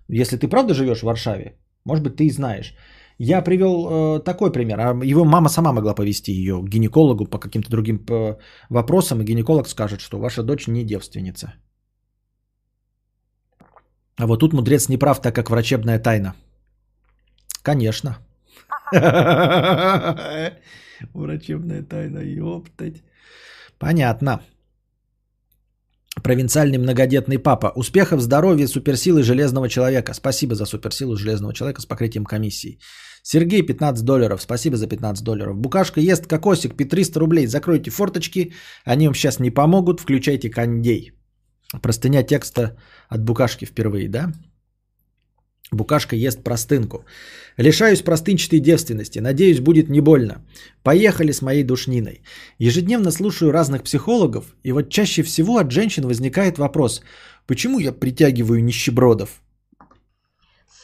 Если 0.10 0.38
ты 0.38 0.48
правда 0.48 0.74
живешь 0.74 1.00
в 1.00 1.04
Варшаве, 1.04 1.58
может 1.86 2.04
быть, 2.04 2.16
ты 2.16 2.26
и 2.26 2.32
знаешь. 2.32 2.74
Я 3.20 3.42
привел 3.42 4.18
э, 4.18 4.20
такой 4.24 4.52
пример. 4.52 4.80
А 4.80 4.94
его 5.04 5.26
мама 5.26 5.50
сама 5.50 5.74
могла 5.74 5.96
повести 5.96 6.32
ее 6.32 6.62
к 6.62 6.70
гинекологу 6.70 7.26
по 7.26 7.40
каким-то 7.40 7.70
другим 7.70 8.06
э, 8.10 8.38
вопросам, 8.70 9.22
и 9.22 9.26
гинеколог 9.26 9.68
скажет, 9.68 10.02
что 10.02 10.20
ваша 10.20 10.44
дочь 10.44 10.68
не 10.68 10.84
девственница. 10.84 11.54
А 14.18 14.26
вот 14.28 14.40
тут 14.40 14.54
мудрец 14.54 14.90
не 14.90 14.98
прав, 14.98 15.22
так 15.22 15.36
как 15.36 15.50
врачебная 15.50 16.00
тайна. 16.00 16.36
Конечно. 17.64 18.18
Врачебная 21.14 21.84
тайна, 21.84 22.20
ёптать. 22.20 23.04
Понятно. 23.80 24.42
Провинциальный 26.24 26.78
многодетный 26.78 27.38
папа. 27.38 27.72
Успехов, 27.76 28.22
здоровья, 28.22 28.68
суперсилы 28.68 29.24
железного 29.24 29.70
человека. 29.70 30.14
Спасибо 30.14 30.56
за 30.56 30.66
суперсилу 30.66 31.16
железного 31.16 31.54
человека 31.54 31.82
с 31.82 31.86
покрытием 31.86 32.26
комиссии. 32.26 32.80
Сергей, 33.24 33.62
15 33.62 34.04
долларов. 34.04 34.42
Спасибо 34.42 34.78
за 34.78 34.88
15 34.88 35.24
долларов. 35.24 35.56
Букашка 35.58 36.00
ест 36.00 36.28
кокосик, 36.28 36.76
пи 36.76 36.86
300 36.86 37.20
рублей. 37.20 37.48
Закройте 37.48 37.92
форточки, 37.92 38.54
они 38.86 39.08
вам 39.08 39.16
сейчас 39.16 39.40
не 39.40 39.52
помогут. 39.52 40.00
Включайте 40.00 40.50
кондей. 40.50 41.12
Простыня 41.82 42.24
текста 42.24 42.78
от 43.10 43.24
Букашки 43.24 43.66
впервые, 43.66 44.10
да? 44.10 44.32
Букашка 45.72 46.16
ест 46.16 46.44
простынку. 46.44 47.04
Лишаюсь 47.58 48.02
простынчатой 48.02 48.60
девственности. 48.60 49.20
Надеюсь, 49.20 49.60
будет 49.60 49.90
не 49.90 50.00
больно. 50.00 50.46
Поехали 50.82 51.34
с 51.34 51.42
моей 51.42 51.64
душниной. 51.64 52.22
Ежедневно 52.58 53.12
слушаю 53.12 53.52
разных 53.52 53.84
психологов, 53.84 54.56
и 54.64 54.72
вот 54.72 54.90
чаще 54.90 55.24
всего 55.24 55.58
от 55.58 55.72
женщин 55.72 56.08
возникает 56.08 56.58
вопрос, 56.58 57.02
почему 57.48 57.80
я 57.80 57.92
притягиваю 57.92 58.64
нищебродов? 58.64 59.42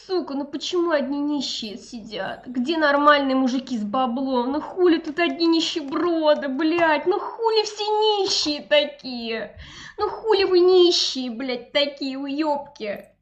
Сука, 0.05 0.33
ну 0.33 0.43
почему 0.43 0.91
одни 0.91 1.21
нищие 1.21 1.77
сидят? 1.77 2.43
Где 2.45 2.77
нормальные 2.77 3.37
мужики 3.37 3.77
с 3.77 3.83
баблом? 3.83 4.51
Ну 4.51 4.59
хули 4.59 4.97
тут 4.97 5.17
одни 5.19 5.47
нищеброды, 5.47 6.49
блядь? 6.49 7.05
Ну 7.05 7.19
хули 7.19 7.63
все 7.63 7.83
нищие 7.83 8.61
такие? 8.61 9.55
Ну 9.97 10.09
хули 10.09 10.43
вы 10.43 10.59
нищие, 10.59 11.31
блядь, 11.31 11.71
такие 11.71 12.17
уёбки? 12.17 13.12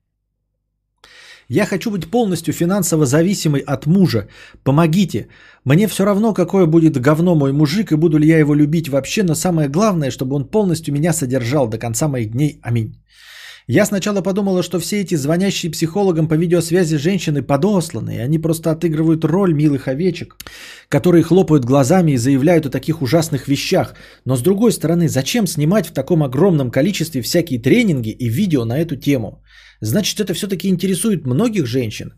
Я 1.53 1.65
хочу 1.65 1.91
быть 1.91 2.09
полностью 2.09 2.53
финансово 2.53 3.05
зависимой 3.05 3.59
от 3.59 3.85
мужа. 3.85 4.27
Помогите. 4.63 5.27
Мне 5.65 5.87
все 5.87 6.05
равно, 6.05 6.33
какое 6.33 6.65
будет 6.65 7.01
говно 7.01 7.35
мой 7.35 7.51
мужик 7.51 7.91
и 7.91 7.97
буду 7.97 8.17
ли 8.17 8.25
я 8.25 8.39
его 8.39 8.55
любить 8.55 8.87
вообще, 8.87 9.23
но 9.23 9.35
самое 9.35 9.67
главное, 9.67 10.11
чтобы 10.11 10.35
он 10.35 10.45
полностью 10.45 10.93
меня 10.93 11.11
содержал 11.11 11.67
до 11.67 11.77
конца 11.77 12.07
моих 12.07 12.31
дней. 12.31 12.59
Аминь. 12.61 12.95
Я 13.67 13.85
сначала 13.85 14.21
подумала, 14.21 14.63
что 14.63 14.79
все 14.79 15.01
эти 15.01 15.15
звонящие 15.15 15.71
психологам 15.71 16.29
по 16.29 16.35
видеосвязи 16.35 16.97
женщины 16.97 17.41
подосланные, 17.41 18.23
они 18.23 18.39
просто 18.39 18.71
отыгрывают 18.71 19.25
роль 19.25 19.53
милых 19.53 19.89
овечек, 19.89 20.37
которые 20.87 21.23
хлопают 21.23 21.65
глазами 21.65 22.13
и 22.13 22.17
заявляют 22.17 22.65
о 22.65 22.69
таких 22.69 23.01
ужасных 23.01 23.49
вещах. 23.49 23.93
Но 24.23 24.37
с 24.37 24.41
другой 24.41 24.71
стороны, 24.71 25.09
зачем 25.09 25.47
снимать 25.47 25.87
в 25.87 25.91
таком 25.91 26.23
огромном 26.23 26.71
количестве 26.71 27.21
всякие 27.21 27.59
тренинги 27.59 28.09
и 28.09 28.29
видео 28.29 28.63
на 28.63 28.79
эту 28.79 28.95
тему? 28.95 29.43
Значит, 29.81 30.19
это 30.19 30.33
все-таки 30.33 30.69
интересует 30.69 31.25
многих 31.25 31.65
женщин. 31.65 32.13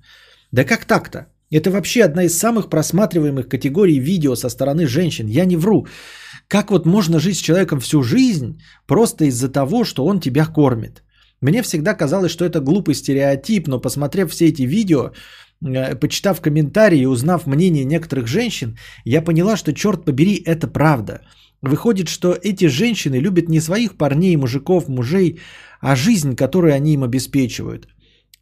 Да 0.51 0.63
как 0.63 0.85
так-то? 0.85 1.27
Это 1.49 1.71
вообще 1.71 2.03
одна 2.03 2.23
из 2.23 2.37
самых 2.37 2.69
просматриваемых 2.69 3.47
категорий 3.47 3.99
видео 3.99 4.35
со 4.35 4.49
стороны 4.49 4.87
женщин. 4.87 5.27
Я 5.27 5.45
не 5.45 5.57
вру. 5.57 5.87
Как 6.47 6.71
вот 6.71 6.85
можно 6.85 7.19
жить 7.19 7.37
с 7.37 7.41
человеком 7.41 7.79
всю 7.79 8.03
жизнь 8.03 8.59
просто 8.87 9.25
из-за 9.25 9.49
того, 9.49 9.85
что 9.85 10.05
он 10.05 10.19
тебя 10.19 10.45
кормит? 10.45 11.03
Мне 11.41 11.61
всегда 11.61 11.93
казалось, 11.93 12.31
что 12.31 12.45
это 12.45 12.59
глупый 12.59 12.95
стереотип, 12.95 13.67
но 13.67 13.79
посмотрев 13.79 14.31
все 14.31 14.47
эти 14.47 14.63
видео, 14.63 15.11
э, 15.61 15.95
почитав 15.95 16.41
комментарии 16.41 17.01
и 17.01 17.05
узнав 17.05 17.47
мнение 17.47 17.85
некоторых 17.85 18.27
женщин, 18.27 18.77
я 19.05 19.21
поняла, 19.21 19.57
что 19.57 19.73
черт 19.73 20.05
побери, 20.05 20.41
это 20.45 20.67
правда. 20.67 21.21
Выходит, 21.63 22.09
что 22.09 22.35
эти 22.43 22.67
женщины 22.67 23.15
любят 23.21 23.49
не 23.49 23.61
своих 23.61 23.97
парней, 23.97 24.35
мужиков, 24.35 24.89
мужей, 24.89 25.39
а 25.79 25.95
жизнь, 25.95 26.35
которую 26.35 26.73
они 26.73 26.93
им 26.93 27.03
обеспечивают. 27.03 27.87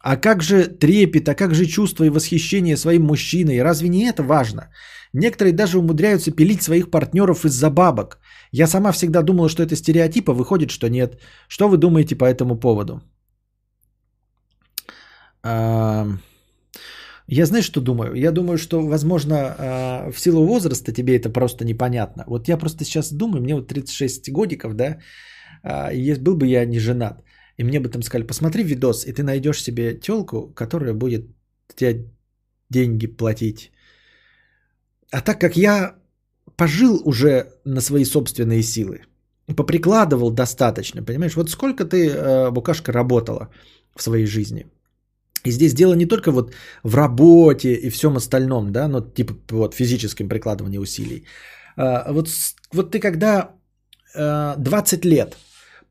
А 0.00 0.16
как 0.16 0.42
же 0.42 0.64
трепет, 0.64 1.28
а 1.28 1.34
как 1.34 1.54
же 1.54 1.66
чувство 1.66 2.04
и 2.04 2.10
восхищение 2.10 2.76
своим 2.76 3.02
мужчиной? 3.04 3.62
Разве 3.62 3.88
не 3.88 4.08
это 4.08 4.24
важно? 4.24 4.70
Некоторые 5.12 5.52
даже 5.52 5.78
умудряются 5.78 6.32
пилить 6.32 6.62
своих 6.62 6.90
партнеров 6.90 7.44
из-за 7.44 7.70
бабок. 7.70 8.18
Я 8.50 8.66
сама 8.66 8.90
всегда 8.90 9.22
думала, 9.22 9.48
что 9.48 9.62
это 9.62 9.76
стереотип, 9.76 10.28
а 10.28 10.32
выходит, 10.32 10.70
что 10.70 10.88
нет. 10.88 11.20
Что 11.48 11.68
вы 11.68 11.76
думаете 11.76 12.16
по 12.16 12.24
этому 12.24 12.56
поводу? 12.56 13.02
А, 15.44 16.08
я 17.34 17.46
знаю, 17.46 17.62
что 17.62 17.80
думаю. 17.80 18.14
Я 18.14 18.32
думаю, 18.32 18.58
что, 18.58 18.86
возможно, 18.86 19.36
а, 19.36 20.10
в 20.12 20.20
силу 20.20 20.46
возраста 20.46 20.92
тебе 20.92 21.16
это 21.16 21.30
просто 21.30 21.64
непонятно. 21.64 22.24
Вот 22.26 22.48
я 22.48 22.58
просто 22.58 22.84
сейчас 22.84 23.12
думаю, 23.12 23.42
мне 23.42 23.54
вот 23.54 23.68
36 23.68 24.32
годиков, 24.32 24.74
да, 24.74 24.98
а, 25.62 25.90
был 26.20 26.36
бы 26.36 26.46
я 26.46 26.66
не 26.66 26.78
женат, 26.78 27.22
и 27.58 27.64
мне 27.64 27.80
бы 27.80 27.88
там 27.88 28.02
сказали, 28.02 28.26
посмотри 28.26 28.64
видос, 28.64 29.06
и 29.06 29.12
ты 29.12 29.22
найдешь 29.22 29.62
себе 29.62 29.94
телку, 29.94 30.52
которая 30.54 30.94
будет 30.94 31.26
тебе 31.74 32.10
деньги 32.70 33.06
платить. 33.06 33.70
А 35.10 35.20
так 35.20 35.40
как 35.40 35.56
я 35.56 35.94
пожил 36.56 37.00
уже 37.04 37.46
на 37.64 37.80
свои 37.80 38.04
собственные 38.04 38.62
силы, 38.62 39.00
поприкладывал 39.56 40.30
достаточно, 40.30 41.02
понимаешь? 41.02 41.36
Вот 41.36 41.50
сколько 41.50 41.84
ты, 41.84 42.08
э, 42.08 42.50
Букашка, 42.50 42.92
работала 42.92 43.48
в 43.96 44.02
своей 44.02 44.26
жизни? 44.26 44.66
И 45.44 45.50
здесь 45.50 45.74
дело 45.74 45.94
не 45.94 46.06
только 46.06 46.30
вот 46.30 46.52
в 46.84 46.94
работе 46.94 47.74
и 47.74 47.90
всем 47.90 48.16
остальном, 48.16 48.72
да, 48.72 48.88
но 48.88 49.00
типа 49.00 49.34
вот 49.50 49.74
физическом 49.74 50.28
прикладывании 50.28 50.78
усилий. 50.78 51.24
А, 51.76 52.12
вот, 52.12 52.28
вот 52.72 52.90
ты 52.90 53.00
когда 53.00 53.50
20 54.14 55.04
э, 55.04 55.08
лет 55.08 55.36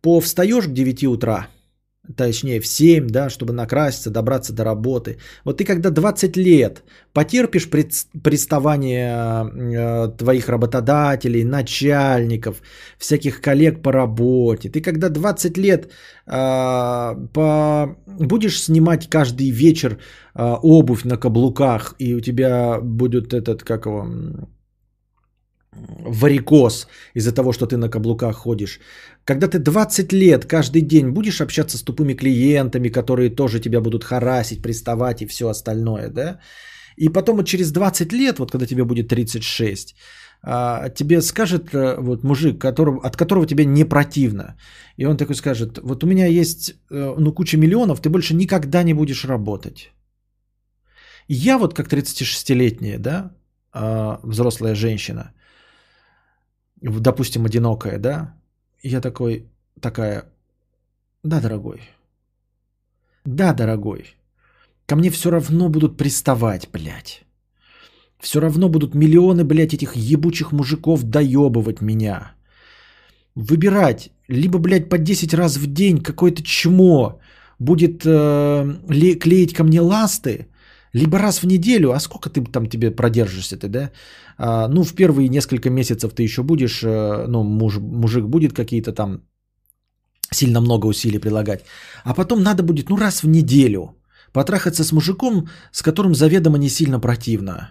по 0.01 0.19
встаешь 0.21 0.65
к 0.65 0.73
9 0.73 1.03
утра, 1.03 1.47
точнее 2.15 2.59
в 2.59 2.67
7, 2.67 3.07
да, 3.07 3.29
чтобы 3.29 3.53
накраситься, 3.53 4.09
добраться 4.09 4.53
до 4.53 4.63
работы. 4.63 5.17
Вот 5.45 5.57
ты 5.57 5.65
когда 5.65 5.89
20 5.89 6.37
лет 6.37 6.83
потерпишь 7.13 7.69
приставание 8.23 9.45
э, 9.45 10.17
твоих 10.17 10.49
работодателей, 10.49 11.43
начальников, 11.43 12.61
всяких 12.97 13.41
коллег 13.41 13.81
по 13.81 13.91
работе, 13.91 14.69
ты 14.69 14.81
когда 14.81 15.09
20 15.09 15.57
лет 15.57 15.91
э, 16.27 17.27
по... 17.33 17.95
будешь 18.05 18.63
снимать 18.63 19.09
каждый 19.09 19.49
вечер 19.49 19.97
э, 20.35 20.55
обувь 20.63 21.03
на 21.03 21.17
каблуках, 21.17 21.95
и 21.99 22.15
у 22.15 22.19
тебя 22.21 22.79
будет 22.81 23.33
этот, 23.33 23.63
как 23.63 23.85
его, 23.85 24.07
варикоз 25.73 26.87
из-за 27.15 27.31
того, 27.31 27.53
что 27.53 27.65
ты 27.65 27.77
на 27.77 27.89
каблуках 27.89 28.35
ходишь. 28.35 28.79
Когда 29.25 29.47
ты 29.47 29.59
20 29.59 30.13
лет 30.13 30.45
каждый 30.45 30.81
день 30.81 31.09
будешь 31.09 31.41
общаться 31.41 31.77
с 31.77 31.83
тупыми 31.83 32.13
клиентами, 32.13 32.89
которые 32.89 33.29
тоже 33.29 33.59
тебя 33.59 33.81
будут 33.81 34.03
харасить, 34.03 34.61
приставать 34.61 35.21
и 35.21 35.27
все 35.27 35.47
остальное, 35.47 36.09
да? 36.09 36.39
И 36.97 37.09
потом 37.09 37.37
вот 37.37 37.47
через 37.47 37.71
20 37.71 38.13
лет, 38.13 38.39
вот 38.39 38.51
когда 38.51 38.65
тебе 38.65 38.83
будет 38.83 39.07
36, 39.07 39.95
а, 40.43 40.89
тебе 40.89 41.21
скажет 41.21 41.73
э, 41.73 41.95
вот 41.99 42.23
мужик, 42.23 42.59
которого, 42.59 42.99
от 43.03 43.15
которого 43.15 43.45
тебе 43.45 43.65
не 43.65 43.85
противно. 43.85 44.57
И 44.97 45.05
он 45.05 45.17
такой 45.17 45.35
скажет, 45.35 45.79
вот 45.83 46.03
у 46.03 46.07
меня 46.07 46.25
есть 46.25 46.75
э, 46.91 47.15
ну, 47.17 47.33
куча 47.33 47.57
миллионов, 47.57 48.01
ты 48.01 48.09
больше 48.09 48.33
никогда 48.33 48.83
не 48.83 48.93
будешь 48.93 49.25
работать. 49.25 49.91
я 51.27 51.57
вот 51.57 51.73
как 51.73 51.87
36-летняя, 51.87 52.99
да, 52.99 53.31
а, 53.73 54.19
взрослая 54.23 54.75
женщина, 54.75 55.33
допустим, 56.81 57.45
одинокая, 57.45 57.99
да, 57.99 58.33
я 58.83 59.01
такой, 59.01 59.45
такая, 59.79 60.25
да, 61.23 61.39
дорогой, 61.39 61.81
да, 63.25 63.53
дорогой, 63.53 64.15
ко 64.85 64.95
мне 64.95 65.09
все 65.09 65.29
равно 65.29 65.69
будут 65.69 65.97
приставать, 65.97 66.69
блядь. 66.71 67.23
Все 68.19 68.39
равно 68.39 68.69
будут 68.69 68.93
миллионы, 68.93 69.43
блядь, 69.43 69.73
этих 69.73 69.95
ебучих 69.95 70.51
мужиков 70.51 71.03
доебывать 71.03 71.81
меня. 71.81 72.33
Выбирать, 73.35 74.11
либо, 74.27 74.59
блядь, 74.59 74.89
по 74.89 74.97
10 74.97 75.33
раз 75.33 75.57
в 75.57 75.73
день 75.73 76.03
какое-то 76.03 76.43
чмо 76.43 77.19
будет 77.57 78.03
э, 78.05 79.17
клеить 79.19 79.53
ко 79.53 79.63
мне 79.63 79.81
ласты, 79.81 80.47
либо 80.93 81.19
раз 81.19 81.41
в 81.41 81.47
неделю, 81.47 81.91
а 81.91 81.99
сколько 81.99 82.29
ты 82.29 82.43
там 82.43 82.67
тебе 82.67 82.91
продержишься 82.91 83.57
ты, 83.57 83.67
да? 83.67 83.91
А, 84.43 84.67
ну, 84.67 84.83
в 84.83 84.93
первые 84.95 85.29
несколько 85.29 85.69
месяцев 85.69 86.13
ты 86.13 86.23
еще 86.23 86.41
будешь, 86.41 86.83
э, 86.83 87.27
ну, 87.27 87.43
муж, 87.43 87.77
мужик 87.77 88.25
будет 88.25 88.53
какие-то 88.53 88.91
там 88.91 89.21
сильно 90.33 90.61
много 90.61 90.87
усилий 90.87 91.19
прилагать. 91.19 91.63
А 92.03 92.15
потом 92.15 92.41
надо 92.41 92.63
будет, 92.63 92.89
ну, 92.89 92.97
раз 92.97 93.21
в 93.21 93.27
неделю 93.27 93.95
потрахаться 94.33 94.83
с 94.83 94.91
мужиком, 94.91 95.47
с 95.71 95.83
которым 95.83 96.15
заведомо 96.15 96.57
не 96.57 96.69
сильно 96.69 96.99
противно. 96.99 97.69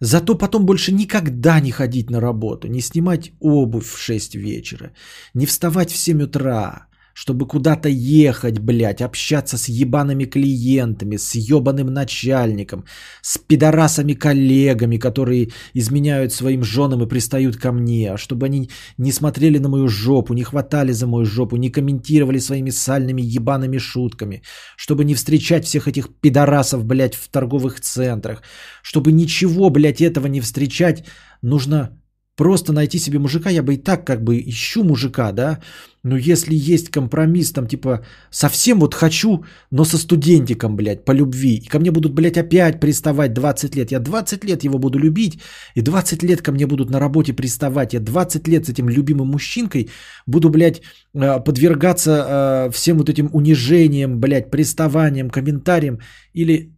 Зато 0.00 0.38
потом 0.38 0.66
больше 0.66 0.92
никогда 0.92 1.60
не 1.60 1.70
ходить 1.70 2.10
на 2.10 2.20
работу, 2.20 2.66
не 2.68 2.80
снимать 2.80 3.30
обувь 3.40 3.86
в 3.86 3.98
6 3.98 4.34
вечера, 4.34 4.90
не 5.34 5.46
вставать 5.46 5.92
в 5.92 5.96
7 5.96 6.22
утра, 6.22 6.87
чтобы 7.18 7.48
куда-то 7.48 7.88
ехать, 7.88 8.60
блядь, 8.60 9.02
общаться 9.02 9.58
с 9.58 9.68
ебаными 9.68 10.24
клиентами, 10.24 11.16
с 11.16 11.34
ебаным 11.34 11.92
начальником, 11.92 12.84
с 13.22 13.38
пидорасами-коллегами, 13.38 14.98
которые 14.98 15.48
изменяют 15.74 16.32
своим 16.32 16.62
женам 16.62 17.02
и 17.02 17.08
пристают 17.08 17.56
ко 17.56 17.72
мне, 17.72 18.16
чтобы 18.16 18.46
они 18.46 18.70
не 18.98 19.10
смотрели 19.10 19.58
на 19.58 19.68
мою 19.68 19.88
жопу, 19.88 20.32
не 20.32 20.44
хватали 20.44 20.92
за 20.92 21.06
мою 21.08 21.24
жопу, 21.24 21.56
не 21.56 21.70
комментировали 21.70 22.38
своими 22.38 22.70
сальными 22.70 23.20
ебаными 23.20 23.78
шутками, 23.78 24.42
чтобы 24.76 25.04
не 25.04 25.14
встречать 25.14 25.64
всех 25.64 25.88
этих 25.88 26.10
пидорасов, 26.20 26.84
блядь, 26.84 27.16
в 27.16 27.28
торговых 27.28 27.80
центрах, 27.80 28.42
чтобы 28.80 29.10
ничего, 29.10 29.70
блядь, 29.70 30.00
этого 30.00 30.28
не 30.28 30.40
встречать, 30.40 31.04
нужно 31.42 31.90
просто 32.38 32.72
найти 32.72 32.98
себе 32.98 33.18
мужика, 33.18 33.50
я 33.50 33.62
бы 33.62 33.74
и 33.74 33.82
так 33.82 34.06
как 34.06 34.22
бы 34.22 34.40
ищу 34.46 34.84
мужика, 34.84 35.32
да, 35.32 35.58
но 36.04 36.16
если 36.16 36.54
есть 36.54 36.88
компромисс, 36.88 37.52
там 37.52 37.66
типа 37.66 38.00
совсем 38.30 38.78
вот 38.78 38.94
хочу, 38.94 39.44
но 39.72 39.84
со 39.84 39.98
студентиком, 39.98 40.76
блядь, 40.76 41.04
по 41.04 41.12
любви, 41.12 41.56
и 41.56 41.68
ко 41.68 41.78
мне 41.80 41.90
будут, 41.90 42.14
блядь, 42.14 42.38
опять 42.38 42.80
приставать 42.80 43.32
20 43.32 43.76
лет, 43.76 43.92
я 43.92 43.98
20 43.98 44.44
лет 44.44 44.64
его 44.64 44.78
буду 44.78 44.98
любить, 44.98 45.40
и 45.74 45.82
20 45.82 46.22
лет 46.22 46.40
ко 46.42 46.52
мне 46.52 46.66
будут 46.66 46.90
на 46.90 47.00
работе 47.00 47.32
приставать, 47.32 47.92
я 47.92 48.00
20 48.00 48.48
лет 48.48 48.66
с 48.66 48.68
этим 48.68 48.88
любимым 48.88 49.28
мужчинкой 49.28 49.88
буду, 50.26 50.48
блядь, 50.48 50.80
э, 51.14 51.44
подвергаться 51.44 52.10
э, 52.10 52.70
всем 52.70 52.98
вот 52.98 53.08
этим 53.08 53.30
унижениям, 53.32 54.20
блядь, 54.20 54.50
приставаниям, 54.50 55.30
комментариям, 55.30 55.98
или, 56.34 56.72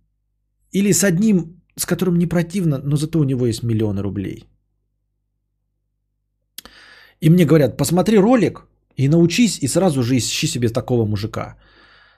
или 0.72 0.92
с 0.92 1.04
одним, 1.04 1.60
с 1.76 1.84
которым 1.84 2.16
не 2.16 2.26
противно, 2.26 2.80
но 2.84 2.96
зато 2.96 3.18
у 3.18 3.24
него 3.24 3.46
есть 3.46 3.62
миллионы 3.62 4.00
рублей. 4.00 4.49
И 7.20 7.30
мне 7.30 7.44
говорят, 7.44 7.76
посмотри 7.76 8.18
ролик 8.18 8.66
и 8.96 9.08
научись, 9.08 9.58
и 9.62 9.68
сразу 9.68 10.02
же 10.02 10.16
ищи 10.16 10.46
себе 10.46 10.68
такого 10.68 11.06
мужика. 11.06 11.56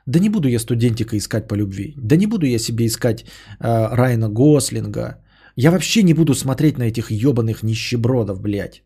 Да 0.07 0.19
не 0.19 0.29
буду 0.29 0.49
я 0.49 0.59
студентика 0.59 1.17
искать 1.17 1.49
по 1.49 1.55
любви. 1.55 1.95
Да 1.97 2.17
не 2.17 2.27
буду 2.27 2.47
я 2.47 2.59
себе 2.59 2.87
искать 2.87 3.25
э, 3.25 3.27
Райана 3.61 4.29
Гослинга. 4.29 5.19
Я 5.57 5.71
вообще 5.71 6.03
не 6.03 6.15
буду 6.15 6.35
смотреть 6.35 6.79
на 6.79 6.85
этих 6.85 7.11
ебаных 7.11 7.63
нищебродов, 7.63 8.41
блядь. 8.41 8.83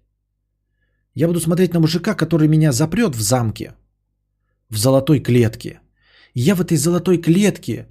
Я 1.14 1.28
буду 1.28 1.40
смотреть 1.40 1.72
на 1.72 1.80
мужика, 1.80 2.14
который 2.14 2.48
меня 2.48 2.72
запрет 2.72 3.16
в 3.16 3.20
замке, 3.20 3.74
в 4.70 4.76
золотой 4.76 5.20
клетке. 5.20 5.80
Я 6.34 6.54
в 6.54 6.60
этой 6.60 6.76
золотой 6.76 7.18
клетке, 7.18 7.86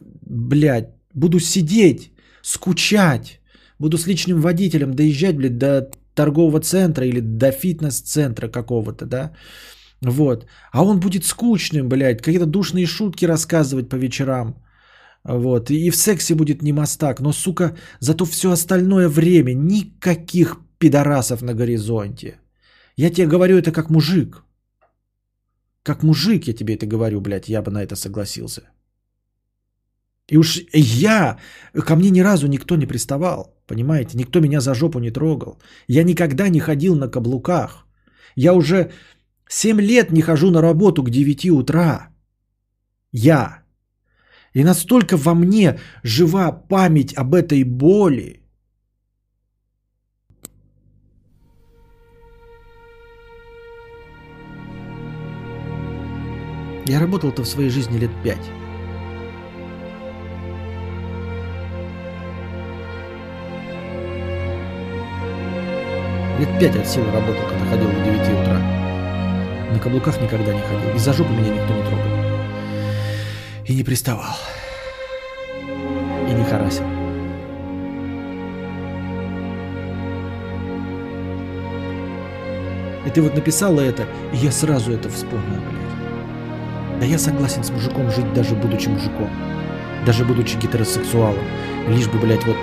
блядь, 0.00 0.90
буду 1.14 1.40
сидеть, 1.40 2.12
скучать, 2.42 3.40
буду 3.80 3.98
с 3.98 4.06
личным 4.06 4.40
водителем 4.40 4.94
доезжать, 4.94 5.36
блядь, 5.36 5.58
до 5.58 5.90
торгового 6.16 6.60
центра 6.60 7.06
или 7.06 7.20
до 7.20 7.52
фитнес-центра 7.52 8.48
какого-то, 8.48 9.06
да, 9.06 9.32
вот. 10.00 10.46
А 10.72 10.82
он 10.82 11.00
будет 11.00 11.24
скучным, 11.24 11.88
блядь, 11.88 12.22
какие-то 12.22 12.46
душные 12.46 12.86
шутки 12.86 13.26
рассказывать 13.26 13.88
по 13.88 13.96
вечерам, 13.96 14.54
вот. 15.24 15.70
И 15.70 15.90
в 15.90 15.96
сексе 15.96 16.34
будет 16.34 16.62
не 16.62 16.72
мастак, 16.72 17.20
но, 17.20 17.32
сука, 17.32 17.76
зато 18.00 18.24
все 18.24 18.50
остальное 18.50 19.08
время 19.08 19.54
никаких 19.54 20.58
пидорасов 20.78 21.42
на 21.42 21.54
горизонте. 21.54 22.38
Я 22.96 23.10
тебе 23.10 23.26
говорю 23.26 23.58
это 23.58 23.72
как 23.72 23.90
мужик. 23.90 24.42
Как 25.82 26.02
мужик 26.02 26.48
я 26.48 26.54
тебе 26.54 26.74
это 26.74 26.86
говорю, 26.86 27.20
блядь, 27.20 27.48
я 27.48 27.62
бы 27.62 27.70
на 27.70 27.82
это 27.82 27.96
согласился. 27.96 28.62
И 30.28 30.36
уж 30.38 30.60
я, 30.72 31.38
ко 31.72 31.96
мне 31.96 32.10
ни 32.10 32.20
разу 32.20 32.48
никто 32.48 32.76
не 32.76 32.86
приставал, 32.86 33.54
понимаете? 33.66 34.18
Никто 34.18 34.40
меня 34.40 34.60
за 34.60 34.74
жопу 34.74 34.98
не 34.98 35.10
трогал. 35.10 35.58
Я 35.88 36.04
никогда 36.04 36.48
не 36.48 36.60
ходил 36.60 36.96
на 36.96 37.08
каблуках. 37.08 37.86
Я 38.34 38.52
уже 38.54 38.90
7 39.48 39.80
лет 39.80 40.12
не 40.12 40.22
хожу 40.22 40.50
на 40.50 40.62
работу 40.62 41.04
к 41.04 41.10
9 41.10 41.50
утра. 41.50 42.08
Я. 43.12 43.62
И 44.52 44.64
настолько 44.64 45.16
во 45.16 45.34
мне 45.34 45.78
жива 46.02 46.50
память 46.50 47.14
об 47.14 47.34
этой 47.34 47.62
боли. 47.62 48.42
Я 56.88 57.00
работал-то 57.00 57.42
в 57.42 57.48
своей 57.48 57.70
жизни 57.70 57.98
лет 57.98 58.10
пять. 58.24 58.65
Лет 66.38 66.58
пять 66.60 66.76
от 66.76 66.86
силы 66.86 67.10
работал, 67.12 67.42
когда 67.48 67.64
ходил 67.64 67.88
до 67.88 68.04
9 68.04 68.42
утра. 68.42 68.58
На 69.72 69.78
каблуках 69.78 70.20
никогда 70.20 70.52
не 70.52 70.60
ходил. 70.60 70.94
И 70.94 70.98
за 70.98 71.14
жопу 71.14 71.32
меня 71.32 71.48
никто 71.48 71.72
не 71.72 71.82
трогал. 71.82 72.10
И 73.64 73.74
не 73.74 73.82
приставал. 73.82 74.36
И 76.28 76.32
не 76.32 76.44
харасил. 76.44 76.84
И 83.06 83.10
ты 83.10 83.22
вот 83.22 83.34
написала 83.34 83.80
это, 83.80 84.04
и 84.32 84.36
я 84.36 84.50
сразу 84.50 84.92
это 84.92 85.08
вспомнил, 85.08 85.60
блядь. 85.70 87.00
Да 87.00 87.06
я 87.06 87.18
согласен 87.18 87.64
с 87.64 87.70
мужиком 87.70 88.10
жить, 88.10 88.30
даже 88.34 88.54
будучи 88.54 88.88
мужиком. 88.88 89.30
Даже 90.04 90.24
будучи 90.24 90.56
гетеросексуалом. 90.56 91.44
Лишь 91.88 92.08
бы, 92.08 92.18
блядь, 92.18 92.44
вот, 92.44 92.56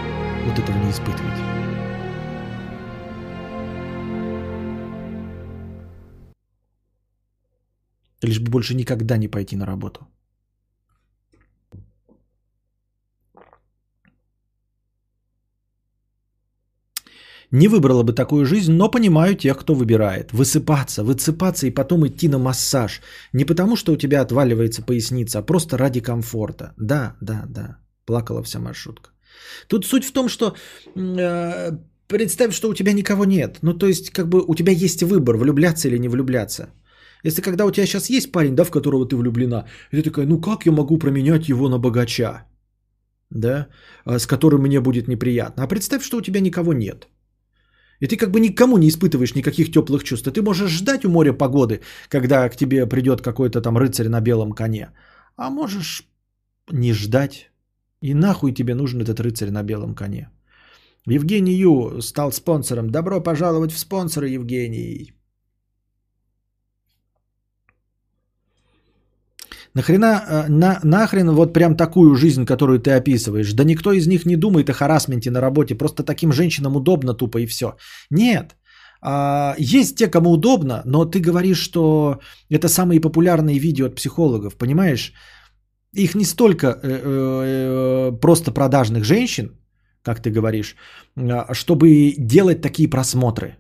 вот 0.46 0.60
этого 0.60 0.78
не 0.78 0.92
испытывать. 0.92 1.53
Лишь 8.24 8.40
бы 8.40 8.52
больше 8.52 8.76
никогда 8.76 9.18
не 9.18 9.28
пойти 9.28 9.56
на 9.56 9.66
работу. 9.66 10.08
Не 17.54 17.68
выбрала 17.68 18.04
бы 18.04 18.14
такую 18.14 18.46
жизнь, 18.46 18.72
но 18.72 18.92
понимаю 18.92 19.36
тех, 19.36 19.58
кто 19.58 19.76
выбирает. 19.76 20.32
Высыпаться, 20.34 21.04
высыпаться 21.04 21.68
и 21.68 21.74
потом 21.74 22.08
идти 22.08 22.28
на 22.28 22.40
массаж. 22.40 23.02
Не 23.34 23.46
потому, 23.46 23.76
что 23.76 23.94
у 23.94 23.98
тебя 23.98 24.22
отваливается 24.22 24.82
поясница, 24.82 25.40
а 25.40 25.44
просто 25.44 25.78
ради 25.78 26.02
комфорта. 26.02 26.74
Да, 26.78 27.16
да, 27.22 27.46
да. 27.48 27.78
Плакала 28.06 28.42
вся 28.42 28.60
маршрутка. 28.60 29.12
Тут 29.68 29.86
суть 29.86 30.04
в 30.04 30.14
том, 30.14 30.30
что 30.30 30.56
э, 30.96 31.78
представь, 32.08 32.56
что 32.56 32.70
у 32.70 32.74
тебя 32.74 32.94
никого 32.94 33.26
нет. 33.26 33.60
Ну, 33.62 33.78
то 33.78 33.86
есть, 33.86 34.10
как 34.10 34.30
бы 34.30 34.44
у 34.48 34.56
тебя 34.56 34.72
есть 34.72 35.04
выбор, 35.04 35.38
влюбляться 35.38 35.88
или 35.88 36.00
не 36.00 36.10
влюбляться. 36.10 36.70
Если 37.24 37.42
когда 37.42 37.66
у 37.66 37.72
тебя 37.72 37.86
сейчас 37.86 38.10
есть 38.10 38.32
парень, 38.32 38.56
да, 38.56 38.64
в 38.64 38.72
которого 38.72 39.08
ты 39.08 39.16
влюблена, 39.16 39.66
и 39.92 39.98
ты 39.98 40.04
такая, 40.04 40.26
ну 40.26 40.42
как 40.42 40.66
я 40.66 40.72
могу 40.72 40.98
променять 40.98 41.50
его 41.50 41.70
на 41.70 41.80
богача, 41.80 42.46
да, 43.30 43.68
а, 44.06 44.20
с 44.20 44.28
которым 44.28 44.62
мне 44.62 44.82
будет 44.82 45.08
неприятно. 45.08 45.64
А 45.64 45.68
представь, 45.68 46.04
что 46.04 46.18
у 46.18 46.22
тебя 46.22 46.42
никого 46.42 46.74
нет. 46.74 47.08
И 48.00 48.08
ты 48.08 48.18
как 48.18 48.32
бы 48.32 48.40
никому 48.40 48.78
не 48.78 48.90
испытываешь 48.90 49.36
никаких 49.36 49.72
теплых 49.72 50.04
чувств. 50.04 50.32
Ты 50.32 50.42
можешь 50.42 50.72
ждать 50.72 51.06
у 51.06 51.10
моря 51.10 51.34
погоды, 51.34 51.80
когда 52.10 52.50
к 52.50 52.58
тебе 52.58 52.86
придет 52.86 53.22
какой-то 53.22 53.62
там 53.62 53.78
рыцарь 53.78 54.10
на 54.10 54.22
белом 54.22 54.52
коне. 54.52 54.90
А 55.38 55.50
можешь 55.50 56.04
не 56.72 56.94
ждать. 56.94 57.50
И 58.02 58.14
нахуй 58.14 58.52
тебе 58.52 58.76
нужен 58.76 59.02
этот 59.02 59.22
рыцарь 59.22 59.52
на 59.52 59.64
белом 59.64 59.96
коне. 59.96 60.30
Евгений 61.06 61.56
Ю 61.56 62.02
стал 62.02 62.32
спонсором. 62.32 62.90
Добро 62.90 63.24
пожаловать 63.24 63.72
в 63.72 63.78
спонсоры, 63.78 64.28
Евгений. 64.28 65.14
Нахрена, 69.76 70.24
э, 70.28 70.50
на, 70.50 70.80
нахрен 70.84 71.32
вот 71.32 71.54
прям 71.54 71.76
такую 71.76 72.16
жизнь, 72.16 72.46
которую 72.46 72.80
ты 72.80 72.92
описываешь? 72.92 73.54
Да 73.54 73.64
никто 73.64 73.92
из 73.92 74.08
них 74.08 74.26
не 74.26 74.36
думает 74.36 74.70
о 74.70 74.74
харасменте 74.74 75.32
на 75.32 75.42
работе, 75.42 75.76
просто 75.76 76.04
таким 76.04 76.32
женщинам 76.32 76.76
удобно 76.76 77.14
тупо 77.14 77.40
и 77.40 77.48
все. 77.48 77.76
Нет, 78.12 78.56
а, 79.06 79.56
есть 79.58 79.98
те, 79.98 80.08
кому 80.08 80.32
удобно, 80.32 80.82
но 80.86 81.06
ты 81.06 81.20
говоришь, 81.20 81.60
что 81.60 82.20
это 82.50 82.68
самые 82.70 83.02
популярные 83.02 83.60
видео 83.60 83.88
от 83.88 83.96
психологов, 83.96 84.56
понимаешь? 84.56 85.14
Их 85.92 86.16
не 86.16 86.26
столько 86.26 86.68
э, 86.68 86.78
э, 86.84 88.12
просто 88.22 88.52
продажных 88.52 89.04
женщин, 89.04 89.58
как 90.04 90.22
ты 90.22 90.32
говоришь, 90.32 90.76
а, 91.16 91.54
чтобы 91.54 92.14
делать 92.18 92.62
такие 92.62 92.90
просмотры. 92.90 93.58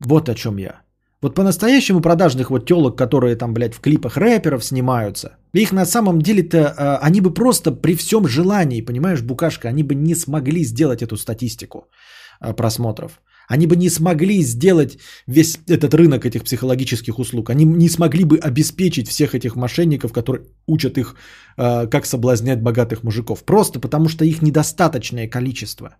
Вот 0.00 0.28
о 0.28 0.34
чем 0.34 0.58
я. 0.58 0.80
Вот 1.22 1.34
по-настоящему 1.34 2.00
продажных 2.00 2.50
вот 2.50 2.66
телок, 2.66 2.96
которые 2.96 3.36
там, 3.36 3.52
блядь, 3.52 3.74
в 3.74 3.80
клипах 3.80 4.16
рэперов 4.16 4.64
снимаются, 4.64 5.36
их 5.52 5.72
на 5.72 5.84
самом 5.84 6.22
деле-то, 6.22 6.58
э, 6.58 7.06
они 7.06 7.20
бы 7.20 7.34
просто 7.34 7.72
при 7.72 7.94
всем 7.94 8.26
желании, 8.26 8.80
понимаешь, 8.80 9.22
букашка, 9.22 9.68
они 9.68 9.82
бы 9.82 9.94
не 9.94 10.14
смогли 10.14 10.64
сделать 10.64 11.02
эту 11.02 11.16
статистику 11.16 11.88
э, 12.40 12.54
просмотров. 12.54 13.20
Они 13.48 13.66
бы 13.66 13.76
не 13.76 13.90
смогли 13.90 14.42
сделать 14.42 14.98
весь 15.26 15.58
этот 15.68 15.92
рынок 15.92 16.24
этих 16.24 16.44
психологических 16.44 17.18
услуг. 17.18 17.50
Они 17.50 17.64
не 17.64 17.88
смогли 17.88 18.24
бы 18.24 18.38
обеспечить 18.38 19.08
всех 19.08 19.34
этих 19.34 19.56
мошенников, 19.56 20.12
которые 20.12 20.44
учат 20.66 20.96
их, 20.98 21.16
э, 21.58 21.86
как 21.88 22.06
соблазнять 22.06 22.62
богатых 22.62 23.02
мужиков. 23.02 23.44
Просто 23.44 23.80
потому 23.80 24.08
что 24.08 24.24
их 24.24 24.40
недостаточное 24.40 25.28
количество. 25.28 25.96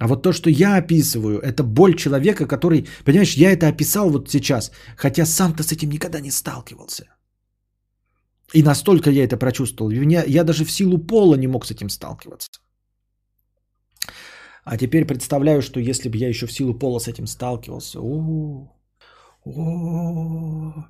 А 0.00 0.06
вот 0.06 0.22
то, 0.22 0.32
что 0.32 0.48
я 0.48 0.76
описываю, 0.76 1.40
это 1.40 1.62
боль 1.62 1.94
человека, 1.94 2.46
который, 2.46 2.88
понимаешь, 3.04 3.34
я 3.34 3.52
это 3.52 3.68
описал 3.68 4.08
вот 4.08 4.30
сейчас, 4.30 4.72
хотя 4.96 5.26
сам-то 5.26 5.62
с 5.62 5.72
этим 5.72 5.90
никогда 5.90 6.20
не 6.20 6.30
сталкивался. 6.30 7.04
И 8.54 8.62
настолько 8.62 9.10
я 9.10 9.24
это 9.24 9.36
прочувствовал. 9.36 9.90
Меня, 9.90 10.24
я 10.26 10.42
даже 10.42 10.64
в 10.64 10.70
силу 10.70 10.96
пола 10.96 11.36
не 11.36 11.48
мог 11.48 11.66
с 11.66 11.70
этим 11.70 11.90
сталкиваться. 11.90 12.48
А 14.64 14.78
теперь 14.78 15.04
представляю, 15.04 15.60
что 15.60 15.80
если 15.80 16.08
бы 16.08 16.16
я 16.16 16.28
еще 16.28 16.46
в 16.46 16.52
силу 16.52 16.72
пола 16.72 16.98
с 16.98 17.06
этим 17.06 17.26
сталкивался, 17.26 18.00
о, 18.00 18.74
о, 19.44 20.84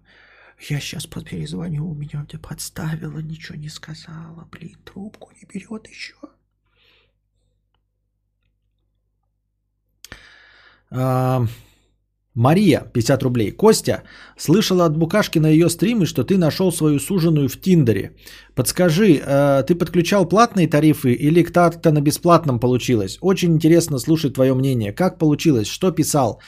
я 0.69 0.79
сейчас 0.79 1.07
перезвоню, 1.07 1.93
меня 1.95 2.25
где 2.29 2.39
подставила, 2.39 3.19
ничего 3.19 3.59
не 3.59 3.71
сказала, 3.71 4.49
блин, 4.53 4.77
трубку 4.85 5.33
не 5.33 5.49
берет 5.53 5.89
еще. 5.89 6.15
А, 10.93 11.47
Мария, 12.35 12.85
50 12.93 13.23
рублей. 13.23 13.51
Костя, 13.51 14.03
слышала 14.39 14.87
от 14.87 14.97
Букашки 14.97 15.41
на 15.41 15.49
ее 15.49 15.69
стримы, 15.69 16.07
что 16.07 16.25
ты 16.25 16.39
нашел 16.39 16.73
свою 16.73 16.99
суженую 16.99 17.49
в 17.49 17.61
Тиндере. 17.61 18.13
Подскажи, 18.55 19.21
э, 19.21 19.65
ты 19.67 19.75
подключал 19.75 20.29
платные 20.29 20.69
тарифы 20.69 21.13
или 21.13 21.43
как-то 21.43 21.91
на 21.91 22.01
бесплатном 22.01 22.61
получилось? 22.61 23.19
Очень 23.21 23.53
интересно 23.55 23.99
слушать 23.99 24.35
твое 24.35 24.55
мнение. 24.55 24.93
Как 24.93 25.19
получилось? 25.19 25.67
Что 25.67 25.91
писал? 25.91 26.41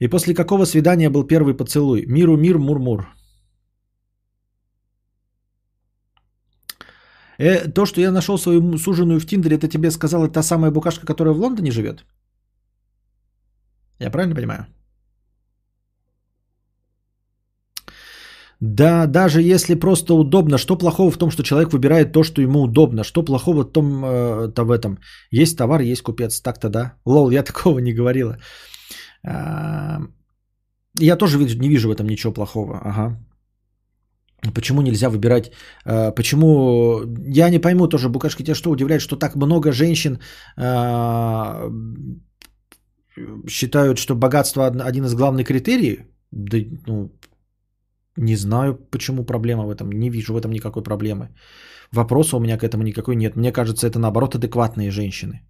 И 0.00 0.08
после 0.08 0.34
какого 0.34 0.66
свидания 0.66 1.10
был 1.10 1.24
первый 1.24 1.54
поцелуй? 1.54 2.06
Миру 2.06 2.36
мир, 2.36 2.58
мур-мур. 2.58 3.08
Э, 7.38 7.68
то, 7.68 7.86
что 7.86 8.00
я 8.00 8.12
нашел 8.12 8.38
свою 8.38 8.78
суженую 8.78 9.20
в 9.20 9.26
Тиндере, 9.26 9.56
это 9.56 9.68
тебе 9.68 9.90
сказала 9.90 10.28
та 10.28 10.42
самая 10.42 10.70
букашка, 10.70 11.06
которая 11.06 11.34
в 11.34 11.40
Лондоне 11.40 11.72
живет? 11.72 12.04
Я 14.00 14.10
правильно 14.10 14.34
понимаю? 14.34 14.66
Да, 18.60 19.06
даже 19.06 19.42
если 19.42 19.74
просто 19.74 20.14
удобно, 20.14 20.58
что 20.58 20.78
плохого 20.78 21.10
в 21.10 21.18
том, 21.18 21.30
что 21.30 21.42
человек 21.42 21.72
выбирает 21.72 22.12
то, 22.12 22.22
что 22.22 22.40
ему 22.40 22.62
удобно? 22.62 23.04
Что 23.04 23.22
плохого 23.22 23.62
в 23.62 23.72
том, 23.72 24.04
э, 24.04 24.52
в 24.56 24.70
этом? 24.70 24.98
Есть 25.30 25.58
товар, 25.58 25.80
есть 25.82 26.02
купец, 26.02 26.40
так-то 26.40 26.68
да. 26.68 26.94
Лол, 27.04 27.30
я 27.30 27.42
такого 27.52 27.78
не 27.80 27.92
говорила. 27.92 28.38
А, 29.26 30.00
я 30.98 31.16
тоже 31.16 31.38
не 31.38 31.68
вижу 31.68 31.88
в 31.88 31.92
этом 31.92 32.06
ничего 32.06 32.32
плохого. 32.32 32.80
Ага. 32.84 33.18
Почему 34.54 34.82
нельзя 34.82 35.10
выбирать? 35.10 35.52
Э, 35.84 36.14
почему? 36.14 37.02
Я 37.36 37.50
не 37.50 37.58
пойму 37.58 37.88
тоже, 37.88 38.08
Букашки, 38.08 38.44
тебя 38.44 38.54
что 38.54 38.70
удивляет, 38.70 39.02
что 39.02 39.16
так 39.16 39.36
много 39.36 39.72
женщин 39.72 40.18
э, 40.56 41.70
считают, 43.48 43.98
что 43.98 44.14
богатство 44.14 44.66
один 44.66 45.04
из 45.04 45.14
главных 45.14 45.46
критерий? 45.46 45.98
Да, 46.30 46.58
ну, 46.86 47.10
не 48.16 48.36
знаю, 48.36 48.74
почему 48.90 49.24
проблема 49.24 49.66
в 49.66 49.70
этом. 49.70 49.90
Не 49.92 50.10
вижу 50.10 50.34
в 50.34 50.36
этом 50.36 50.52
никакой 50.52 50.82
проблемы. 50.82 51.28
Вопроса 51.92 52.36
у 52.36 52.40
меня 52.40 52.58
к 52.58 52.64
этому 52.64 52.82
никакой 52.82 53.16
нет. 53.16 53.36
Мне 53.36 53.52
кажется, 53.52 53.86
это 53.86 53.98
наоборот 53.98 54.34
адекватные 54.34 54.90
женщины. 54.90 55.42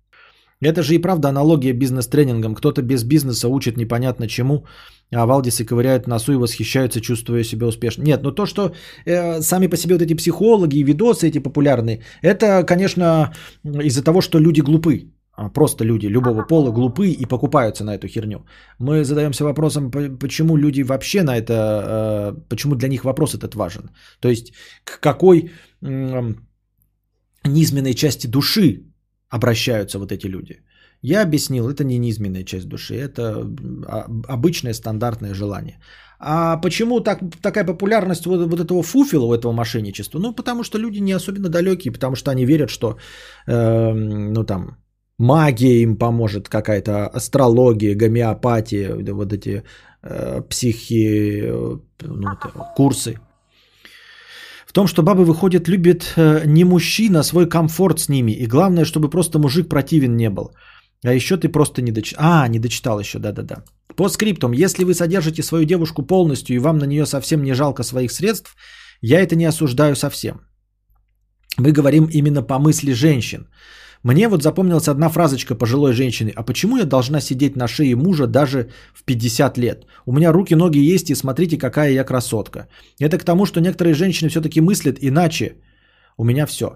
Это 0.60 0.82
же 0.82 0.94
и 0.94 1.02
правда 1.02 1.28
аналогия 1.28 1.72
бизнес-тренингом. 1.72 2.54
Кто-то 2.54 2.82
без 2.82 3.04
бизнеса 3.04 3.48
учит 3.48 3.76
непонятно 3.76 4.28
чему, 4.28 4.66
а 5.12 5.26
Валдисы 5.26 5.64
ковыряют 5.64 6.06
носу 6.06 6.32
и 6.32 6.36
восхищаются, 6.36 7.00
чувствуя 7.00 7.44
себя 7.44 7.66
успешным. 7.66 8.06
Нет, 8.06 8.22
но 8.22 8.30
то, 8.30 8.46
что 8.46 8.72
э, 9.04 9.40
сами 9.42 9.66
по 9.66 9.76
себе 9.76 9.94
вот 9.94 10.02
эти 10.02 10.14
психологи 10.14 10.76
и 10.76 10.84
видосы 10.84 11.28
эти 11.28 11.38
популярные, 11.38 12.02
это, 12.22 12.64
конечно, 12.64 13.32
из-за 13.64 14.02
того, 14.02 14.20
что 14.20 14.38
люди 14.38 14.60
глупы. 14.60 15.13
А, 15.36 15.48
просто 15.48 15.84
люди 15.84 16.06
любого 16.06 16.46
пола 16.46 16.70
глупы 16.72 17.08
и 17.08 17.26
покупаются 17.26 17.84
на 17.84 17.94
эту 17.94 18.08
херню. 18.08 18.46
Мы 18.78 19.04
задаемся 19.04 19.44
вопросом, 19.44 19.90
почему 19.90 20.56
люди 20.56 20.82
вообще 20.82 21.22
на 21.22 21.36
это, 21.36 21.52
э, 21.52 22.34
почему 22.48 22.74
для 22.76 22.88
них 22.88 23.04
вопрос 23.04 23.34
этот 23.34 23.54
важен. 23.54 23.90
То 24.20 24.28
есть 24.28 24.52
к 24.84 25.00
какой 25.00 25.50
низменной 27.46 27.94
части 27.94 28.26
души 28.28 28.84
обращаются 29.28 29.98
вот 29.98 30.12
эти 30.12 30.28
люди. 30.28 30.62
Я 31.02 31.22
объяснил, 31.22 31.68
это 31.68 31.84
не 31.84 31.98
низменная 31.98 32.44
часть 32.44 32.68
души, 32.68 32.94
это 32.94 33.44
а, 33.86 34.06
обычное 34.28 34.72
стандартное 34.72 35.34
желание. 35.34 35.78
А 36.18 36.56
почему 36.56 37.00
так, 37.00 37.18
такая 37.42 37.66
популярность 37.66 38.24
вот, 38.26 38.50
вот 38.50 38.60
этого 38.60 38.82
фуфила, 38.82 39.24
у 39.26 39.34
этого 39.34 39.52
мошенничества? 39.52 40.18
Ну, 40.18 40.34
потому 40.34 40.62
что 40.62 40.78
люди 40.78 41.00
не 41.00 41.12
особенно 41.12 41.48
далекие, 41.48 41.92
потому 41.92 42.16
что 42.16 42.30
они 42.30 42.46
верят, 42.46 42.70
что, 42.70 42.96
э, 43.46 43.92
ну, 43.92 44.44
там, 44.44 44.78
магия 45.18 45.82
им 45.82 45.96
поможет, 45.96 46.48
какая-то 46.48 47.06
астрология, 47.08 47.94
гомеопатия, 47.94 48.94
вот 49.14 49.32
эти 49.32 49.62
э, 50.02 50.42
психи, 50.48 51.42
э, 51.44 51.78
ну, 52.02 52.28
курсы. 52.76 53.18
В 54.66 54.72
том, 54.72 54.86
что 54.86 55.02
бабы 55.02 55.24
выходят, 55.24 55.68
любят 55.68 56.12
э, 56.16 56.42
не 56.46 56.64
мужчина, 56.64 57.20
а 57.20 57.22
свой 57.22 57.48
комфорт 57.48 58.00
с 58.00 58.08
ними. 58.08 58.32
И 58.32 58.46
главное, 58.46 58.84
чтобы 58.84 59.10
просто 59.10 59.38
мужик 59.38 59.68
противен 59.68 60.16
не 60.16 60.30
был. 60.30 60.50
А 61.04 61.12
еще 61.12 61.36
ты 61.36 61.48
просто 61.48 61.82
не 61.82 61.92
дочитал. 61.92 62.24
А, 62.24 62.48
не 62.48 62.58
дочитал 62.58 62.98
еще, 62.98 63.18
да-да-да. 63.18 63.62
По 63.96 64.08
скриптам, 64.08 64.52
если 64.52 64.84
вы 64.84 64.94
содержите 64.94 65.42
свою 65.42 65.64
девушку 65.64 66.02
полностью 66.02 66.56
и 66.56 66.58
вам 66.58 66.78
на 66.78 66.86
нее 66.86 67.06
совсем 67.06 67.42
не 67.42 67.54
жалко 67.54 67.84
своих 67.84 68.10
средств, 68.10 68.56
я 69.00 69.20
это 69.20 69.36
не 69.36 69.44
осуждаю 69.44 69.94
совсем. 69.94 70.40
Мы 71.58 71.70
говорим 71.72 72.08
именно 72.10 72.42
по 72.42 72.58
мысли 72.58 72.92
женщин. 72.92 73.46
Мне 74.04 74.28
вот 74.28 74.42
запомнилась 74.42 74.88
одна 74.88 75.08
фразочка 75.08 75.54
пожилой 75.54 75.92
женщины. 75.94 76.30
А 76.36 76.42
почему 76.42 76.76
я 76.76 76.84
должна 76.84 77.20
сидеть 77.20 77.56
на 77.56 77.66
шее 77.66 77.96
мужа 77.96 78.26
даже 78.26 78.68
в 78.94 79.02
50 79.02 79.58
лет? 79.58 79.86
У 80.06 80.12
меня 80.12 80.30
руки, 80.30 80.54
ноги 80.54 80.94
есть, 80.94 81.10
и 81.10 81.14
смотрите, 81.14 81.56
какая 81.56 81.90
я 81.90 82.04
красотка. 82.04 82.68
Это 83.00 83.18
к 83.18 83.24
тому, 83.24 83.46
что 83.46 83.60
некоторые 83.60 83.94
женщины 83.94 84.28
все-таки 84.28 84.60
мыслят 84.60 84.98
иначе. 85.00 85.56
У 86.18 86.24
меня 86.24 86.46
все. 86.46 86.66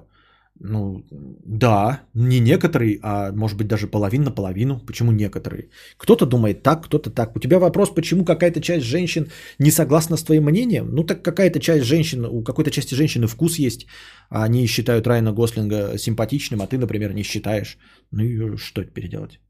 Ну, 0.61 1.05
да, 1.47 2.01
не 2.15 2.41
некоторые, 2.41 2.99
а 3.03 3.33
может 3.33 3.57
быть 3.59 3.69
даже 3.69 3.87
половина 3.87 4.25
на 4.25 4.31
половину. 4.33 4.81
Почему 4.87 5.13
некоторые? 5.13 5.69
Кто-то 5.97 6.27
думает 6.27 6.63
так, 6.63 6.85
кто-то 6.85 7.11
так. 7.11 7.37
У 7.37 7.41
тебя 7.41 7.59
вопрос, 7.59 7.95
почему 7.95 8.25
какая-то 8.25 8.61
часть 8.61 8.85
женщин 8.85 9.27
не 9.59 9.71
согласна 9.71 10.17
с 10.17 10.25
твоим 10.25 10.45
мнением? 10.45 10.89
Ну, 10.91 11.05
так 11.05 11.23
какая-то 11.23 11.61
часть 11.61 11.85
женщин, 11.85 12.25
у 12.25 12.43
какой-то 12.43 12.71
части 12.71 12.95
женщины 12.95 13.27
вкус 13.27 13.59
есть. 13.59 13.87
А 14.31 14.45
они 14.45 14.67
считают 14.67 15.07
Райана 15.07 15.33
Гослинга 15.33 15.97
симпатичным, 15.99 16.61
а 16.61 16.67
ты, 16.67 16.77
например, 16.79 17.15
не 17.15 17.23
считаешь. 17.23 17.79
Ну 18.11 18.25
и 18.25 18.57
что 18.57 18.85
теперь 18.85 19.09
делать? 19.09 19.41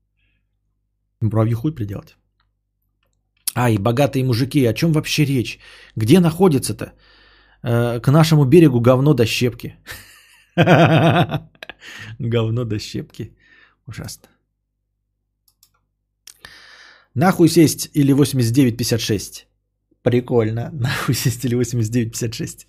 Муравью 1.21 1.57
хуй 1.57 1.75
приделать. 1.75 2.17
А, 3.55 3.71
и 3.71 3.79
богатые 3.79 4.25
мужики, 4.25 4.67
о 4.67 4.75
чем 4.75 4.93
вообще 4.93 5.25
речь? 5.25 5.59
Где 5.97 6.21
находится-то? 6.21 6.93
Э, 7.63 8.01
к 8.01 8.11
нашему 8.11 8.45
берегу 8.45 8.81
говно 8.81 9.15
до 9.15 9.27
щепки. 9.27 9.75
Говно 12.19 12.65
до 12.65 12.79
щепки. 12.79 13.33
Ужасно. 13.87 14.29
Нахуй 17.15 17.49
сесть 17.49 17.91
или 17.95 18.15
89.56? 18.15 19.47
Прикольно. 20.03 20.71
Нахуй 20.73 21.15
сесть 21.15 21.45
или 21.45 21.57
89.56? 21.57 22.67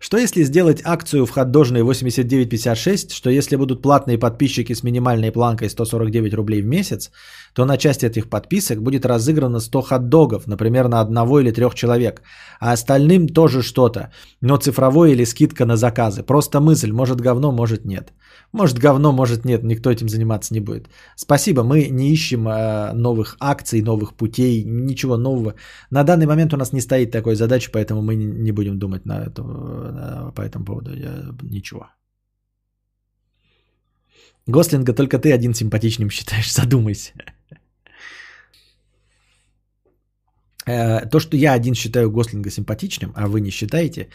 Что 0.00 0.16
если 0.16 0.44
сделать 0.44 0.82
акцию 0.84 1.26
в 1.26 1.30
ходдожной 1.30 1.82
89.56, 1.82 3.12
что 3.12 3.30
если 3.30 3.56
будут 3.56 3.82
платные 3.82 4.18
подписчики 4.18 4.72
с 4.72 4.82
минимальной 4.82 5.32
планкой 5.32 5.68
149 5.68 6.34
рублей 6.34 6.62
в 6.62 6.66
месяц, 6.66 7.10
то 7.52 7.64
на 7.64 7.76
часть 7.76 8.04
этих 8.04 8.30
подписок 8.30 8.82
будет 8.82 9.04
разыграно 9.04 9.60
100 9.60 9.82
хот-догов, 9.82 10.46
например, 10.46 10.88
на 10.88 11.00
одного 11.00 11.40
или 11.40 11.50
трех 11.50 11.74
человек, 11.74 12.22
а 12.60 12.72
остальным 12.72 13.28
тоже 13.28 13.62
что-то, 13.62 14.12
но 14.40 14.56
цифровой 14.56 15.12
или 15.12 15.24
скидка 15.24 15.66
на 15.66 15.76
заказы. 15.76 16.22
Просто 16.22 16.60
мысль, 16.60 16.92
может 16.92 17.20
говно, 17.20 17.52
может 17.52 17.84
нет. 17.84 18.12
Может 18.52 18.78
говно, 18.78 19.12
может 19.12 19.44
нет, 19.44 19.62
никто 19.62 19.90
этим 19.90 20.08
заниматься 20.08 20.54
не 20.54 20.60
будет. 20.60 20.88
Спасибо, 21.16 21.62
мы 21.62 21.88
не 21.90 22.10
ищем 22.10 22.48
э, 22.48 22.92
новых 22.94 23.36
акций, 23.40 23.82
новых 23.82 24.14
путей, 24.14 24.64
ничего 24.64 25.18
нового. 25.18 25.54
На 25.90 26.02
данный 26.02 26.26
момент 26.26 26.54
у 26.54 26.56
нас 26.56 26.72
не 26.72 26.80
стоит 26.80 27.10
такой 27.10 27.36
задачи, 27.36 27.70
поэтому 27.70 28.00
мы 28.02 28.16
не 28.16 28.52
будем 28.52 28.78
думать 28.78 29.04
на 29.04 29.26
это, 29.26 29.42
по 30.34 30.40
этому 30.40 30.64
поводу 30.64 30.90
э, 30.92 31.32
ничего. 31.42 31.88
Гослинга 34.46 34.94
только 34.94 35.18
ты 35.18 35.30
один 35.30 35.52
симпатичным 35.54 36.10
считаешь, 36.10 36.52
задумайся. 36.54 37.12
Э, 40.66 41.06
то, 41.06 41.20
что 41.20 41.36
я 41.36 41.52
один 41.52 41.74
считаю 41.74 42.10
Гослинга 42.10 42.50
симпатичным, 42.50 43.12
а 43.14 43.26
вы 43.26 43.42
не 43.42 43.50
считаете, 43.50 44.08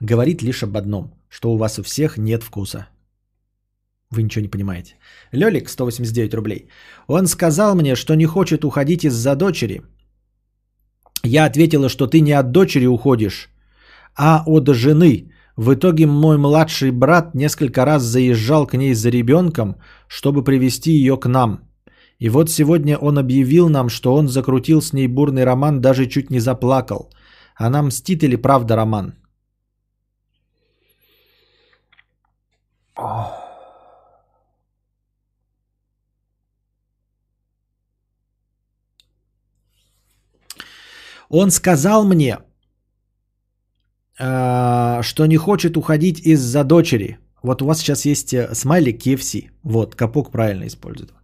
говорит 0.00 0.42
лишь 0.42 0.62
об 0.62 0.76
одном, 0.76 1.12
что 1.28 1.52
у 1.52 1.56
вас 1.56 1.78
у 1.78 1.82
всех 1.82 2.16
нет 2.16 2.44
вкуса. 2.44 2.86
Вы 4.12 4.22
ничего 4.22 4.42
не 4.42 4.50
понимаете. 4.50 4.94
Лелик, 5.32 5.68
189 5.68 6.34
рублей. 6.34 6.68
Он 7.08 7.26
сказал 7.26 7.74
мне, 7.74 7.96
что 7.96 8.14
не 8.14 8.26
хочет 8.26 8.64
уходить 8.64 9.04
из-за 9.04 9.34
дочери. 9.34 9.82
Я 11.24 11.46
ответила, 11.46 11.88
что 11.88 12.06
ты 12.06 12.20
не 12.20 12.32
от 12.32 12.52
дочери 12.52 12.86
уходишь, 12.86 13.48
а 14.14 14.42
от 14.46 14.68
жены. 14.68 15.30
В 15.56 15.74
итоге 15.74 16.06
мой 16.06 16.36
младший 16.36 16.90
брат 16.90 17.34
несколько 17.34 17.84
раз 17.84 18.02
заезжал 18.02 18.66
к 18.66 18.74
ней 18.74 18.94
за 18.94 19.10
ребенком, 19.10 19.76
чтобы 20.08 20.44
привести 20.44 20.92
ее 20.92 21.16
к 21.16 21.28
нам. 21.28 21.60
И 22.18 22.28
вот 22.28 22.50
сегодня 22.50 22.98
он 22.98 23.18
объявил 23.18 23.68
нам, 23.68 23.88
что 23.88 24.14
он 24.14 24.28
закрутил 24.28 24.82
с 24.82 24.92
ней 24.92 25.08
бурный 25.08 25.44
роман, 25.44 25.80
даже 25.80 26.06
чуть 26.06 26.30
не 26.30 26.40
заплакал. 26.40 27.10
Она 27.56 27.82
мстит 27.82 28.22
или 28.22 28.36
правда 28.36 28.76
роман? 28.76 29.14
Он 41.32 41.50
сказал 41.50 42.04
мне, 42.04 42.38
э, 44.20 45.02
что 45.02 45.26
не 45.26 45.36
хочет 45.36 45.76
уходить 45.76 46.26
из-за 46.26 46.64
дочери. 46.64 47.18
Вот 47.42 47.62
у 47.62 47.66
вас 47.66 47.78
сейчас 47.78 48.04
есть 48.04 48.34
э, 48.34 48.54
смайлик 48.54 49.00
KFC. 49.00 49.50
Вот, 49.62 49.94
Капок 49.94 50.30
правильно 50.30 50.66
использует. 50.66 51.14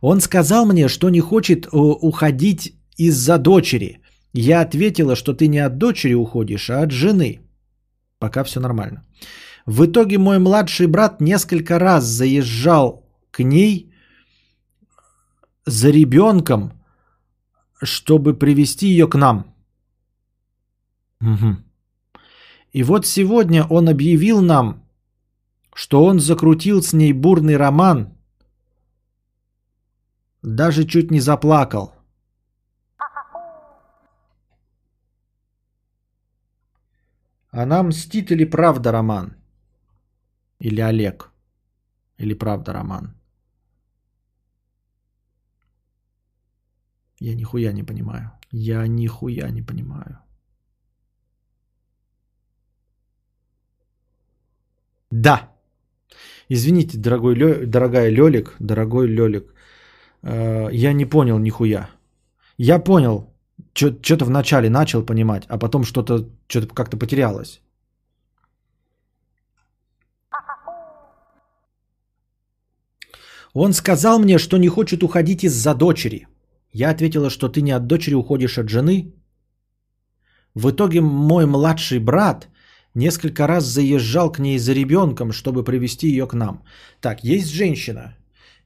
Он 0.00 0.20
сказал 0.20 0.66
мне, 0.66 0.88
что 0.88 1.10
не 1.10 1.20
хочет 1.20 1.66
э, 1.66 1.68
уходить 1.72 2.72
из-за 2.96 3.38
дочери. 3.38 4.00
Я 4.32 4.62
ответила, 4.62 5.16
что 5.16 5.34
ты 5.34 5.48
не 5.48 5.58
от 5.58 5.76
дочери 5.76 6.14
уходишь, 6.14 6.70
а 6.70 6.82
от 6.82 6.90
жены. 6.90 7.40
Пока 8.18 8.44
все 8.44 8.60
нормально. 8.60 9.04
В 9.66 9.84
итоге 9.84 10.16
мой 10.16 10.38
младший 10.38 10.86
брат 10.86 11.20
несколько 11.20 11.78
раз 11.78 12.04
заезжал 12.04 13.04
к 13.30 13.44
ней 13.44 13.92
за 15.66 15.90
ребенком, 15.90 16.72
чтобы 17.82 18.34
привести 18.34 18.86
ее 18.86 19.08
к 19.08 19.16
нам. 19.16 19.54
Мгм. 21.20 21.64
И 22.72 22.82
вот 22.82 23.06
сегодня 23.06 23.64
он 23.64 23.88
объявил 23.88 24.40
нам, 24.40 24.82
что 25.74 26.04
он 26.04 26.20
закрутил 26.20 26.82
с 26.82 26.92
ней 26.92 27.12
бурный 27.12 27.56
роман, 27.56 28.16
даже 30.42 30.84
чуть 30.84 31.10
не 31.10 31.20
заплакал. 31.20 31.94
Она 37.50 37.82
мстит 37.82 38.32
или 38.32 38.44
правда 38.44 38.92
роман? 38.92 39.36
Или 40.58 40.80
Олег? 40.80 41.30
Или 42.16 42.34
правда 42.34 42.72
роман? 42.72 43.21
Я 47.22 47.34
нихуя 47.34 47.72
не 47.72 47.84
понимаю. 47.84 48.30
Я 48.50 48.86
нихуя 48.88 49.50
не 49.50 49.62
понимаю. 49.62 50.18
Да. 55.12 55.48
Извините, 56.48 56.98
дорогой 56.98 57.34
Лё... 57.36 57.66
дорогая 57.66 58.10
Лёлик, 58.10 58.56
дорогой 58.58 59.06
Лёлик. 59.06 59.54
Э, 60.22 60.68
я 60.72 60.92
не 60.92 61.04
понял 61.04 61.38
нихуя. 61.38 61.90
Я 62.58 62.80
понял, 62.80 63.32
что-то 63.74 64.24
вначале 64.24 64.68
начал 64.68 65.06
понимать, 65.06 65.44
а 65.48 65.58
потом 65.58 65.84
что-то 65.84 66.28
что-то 66.48 66.74
как-то 66.74 66.96
потерялось. 66.96 67.60
Он 73.54 73.72
сказал 73.72 74.18
мне, 74.18 74.38
что 74.38 74.58
не 74.58 74.68
хочет 74.68 75.02
уходить 75.02 75.44
из-за 75.44 75.74
дочери. 75.74 76.26
Я 76.72 76.90
ответила, 76.90 77.30
что 77.30 77.48
ты 77.48 77.62
не 77.62 77.72
от 77.72 77.86
дочери 77.86 78.14
уходишь 78.14 78.58
от 78.58 78.68
жены. 78.68 79.14
В 80.54 80.70
итоге 80.70 81.00
мой 81.00 81.46
младший 81.46 81.98
брат 81.98 82.48
несколько 82.94 83.46
раз 83.46 83.64
заезжал 83.64 84.32
к 84.32 84.38
ней 84.38 84.58
за 84.58 84.72
ребенком, 84.72 85.32
чтобы 85.32 85.64
привести 85.64 86.08
ее 86.08 86.26
к 86.26 86.34
нам. 86.34 86.62
Так, 87.00 87.24
есть 87.24 87.50
женщина, 87.50 88.16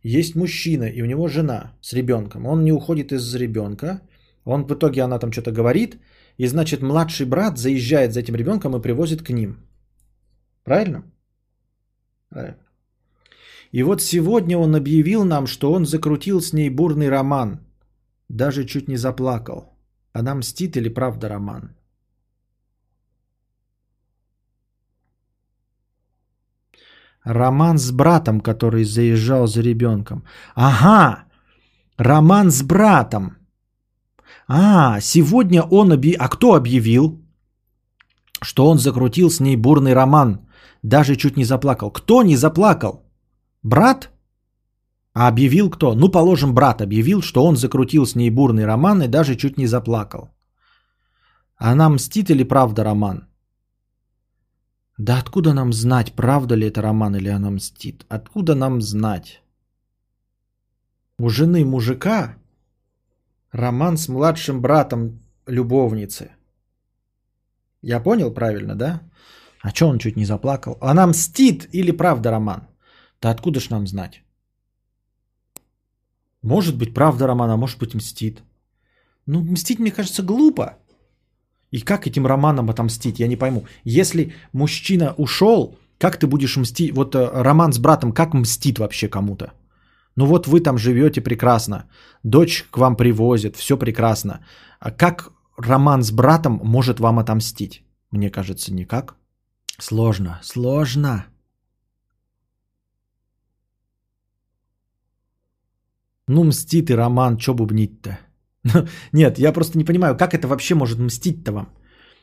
есть 0.02 0.36
мужчина, 0.36 0.84
и 0.84 1.02
у 1.02 1.06
него 1.06 1.28
жена 1.28 1.72
с 1.80 1.92
ребенком. 1.92 2.46
Он 2.46 2.64
не 2.64 2.72
уходит 2.72 3.12
из-за 3.12 3.38
ребенка. 3.38 4.00
Он 4.44 4.64
в 4.64 4.72
итоге, 4.72 5.02
она 5.02 5.18
там 5.18 5.32
что-то 5.32 5.50
говорит, 5.52 5.98
и 6.38 6.46
значит, 6.46 6.82
младший 6.82 7.26
брат 7.26 7.58
заезжает 7.58 8.12
за 8.12 8.20
этим 8.20 8.36
ребенком 8.36 8.76
и 8.76 8.82
привозит 8.82 9.22
к 9.22 9.30
ним. 9.30 9.56
Правильно? 10.64 11.02
Правильно. 12.28 12.58
И 13.72 13.82
вот 13.82 14.00
сегодня 14.02 14.58
он 14.58 14.76
объявил 14.76 15.24
нам, 15.24 15.46
что 15.46 15.72
он 15.72 15.86
закрутил 15.86 16.40
с 16.40 16.52
ней 16.52 16.70
бурный 16.70 17.08
роман. 17.08 17.65
Даже 18.28 18.64
чуть 18.64 18.88
не 18.88 18.96
заплакал. 18.96 19.76
Она 20.12 20.34
мстит 20.34 20.76
или 20.76 20.88
правда 20.88 21.28
роман? 21.28 21.76
Роман 27.24 27.78
с 27.78 27.90
братом, 27.90 28.40
который 28.40 28.84
заезжал 28.84 29.46
за 29.46 29.60
ребенком. 29.60 30.24
Ага, 30.54 31.24
роман 31.96 32.50
с 32.50 32.62
братом. 32.62 33.36
А, 34.48 35.00
сегодня 35.00 35.62
он 35.62 35.92
объявил... 35.92 36.22
А 36.22 36.28
кто 36.28 36.54
объявил, 36.54 37.20
что 38.40 38.70
он 38.70 38.78
закрутил 38.78 39.28
с 39.30 39.40
ней 39.40 39.56
бурный 39.56 39.92
роман? 39.92 40.48
Даже 40.82 41.16
чуть 41.16 41.36
не 41.36 41.44
заплакал. 41.44 41.90
Кто 41.90 42.22
не 42.22 42.36
заплакал? 42.36 43.04
Брат? 43.62 44.10
А 45.18 45.28
объявил 45.28 45.70
кто? 45.70 45.94
Ну, 45.94 46.10
положим, 46.10 46.54
брат 46.54 46.82
объявил, 46.82 47.22
что 47.22 47.42
он 47.46 47.56
закрутил 47.56 48.04
с 48.04 48.14
ней 48.16 48.30
бурный 48.30 48.66
роман 48.66 49.02
и 49.02 49.08
даже 49.08 49.34
чуть 49.34 49.56
не 49.56 49.66
заплакал. 49.66 50.28
Она 51.56 51.88
мстит 51.88 52.30
или 52.30 52.44
правда 52.44 52.84
роман? 52.84 53.26
Да 54.98 55.18
откуда 55.18 55.54
нам 55.54 55.72
знать, 55.72 56.12
правда 56.12 56.54
ли 56.54 56.66
это 56.66 56.82
роман 56.82 57.16
или 57.16 57.30
она 57.30 57.50
мстит? 57.50 58.04
Откуда 58.10 58.54
нам 58.54 58.82
знать? 58.82 59.42
У 61.18 61.30
жены 61.30 61.64
мужика 61.64 62.36
роман 63.52 63.96
с 63.96 64.08
младшим 64.08 64.60
братом 64.60 65.18
любовницы. 65.46 66.30
Я 67.80 68.00
понял 68.00 68.34
правильно, 68.34 68.74
да? 68.74 69.00
А 69.62 69.70
что 69.70 69.86
он 69.88 69.98
чуть 69.98 70.16
не 70.16 70.26
заплакал? 70.26 70.76
Она 70.82 71.06
мстит 71.06 71.74
или 71.74 71.90
правда 71.90 72.30
роман? 72.30 72.68
Да 73.22 73.30
откуда 73.30 73.60
ж 73.60 73.70
нам 73.70 73.86
знать? 73.86 74.25
Может 76.46 76.76
быть, 76.76 76.94
правда 76.94 77.26
роман, 77.26 77.50
а 77.50 77.56
может 77.56 77.78
быть, 77.78 77.94
мстит. 77.94 78.42
Ну, 79.26 79.40
мстить, 79.40 79.80
мне 79.80 79.90
кажется, 79.90 80.22
глупо. 80.22 80.78
И 81.72 81.80
как 81.80 82.06
этим 82.06 82.26
романом 82.26 82.70
отомстить, 82.70 83.18
я 83.18 83.26
не 83.26 83.36
пойму. 83.36 83.66
Если 83.84 84.32
мужчина 84.52 85.14
ушел, 85.16 85.76
как 85.98 86.18
ты 86.18 86.28
будешь 86.28 86.56
мстить? 86.56 86.92
Вот 86.94 87.14
э, 87.16 87.42
роман 87.42 87.72
с 87.72 87.78
братом, 87.78 88.12
как 88.12 88.34
мстит 88.34 88.78
вообще 88.78 89.08
кому-то? 89.08 89.52
Ну 90.14 90.26
вот 90.26 90.46
вы 90.46 90.60
там 90.60 90.78
живете 90.78 91.20
прекрасно, 91.20 91.84
дочь 92.22 92.64
к 92.70 92.78
вам 92.78 92.96
привозит, 92.96 93.56
все 93.56 93.76
прекрасно. 93.76 94.38
А 94.78 94.92
как 94.92 95.32
роман 95.56 96.02
с 96.02 96.12
братом 96.12 96.60
может 96.62 97.00
вам 97.00 97.18
отомстить? 97.18 97.82
Мне 98.12 98.30
кажется, 98.30 98.72
никак. 98.72 99.16
Сложно, 99.78 100.38
сложно. 100.44 101.26
Ну, 106.28 106.44
мстит 106.44 106.90
и 106.90 106.94
роман, 106.94 107.36
чё 107.36 107.54
бубнить-то? 107.54 108.18
Нет, 109.12 109.38
я 109.38 109.52
просто 109.52 109.78
не 109.78 109.84
понимаю, 109.84 110.16
как 110.16 110.34
это 110.34 110.48
вообще 110.48 110.74
может 110.74 110.98
мстить-то 110.98 111.52
вам? 111.52 111.68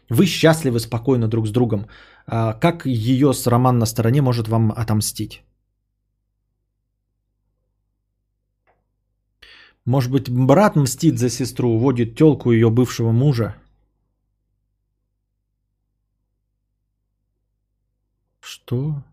Вы 0.09 0.25
счастливы 0.25 0.79
спокойно 0.79 1.27
друг 1.27 1.47
с 1.47 1.51
другом. 1.51 1.87
А 2.27 2.53
как 2.53 2.85
ее 2.85 3.33
с 3.33 3.47
роман 3.47 3.79
на 3.79 3.85
стороне 3.85 4.21
может 4.21 4.47
вам 4.47 4.73
отомстить? 4.75 5.43
Может 9.85 10.11
быть, 10.11 10.29
брат 10.29 10.75
мстит 10.75 11.19
за 11.19 11.29
сестру, 11.29 11.69
уводит 11.75 12.15
телку 12.15 12.51
ее 12.51 12.69
бывшего 12.69 13.11
мужа? 13.11 13.55
Что? 18.41 19.03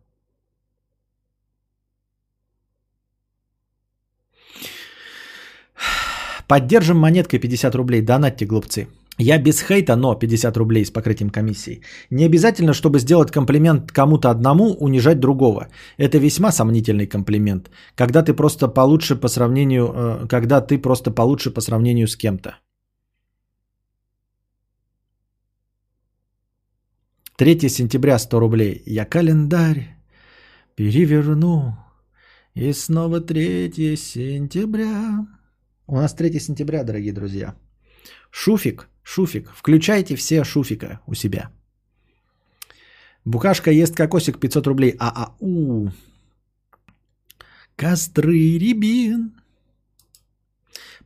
Поддержим 6.51 6.97
монеткой 6.97 7.39
50 7.39 7.75
рублей. 7.77 8.03
Донатьте, 8.03 8.45
глупцы. 8.45 8.89
Я 9.19 9.39
без 9.39 9.63
хейта, 9.63 9.95
но 9.95 10.17
50 10.17 10.57
рублей 10.57 10.85
с 10.85 10.91
покрытием 10.91 11.31
комиссии. 11.31 11.81
Не 12.11 12.27
обязательно, 12.27 12.73
чтобы 12.73 12.99
сделать 12.99 13.31
комплимент 13.31 13.93
кому-то 13.93 14.31
одному, 14.31 14.77
унижать 14.81 15.21
другого. 15.21 15.69
Это 15.97 16.19
весьма 16.19 16.51
сомнительный 16.51 17.07
комплимент. 17.07 17.71
Когда 17.95 18.23
ты 18.23 18.35
просто 18.35 18.67
получше 18.67 19.15
по 19.15 19.29
сравнению, 19.29 19.93
э, 19.95 20.27
когда 20.29 20.61
ты 20.61 20.79
просто 20.79 21.13
получше 21.13 21.55
по 21.55 21.61
сравнению 21.61 22.09
с 22.09 22.17
кем-то. 22.17 22.57
3 27.37 27.69
сентября 27.69 28.19
100 28.19 28.41
рублей. 28.41 28.83
Я 28.87 29.05
календарь 29.05 29.97
переверну. 30.75 31.77
И 32.57 32.73
снова 32.73 33.21
3 33.21 33.97
сентября. 33.97 35.27
У 35.91 35.97
нас 35.97 36.15
3 36.15 36.41
сентября, 36.41 36.85
дорогие 36.85 37.13
друзья. 37.13 37.55
Шуфик, 38.31 38.89
Шуфик, 39.03 39.51
включайте 39.57 40.15
все 40.15 40.45
Шуфика 40.45 41.01
у 41.07 41.15
себя. 41.15 41.51
Букашка 43.25 43.73
ест 43.73 43.97
кокосик 43.97 44.39
500 44.39 44.67
рублей. 44.69 44.97
А-а-у. 45.01 45.91
Костры 47.75 48.59
рябин. 48.59 49.33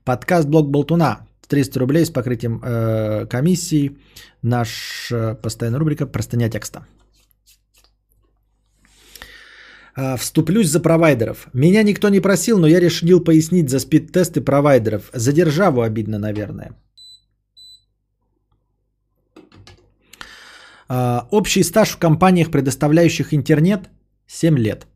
Подкаст 0.05 0.49
Блок 0.49 0.71
Болтуна. 0.71 1.27
300 1.49 1.81
рублей 1.81 2.05
с 2.05 2.11
покрытием 2.11 2.61
э, 2.63 3.27
комиссии. 3.27 3.97
Наша 4.43 5.35
постоянная 5.43 5.81
рубрика 5.81 6.07
«Простыня 6.07 6.51
текста». 6.51 6.87
А, 9.97 10.17
Вступлюсь 10.17 10.71
за 10.71 10.81
провайдеров. 10.81 11.49
Меня 11.53 11.83
никто 11.83 12.09
не 12.09 12.21
просил, 12.21 12.59
но 12.59 12.67
я 12.67 12.81
решил 12.81 13.25
пояснить 13.25 13.71
за 13.71 13.79
спид-тесты 13.79 14.41
провайдеров. 14.41 15.11
За 15.13 15.33
державу 15.33 15.83
обидно, 15.83 16.19
наверное. 16.19 16.71
А, 20.89 21.29
Общий 21.31 21.63
стаж 21.63 21.91
в 21.91 21.99
компаниях, 21.99 22.51
предоставляющих 22.51 23.33
интернет– 23.33 23.89
7 24.27 24.59
лет. 24.59 24.87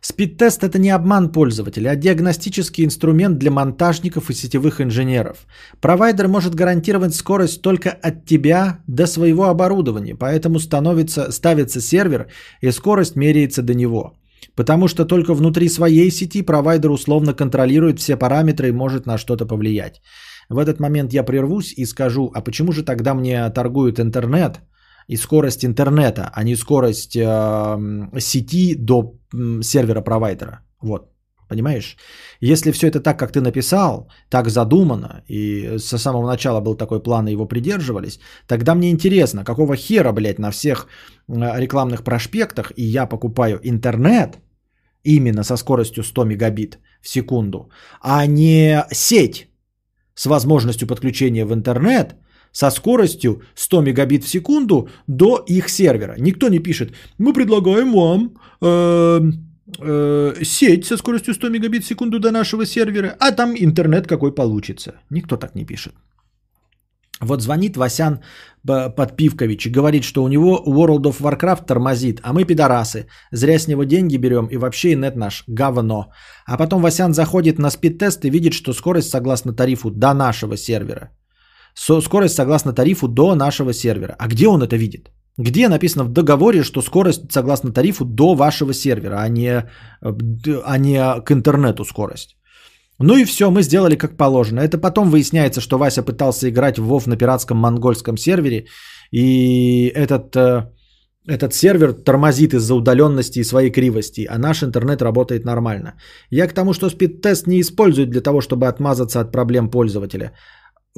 Спид-тест– 0.00 0.62
это 0.64 0.78
не 0.78 0.90
обман 0.90 1.30
пользователя, 1.32 1.90
а 1.90 1.96
диагностический 1.96 2.84
инструмент 2.84 3.38
для 3.38 3.50
монтажников 3.50 4.30
и 4.30 4.34
сетевых 4.34 4.80
инженеров. 4.80 5.46
Провайдер 5.80 6.26
может 6.28 6.54
гарантировать 6.54 7.14
скорость 7.14 7.62
только 7.62 7.90
от 7.90 8.24
тебя 8.24 8.78
до 8.86 9.06
своего 9.06 9.44
оборудования, 9.44 10.16
поэтому 10.16 10.58
становится, 10.58 11.30
ставится 11.30 11.80
сервер 11.80 12.28
и 12.62 12.72
скорость 12.72 13.16
меряется 13.16 13.62
до 13.62 13.74
него. 13.74 14.19
Потому 14.60 14.88
что 14.88 15.06
только 15.06 15.32
внутри 15.32 15.68
своей 15.70 16.10
сети 16.10 16.42
провайдер 16.42 16.90
условно 16.90 17.32
контролирует 17.32 17.98
все 17.98 18.18
параметры 18.18 18.68
и 18.68 18.72
может 18.72 19.06
на 19.06 19.16
что-то 19.16 19.46
повлиять. 19.46 20.02
В 20.50 20.58
этот 20.58 20.80
момент 20.80 21.14
я 21.14 21.24
прервусь 21.24 21.72
и 21.78 21.86
скажу, 21.86 22.30
а 22.34 22.42
почему 22.42 22.72
же 22.72 22.82
тогда 22.82 23.14
мне 23.14 23.48
торгует 23.50 23.98
интернет 23.98 24.60
и 25.08 25.16
скорость 25.16 25.64
интернета, 25.64 26.30
а 26.34 26.44
не 26.44 26.56
скорость 26.56 27.16
э, 27.16 27.78
сети 28.18 28.74
до 28.74 29.14
сервера 29.62 30.02
провайдера? 30.02 30.60
Вот, 30.82 31.08
понимаешь? 31.48 31.96
Если 32.42 32.70
все 32.72 32.88
это 32.88 33.00
так, 33.00 33.18
как 33.18 33.32
ты 33.32 33.40
написал, 33.40 34.10
так 34.28 34.50
задумано, 34.50 35.22
и 35.26 35.78
со 35.78 35.96
самого 35.96 36.26
начала 36.26 36.60
был 36.60 36.74
такой 36.74 37.02
план, 37.02 37.28
и 37.28 37.32
его 37.32 37.48
придерживались, 37.48 38.20
тогда 38.46 38.74
мне 38.74 38.90
интересно, 38.90 39.42
какого 39.42 39.74
хера, 39.74 40.12
блядь, 40.12 40.38
на 40.38 40.50
всех 40.50 40.86
э, 41.28 41.60
рекламных 41.60 42.02
проспектах, 42.04 42.72
и 42.76 42.82
я 42.82 43.06
покупаю 43.06 43.58
интернет, 43.62 44.38
именно 45.04 45.44
со 45.44 45.56
скоростью 45.56 46.04
100 46.04 46.24
мегабит 46.24 46.78
в 47.00 47.08
секунду, 47.08 47.70
а 48.00 48.26
не 48.26 48.84
сеть 48.92 49.48
с 50.14 50.26
возможностью 50.26 50.86
подключения 50.88 51.44
в 51.44 51.52
интернет 51.52 52.14
со 52.52 52.70
скоростью 52.70 53.42
100 53.54 53.80
мегабит 53.82 54.24
в 54.24 54.28
секунду 54.28 54.88
до 55.06 55.44
их 55.48 55.68
сервера. 55.68 56.16
Никто 56.18 56.48
не 56.48 56.58
пишет, 56.58 56.92
мы 57.18 57.32
предлагаем 57.32 57.92
вам 57.92 58.30
э, 58.60 59.20
э, 59.78 60.44
сеть 60.44 60.84
со 60.84 60.96
скоростью 60.96 61.34
100 61.34 61.48
мегабит 61.48 61.84
в 61.84 61.86
секунду 61.86 62.18
до 62.18 62.30
нашего 62.30 62.66
сервера, 62.66 63.16
а 63.20 63.32
там 63.32 63.54
интернет 63.56 64.06
какой 64.06 64.34
получится. 64.34 64.94
Никто 65.10 65.36
так 65.36 65.54
не 65.54 65.64
пишет. 65.64 65.94
Вот 67.20 67.42
звонит 67.42 67.76
Васян 67.76 68.20
Подпивкович 68.66 69.66
и 69.66 69.70
говорит, 69.70 70.04
что 70.04 70.22
у 70.24 70.28
него 70.28 70.62
World 70.66 71.04
of 71.04 71.20
Warcraft 71.20 71.66
тормозит, 71.66 72.20
а 72.22 72.32
мы 72.32 72.44
пидорасы. 72.44 73.06
Зря 73.32 73.58
с 73.58 73.68
него 73.68 73.84
деньги 73.84 74.16
берем 74.16 74.46
и 74.46 74.56
вообще 74.56 74.92
инет 74.92 75.16
наш 75.16 75.44
говно. 75.46 76.12
А 76.46 76.56
потом 76.56 76.82
Васян 76.82 77.12
заходит 77.12 77.58
на 77.58 77.70
спид-тест 77.70 78.24
и 78.24 78.30
видит, 78.30 78.52
что 78.52 78.72
скорость 78.72 79.10
согласно 79.10 79.52
тарифу 79.52 79.90
до 79.90 80.14
нашего 80.14 80.56
сервера. 80.56 81.10
Скорость 81.74 82.34
согласно 82.34 82.72
тарифу 82.72 83.08
до 83.08 83.34
нашего 83.34 83.72
сервера. 83.72 84.16
А 84.18 84.26
где 84.26 84.48
он 84.48 84.62
это 84.62 84.76
видит? 84.76 85.10
Где 85.38 85.68
написано 85.68 86.04
в 86.04 86.12
договоре, 86.12 86.62
что 86.62 86.82
скорость 86.82 87.32
согласно 87.32 87.72
тарифу 87.72 88.04
до 88.04 88.34
вашего 88.34 88.72
сервера, 88.72 89.20
а 89.20 89.28
не, 89.28 89.64
э, 90.02 90.62
а 90.64 90.78
не 90.78 91.20
к 91.24 91.32
интернету 91.32 91.84
скорость? 91.84 92.36
Ну 93.02 93.16
и 93.16 93.24
все, 93.24 93.50
мы 93.50 93.62
сделали 93.62 93.96
как 93.96 94.16
положено. 94.16 94.60
Это 94.60 94.78
потом 94.78 95.10
выясняется, 95.10 95.60
что 95.60 95.78
Вася 95.78 96.02
пытался 96.02 96.48
играть 96.48 96.78
в 96.78 96.92
WoW 96.92 97.08
на 97.08 97.16
пиратском 97.16 97.56
монгольском 97.56 98.18
сервере, 98.18 98.66
и 99.10 99.90
этот, 99.94 100.36
э, 100.36 100.70
этот 101.26 101.54
сервер 101.54 101.94
тормозит 101.94 102.52
из-за 102.52 102.74
удаленности 102.74 103.38
и 103.38 103.44
своей 103.44 103.70
кривости, 103.70 104.26
а 104.30 104.38
наш 104.38 104.62
интернет 104.62 105.02
работает 105.02 105.44
нормально. 105.44 105.94
Я 106.30 106.46
к 106.46 106.52
тому, 106.52 106.74
что 106.74 106.90
спид-тест 106.90 107.46
не 107.46 107.60
используют 107.60 108.10
для 108.10 108.20
того, 108.20 108.42
чтобы 108.42 108.68
отмазаться 108.68 109.20
от 109.20 109.32
проблем 109.32 109.70
пользователя. 109.70 110.32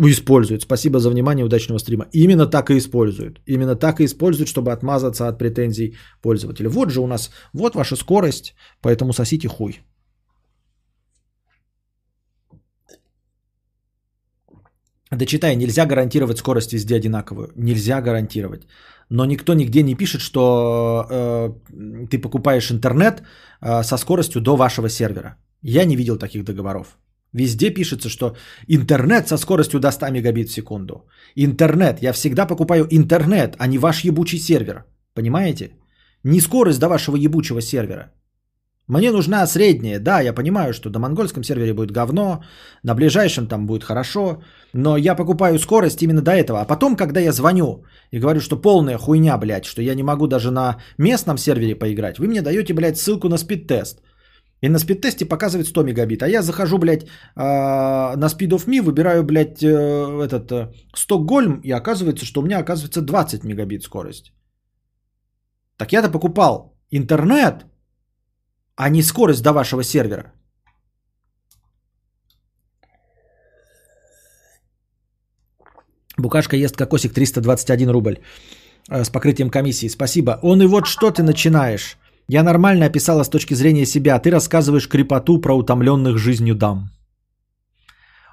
Используют. 0.00 0.62
Спасибо 0.62 0.98
за 0.98 1.10
внимание, 1.10 1.44
удачного 1.44 1.78
стрима. 1.78 2.06
Именно 2.12 2.46
так 2.46 2.70
и 2.70 2.78
используют. 2.78 3.40
Именно 3.46 3.76
так 3.76 4.00
и 4.00 4.04
используют, 4.04 4.48
чтобы 4.48 4.72
отмазаться 4.72 5.28
от 5.28 5.38
претензий 5.38 5.96
пользователя. 6.22 6.68
Вот 6.68 6.90
же 6.90 7.00
у 7.00 7.06
нас, 7.06 7.30
вот 7.52 7.74
ваша 7.74 7.94
скорость, 7.94 8.54
поэтому 8.80 9.12
сосите 9.12 9.48
хуй. 9.48 9.82
Да 15.12 15.26
читай, 15.26 15.56
нельзя 15.56 15.86
гарантировать 15.86 16.38
скорость 16.38 16.72
везде 16.72 16.96
одинаковую. 16.96 17.52
Нельзя 17.56 18.00
гарантировать. 18.00 18.62
Но 19.10 19.26
никто 19.26 19.54
нигде 19.54 19.82
не 19.82 19.94
пишет, 19.94 20.20
что 20.20 21.06
э, 21.10 21.52
ты 22.10 22.18
покупаешь 22.18 22.70
интернет 22.70 23.22
э, 23.60 23.82
со 23.82 23.98
скоростью 23.98 24.40
до 24.40 24.56
вашего 24.56 24.88
сервера. 24.88 25.36
Я 25.62 25.84
не 25.84 25.96
видел 25.96 26.16
таких 26.16 26.44
договоров. 26.44 26.96
Везде 27.34 27.70
пишется, 27.70 28.08
что 28.08 28.36
интернет 28.68 29.28
со 29.28 29.36
скоростью 29.36 29.80
до 29.80 29.90
100 29.90 30.10
мегабит 30.10 30.48
в 30.48 30.52
секунду. 30.52 31.04
Интернет. 31.36 32.02
Я 32.02 32.12
всегда 32.12 32.46
покупаю 32.46 32.86
интернет, 32.90 33.54
а 33.58 33.66
не 33.66 33.78
ваш 33.78 34.04
ебучий 34.04 34.38
сервер. 34.38 34.84
Понимаете? 35.14 35.72
Не 36.24 36.40
скорость 36.40 36.80
до 36.80 36.88
вашего 36.88 37.16
ебучего 37.16 37.60
сервера. 37.60 38.12
Мне 38.92 39.10
нужна 39.10 39.46
средняя. 39.46 39.98
Да, 39.98 40.20
я 40.20 40.34
понимаю, 40.34 40.74
что 40.74 40.90
на 40.90 40.98
монгольском 40.98 41.44
сервере 41.44 41.72
будет 41.72 41.90
говно, 41.90 42.42
на 42.82 42.94
ближайшем 42.94 43.46
там 43.46 43.66
будет 43.66 43.84
хорошо, 43.84 44.42
но 44.74 44.98
я 44.98 45.14
покупаю 45.14 45.58
скорость 45.58 46.02
именно 46.02 46.20
до 46.20 46.30
этого. 46.30 46.60
А 46.60 46.66
потом, 46.66 46.96
когда 46.96 47.20
я 47.20 47.32
звоню 47.32 47.84
и 48.10 48.20
говорю, 48.20 48.40
что 48.40 48.60
полная 48.60 48.98
хуйня, 48.98 49.38
блядь, 49.38 49.64
что 49.64 49.82
я 49.82 49.94
не 49.94 50.02
могу 50.02 50.26
даже 50.26 50.50
на 50.50 50.76
местном 50.98 51.38
сервере 51.38 51.74
поиграть, 51.74 52.18
вы 52.18 52.26
мне 52.26 52.42
даете, 52.42 52.74
блядь, 52.74 52.98
ссылку 52.98 53.28
на 53.28 53.38
спид-тест. 53.38 54.02
И 54.60 54.68
на 54.68 54.78
спид-тесте 54.78 55.24
показывает 55.24 55.68
100 55.68 55.84
мегабит. 55.84 56.22
А 56.22 56.28
я 56.28 56.42
захожу, 56.42 56.78
блядь, 56.78 57.06
а, 57.34 58.14
на 58.16 58.26
Speed 58.26 58.50
of 58.50 58.68
Me, 58.68 58.82
выбираю, 58.82 59.24
блядь, 59.24 59.62
э, 59.62 60.26
этот 60.26 60.52
э, 60.52 60.68
Стокгольм, 60.94 61.60
и 61.64 61.72
оказывается, 61.72 62.26
что 62.26 62.40
у 62.40 62.44
меня 62.44 62.58
оказывается 62.58 63.00
20 63.00 63.44
мегабит 63.44 63.84
скорость. 63.84 64.32
Так 65.78 65.92
я-то 65.92 66.10
покупал 66.10 66.76
интернет, 66.90 67.64
а 68.76 68.88
не 68.88 69.02
скорость 69.02 69.42
до 69.42 69.52
вашего 69.52 69.82
сервера. 69.82 70.32
Букашка 76.18 76.56
ест 76.56 76.76
кокосик 76.76 77.12
321 77.12 77.90
рубль 77.90 78.18
э, 78.90 79.04
с 79.04 79.10
покрытием 79.10 79.50
комиссии. 79.50 79.88
Спасибо. 79.88 80.38
Он 80.42 80.62
и 80.62 80.66
вот 80.66 80.86
что 80.86 81.10
ты 81.10 81.22
начинаешь. 81.22 81.96
Я 82.28 82.42
нормально 82.42 82.86
описала 82.86 83.24
с 83.24 83.28
точки 83.28 83.54
зрения 83.54 83.86
себя. 83.86 84.18
Ты 84.18 84.30
рассказываешь 84.30 84.88
крепоту 84.88 85.40
про 85.40 85.54
утомленных 85.54 86.18
жизнью 86.18 86.54
дам. 86.54 86.90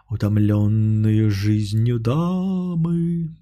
Утомленные 0.09 1.29
жизнью 1.29 1.99
дамы. 1.99 3.38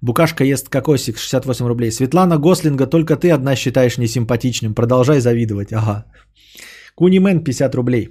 Букашка 0.00 0.44
ест 0.44 0.68
кокосик 0.68 1.18
68 1.18 1.66
рублей. 1.66 1.90
Светлана 1.90 2.38
Гослинга 2.38 2.86
только 2.86 3.16
ты 3.16 3.30
одна 3.30 3.56
считаешь 3.56 3.98
несимпатичным. 3.98 4.74
Продолжай 4.74 5.20
завидовать. 5.20 5.72
Ага. 5.72 6.04
Кунимен 6.94 7.44
50 7.44 7.74
рублей 7.74 8.08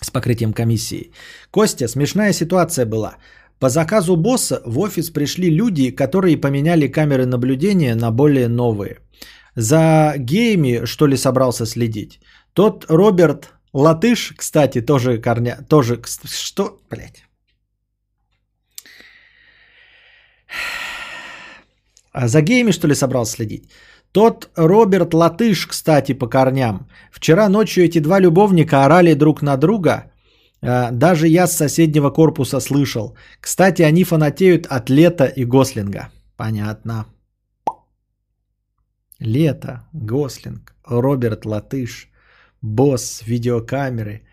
с 0.00 0.10
покрытием 0.10 0.52
комиссии. 0.52 1.10
Костя, 1.50 1.88
смешная 1.88 2.32
ситуация 2.32 2.86
была. 2.86 3.16
По 3.58 3.68
заказу 3.68 4.16
босса 4.16 4.60
в 4.66 4.78
офис 4.78 5.10
пришли 5.10 5.50
люди, 5.50 5.90
которые 5.90 6.40
поменяли 6.40 6.88
камеры 6.88 7.26
наблюдения 7.26 7.94
на 7.94 8.10
более 8.10 8.48
новые. 8.48 8.98
За 9.54 10.14
геями, 10.18 10.84
что 10.84 11.06
ли, 11.06 11.16
собрался 11.16 11.66
следить? 11.66 12.20
Тот 12.52 12.84
Роберт 12.88 13.54
Латыш, 13.72 14.34
кстати, 14.36 14.80
тоже 14.80 15.18
корня... 15.18 15.58
Тоже... 15.68 16.00
Что? 16.24 16.78
Блять. 16.90 17.22
А 18.84 20.44
за 22.14 22.42
геями, 22.42 22.72
что 22.72 22.88
ли, 22.88 22.94
собрался 22.94 23.32
следить? 23.36 23.70
Тот 24.12 24.50
Роберт 24.56 25.14
Латыш, 25.14 25.66
кстати, 25.66 26.14
по 26.14 26.26
корням. 26.26 26.88
Вчера 27.12 27.48
ночью 27.48 27.84
эти 27.84 27.98
два 28.00 28.20
любовника 28.20 28.84
орали 28.84 29.14
друг 29.14 29.42
на 29.42 29.56
друга. 29.56 30.10
А, 30.62 30.90
Даже 30.90 31.28
я 31.28 31.46
с 31.46 31.56
соседнего 31.56 32.10
корпуса 32.10 32.60
слышал. 32.60 33.16
Кстати, 33.40 33.82
они 33.82 34.04
фанатеют 34.04 34.66
от 34.66 34.90
Лета 34.90 35.26
и 35.26 35.44
Гослинга. 35.44 36.08
Понятно. 36.36 37.06
Лето, 39.18 39.86
Гослинг, 39.92 40.74
Роберт 40.84 41.44
Латыш, 41.44 42.10
босс, 42.62 43.22
видеокамеры, 43.26 44.25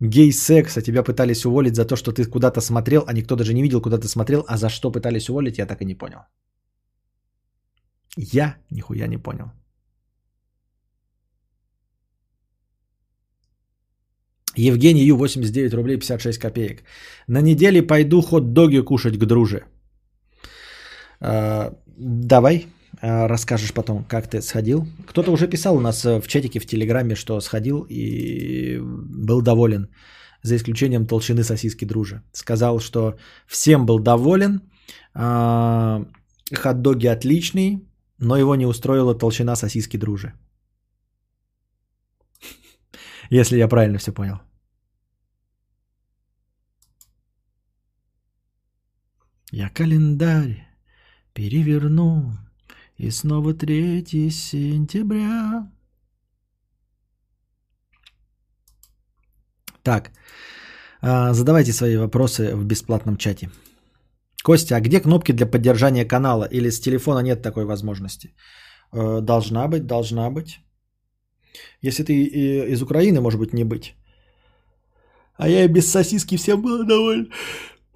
гей-секс, 0.00 0.76
а 0.76 0.82
тебя 0.82 1.02
пытались 1.02 1.44
уволить 1.44 1.74
за 1.74 1.84
то, 1.84 1.96
что 1.96 2.12
ты 2.12 2.24
куда-то 2.24 2.60
смотрел, 2.60 3.04
а 3.06 3.12
никто 3.12 3.36
даже 3.36 3.54
не 3.54 3.62
видел, 3.62 3.80
куда 3.80 3.98
ты 3.98 4.08
смотрел, 4.08 4.44
а 4.48 4.56
за 4.56 4.68
что 4.68 4.90
пытались 4.90 5.28
уволить, 5.28 5.58
я 5.58 5.66
так 5.66 5.82
и 5.82 5.84
не 5.84 5.94
понял. 5.94 6.20
Я 8.16 8.56
нихуя 8.70 9.06
не 9.06 9.18
понял. 9.18 9.52
Евгений 14.56 15.04
Ю, 15.04 15.16
89 15.16 15.74
рублей 15.74 15.96
56 15.96 16.38
копеек. 16.38 16.82
На 17.28 17.40
неделе 17.40 17.82
пойду 17.82 18.20
хот-доги 18.20 18.84
кушать 18.84 19.16
к 19.16 19.26
друже. 19.26 19.64
А, 21.20 21.72
давай, 21.96 22.66
расскажешь 23.00 23.72
потом, 23.72 24.04
как 24.04 24.28
ты 24.28 24.42
сходил. 24.42 24.86
Кто-то 25.06 25.32
уже 25.32 25.48
писал 25.48 25.76
у 25.76 25.80
нас 25.80 26.04
э, 26.04 26.20
в 26.20 26.28
чатике 26.28 26.60
в 26.60 26.66
Телеграме, 26.66 27.14
что 27.14 27.40
сходил 27.40 27.86
и 27.88 28.78
был 28.80 29.42
доволен, 29.42 29.88
за 30.42 30.56
исключением 30.56 31.06
толщины 31.06 31.42
сосиски 31.42 31.86
дружи. 31.86 32.22
Сказал, 32.32 32.80
что 32.80 33.16
всем 33.46 33.86
был 33.86 33.98
доволен, 33.98 34.60
а, 35.14 36.04
хот-доги 36.54 37.06
отличный, 37.06 37.88
но 38.18 38.36
его 38.36 38.54
не 38.54 38.66
устроила 38.66 39.14
толщина 39.14 39.56
сосиски 39.56 39.96
дружи. 39.98 40.32
Если 43.30 43.58
я 43.58 43.68
правильно 43.68 43.98
все 43.98 44.12
понял. 44.12 44.40
Я 49.52 49.68
календарь 49.68 50.68
переверну, 51.32 52.32
и 53.00 53.10
снова 53.10 53.54
3 53.54 54.30
сентября. 54.30 55.66
Так, 59.82 60.10
а, 61.02 61.32
задавайте 61.32 61.72
свои 61.72 61.96
вопросы 61.96 62.54
в 62.54 62.64
бесплатном 62.64 63.16
чате. 63.16 63.50
Костя, 64.44 64.76
а 64.76 64.80
где 64.80 65.00
кнопки 65.00 65.32
для 65.32 65.46
поддержания 65.46 66.04
канала? 66.08 66.44
Или 66.50 66.70
с 66.70 66.80
телефона 66.80 67.22
нет 67.22 67.42
такой 67.42 67.64
возможности? 67.64 68.34
Э, 68.92 69.20
Должна 69.20 69.68
быть, 69.68 69.86
должна 69.86 70.30
быть. 70.30 70.60
Если 71.82 72.04
ты 72.04 72.12
и- 72.12 72.72
из 72.72 72.82
Украины, 72.82 73.20
может 73.20 73.40
быть, 73.40 73.52
не 73.54 73.64
быть. 73.64 73.94
А 75.36 75.48
я 75.48 75.64
и 75.64 75.68
без 75.68 75.90
сосиски 75.90 76.36
всем 76.36 76.62
был 76.62 76.84
доволен. 76.86 77.30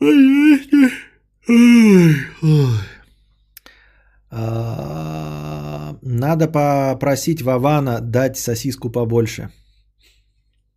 Ой. 0.00 0.60
А, 4.36 5.96
Надо 6.02 6.48
попросить 6.48 7.42
Вавана 7.42 8.00
дать 8.00 8.36
сосиску 8.36 8.90
побольше. 8.90 9.50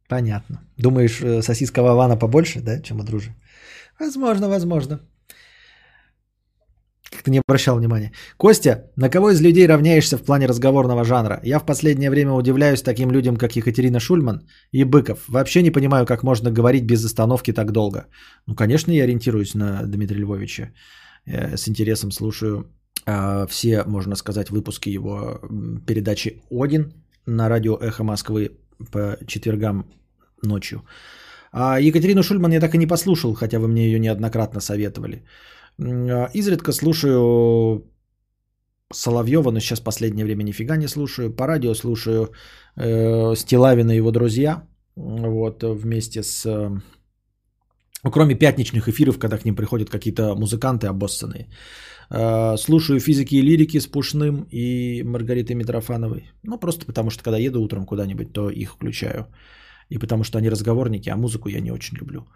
Понятно. 0.07 0.61
Думаешь, 0.77 1.21
э, 1.21 1.41
сосиска 1.41 1.81
Вавана 1.81 2.17
побольше, 2.17 2.61
да, 2.61 2.81
чем 2.81 2.99
у 2.99 3.03
дружи? 3.03 3.35
Возможно, 3.99 4.49
возможно. 4.49 4.99
Как-то 7.11 7.31
не 7.31 7.41
обращал 7.47 7.77
внимания. 7.77 8.11
Костя, 8.37 8.91
на 8.95 9.09
кого 9.09 9.31
из 9.31 9.41
людей 9.41 9.67
равняешься 9.67 10.17
в 10.17 10.23
плане 10.23 10.47
разговорного 10.47 11.03
жанра? 11.03 11.39
Я 11.43 11.59
в 11.59 11.65
последнее 11.65 12.09
время 12.09 12.33
удивляюсь 12.33 12.81
таким 12.81 13.11
людям, 13.11 13.37
как 13.37 13.55
Екатерина 13.55 13.99
Шульман 13.99 14.47
и 14.71 14.83
Быков. 14.83 15.19
Вообще 15.27 15.63
не 15.63 15.71
понимаю, 15.71 16.05
как 16.05 16.23
можно 16.23 16.51
говорить 16.51 16.85
без 16.85 17.05
остановки 17.05 17.53
так 17.53 17.71
долго. 17.71 18.05
Ну, 18.45 18.55
конечно, 18.55 18.91
я 18.91 19.03
ориентируюсь 19.03 19.55
на 19.55 19.83
Дмитрия 19.83 20.21
Львовича. 20.21 20.71
Э, 21.25 21.57
С 21.57 21.67
интересом 21.67 22.11
слушаю 22.11 22.65
все, 23.49 23.83
можно 23.85 24.15
сказать, 24.15 24.49
выпуски 24.49 24.89
его 24.89 25.39
передачи 25.85 26.41
«Один» 26.49 26.93
на 27.25 27.49
радио 27.49 27.77
«Эхо 27.77 28.03
Москвы» 28.03 28.51
по 28.91 29.17
четвергам 29.27 29.85
ночью. 30.43 30.81
А 31.51 31.79
Екатерину 31.79 32.23
Шульман 32.23 32.51
я 32.51 32.59
так 32.59 32.75
и 32.75 32.77
не 32.77 32.87
послушал, 32.87 33.33
хотя 33.33 33.59
вы 33.59 33.67
мне 33.67 33.85
ее 33.85 33.99
неоднократно 33.99 34.61
советовали. 34.61 35.23
А, 35.79 36.29
Изредка 36.33 36.71
слушаю 36.71 37.83
Соловьева, 38.93 39.51
но 39.51 39.59
сейчас 39.59 39.79
последнее 39.79 40.25
время 40.25 40.43
нифига 40.43 40.77
не 40.77 40.87
слушаю. 40.87 41.35
По 41.35 41.47
радио 41.47 41.73
слушаю 41.73 42.29
э, 42.75 43.35
Стилавина 43.35 43.91
и 43.91 43.97
его 43.97 44.11
друзья. 44.11 44.63
Вот, 44.95 45.63
вместе 45.63 46.23
с... 46.23 46.45
э, 46.45 46.69
ну, 48.03 48.11
кроме 48.11 48.35
пятничных 48.35 48.87
эфиров, 48.87 49.19
когда 49.19 49.37
к 49.37 49.45
ним 49.45 49.55
приходят 49.55 49.89
какие-то 49.89 50.35
музыканты 50.35 50.87
обоссанные. 50.87 51.47
Э, 52.09 52.57
Слушаю 52.57 52.99
физики 52.99 53.35
и 53.35 53.41
лирики 53.41 53.79
с 53.79 53.87
Пушным 53.87 54.47
и 54.51 55.03
Маргаритой 55.03 55.55
Митрофановой. 55.55 56.31
Ну, 56.43 56.59
просто 56.59 56.85
потому 56.85 57.09
что, 57.09 57.23
когда 57.23 57.37
еду 57.37 57.61
утром 57.61 57.85
куда-нибудь, 57.85 58.33
то 58.33 58.49
их 58.49 58.73
включаю. 58.73 59.27
И 59.89 59.97
потому 59.97 60.23
что 60.23 60.37
они 60.37 60.49
разговорники, 60.49 61.09
а 61.09 61.15
музыку 61.15 61.49
я 61.49 61.61
не 61.61 61.71
очень 61.71 61.97
люблю. 61.97 62.27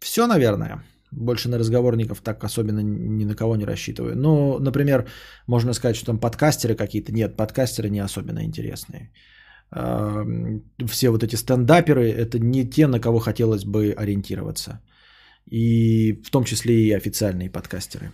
Все, 0.00 0.26
наверное. 0.26 0.82
Больше 1.12 1.48
на 1.48 1.58
разговорников 1.58 2.20
так 2.20 2.44
особенно 2.44 2.80
ни 2.80 3.24
на 3.24 3.34
кого 3.34 3.56
не 3.56 3.64
рассчитываю. 3.64 4.16
Ну, 4.16 4.58
например, 4.58 5.06
можно 5.46 5.74
сказать, 5.74 5.96
что 5.96 6.06
там 6.06 6.18
подкастеры 6.18 6.74
какие-то. 6.74 7.12
Нет, 7.12 7.36
подкастеры 7.36 7.88
не 7.88 8.00
особенно 8.04 8.44
интересные. 8.44 9.10
А, 9.70 10.24
Все 10.86 11.10
вот 11.10 11.22
эти 11.22 11.36
стендаперы– 11.36 12.10
это 12.10 12.38
не 12.38 12.68
те, 12.68 12.86
на 12.86 13.00
кого 13.00 13.20
хотелось 13.20 13.64
бы 13.64 13.94
ориентироваться. 13.96 14.80
И 15.50 16.22
в 16.24 16.30
том 16.30 16.44
числе 16.44 16.74
и 16.74 16.96
официальные 16.96 17.50
подкастеры. 17.50 18.12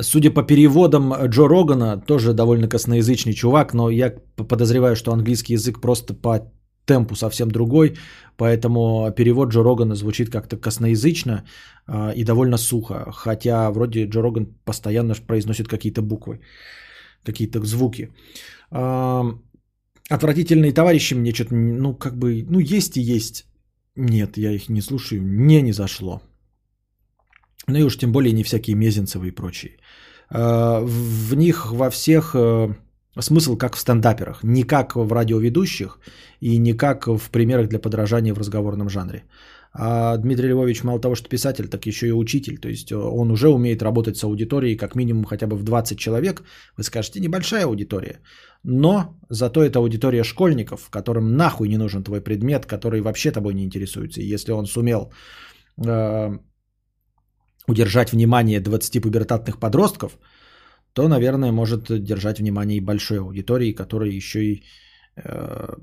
Судя 0.00 0.30
по 0.30 0.42
переводам 0.42 1.12
Джо 1.26 1.48
Рогана, 1.48 2.00
тоже 2.00 2.32
довольно 2.32 2.68
косноязычный 2.68 3.34
чувак, 3.34 3.74
но 3.74 3.90
я 3.90 4.14
подозреваю, 4.36 4.94
что 4.96 5.12
английский 5.12 5.54
язык 5.54 5.80
просто 5.80 6.14
по 6.14 6.52
темпу 6.86 7.16
совсем 7.16 7.50
другой, 7.50 7.96
поэтому 8.36 9.12
перевод 9.16 9.50
Джо 9.50 9.62
Рогана 9.62 9.94
звучит 9.94 10.30
как-то 10.30 10.56
косноязычно 10.56 11.44
а, 11.86 12.12
и 12.16 12.24
довольно 12.24 12.58
сухо, 12.58 13.12
хотя 13.12 13.70
вроде 13.70 14.06
Джо 14.06 14.22
Роган 14.22 14.46
постоянно 14.64 15.14
произносит 15.26 15.68
какие-то 15.68 16.02
буквы, 16.02 16.40
какие-то 17.24 17.60
звуки. 17.64 18.10
Отвратительные 20.10 20.72
товарищи 20.72 21.14
мне 21.14 21.32
что-то, 21.32 21.54
ну 21.54 21.94
как 21.94 22.16
бы, 22.16 22.44
ну 22.48 22.58
есть 22.60 22.96
и 22.96 23.00
есть. 23.00 23.46
Нет, 24.00 24.38
я 24.38 24.50
их 24.52 24.70
не 24.70 24.80
слушаю, 24.80 25.22
мне 25.22 25.62
не 25.62 25.72
зашло. 25.72 26.22
Ну 27.66 27.78
и 27.78 27.82
уж 27.82 27.98
тем 27.98 28.12
более 28.12 28.32
не 28.32 28.42
всякие 28.42 28.76
Мезенцевы 28.76 29.28
и 29.28 29.30
прочие. 29.30 29.72
А, 30.30 30.80
В 30.80 31.34
них 31.34 31.72
во 31.72 31.90
всех 31.90 32.34
э, 32.34 32.74
смысл 33.18 33.56
как 33.56 33.76
в 33.76 33.78
стендаперах, 33.78 34.42
не 34.42 34.62
как 34.62 34.96
в 34.96 35.12
радиоведущих 35.12 35.98
и 36.40 36.58
не 36.58 36.72
как 36.72 37.08
в 37.08 37.30
примерах 37.30 37.68
для 37.68 37.78
подражания 37.78 38.34
в 38.34 38.38
разговорном 38.38 38.88
жанре. 38.88 39.24
А 39.72 40.16
Дмитрий 40.16 40.48
Львович 40.48 40.82
мало 40.82 41.00
того, 41.00 41.14
что 41.14 41.28
писатель, 41.28 41.68
так 41.68 41.86
еще 41.86 42.08
и 42.08 42.12
учитель. 42.12 42.58
То 42.58 42.68
есть 42.68 42.90
э, 42.90 42.96
он 42.96 43.30
уже 43.30 43.48
умеет 43.48 43.82
работать 43.82 44.16
с 44.16 44.24
аудиторией 44.24 44.76
как 44.76 44.94
минимум 44.96 45.24
хотя 45.24 45.46
бы 45.46 45.56
в 45.56 45.62
20 45.62 45.98
человек. 45.98 46.42
Вы 46.76 46.82
скажете, 46.82 47.20
небольшая 47.20 47.64
аудитория. 47.64 48.20
Но 48.64 49.16
зато 49.30 49.62
это 49.62 49.78
аудитория 49.78 50.24
школьников, 50.24 50.90
которым 50.90 51.36
нахуй 51.36 51.68
не 51.68 51.78
нужен 51.78 52.02
твой 52.02 52.20
предмет, 52.20 52.66
который 52.66 53.00
вообще 53.00 53.30
тобой 53.30 53.54
не 53.54 53.64
интересуется. 53.64 54.20
И 54.20 54.34
если 54.34 54.52
он 54.52 54.66
сумел 54.66 55.12
э, 55.86 56.38
удержать 57.68 58.12
внимание 58.12 58.60
20 58.60 59.02
пубертатных 59.02 59.60
подростков, 59.60 60.18
то, 60.92 61.08
наверное, 61.08 61.52
может 61.52 62.04
держать 62.04 62.40
внимание 62.40 62.78
и 62.78 62.84
большой 62.84 63.20
аудитории, 63.20 63.72
которая 63.72 64.10
еще 64.10 64.44
и 64.44 64.64
э, 65.16 65.74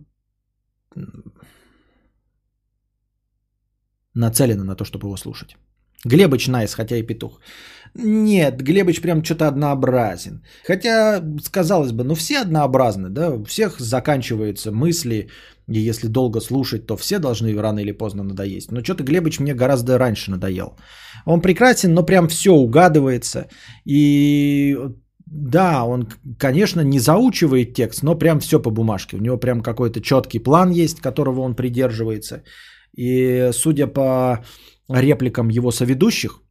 нацелена 4.18 4.64
на 4.64 4.76
то, 4.76 4.86
чтобы 4.86 5.08
его 5.08 5.18
слушать. 5.18 5.58
Глебыч 6.06 6.48
nice, 6.48 6.74
хотя 6.74 6.98
и 6.98 7.04
петух. 7.04 7.40
Нет, 7.96 8.62
Глебыч 8.62 9.02
прям 9.02 9.24
что-то 9.24 9.48
однообразен. 9.48 10.42
Хотя, 10.68 11.22
казалось 11.52 11.92
бы, 11.92 12.04
ну 12.04 12.16
все 12.16 12.42
однообразны, 12.42 13.10
да, 13.10 13.30
у 13.30 13.44
всех 13.46 13.80
заканчиваются 13.80 14.72
мысли, 14.72 15.30
и 15.68 15.90
если 15.90 16.08
долго 16.08 16.40
слушать, 16.40 16.86
то 16.86 16.98
все 16.98 17.20
должны 17.20 17.62
рано 17.62 17.80
или 17.80 17.92
поздно 17.92 18.24
надоесть. 18.24 18.72
Но 18.72 18.84
что-то 18.84 19.04
Глебыч 19.04 19.40
мне 19.40 19.54
гораздо 19.54 19.98
раньше 19.98 20.32
надоел. 20.32 20.78
Он 21.26 21.42
прекрасен, 21.42 21.94
но 21.94 22.04
прям 22.04 22.28
все 22.28 22.52
угадывается. 22.52 23.48
И 23.86 24.78
да, 25.26 25.84
он, 25.84 26.08
конечно, 26.40 26.82
не 26.82 27.00
заучивает 27.00 27.74
текст, 27.74 28.04
но 28.04 28.16
прям 28.16 28.40
все 28.40 28.62
по 28.62 28.70
бумажке. 28.70 29.18
У 29.18 29.22
него 29.22 29.38
прям 29.38 29.62
какой-то 29.62 30.00
четкий 30.02 30.40
план 30.40 30.72
есть, 30.72 31.02
которого 31.02 31.42
он 31.42 31.56
придерживается. 31.56 32.44
И 32.98 33.52
судя 33.54 33.88
по 33.88 34.44
репликам 34.90 35.50
его 35.50 35.72
соведущих, 35.72 36.42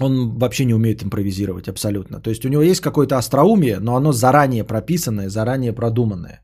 он 0.00 0.38
вообще 0.38 0.64
не 0.64 0.74
умеет 0.74 1.02
импровизировать 1.02 1.68
абсолютно. 1.68 2.20
То 2.20 2.30
есть 2.30 2.44
у 2.44 2.48
него 2.48 2.62
есть 2.62 2.80
какое-то 2.80 3.16
остроумие, 3.16 3.78
но 3.80 3.96
оно 3.96 4.12
заранее 4.12 4.64
прописанное, 4.64 5.28
заранее 5.28 5.72
продуманное. 5.72 6.42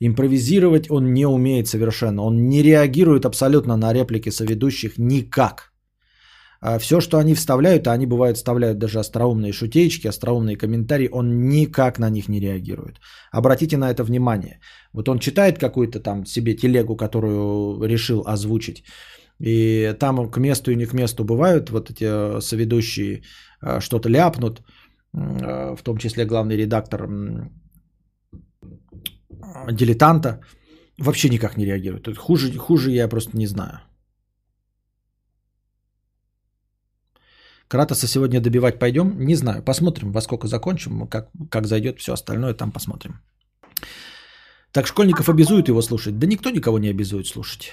Импровизировать 0.00 0.90
он 0.90 1.12
не 1.12 1.26
умеет 1.26 1.66
совершенно. 1.66 2.22
Он 2.22 2.48
не 2.48 2.62
реагирует 2.62 3.24
абсолютно 3.24 3.76
на 3.76 3.92
реплики 3.92 4.30
соведущих 4.30 4.98
никак. 4.98 5.69
Все, 6.78 7.00
что 7.00 7.18
они 7.18 7.34
вставляют, 7.34 7.86
а 7.86 7.92
они 7.92 8.06
бывают 8.06 8.36
вставляют 8.36 8.78
даже 8.78 8.98
остроумные 8.98 9.52
шутеечки, 9.52 10.08
остроумные 10.08 10.56
комментарии, 10.56 11.08
он 11.10 11.48
никак 11.48 11.98
на 11.98 12.10
них 12.10 12.28
не 12.28 12.40
реагирует. 12.40 13.00
Обратите 13.32 13.76
на 13.76 13.90
это 13.90 14.04
внимание. 14.04 14.60
Вот 14.92 15.08
он 15.08 15.18
читает 15.18 15.58
какую-то 15.58 16.00
там 16.00 16.26
себе 16.26 16.54
телегу, 16.54 16.96
которую 16.96 17.82
решил 17.88 18.24
озвучить, 18.26 18.84
и 19.38 19.94
там 19.98 20.30
к 20.30 20.36
месту 20.38 20.70
и 20.70 20.76
не 20.76 20.86
к 20.86 20.92
месту 20.92 21.24
бывают 21.24 21.70
вот 21.70 21.90
эти 21.90 22.04
э, 22.04 22.40
соведущие 22.40 23.22
э, 23.62 23.80
что-то 23.80 24.10
ляпнут, 24.10 24.60
э, 25.14 25.76
в 25.76 25.82
том 25.82 25.96
числе 25.96 26.26
главный 26.26 26.56
редактор 26.56 27.08
дилетанта, 29.72 30.40
Вообще 31.00 31.30
никак 31.30 31.56
не 31.56 31.64
реагирует. 31.64 32.18
Хуже, 32.18 32.52
хуже 32.58 32.90
я 32.90 33.08
просто 33.08 33.36
не 33.36 33.46
знаю. 33.46 33.80
Кратоса 37.70 38.08
сегодня 38.08 38.40
добивать 38.40 38.78
пойдем? 38.78 39.20
Не 39.20 39.36
знаю. 39.36 39.62
Посмотрим, 39.62 40.10
во 40.12 40.20
сколько 40.20 40.48
закончим, 40.48 41.06
как, 41.06 41.30
как 41.50 41.66
зайдет 41.66 41.98
все 41.98 42.12
остальное, 42.12 42.54
там 42.54 42.72
посмотрим. 42.72 43.20
Так 44.72 44.86
школьников 44.86 45.28
обязуют 45.28 45.68
его 45.68 45.82
слушать? 45.82 46.18
Да 46.18 46.26
никто 46.26 46.50
никого 46.50 46.80
не 46.80 46.90
обязует 46.90 47.26
слушать. 47.26 47.72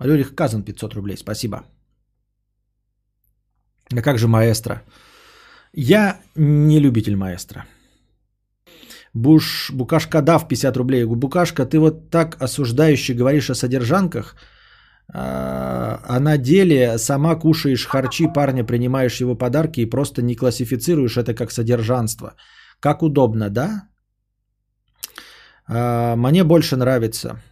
Рюрих 0.00 0.34
Казан 0.34 0.64
500 0.64 0.94
рублей, 0.94 1.16
спасибо. 1.16 1.62
А 3.96 4.02
как 4.02 4.18
же 4.18 4.26
маэстро? 4.26 4.82
Я 5.72 6.20
не 6.34 6.80
любитель 6.80 7.14
маэстро. 7.14 7.64
Буш, 9.14 9.70
Букашка 9.70 10.20
Дав 10.20 10.48
50 10.48 10.76
рублей. 10.76 11.04
Букашка, 11.04 11.64
ты 11.64 11.78
вот 11.78 12.10
так 12.10 12.42
осуждающе 12.42 13.14
говоришь 13.14 13.50
о 13.50 13.54
содержанках, 13.54 14.34
а, 15.12 16.00
а 16.04 16.20
на 16.20 16.36
деле 16.36 16.98
сама 16.98 17.34
кушаешь 17.34 17.86
харчи 17.86 18.28
парня, 18.34 18.64
принимаешь 18.64 19.20
его 19.20 19.34
подарки 19.34 19.80
и 19.80 19.90
просто 19.90 20.22
не 20.22 20.34
классифицируешь 20.34 21.16
это 21.16 21.34
как 21.34 21.50
содержанство. 21.50 22.34
Как 22.80 23.02
удобно, 23.02 23.50
да? 23.50 23.88
А, 25.66 26.16
мне 26.16 26.44
больше 26.44 26.76
нравится. 26.76 27.42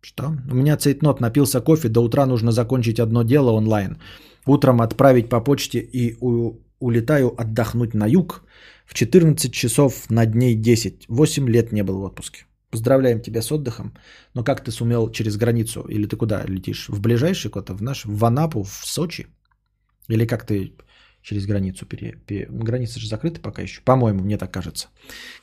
Что? 0.00 0.32
У 0.50 0.54
меня 0.54 0.76
цейтнот 0.76 1.20
напился 1.20 1.60
кофе, 1.60 1.88
до 1.88 2.00
утра 2.00 2.26
нужно 2.26 2.52
закончить 2.52 3.00
одно 3.00 3.22
дело 3.22 3.50
онлайн. 3.50 3.98
Утром 4.46 4.80
отправить 4.80 5.28
по 5.28 5.40
почте 5.40 5.78
и 5.80 6.16
у, 6.20 6.60
улетаю 6.78 7.34
отдохнуть 7.36 7.94
на 7.94 8.06
юг. 8.06 8.44
В 8.86 8.94
14 8.94 9.52
часов 9.52 10.10
на 10.10 10.26
дней 10.26 10.54
10. 10.54 11.06
8 11.08 11.48
лет 11.48 11.72
не 11.72 11.82
был 11.82 12.00
в 12.00 12.04
отпуске. 12.04 12.44
Поздравляем 12.70 13.20
тебя 13.20 13.42
с 13.42 13.50
отдыхом. 13.50 13.94
Но 14.34 14.44
как 14.44 14.64
ты 14.64 14.70
сумел 14.70 15.10
через 15.10 15.36
границу? 15.36 15.80
Или 15.88 16.06
ты 16.06 16.16
куда 16.16 16.44
летишь? 16.46 16.88
В 16.88 17.00
ближайший 17.00 17.50
куда-то? 17.50 17.74
В 17.74 17.82
наш? 17.82 18.04
В 18.04 18.24
Анапу? 18.24 18.62
В 18.62 18.86
Сочи? 18.86 19.26
Или 20.08 20.26
как 20.26 20.46
ты 20.46 20.72
через 21.22 21.46
границу 21.46 21.86
пере... 21.86 22.12
пере... 22.26 22.46
Границы 22.50 23.00
же 23.00 23.08
закрыты 23.08 23.40
пока 23.40 23.62
еще. 23.62 23.82
По-моему, 23.82 24.22
мне 24.24 24.38
так 24.38 24.52
кажется. 24.52 24.88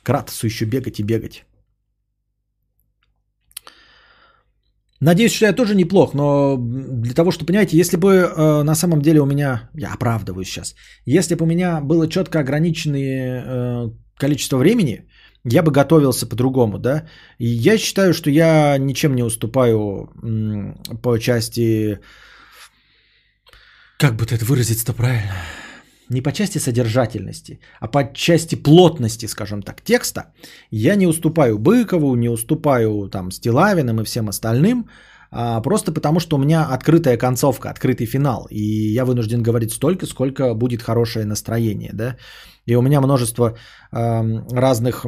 Кратосу 0.02 0.46
еще 0.46 0.64
бегать 0.64 1.00
и 1.00 1.04
бегать. 1.04 1.44
Надеюсь, 5.00 5.32
что 5.32 5.46
я 5.46 5.52
тоже 5.52 5.74
неплох, 5.74 6.12
но 6.14 6.56
для 6.56 7.14
того, 7.14 7.30
что, 7.30 7.44
понимаете, 7.44 7.76
если 7.76 7.96
бы 7.96 8.08
э, 8.08 8.62
на 8.64 8.74
самом 8.74 9.00
деле 9.00 9.20
у 9.20 9.26
меня, 9.26 9.70
я 9.74 9.92
оправдываю 9.92 10.44
сейчас, 10.44 10.74
если 11.06 11.36
бы 11.36 11.44
у 11.44 11.46
меня 11.46 11.80
было 11.80 12.08
четко 12.08 12.40
ограниченное 12.40 13.44
э, 13.46 13.90
количество 14.16 14.56
времени, 14.56 15.08
я 15.44 15.62
бы 15.62 15.70
готовился 15.70 16.26
по-другому, 16.26 16.78
да. 16.78 17.04
И 17.38 17.46
я 17.46 17.78
считаю, 17.78 18.14
что 18.14 18.30
я 18.30 18.78
ничем 18.78 19.14
не 19.14 19.22
уступаю 19.22 20.08
по 21.02 21.18
части, 21.18 22.00
как 23.98 24.16
бы 24.16 24.24
это 24.24 24.44
выразить-то 24.44 24.92
правильно, 24.92 25.34
не 26.10 26.22
по 26.22 26.32
части 26.32 26.58
содержательности, 26.58 27.60
а 27.80 27.88
по 27.88 28.12
части 28.14 28.56
плотности, 28.56 29.26
скажем 29.26 29.62
так, 29.62 29.82
текста, 29.82 30.32
я 30.70 30.96
не 30.96 31.06
уступаю 31.06 31.58
Быкову, 31.58 32.16
не 32.16 32.30
уступаю 32.30 33.08
там 33.08 33.30
Стилавиным 33.30 34.00
и 34.00 34.04
всем 34.04 34.28
остальным, 34.28 34.88
а 35.30 35.60
просто 35.60 35.92
потому, 35.92 36.20
что 36.20 36.36
у 36.36 36.38
меня 36.38 36.64
открытая 36.64 37.18
концовка, 37.18 37.68
открытый 37.68 38.06
финал, 38.06 38.46
и 38.50 38.94
я 38.94 39.04
вынужден 39.04 39.42
говорить 39.42 39.72
столько, 39.72 40.06
сколько 40.06 40.54
будет 40.54 40.82
хорошее 40.82 41.26
настроение, 41.26 41.90
да, 41.92 42.16
и 42.66 42.76
у 42.76 42.82
меня 42.82 43.00
множество 43.00 43.56
э, 43.92 44.22
разных 44.50 45.06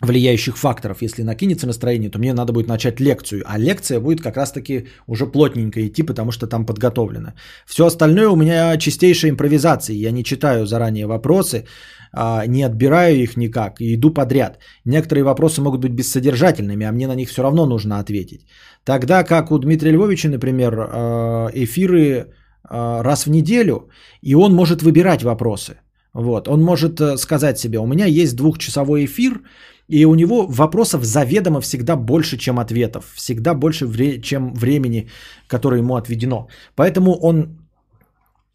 влияющих 0.00 0.56
факторов. 0.56 1.02
Если 1.02 1.22
накинется 1.22 1.66
настроение, 1.66 2.10
то 2.10 2.18
мне 2.18 2.34
надо 2.34 2.52
будет 2.52 2.68
начать 2.68 3.00
лекцию. 3.00 3.42
А 3.46 3.58
лекция 3.58 4.00
будет 4.00 4.20
как 4.20 4.36
раз-таки 4.36 4.88
уже 5.06 5.26
плотненько 5.26 5.80
идти, 5.86 6.02
потому 6.02 6.32
что 6.32 6.46
там 6.46 6.66
подготовлено. 6.66 7.32
Все 7.66 7.86
остальное 7.86 8.28
у 8.28 8.36
меня 8.36 8.76
чистейшая 8.76 9.30
импровизация. 9.30 9.96
Я 9.96 10.10
не 10.10 10.22
читаю 10.22 10.66
заранее 10.66 11.06
вопросы, 11.06 11.64
а, 12.12 12.46
не 12.46 12.62
отбираю 12.62 13.16
их 13.16 13.36
никак 13.36 13.80
и 13.80 13.94
иду 13.94 14.10
подряд. 14.10 14.58
Некоторые 14.84 15.24
вопросы 15.24 15.62
могут 15.62 15.80
быть 15.80 15.92
бессодержательными, 15.92 16.86
а 16.86 16.92
мне 16.92 17.06
на 17.06 17.14
них 17.14 17.30
все 17.30 17.42
равно 17.42 17.66
нужно 17.66 17.98
ответить. 17.98 18.46
Тогда 18.84 19.24
как 19.24 19.50
у 19.50 19.58
Дмитрия 19.58 19.92
Львовича, 19.92 20.28
например, 20.28 20.74
а, 20.78 21.48
эфиры 21.54 22.26
а, 22.64 23.02
раз 23.02 23.26
в 23.26 23.30
неделю, 23.30 23.88
и 24.20 24.34
он 24.34 24.54
может 24.54 24.82
выбирать 24.82 25.22
вопросы. 25.22 25.76
Вот. 26.16 26.48
Он 26.48 26.62
может 26.62 26.98
э, 26.98 27.18
сказать 27.18 27.58
себе, 27.58 27.78
у 27.78 27.86
меня 27.86 28.06
есть 28.06 28.36
двухчасовой 28.36 29.04
эфир, 29.04 29.42
и 29.88 30.04
у 30.06 30.14
него 30.14 30.46
вопросов 30.46 31.04
заведомо 31.04 31.60
всегда 31.60 31.96
больше, 31.96 32.36
чем 32.38 32.58
ответов. 32.58 33.04
Всегда 33.14 33.54
больше, 33.54 33.86
вре- 33.86 34.20
чем 34.20 34.54
времени, 34.54 35.08
которое 35.48 35.78
ему 35.78 35.96
отведено. 35.96 36.48
Поэтому 36.74 37.14
он 37.22 37.58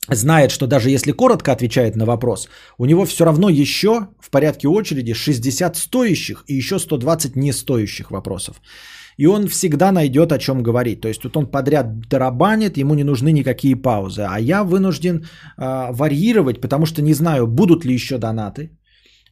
знает, 0.09 0.51
что 0.51 0.67
даже 0.67 0.89
если 0.89 1.11
коротко 1.13 1.51
отвечает 1.51 1.95
на 1.95 2.05
вопрос, 2.05 2.49
у 2.77 2.85
него 2.85 3.05
все 3.05 3.25
равно 3.25 3.49
еще 3.49 4.07
в 4.19 4.29
порядке 4.29 4.67
очереди 4.67 5.13
60 5.13 5.77
стоящих 5.77 6.43
и 6.47 6.55
еще 6.55 6.79
120 6.79 7.35
не 7.35 7.53
стоящих 7.53 8.11
вопросов. 8.11 8.61
И 9.17 9.27
он 9.27 9.47
всегда 9.47 9.91
найдет 9.91 10.31
о 10.31 10.37
чем 10.37 10.63
говорить. 10.63 11.01
То 11.01 11.07
есть 11.07 11.21
тут 11.21 11.37
он 11.37 11.45
подряд 11.45 11.85
тарабанит, 12.09 12.77
ему 12.77 12.95
не 12.95 13.03
нужны 13.03 13.31
никакие 13.31 13.75
паузы. 13.75 14.25
А 14.27 14.39
я 14.39 14.63
вынужден 14.63 15.17
э, 15.57 15.91
варьировать, 15.91 16.61
потому 16.61 16.85
что 16.85 17.01
не 17.01 17.13
знаю, 17.13 17.47
будут 17.47 17.85
ли 17.85 17.93
еще 17.93 18.17
донаты. 18.17 18.69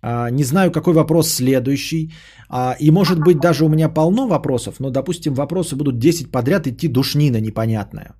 А, 0.01 0.29
не 0.29 0.43
знаю, 0.43 0.71
какой 0.71 0.93
вопрос 0.93 1.29
следующий. 1.29 2.11
А, 2.49 2.75
и 2.79 2.91
может 2.91 3.19
быть 3.19 3.39
даже 3.39 3.65
у 3.65 3.69
меня 3.69 3.89
полно 3.89 4.27
вопросов, 4.27 4.79
но, 4.79 4.89
допустим, 4.89 5.33
вопросы 5.33 5.75
будут 5.75 5.99
10 5.99 6.31
подряд 6.31 6.67
идти 6.67 6.87
душнина 6.87 7.41
непонятная. 7.41 8.15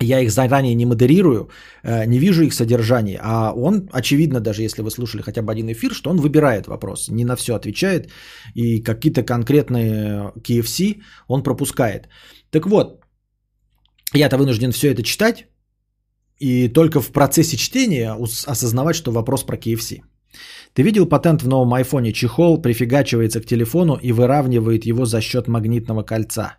Я 0.00 0.20
их 0.20 0.30
заранее 0.30 0.74
не 0.74 0.86
модерирую, 0.86 1.48
э, 1.84 2.06
не 2.06 2.18
вижу 2.18 2.42
их 2.42 2.52
содержание, 2.52 3.20
а 3.22 3.52
он, 3.52 3.88
очевидно, 3.92 4.40
даже 4.40 4.62
если 4.62 4.82
вы 4.82 4.90
слушали 4.90 5.22
хотя 5.22 5.42
бы 5.42 5.52
один 5.52 5.68
эфир, 5.68 5.92
что 5.92 6.10
он 6.10 6.16
выбирает 6.16 6.66
вопрос, 6.66 7.08
не 7.08 7.24
на 7.24 7.36
все 7.36 7.54
отвечает, 7.54 8.10
и 8.54 8.82
какие-то 8.82 9.22
конкретные 9.22 10.32
KFC 10.36 11.00
он 11.28 11.42
пропускает. 11.42 12.08
Так 12.50 12.66
вот, 12.66 13.04
я-то 14.12 14.36
вынужден 14.36 14.72
все 14.72 14.92
это 14.92 15.02
читать, 15.02 15.46
и 16.40 16.68
только 16.68 17.00
в 17.00 17.12
процессе 17.12 17.56
чтения 17.56 18.16
осознавать, 18.46 18.96
что 18.96 19.12
вопрос 19.12 19.44
про 19.44 19.56
KFC. 19.56 20.02
Ты 20.72 20.82
видел 20.82 21.06
патент 21.06 21.42
в 21.42 21.48
новом 21.48 21.72
айфоне? 21.74 22.12
Чехол 22.12 22.62
прифигачивается 22.62 23.40
к 23.40 23.46
телефону 23.46 23.98
и 24.02 24.12
выравнивает 24.12 24.86
его 24.86 25.06
за 25.06 25.20
счет 25.20 25.48
магнитного 25.48 26.02
кольца. 26.02 26.58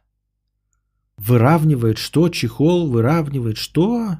Выравнивает 1.17 1.97
что? 1.97 2.29
Чехол 2.29 2.89
выравнивает 2.89 3.57
что? 3.57 4.17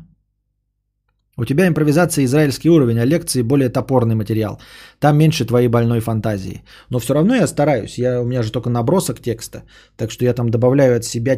У 1.37 1.45
тебя 1.45 1.67
импровизация 1.67 2.23
израильский 2.23 2.69
уровень, 2.69 2.99
а 2.99 3.05
лекции 3.05 3.41
более 3.41 3.69
топорный 3.69 4.15
материал. 4.15 4.61
Там 4.99 5.17
меньше 5.17 5.45
твоей 5.45 5.67
больной 5.67 5.99
фантазии. 5.99 6.63
Но 6.89 6.99
все 6.99 7.13
равно 7.13 7.35
я 7.35 7.47
стараюсь. 7.47 7.97
Я, 7.97 8.21
у 8.21 8.25
меня 8.25 8.43
же 8.43 8.51
только 8.51 8.69
набросок 8.69 9.19
текста. 9.19 9.63
Так 9.97 10.11
что 10.11 10.23
я 10.23 10.33
там 10.33 10.49
добавляю 10.49 10.95
от 10.95 11.03
себя 11.03 11.35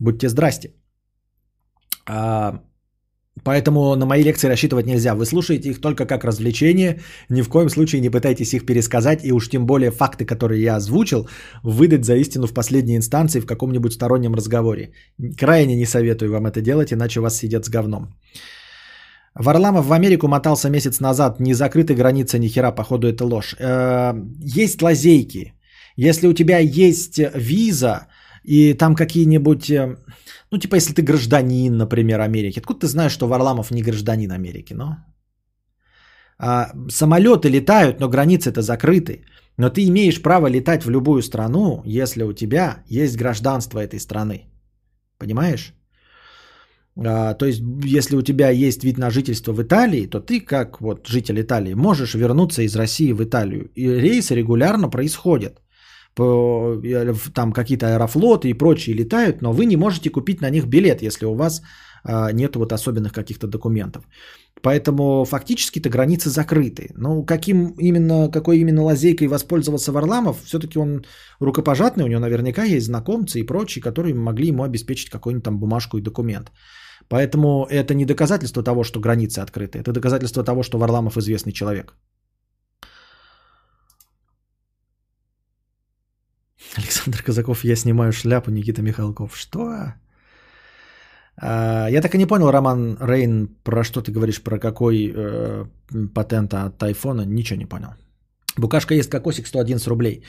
будьте 0.00 0.28
здрасте. 0.28 0.74
А, 2.06 2.60
Поэтому 3.44 3.96
на 3.96 4.06
мои 4.06 4.22
лекции 4.22 4.48
рассчитывать 4.48 4.86
нельзя. 4.86 5.14
Вы 5.14 5.24
слушаете 5.26 5.70
их 5.70 5.80
только 5.80 6.06
как 6.06 6.24
развлечение. 6.24 7.00
Ни 7.28 7.42
в 7.42 7.48
коем 7.48 7.68
случае 7.68 8.00
не 8.00 8.10
пытайтесь 8.10 8.54
их 8.54 8.66
пересказать. 8.66 9.24
И 9.24 9.32
уж 9.32 9.48
тем 9.48 9.66
более 9.66 9.90
факты, 9.90 10.24
которые 10.24 10.62
я 10.62 10.76
озвучил, 10.76 11.28
выдать 11.62 12.04
за 12.04 12.16
истину 12.16 12.46
в 12.46 12.54
последней 12.54 12.96
инстанции 12.96 13.40
в 13.40 13.46
каком-нибудь 13.46 13.92
стороннем 13.92 14.34
разговоре. 14.34 14.92
Крайне 15.38 15.76
не 15.76 15.86
советую 15.86 16.32
вам 16.32 16.46
это 16.46 16.60
делать, 16.60 16.92
иначе 16.92 17.20
вас 17.20 17.36
сидят 17.36 17.64
с 17.64 17.70
говном. 17.70 18.14
Варламов 19.34 19.86
в 19.86 19.92
Америку 19.92 20.28
мотался 20.28 20.70
месяц 20.70 21.00
назад. 21.00 21.40
Не 21.40 21.54
закрыты 21.54 21.94
границы 21.94 22.38
ни 22.38 22.48
хера, 22.48 22.70
походу 22.70 23.08
это 23.08 23.24
ложь. 23.24 23.56
Э, 23.58 24.12
есть 24.38 24.82
лазейки. 24.82 25.54
Если 25.96 26.26
у 26.26 26.32
тебя 26.32 26.58
есть 26.58 27.18
виза 27.34 28.06
и 28.44 28.74
там 28.74 28.94
какие-нибудь 28.94 29.70
э, 29.70 29.96
ну, 30.52 30.58
типа, 30.58 30.76
если 30.76 30.92
ты 30.92 31.02
гражданин, 31.02 31.76
например, 31.76 32.20
Америки. 32.20 32.58
Откуда 32.58 32.80
ты 32.80 32.86
знаешь, 32.86 33.12
что 33.12 33.26
Варламов 33.26 33.70
не 33.70 33.82
гражданин 33.82 34.30
Америки, 34.32 34.74
ну? 34.74 34.96
А, 36.38 36.72
самолеты 36.90 37.48
летают, 37.48 38.00
но 38.00 38.08
границы-то 38.08 38.60
закрыты. 38.60 39.24
Но 39.56 39.70
ты 39.70 39.88
имеешь 39.88 40.20
право 40.22 40.48
летать 40.48 40.84
в 40.84 40.90
любую 40.90 41.22
страну, 41.22 41.82
если 41.86 42.22
у 42.22 42.32
тебя 42.32 42.82
есть 42.86 43.16
гражданство 43.16 43.78
этой 43.78 43.98
страны. 43.98 44.46
Понимаешь? 45.18 45.72
А, 46.96 47.34
то 47.34 47.46
есть, 47.46 47.62
если 47.84 48.16
у 48.16 48.22
тебя 48.22 48.50
есть 48.50 48.84
вид 48.84 48.98
на 48.98 49.10
жительство 49.10 49.52
в 49.52 49.62
Италии, 49.62 50.06
то 50.06 50.20
ты, 50.20 50.40
как 50.40 50.80
вот 50.80 51.06
житель 51.06 51.40
Италии, 51.40 51.74
можешь 51.74 52.14
вернуться 52.14 52.62
из 52.62 52.76
России 52.76 53.12
в 53.12 53.22
Италию. 53.22 53.70
И 53.74 53.88
рейсы 53.88 54.34
регулярно 54.34 54.90
происходят. 54.90 55.62
Или 56.18 57.12
в- 57.12 57.30
там 57.32 57.52
какие-то 57.52 57.86
аэрофлоты 57.86 58.48
и 58.48 58.54
прочие 58.54 58.96
летают, 58.96 59.42
но 59.42 59.52
вы 59.52 59.66
не 59.66 59.76
можете 59.76 60.10
купить 60.10 60.40
на 60.40 60.50
них 60.50 60.66
билет, 60.66 61.02
если 61.02 61.26
у 61.26 61.34
вас 61.34 61.62
а, 62.04 62.32
нет 62.32 62.56
вот 62.56 62.72
особенных 62.72 63.12
каких-то 63.12 63.46
документов. 63.46 64.04
Поэтому 64.60 65.24
фактически-то 65.24 65.88
границы 65.88 66.30
закрыты. 66.30 66.92
Ну, 66.96 67.24
каким 67.24 67.74
именно, 67.78 68.28
какой 68.30 68.58
именно 68.58 68.82
лазейкой 68.82 69.28
воспользовался 69.28 69.92
Варламов, 69.92 70.42
все-таки 70.44 70.78
он 70.78 71.04
рукопожатный, 71.40 72.04
у 72.04 72.08
него 72.08 72.20
наверняка 72.20 72.64
есть 72.64 72.86
знакомцы 72.86 73.40
и 73.40 73.46
прочие, 73.46 73.82
которые 73.82 74.14
могли 74.14 74.48
ему 74.48 74.62
обеспечить 74.62 75.10
какую-нибудь 75.10 75.44
там 75.44 75.58
бумажку 75.58 75.98
и 75.98 76.02
документ. 76.02 76.52
Поэтому 77.08 77.66
это 77.70 77.94
не 77.94 78.04
доказательство 78.04 78.62
того, 78.62 78.84
что 78.84 79.00
границы 79.00 79.40
открыты, 79.40 79.78
это 79.78 79.92
доказательство 79.92 80.44
того, 80.44 80.62
что 80.62 80.78
Варламов 80.78 81.16
известный 81.16 81.52
человек. 81.52 81.96
Александр 86.76 87.22
Казаков, 87.22 87.64
я 87.64 87.76
снимаю 87.76 88.12
шляпу, 88.12 88.50
Никита 88.50 88.82
Михалков. 88.82 89.36
Что? 89.36 89.94
А, 91.36 91.88
Я 91.90 92.00
так 92.00 92.14
и 92.14 92.18
не 92.18 92.26
понял, 92.26 92.50
Роман 92.50 92.96
Рейн, 93.00 93.48
про 93.64 93.84
что 93.84 94.02
ты 94.02 94.12
говоришь, 94.12 94.42
про 94.42 94.58
какой 94.58 95.12
э, 95.14 95.66
патент 96.14 96.54
от 96.54 96.82
айфона, 96.82 97.24
ничего 97.24 97.58
не 97.58 97.66
понял. 97.66 97.94
Букашка 98.56 98.94
есть 98.94 99.10
кокосик 99.10 99.46
111 99.46 99.86
рублей. 99.88 100.24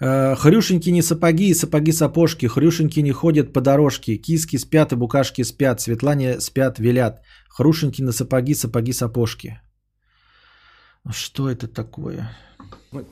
Э, 0.00 0.34
Хрюшеньки 0.34 0.90
не 0.90 1.02
сапоги 1.02 1.54
сапоги 1.54 1.92
сапожки, 1.92 2.46
хрюшеньки 2.46 3.00
не 3.00 3.12
ходят 3.12 3.52
по 3.52 3.60
дорожке, 3.60 4.16
киски 4.16 4.58
спят 4.58 4.92
и 4.92 4.96
букашки 4.96 5.44
спят, 5.44 5.80
Светлане 5.80 6.40
спят, 6.40 6.78
велят. 6.78 7.20
Хрюшеньки 7.48 8.02
на 8.02 8.12
сапоги, 8.12 8.54
сапоги 8.54 8.92
сапожки. 8.92 9.60
Что 11.10 11.48
это 11.48 11.66
такое? 11.68 12.30
Вы, 12.92 13.04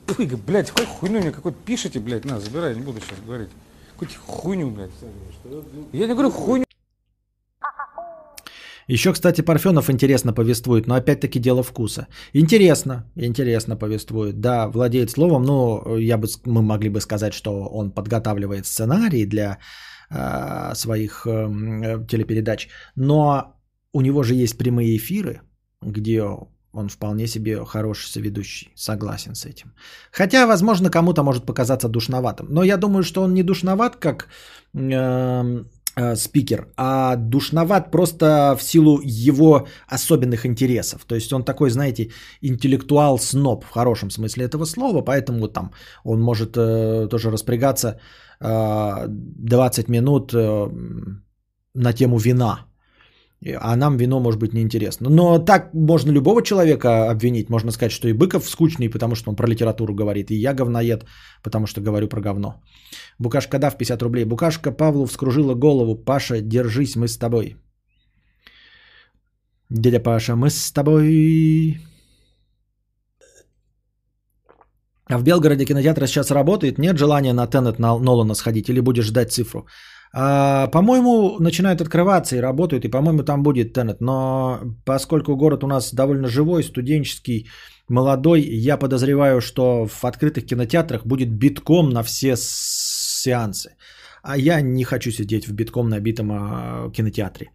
блядь, 0.47 0.69
хоть 0.71 0.87
хуйню 0.87 1.21
мне 1.21 1.31
какой-то 1.31 1.57
пишите, 1.65 1.99
блядь, 1.99 2.25
на, 2.25 2.39
забирай, 2.39 2.75
не 2.75 2.81
буду 2.81 2.99
сейчас 2.99 3.19
говорить. 3.25 3.49
Какую-то 3.93 4.15
хуйню, 4.25 4.69
блядь. 4.71 4.91
Я 5.93 6.07
не 6.07 6.13
говорю 6.13 6.31
хуйню. 6.31 6.65
Еще, 8.89 9.13
кстати, 9.13 9.41
Парфенов 9.41 9.89
интересно 9.89 10.33
повествует, 10.33 10.87
но 10.87 10.95
опять-таки 10.95 11.39
дело 11.39 11.61
вкуса. 11.61 12.07
Интересно, 12.33 13.05
интересно 13.15 13.77
повествует. 13.77 14.41
Да, 14.41 14.67
владеет 14.67 15.11
словом, 15.11 15.43
но 15.43 15.97
я 15.97 16.17
бы, 16.17 16.27
мы 16.45 16.61
могли 16.63 16.89
бы 16.89 16.99
сказать, 16.99 17.33
что 17.33 17.67
он 17.67 17.91
подготавливает 17.91 18.65
сценарий 18.65 19.27
для 19.27 19.59
э, 20.09 20.73
своих 20.73 21.27
эм, 21.27 21.83
э, 21.83 22.07
телепередач. 22.07 22.67
Но 22.95 23.61
у 23.93 24.01
него 24.01 24.23
же 24.23 24.33
есть 24.33 24.57
прямые 24.57 24.97
эфиры, 24.97 25.41
где 25.81 26.25
он 26.79 26.89
вполне 26.89 27.27
себе 27.27 27.65
хороший 27.65 28.09
соведущий. 28.09 28.71
Согласен 28.75 29.35
с 29.35 29.45
этим. 29.45 29.73
Хотя, 30.11 30.47
возможно, 30.47 30.89
кому-то 30.89 31.23
может 31.23 31.45
показаться 31.45 31.87
душноватым. 31.89 32.47
Но 32.49 32.63
я 32.63 32.77
думаю, 32.77 33.03
что 33.03 33.21
он 33.21 33.33
не 33.33 33.43
душноват, 33.43 33.95
как 33.95 34.27
эм, 34.73 35.67
э, 35.95 36.15
спикер, 36.15 36.67
а 36.77 37.15
душноват 37.15 37.91
просто 37.91 38.55
в 38.57 38.63
силу 38.63 39.01
его 39.03 39.67
особенных 39.87 40.45
интересов. 40.45 41.05
То 41.05 41.15
есть 41.15 41.33
он 41.33 41.43
такой, 41.43 41.69
знаете, 41.69 42.09
интеллектуал-сноб 42.41 43.65
в 43.65 43.69
хорошем 43.69 44.09
смысле 44.09 44.45
этого 44.45 44.65
слова, 44.65 45.01
поэтому 45.01 45.47
там 45.47 45.71
он 46.03 46.21
может 46.21 46.57
э, 46.57 47.07
тоже 47.09 47.31
распрягаться 47.31 47.99
э, 48.39 49.07
20 49.07 49.89
минут 49.89 50.33
э, 50.33 50.67
на 51.75 51.93
тему 51.93 52.17
вина. 52.17 52.68
И- 53.41 53.57
А 53.61 53.75
нам 53.75 53.97
вино 53.97 54.19
может 54.19 54.39
быть 54.39 54.53
неинтересно. 54.53 55.09
Но 55.09 55.39
так 55.39 55.73
можно 55.73 56.11
любого 56.11 56.41
человека 56.41 57.09
обвинить. 57.09 57.49
Можно 57.49 57.71
сказать, 57.71 57.91
что 57.91 58.07
и 58.07 58.13
Быков 58.13 58.49
скучный, 58.49 58.89
потому 58.89 59.15
что 59.15 59.29
он 59.29 59.35
про 59.35 59.47
литературу 59.47 59.93
говорит. 59.93 60.31
И 60.31 60.35
я 60.35 60.53
говноед, 60.53 61.05
потому 61.43 61.67
что 61.67 61.81
говорю 61.81 62.07
про 62.09 62.21
говно. 62.21 62.61
Букашка 63.19 63.59
Дав 63.59 63.77
50 63.77 64.01
рублей. 64.01 64.25
Букашка 64.25 64.71
Павлу 64.71 65.05
вскружила 65.05 65.53
голову. 65.55 65.95
Паша, 65.95 66.41
держись, 66.41 66.95
мы 66.95 67.07
с 67.07 67.17
тобой. 67.17 67.55
Дядя 69.69 69.99
Паша, 69.99 70.35
мы 70.35 70.49
с 70.49 70.71
тобой. 70.71 71.79
А 75.11 75.17
в 75.17 75.23
Белгороде 75.23 75.65
кинотеатр 75.65 76.07
сейчас 76.07 76.31
работает? 76.31 76.77
Нет 76.77 76.97
желания 76.97 77.33
на 77.33 77.47
Теннет 77.47 77.79
на 77.79 77.97
Нолана 77.99 78.35
сходить? 78.35 78.69
Или 78.69 78.79
будешь 78.81 79.05
ждать 79.05 79.31
цифру? 79.31 79.65
А, 80.11 80.67
по-моему, 80.67 81.37
начинают 81.39 81.81
открываться 81.81 82.35
и 82.35 82.41
работают, 82.41 82.85
и, 82.85 82.89
по-моему, 82.89 83.23
там 83.23 83.43
будет 83.43 83.73
Теннет. 83.73 84.01
Но 84.01 84.59
поскольку 84.85 85.35
город 85.35 85.63
у 85.63 85.67
нас 85.67 85.93
довольно 85.93 86.27
живой, 86.27 86.63
студенческий, 86.63 87.47
молодой, 87.89 88.41
я 88.41 88.77
подозреваю, 88.77 89.41
что 89.41 89.85
в 89.87 90.05
открытых 90.05 90.45
кинотеатрах 90.45 91.05
будет 91.05 91.29
битком 91.31 91.89
на 91.89 92.03
все 92.03 92.35
сеансы. 92.37 93.75
А 94.23 94.37
я 94.37 94.61
не 94.61 94.83
хочу 94.83 95.11
сидеть 95.11 95.47
в 95.47 95.53
битком 95.53 95.89
набитом 95.89 96.31
а, 96.31 96.91
кинотеатре. 96.91 97.51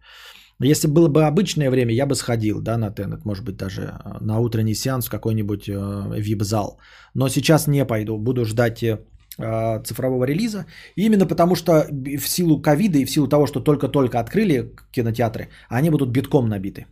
Если 0.63 0.87
было 0.87 1.09
бы 1.09 1.25
обычное 1.25 1.69
время, 1.69 1.93
я 1.93 2.05
бы 2.05 2.15
сходил, 2.15 2.61
да, 2.61 2.77
на 2.77 2.89
Теннет, 2.89 3.25
может 3.25 3.43
быть, 3.43 3.57
даже 3.57 3.81
а, 3.81 4.17
на 4.21 4.39
утренний 4.39 4.75
сеанс 4.75 5.07
в 5.07 5.11
какой-нибудь 5.11 5.67
вип-зал. 5.67 6.79
Но 7.13 7.27
сейчас 7.27 7.67
не 7.67 7.85
пойду, 7.85 8.17
буду 8.17 8.45
ждать 8.45 8.81
э, 8.81 8.99
цифрового 9.37 10.25
релиза. 10.25 10.65
Именно 10.95 11.27
потому, 11.27 11.55
что 11.55 11.87
в 11.91 12.27
силу 12.27 12.61
ковида 12.61 12.99
и 12.99 13.05
в 13.05 13.11
силу 13.11 13.27
того, 13.27 13.47
что 13.47 13.59
только-только 13.59 14.19
открыли 14.19 14.75
кинотеатры, 14.91 15.49
они 15.69 15.89
будут 15.89 16.09
битком 16.09 16.47
набиты. 16.47 16.85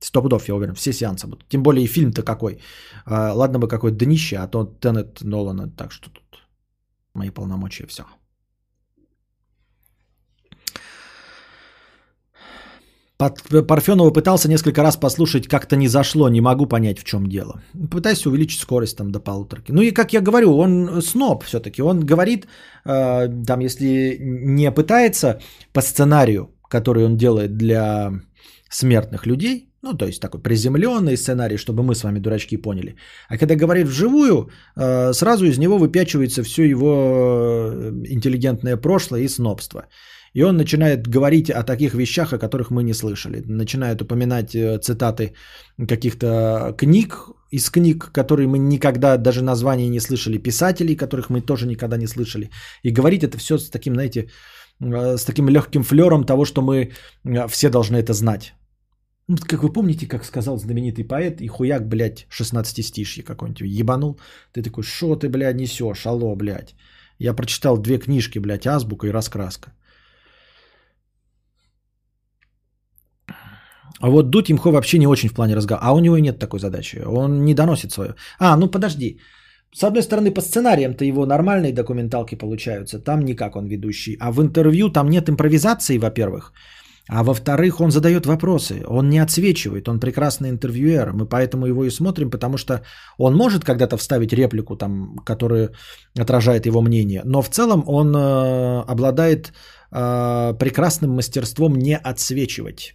Сто 0.00 0.22
пудов, 0.22 0.48
я 0.48 0.54
уверен, 0.54 0.74
все 0.74 0.92
сеансы 0.92 1.26
будут. 1.26 1.48
Тем 1.48 1.62
более 1.62 1.84
и 1.84 1.88
фильм-то 1.88 2.22
какой. 2.22 2.60
А, 3.04 3.32
ладно 3.32 3.58
бы 3.58 3.68
какое 3.68 3.90
днище, 3.90 4.36
а 4.36 4.46
то 4.46 4.64
Теннет 4.64 5.22
Нолана, 5.22 5.68
так 5.68 5.92
что 5.92 6.10
тут 6.10 6.22
мои 7.14 7.30
полномочия, 7.30 7.86
все. 7.86 8.04
Парфенова 13.18 14.10
пытался 14.10 14.48
несколько 14.48 14.82
раз 14.82 14.96
послушать, 14.96 15.48
как-то 15.48 15.76
не 15.76 15.88
зашло, 15.88 16.28
не 16.28 16.40
могу 16.40 16.66
понять, 16.66 17.00
в 17.00 17.04
чем 17.04 17.26
дело. 17.26 17.60
Пытайся 17.90 18.28
увеличить 18.28 18.60
скорость 18.60 18.96
там 18.96 19.10
до 19.10 19.20
полуторки. 19.20 19.72
Ну 19.72 19.82
и, 19.82 19.90
как 19.90 20.12
я 20.12 20.20
говорю, 20.20 20.56
он 20.56 21.02
сноб 21.02 21.42
все-таки. 21.44 21.82
Он 21.82 22.06
говорит, 22.06 22.46
э, 22.84 23.28
там, 23.46 23.60
если 23.60 24.18
не 24.20 24.70
пытается 24.70 25.40
по 25.72 25.80
сценарию, 25.80 26.54
который 26.70 27.04
он 27.04 27.16
делает 27.16 27.56
для 27.56 28.12
смертных 28.70 29.26
людей, 29.26 29.68
ну, 29.82 29.94
то 29.94 30.06
есть 30.06 30.20
такой 30.20 30.40
приземленный 30.40 31.16
сценарий, 31.16 31.56
чтобы 31.56 31.82
мы 31.82 31.94
с 31.94 32.04
вами, 32.04 32.20
дурачки, 32.20 32.56
поняли. 32.56 32.96
А 33.28 33.36
когда 33.36 33.56
говорит 33.56 33.88
вживую, 33.88 34.50
э, 34.76 35.12
сразу 35.12 35.44
из 35.44 35.58
него 35.58 35.78
выпячивается 35.78 36.44
все 36.44 36.68
его 36.68 37.72
э, 37.72 37.90
интеллигентное 38.10 38.76
прошлое 38.76 39.22
и 39.22 39.28
снобство. 39.28 39.86
И 40.34 40.42
он 40.42 40.56
начинает 40.56 41.08
говорить 41.08 41.50
о 41.50 41.62
таких 41.62 41.94
вещах, 41.94 42.32
о 42.32 42.38
которых 42.38 42.70
мы 42.70 42.82
не 42.82 42.94
слышали. 42.94 43.42
Начинает 43.46 44.02
упоминать 44.02 44.54
э, 44.54 44.78
цитаты 44.78 45.34
каких-то 45.88 46.74
книг, 46.76 47.28
из 47.50 47.70
книг, 47.70 48.10
которые 48.12 48.46
мы 48.46 48.58
никогда 48.58 49.16
даже 49.16 49.42
названий 49.42 49.88
не 49.88 50.00
слышали, 50.00 50.38
писателей, 50.38 50.96
которых 50.96 51.30
мы 51.30 51.40
тоже 51.40 51.66
никогда 51.66 51.96
не 51.96 52.06
слышали. 52.06 52.50
И 52.82 52.90
говорить 52.90 53.22
это 53.22 53.38
все 53.38 53.58
с 53.58 53.70
таким, 53.70 53.94
знаете, 53.94 54.28
э, 54.80 55.16
с 55.16 55.24
таким 55.24 55.48
легким 55.48 55.82
флером 55.82 56.24
того, 56.24 56.44
что 56.44 56.62
мы 56.62 56.92
э, 57.24 57.48
все 57.48 57.70
должны 57.70 57.96
это 57.96 58.12
знать. 58.12 58.54
Ну, 59.28 59.36
Как 59.36 59.62
вы 59.62 59.72
помните, 59.72 60.06
как 60.06 60.24
сказал 60.24 60.56
знаменитый 60.56 61.04
поэт, 61.04 61.40
и 61.40 61.48
хуяк, 61.48 61.86
блядь, 61.88 62.26
16 62.30 62.84
стишье 62.84 63.22
какой-нибудь 63.22 63.60
ебанул. 63.60 64.18
Ты 64.52 64.62
такой, 64.62 64.84
что 64.84 65.16
ты, 65.16 65.28
блядь, 65.28 65.56
несешь, 65.56 66.06
алло, 66.06 66.34
блядь. 66.36 66.74
Я 67.18 67.34
прочитал 67.34 67.76
две 67.78 67.98
книжки, 67.98 68.38
блядь, 68.38 68.66
азбука 68.66 69.06
и 69.06 69.10
раскраска. 69.10 69.72
А 74.00 74.10
вот 74.10 74.30
Дудь 74.30 74.50
Имхо 74.50 74.70
вообще 74.70 74.98
не 74.98 75.06
очень 75.06 75.28
в 75.28 75.34
плане 75.34 75.56
разговора. 75.56 75.86
А 75.86 75.92
у 75.92 76.00
него 76.00 76.16
и 76.16 76.22
нет 76.22 76.38
такой 76.38 76.60
задачи. 76.60 77.02
Он 77.06 77.44
не 77.44 77.54
доносит 77.54 77.92
свою. 77.92 78.14
А, 78.38 78.56
ну 78.56 78.70
подожди. 78.70 79.18
С 79.74 79.84
одной 79.84 80.02
стороны, 80.02 80.30
по 80.30 80.40
сценариям-то 80.40 81.04
его 81.04 81.26
нормальные 81.26 81.72
документалки 81.72 82.34
получаются. 82.34 82.98
Там 82.98 83.24
никак 83.24 83.56
он 83.56 83.66
ведущий. 83.66 84.16
А 84.20 84.32
в 84.32 84.40
интервью 84.40 84.90
там 84.90 85.10
нет 85.10 85.28
импровизации, 85.28 85.98
во-первых. 85.98 86.52
А 87.10 87.22
во-вторых, 87.22 87.80
он 87.80 87.90
задает 87.90 88.26
вопросы. 88.26 88.82
Он 88.86 89.08
не 89.08 89.18
отсвечивает. 89.18 89.88
Он 89.88 90.00
прекрасный 90.00 90.50
интервьюер. 90.50 91.12
Мы 91.12 91.26
поэтому 91.26 91.66
его 91.66 91.84
и 91.84 91.90
смотрим, 91.90 92.30
потому 92.30 92.58
что 92.58 92.82
он 93.18 93.34
может 93.34 93.64
когда-то 93.64 93.96
вставить 93.96 94.32
реплику, 94.32 94.76
там, 94.76 95.16
которая 95.24 95.70
отражает 96.18 96.66
его 96.66 96.82
мнение. 96.82 97.22
Но 97.24 97.42
в 97.42 97.48
целом 97.48 97.84
он 97.86 98.14
э, 98.14 98.82
обладает 98.86 99.52
э, 99.90 100.54
прекрасным 100.58 101.10
мастерством 101.10 101.76
не 101.76 101.96
отсвечивать. 101.96 102.94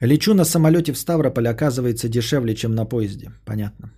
Лечу 0.00 0.34
на 0.34 0.44
самолете 0.44 0.92
в 0.92 0.98
Ставрополь, 0.98 1.48
оказывается 1.48 2.08
дешевле, 2.08 2.54
чем 2.54 2.74
на 2.74 2.84
поезде. 2.86 3.32
Понятно. 3.44 3.92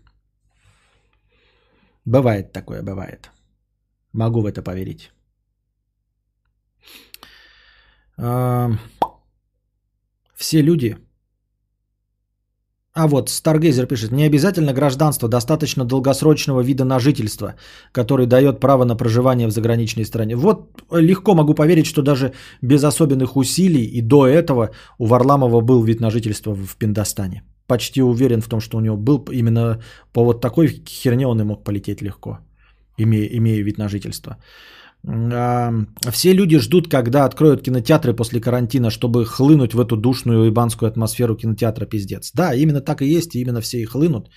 Бывает 2.06 2.52
такое, 2.52 2.82
бывает. 2.82 3.30
Могу 4.12 4.40
в 4.40 4.46
это 4.46 4.62
поверить. 4.62 5.12
А, 8.16 8.70
Все 10.34 10.62
люди 10.62 10.96
А 12.92 13.06
вот 13.06 13.28
Старгейзер 13.28 13.86
пишет, 13.86 14.10
не 14.10 14.24
обязательно 14.24 14.72
гражданство, 14.72 15.28
достаточно 15.28 15.84
долгосрочного 15.84 16.60
вида 16.60 16.84
на 16.84 16.98
жительство, 16.98 17.54
который 17.92 18.26
дает 18.26 18.58
право 18.58 18.84
на 18.84 18.96
проживание 18.96 19.46
в 19.46 19.52
заграничной 19.52 20.04
стране. 20.04 20.34
Вот 20.34 20.82
легко 20.90 21.34
могу 21.34 21.54
поверить, 21.54 21.86
что 21.86 22.02
даже 22.02 22.32
без 22.62 22.82
особенных 22.82 23.36
усилий 23.36 23.84
и 23.84 24.00
до 24.00 24.26
этого 24.26 24.70
у 24.98 25.06
Варламова 25.06 25.60
был 25.60 25.84
вид 25.84 26.00
на 26.00 26.10
жительство 26.10 26.52
в 26.54 26.76
Пиндостане. 26.76 27.44
Почти 27.68 28.02
уверен 28.02 28.40
в 28.40 28.48
том, 28.48 28.60
что 28.60 28.78
у 28.78 28.80
него 28.80 28.96
был 28.96 29.24
именно 29.30 29.80
по 30.12 30.24
вот 30.24 30.40
такой 30.40 30.82
херне 30.88 31.28
он 31.28 31.40
и 31.40 31.44
мог 31.44 31.62
полететь 31.62 32.02
легко, 32.02 32.40
имея, 32.98 33.28
имея 33.36 33.62
вид 33.62 33.78
на 33.78 33.88
жительство. 33.88 34.36
Все 35.02 36.34
люди 36.34 36.58
ждут, 36.58 36.88
когда 36.88 37.24
откроют 37.24 37.62
кинотеатры 37.62 38.14
после 38.14 38.40
карантина, 38.40 38.90
чтобы 38.90 39.24
хлынуть 39.24 39.72
в 39.74 39.80
эту 39.80 39.96
душную 39.96 40.48
ибанскую 40.48 40.88
атмосферу 40.88 41.36
кинотеатра 41.36 41.86
пиздец. 41.86 42.32
Да, 42.34 42.54
именно 42.54 42.80
так 42.80 43.02
и 43.02 43.06
есть, 43.06 43.34
и 43.34 43.40
именно 43.40 43.60
все 43.60 43.78
и 43.78 43.86
хлынут. 43.86 44.28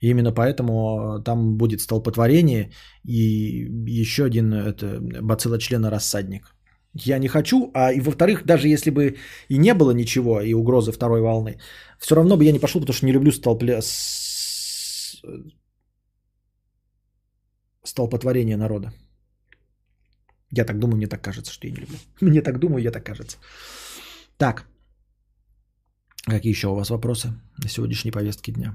И 0.00 0.10
именно 0.10 0.32
поэтому 0.32 1.22
там 1.24 1.56
будет 1.56 1.80
столпотворение 1.80 2.72
и 3.04 3.66
еще 3.88 4.24
один 4.24 4.52
это, 4.52 5.00
бациллочлена 5.22 5.90
рассадник. 5.90 6.54
Я 6.94 7.18
не 7.18 7.28
хочу, 7.28 7.70
а 7.74 7.92
и 7.92 8.00
во-вторых, 8.00 8.44
даже 8.46 8.68
если 8.68 8.90
бы 8.90 9.16
и 9.48 9.58
не 9.58 9.74
было 9.74 9.90
ничего, 9.90 10.40
и 10.40 10.54
угрозы 10.54 10.92
второй 10.92 11.20
волны, 11.20 11.58
все 11.98 12.14
равно 12.14 12.36
бы 12.36 12.44
я 12.44 12.52
не 12.52 12.58
пошел, 12.58 12.80
потому 12.80 12.94
что 12.94 13.06
не 13.06 13.12
люблю 13.12 13.32
столпле... 13.32 13.82
с- 13.82 15.22
столпотворение 17.84 18.56
народа. 18.56 18.92
Я 20.56 20.64
так 20.64 20.78
думаю, 20.78 20.96
мне 20.96 21.06
так 21.06 21.22
кажется, 21.22 21.52
что 21.52 21.66
я 21.66 21.74
не 21.74 21.80
люблю. 21.80 21.98
Мне 22.20 22.42
так 22.42 22.58
думаю, 22.58 22.82
я 22.82 22.90
так 22.90 23.04
кажется. 23.04 23.36
Так. 24.38 24.64
Какие 26.24 26.52
еще 26.52 26.68
у 26.68 26.74
вас 26.74 26.90
вопросы 26.90 27.28
на 27.62 27.68
сегодняшней 27.68 28.10
повестке 28.10 28.52
дня? 28.52 28.74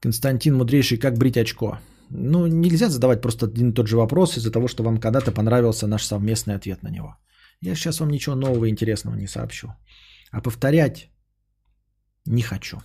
Константин 0.00 0.54
Мудрейший, 0.54 0.98
как 0.98 1.18
брить 1.18 1.36
очко? 1.36 1.78
Ну, 2.10 2.46
нельзя 2.46 2.88
задавать 2.88 3.22
просто 3.22 3.46
один 3.46 3.70
и 3.70 3.74
тот 3.74 3.86
же 3.86 3.96
вопрос 3.96 4.36
из-за 4.36 4.50
того, 4.50 4.68
что 4.68 4.82
вам 4.82 4.98
когда-то 4.98 5.32
понравился 5.32 5.86
наш 5.86 6.04
совместный 6.04 6.56
ответ 6.56 6.82
на 6.82 6.90
него. 6.90 7.16
Я 7.60 7.74
сейчас 7.74 8.00
вам 8.00 8.10
ничего 8.10 8.36
нового 8.36 8.64
и 8.64 8.70
интересного 8.70 9.16
не 9.16 9.28
сообщу. 9.28 9.68
А 10.32 10.40
повторять 10.40 11.10
не 12.26 12.42
хочу. 12.42 12.78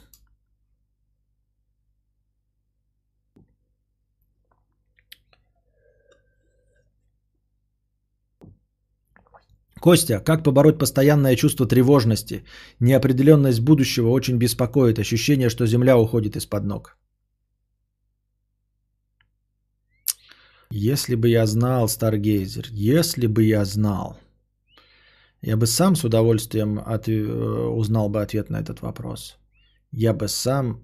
Костя, 9.80 10.19
как 10.19 10.43
побороть 10.43 10.80
постоянное 10.80 11.35
чувство 11.35 11.68
тревожности? 11.68 12.43
Неопределенность 12.80 13.60
будущего 13.60 14.10
очень 14.10 14.38
беспокоит. 14.38 14.99
Ощущение, 14.99 15.49
что 15.49 15.68
земля 15.68 15.97
уходит 15.97 16.35
из-под 16.35 16.64
ног. 16.65 16.97
Если 20.72 21.15
бы 21.15 21.30
я 21.30 21.45
знал, 21.45 21.88
Старгейзер, 21.88 22.65
если 22.72 23.27
бы 23.27 23.43
я 23.43 23.65
знал, 23.65 24.18
я 25.41 25.57
бы 25.57 25.68
сам 25.68 25.95
с 25.95 26.03
удовольствием 26.03 26.80
от- 26.80 27.07
э, 27.07 27.68
узнал 27.76 28.10
бы 28.10 28.22
ответ 28.22 28.49
на 28.49 28.61
этот 28.61 28.81
вопрос. 28.81 29.38
Я 29.91 30.14
бы 30.14 30.27
сам 30.27 30.81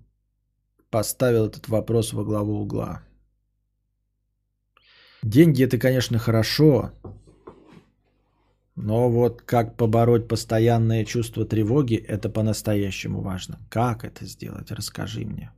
поставил 0.90 1.48
этот 1.48 1.68
вопрос 1.68 2.14
во 2.14 2.24
главу 2.24 2.62
угла. 2.62 3.02
Деньги 5.24 5.64
это, 5.64 5.78
конечно, 5.78 6.20
хорошо, 6.20 6.92
но 8.76 9.10
вот 9.10 9.42
как 9.42 9.78
побороть 9.78 10.28
постоянное 10.28 11.06
чувство 11.06 11.46
тревоги, 11.46 11.96
это 11.96 12.30
по-настоящему 12.30 13.22
важно. 13.22 13.60
Как 13.70 14.04
это 14.06 14.26
сделать? 14.26 14.72
Расскажи 14.72 15.26
мне. 15.26 15.52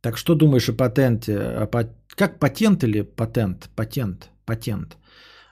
Так 0.00 0.16
что 0.16 0.34
думаешь 0.34 0.68
о 0.68 0.72
патенте? 0.72 1.36
О 1.38 1.66
па- 1.66 1.90
Как 2.08 2.38
патент 2.38 2.84
или 2.84 3.02
патент? 3.02 3.68
Патент. 3.76 4.30
Патент. 4.44 4.96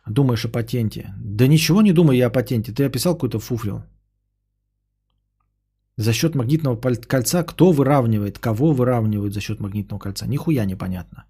Думаешь 0.07 0.45
о 0.45 0.49
патенте? 0.49 1.13
Да 1.19 1.47
ничего 1.49 1.83
не 1.83 1.93
думаю 1.93 2.17
я 2.17 2.27
о 2.27 2.31
патенте. 2.31 2.73
Ты 2.73 2.85
описал 2.85 3.15
какой-то 3.15 3.41
фуфрил. 3.41 3.83
За 5.99 6.13
счет 6.13 6.35
магнитного 6.35 6.77
кольца 6.77 7.43
кто 7.43 7.73
выравнивает? 7.73 8.39
Кого 8.39 8.73
выравнивают 8.73 9.35
за 9.35 9.41
счет 9.41 9.61
магнитного 9.61 9.99
кольца? 10.01 10.27
Нихуя 10.27 10.65
непонятно. 10.65 11.25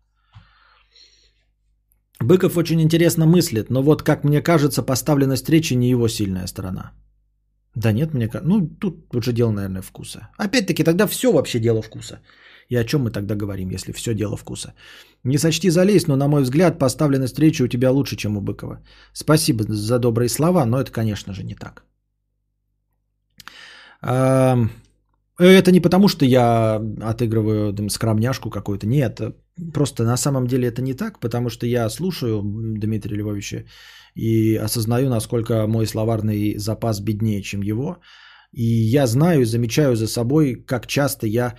Быков 2.20 2.56
очень 2.56 2.80
интересно 2.80 3.26
мыслит, 3.26 3.70
но 3.70 3.82
вот, 3.82 4.02
как 4.02 4.24
мне 4.24 4.42
кажется, 4.42 4.82
поставленность 4.82 5.48
речи 5.50 5.74
не 5.74 5.90
его 5.90 6.08
сильная 6.08 6.46
сторона. 6.46 6.92
Да 7.74 7.92
нет, 7.92 8.14
мне 8.14 8.28
кажется, 8.28 8.48
ну 8.48 8.68
тут 8.80 9.14
уже 9.14 9.32
дело, 9.32 9.52
наверное, 9.52 9.82
вкуса. 9.82 10.28
Опять-таки, 10.38 10.84
тогда 10.84 11.06
все 11.06 11.30
вообще 11.30 11.60
дело 11.60 11.82
вкуса. 11.82 12.20
И 12.70 12.76
о 12.76 12.84
чем 12.84 13.02
мы 13.02 13.10
тогда 13.10 13.34
говорим, 13.34 13.70
если 13.70 13.92
все 13.92 14.14
дело 14.14 14.36
вкуса? 14.36 14.72
Не 15.24 15.38
сочти 15.38 15.70
залезть, 15.70 16.08
но, 16.08 16.16
на 16.16 16.28
мой 16.28 16.42
взгляд, 16.42 16.78
поставленность 16.78 17.38
речи 17.38 17.62
у 17.62 17.68
тебя 17.68 17.90
лучше, 17.90 18.16
чем 18.16 18.36
у 18.36 18.40
Быкова. 18.40 18.78
Спасибо 19.12 19.64
за 19.68 19.98
добрые 19.98 20.28
слова, 20.28 20.66
но 20.66 20.80
это, 20.80 20.90
конечно 20.90 21.34
же, 21.34 21.44
не 21.44 21.54
так. 21.54 21.84
Это 25.38 25.70
не 25.70 25.80
потому, 25.80 26.08
что 26.08 26.24
я 26.24 26.80
отыгрываю 27.02 27.72
там, 27.72 27.90
скромняшку 27.90 28.50
какую-то. 28.50 28.86
Нет, 28.86 29.20
просто 29.74 30.04
на 30.04 30.16
самом 30.16 30.46
деле 30.46 30.68
это 30.68 30.82
не 30.82 30.94
так, 30.94 31.20
потому 31.20 31.50
что 31.50 31.66
я 31.66 31.90
слушаю 31.90 32.42
Дмитрия 32.42 33.16
Львовича 33.16 33.64
и 34.14 34.56
осознаю, 34.56 35.10
насколько 35.10 35.66
мой 35.66 35.86
словарный 35.86 36.56
запас 36.58 37.00
беднее, 37.00 37.42
чем 37.42 37.62
его. 37.62 37.98
И 38.52 38.64
я 38.64 39.06
знаю 39.06 39.42
и 39.42 39.44
замечаю 39.44 39.96
за 39.96 40.06
собой, 40.06 40.54
как 40.66 40.86
часто 40.86 41.26
я 41.26 41.54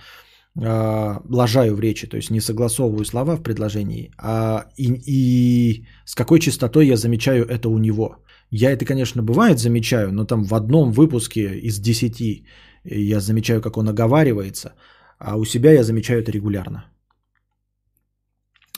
э, 0.60 1.20
лажаю 1.28 1.76
в 1.76 1.80
речи, 1.80 2.08
то 2.08 2.16
есть 2.16 2.30
не 2.30 2.40
согласовываю 2.40 3.04
слова 3.04 3.36
в 3.36 3.42
предложении, 3.42 4.10
а 4.18 4.66
и, 4.76 4.92
и 5.06 5.86
с 6.04 6.16
какой 6.16 6.40
частотой 6.40 6.86
я 6.86 6.96
замечаю 6.96 7.46
это 7.46 7.68
у 7.68 7.78
него. 7.78 8.16
Я 8.50 8.72
это, 8.72 8.84
конечно, 8.84 9.22
бывает 9.22 9.58
замечаю, 9.58 10.12
но 10.12 10.24
там 10.24 10.42
в 10.42 10.54
одном 10.54 10.90
выпуске 10.90 11.60
из 11.60 11.78
десяти 11.78 12.46
я 12.84 13.20
замечаю, 13.20 13.60
как 13.60 13.76
он 13.76 13.88
оговаривается, 13.88 14.74
а 15.18 15.36
у 15.36 15.44
себя 15.44 15.72
я 15.72 15.84
замечаю 15.84 16.22
это 16.22 16.32
регулярно. 16.32 16.84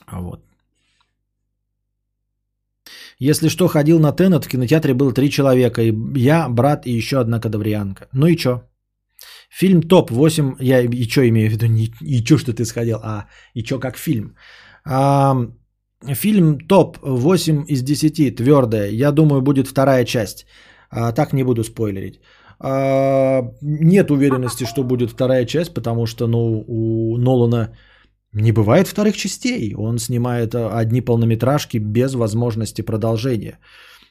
А 0.07 0.21
Вот. 0.21 0.41
Если 3.21 3.49
что, 3.49 3.69
ходил 3.69 3.99
на 4.01 4.13
Теннет, 4.13 4.45
в 4.45 4.49
кинотеатре 4.49 4.95
было 4.95 5.13
три 5.13 5.31
человека. 5.31 5.83
И 5.83 5.93
я, 6.17 6.49
брат 6.49 6.87
и 6.87 6.93
еще 6.93 7.21
одна 7.21 7.39
кадаврианка. 7.41 8.09
Ну 8.13 8.27
и 8.27 8.37
чё? 8.37 8.63
Фильм 9.51 9.83
топ-8, 9.83 10.57
я 10.61 10.81
и 10.81 11.07
чё 11.07 11.23
имею 11.29 11.51
в 11.51 11.53
виду, 11.53 11.67
не, 11.67 11.91
и 12.01 12.25
чё, 12.25 12.39
что 12.39 12.53
ты 12.55 12.65
сходил, 12.65 12.99
а 13.03 13.27
и 13.55 13.63
чё 13.63 13.79
как 13.79 13.97
фильм. 13.99 14.37
А, 14.87 15.37
фильм 16.15 16.59
топ-8 16.61 17.65
из 17.69 17.83
10, 17.83 18.37
твердая. 18.37 18.91
Я 18.91 19.13
думаю, 19.13 19.43
будет 19.43 19.67
вторая 19.69 20.05
часть. 20.05 20.47
А, 20.91 21.13
так 21.13 21.33
не 21.33 21.45
буду 21.45 21.65
спойлерить. 21.65 22.21
А, 22.63 23.43
нет 23.63 24.11
уверенности, 24.11 24.65
что 24.65 24.85
будет 24.85 25.11
вторая 25.11 25.47
часть, 25.47 25.75
потому 25.75 26.07
что 26.07 26.27
ну, 26.27 26.65
у 26.67 27.17
Нолана 27.17 27.75
не 28.33 28.53
бывает 28.53 28.87
вторых 28.87 29.17
частей. 29.17 29.75
Он 29.75 29.99
снимает 29.99 30.55
а, 30.55 30.79
одни 30.79 31.01
полнометражки 31.01 31.79
без 31.79 32.15
возможности 32.15 32.83
продолжения. 32.83 33.59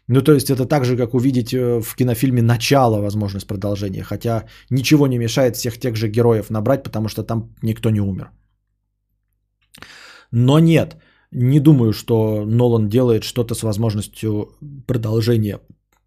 Ну, 0.07 0.21
то 0.21 0.33
есть 0.33 0.49
это 0.49 0.65
так 0.65 0.85
же, 0.85 0.97
как 0.97 1.13
увидеть 1.13 1.53
э, 1.53 1.81
в 1.81 1.95
кинофильме 1.95 2.41
начало 2.41 2.99
возможность 2.99 3.47
продолжения. 3.47 4.03
Хотя 4.03 4.45
ничего 4.71 5.07
не 5.07 5.19
мешает 5.19 5.55
всех 5.55 5.77
тех 5.77 5.95
же 5.95 6.09
героев 6.09 6.49
набрать, 6.49 6.83
потому 6.83 7.09
что 7.09 7.23
там 7.23 7.53
никто 7.61 7.91
не 7.91 8.01
умер. 8.01 8.31
Но 10.31 10.59
нет, 10.59 10.97
не 11.31 11.59
думаю, 11.59 11.93
что 11.93 12.43
Нолан 12.45 12.89
делает 12.89 13.23
что-то 13.23 13.53
с 13.53 13.61
возможностью 13.61 14.57
продолжения. 14.87 15.59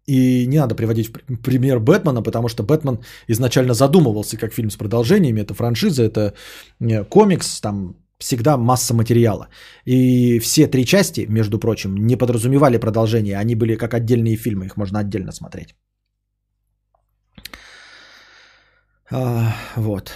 И 0.05 0.47
не 0.47 0.59
надо 0.59 0.75
приводить 0.75 1.07
в 1.07 1.11
пр- 1.11 1.37
пример 1.43 1.79
Бэтмена, 1.79 2.21
потому 2.23 2.49
что 2.49 2.63
Бэтмен 2.63 2.99
изначально 3.29 3.73
задумывался 3.73 4.37
как 4.37 4.53
фильм 4.53 4.69
с 4.69 4.75
продолжениями. 4.75 5.41
Это 5.41 5.53
франшиза, 5.53 6.03
это 6.03 6.33
э, 6.81 7.03
комикс, 7.05 7.61
там 7.61 7.95
всегда 8.19 8.57
масса 8.57 8.93
материала. 8.93 9.47
И 9.85 10.39
все 10.39 10.67
три 10.67 10.85
части, 10.85 11.25
между 11.29 11.59
прочим, 11.59 11.95
не 11.95 12.17
подразумевали 12.17 12.77
продолжение. 12.77 13.37
Они 13.37 13.55
были 13.55 13.75
как 13.75 13.93
отдельные 13.93 14.35
фильмы, 14.35 14.65
их 14.65 14.77
можно 14.77 14.99
отдельно 14.99 15.31
смотреть. 15.31 15.75
А, 19.11 19.53
вот. 19.75 20.11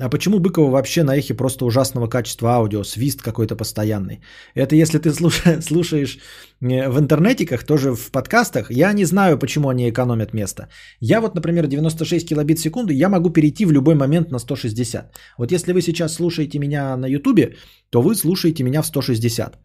А 0.00 0.08
почему 0.08 0.38
Быкова 0.38 0.70
вообще 0.70 1.02
на 1.02 1.16
эхе 1.16 1.34
просто 1.34 1.64
ужасного 1.64 2.08
качества 2.08 2.48
аудио, 2.50 2.84
свист 2.84 3.22
какой-то 3.22 3.56
постоянный? 3.56 4.20
Это 4.54 4.74
если 4.74 4.98
ты 4.98 5.12
слушаешь, 5.62 6.18
э, 6.60 6.88
в 6.88 6.98
интернетиках, 6.98 7.64
тоже 7.64 7.94
в 7.94 8.10
подкастах, 8.10 8.70
я 8.70 8.92
не 8.92 9.04
знаю, 9.04 9.38
почему 9.38 9.68
они 9.68 9.88
экономят 9.88 10.34
место. 10.34 10.68
Я 11.00 11.20
вот, 11.20 11.34
например, 11.34 11.66
96 11.66 12.28
килобит 12.28 12.58
в 12.58 12.62
секунду, 12.62 12.92
я 12.92 13.08
могу 13.08 13.30
перейти 13.30 13.66
в 13.66 13.72
любой 13.72 13.94
момент 13.94 14.30
на 14.30 14.38
160. 14.38 15.14
Вот 15.38 15.52
если 15.52 15.72
вы 15.72 15.82
сейчас 15.82 16.14
слушаете 16.14 16.58
меня 16.58 16.96
на 16.96 17.06
ютубе, 17.06 17.56
то 17.90 18.02
вы 18.02 18.14
слушаете 18.14 18.64
меня 18.64 18.82
в 18.82 18.86
160 18.86 19.58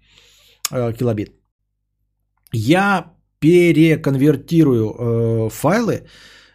э, 0.71 0.93
килобит. 0.93 1.29
Я 2.53 3.11
переконвертирую 3.39 4.85
э, 4.89 5.49
файлы 5.49 6.03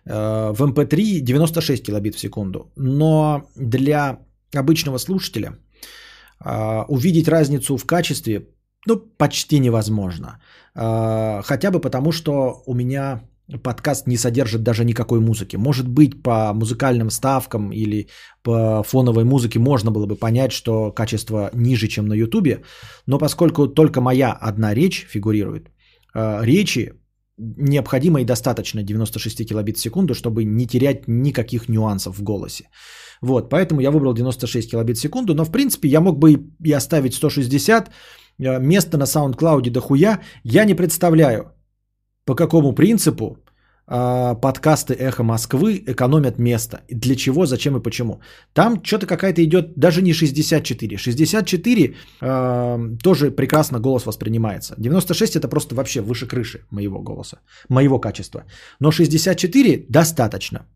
в 0.06 0.62
MP3 0.62 1.20
96 1.20 1.82
килобит 1.82 2.14
в 2.14 2.18
секунду. 2.18 2.70
Но 2.76 3.42
для 3.56 4.18
обычного 4.54 4.98
слушателя 4.98 5.58
э, 6.44 6.84
увидеть 6.88 7.28
разницу 7.28 7.76
в 7.76 7.84
качестве 7.84 8.48
ну, 8.86 8.96
почти 9.18 9.58
невозможно. 9.58 10.38
Э, 10.74 11.42
хотя 11.42 11.70
бы 11.70 11.80
потому, 11.80 12.12
что 12.12 12.62
у 12.66 12.74
меня 12.74 13.20
подкаст 13.62 14.06
не 14.06 14.16
содержит 14.16 14.62
даже 14.62 14.84
никакой 14.84 15.20
музыки. 15.20 15.56
Может 15.56 15.88
быть, 15.88 16.22
по 16.22 16.52
музыкальным 16.52 17.10
ставкам 17.10 17.72
или 17.72 18.08
по 18.42 18.82
фоновой 18.82 19.24
музыке 19.24 19.58
можно 19.58 19.90
было 19.90 20.06
бы 20.06 20.16
понять, 20.16 20.52
что 20.52 20.92
качество 20.92 21.50
ниже, 21.54 21.88
чем 21.88 22.06
на 22.06 22.14
Ютубе, 22.14 22.62
но 23.06 23.18
поскольку 23.18 23.68
только 23.68 24.00
моя 24.00 24.32
одна 24.32 24.74
речь 24.74 25.06
фигурирует, 25.08 25.70
э, 26.14 26.44
речи 26.44 26.92
необходимо 27.38 28.20
и 28.20 28.24
достаточно 28.24 28.82
96 28.82 29.48
килобит 29.48 29.76
в 29.76 29.80
секунду, 29.80 30.14
чтобы 30.14 30.44
не 30.44 30.66
терять 30.66 31.08
никаких 31.08 31.68
нюансов 31.68 32.18
в 32.18 32.22
голосе. 32.22 32.68
Вот, 33.22 33.50
поэтому 33.50 33.80
я 33.80 33.90
выбрал 33.90 34.14
96 34.14 34.70
килобит 34.70 34.96
в 34.96 35.00
секунду, 35.00 35.34
но 35.34 35.44
в 35.44 35.50
принципе 35.50 35.88
я 35.88 36.00
мог 36.00 36.18
бы 36.18 36.32
и 36.64 36.72
оставить 36.72 37.14
160, 37.14 37.90
э, 38.38 38.58
место 38.60 38.98
на 38.98 39.04
SoundCloud 39.04 39.70
дохуя, 39.70 40.20
я 40.44 40.64
не 40.64 40.74
представляю, 40.74 41.52
по 42.24 42.34
какому 42.34 42.74
принципу 42.74 43.38
подкасты 43.86 44.94
«Эхо 44.94 45.22
Москвы» 45.22 45.82
экономят 45.86 46.38
место. 46.38 46.80
Для 46.90 47.14
чего, 47.14 47.46
зачем 47.46 47.76
и 47.76 47.82
почему. 47.82 48.20
Там 48.52 48.82
что-то 48.84 49.06
какая-то 49.06 49.42
идет 49.44 49.72
даже 49.76 50.02
не 50.02 50.12
64. 50.12 50.96
64 50.96 51.94
а, 52.20 52.78
тоже 53.02 53.30
прекрасно 53.30 53.78
голос 53.80 54.06
воспринимается. 54.06 54.74
96 54.78 55.36
это 55.36 55.48
просто 55.48 55.74
вообще 55.74 56.00
выше 56.00 56.26
крыши 56.26 56.66
моего 56.70 57.00
голоса, 57.00 57.38
моего 57.68 58.00
качества. 58.00 58.44
Но 58.80 58.90
64 58.90 59.86
достаточно. 59.88 60.66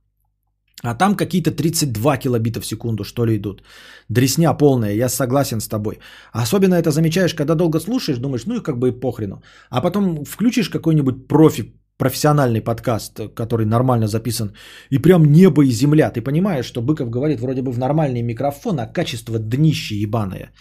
А 0.83 0.95
там 0.95 1.15
какие-то 1.15 1.51
32 1.51 2.17
килобита 2.17 2.61
в 2.61 2.67
секунду, 2.67 3.05
что 3.05 3.27
ли, 3.27 3.37
идут. 3.37 3.63
Дресня 4.09 4.55
полная, 4.55 4.95
я 4.95 5.09
согласен 5.09 5.61
с 5.61 5.69
тобой. 5.69 5.99
Особенно 6.33 6.75
это 6.75 6.91
замечаешь, 6.91 7.35
когда 7.35 7.55
долго 7.55 7.81
слушаешь, 7.81 8.19
думаешь, 8.19 8.47
ну 8.47 8.57
и 8.57 8.63
как 8.63 8.79
бы 8.79 8.89
и 8.89 9.01
похрену. 9.01 9.43
А 9.69 9.83
потом 9.83 10.25
включишь 10.25 10.71
какой-нибудь 10.71 11.29
профи, 11.29 11.75
профессиональный 12.01 12.61
подкаст, 12.63 13.21
который 13.35 13.67
нормально 13.67 14.07
записан, 14.09 14.53
и 14.91 14.99
прям 14.99 15.25
небо 15.25 15.65
и 15.65 15.71
земля. 15.71 16.11
Ты 16.11 16.23
понимаешь, 16.23 16.67
что 16.67 16.83
Быков 16.83 17.11
говорит 17.11 17.41
вроде 17.41 17.63
бы 17.63 17.73
в 17.73 17.79
нормальный 17.79 18.23
микрофон, 18.23 18.81
а 18.81 18.87
качество 18.87 19.39
днище 19.39 19.95
ебаное. 20.03 20.53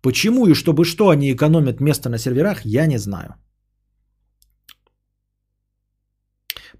Почему 0.00 0.46
и 0.46 0.54
чтобы 0.54 0.84
что 0.84 1.08
они 1.08 1.32
экономят 1.32 1.80
место 1.80 2.08
на 2.08 2.18
серверах, 2.18 2.64
я 2.64 2.86
не 2.86 2.98
знаю. 2.98 3.34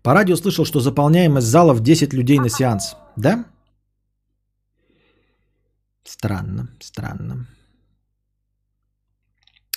По 0.02 0.14
радио 0.14 0.36
слышал, 0.36 0.64
что 0.64 0.80
заполняемость 0.80 1.46
зала 1.46 1.74
в 1.74 1.80
10 1.80 2.14
людей 2.14 2.38
на 2.38 2.48
сеанс. 2.48 2.96
Да? 3.16 3.44
Странно, 6.04 6.68
странно. 6.80 7.46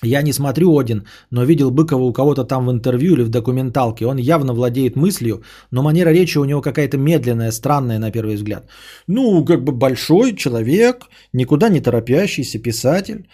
Я 0.04 0.22
не 0.22 0.34
смотрю 0.34 0.78
Один, 0.78 1.04
но 1.32 1.44
видел 1.44 1.72
Быкова 1.72 2.04
у 2.04 2.14
кого-то 2.14 2.44
там 2.46 2.66
в 2.66 2.72
интервью 2.72 3.14
или 3.14 3.24
в 3.24 3.30
документалке. 3.30 4.06
Он 4.06 4.18
явно 4.18 4.54
владеет 4.54 4.96
мыслью, 4.96 5.42
но 5.72 5.84
манера 5.84 6.10
речи 6.10 6.38
у 6.38 6.46
него 6.46 6.62
какая-то 6.62 6.98
медленная, 6.98 7.52
странная 7.52 8.00
на 8.00 8.12
первый 8.12 8.36
взгляд. 8.36 8.70
Ну, 9.08 9.46
как 9.46 9.64
бы 9.64 9.74
большой 9.74 10.36
человек, 10.36 11.10
никуда 11.34 11.70
не 11.70 11.82
торопящийся 11.82 12.60
писатель. 12.60 13.28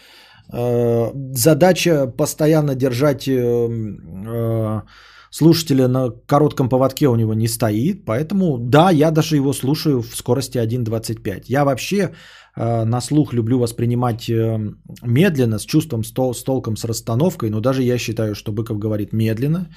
Э, 0.53 1.11
задача 1.33 2.07
постоянно 2.07 2.75
держать 2.75 3.27
э, 3.27 3.33
э, 3.33 4.81
слушателя 5.29 5.87
на 5.87 6.11
коротком 6.25 6.69
поводке 6.69 7.07
у 7.07 7.15
него 7.15 7.33
не 7.33 7.47
стоит, 7.47 8.05
поэтому 8.05 8.57
да, 8.57 8.89
я 8.89 9.11
даже 9.11 9.35
его 9.35 9.53
слушаю 9.53 10.01
в 10.01 10.15
скорости 10.15 10.57
1.25. 10.57 11.43
Я 11.47 11.65
вообще 11.65 12.11
на 12.55 13.01
слух 13.01 13.33
люблю 13.33 13.59
воспринимать 13.59 14.29
э, 14.29 14.59
медленно, 15.03 15.59
с 15.59 15.65
чувством, 15.65 16.03
с 16.03 16.43
толком, 16.43 16.77
с 16.77 16.85
расстановкой, 16.85 17.49
но 17.49 17.59
даже 17.59 17.83
я 17.83 17.97
считаю, 17.97 18.35
что 18.35 18.51
Быков 18.51 18.79
говорит 18.79 19.13
медленно, 19.13 19.67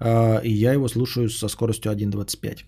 э, 0.00 0.40
и 0.44 0.52
я 0.52 0.72
его 0.72 0.88
слушаю 0.88 1.28
со 1.28 1.48
скоростью 1.48 1.92
1.25. 1.92 2.64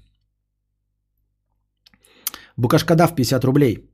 Букашкадав 2.57 3.15
50 3.15 3.45
рублей. 3.45 3.91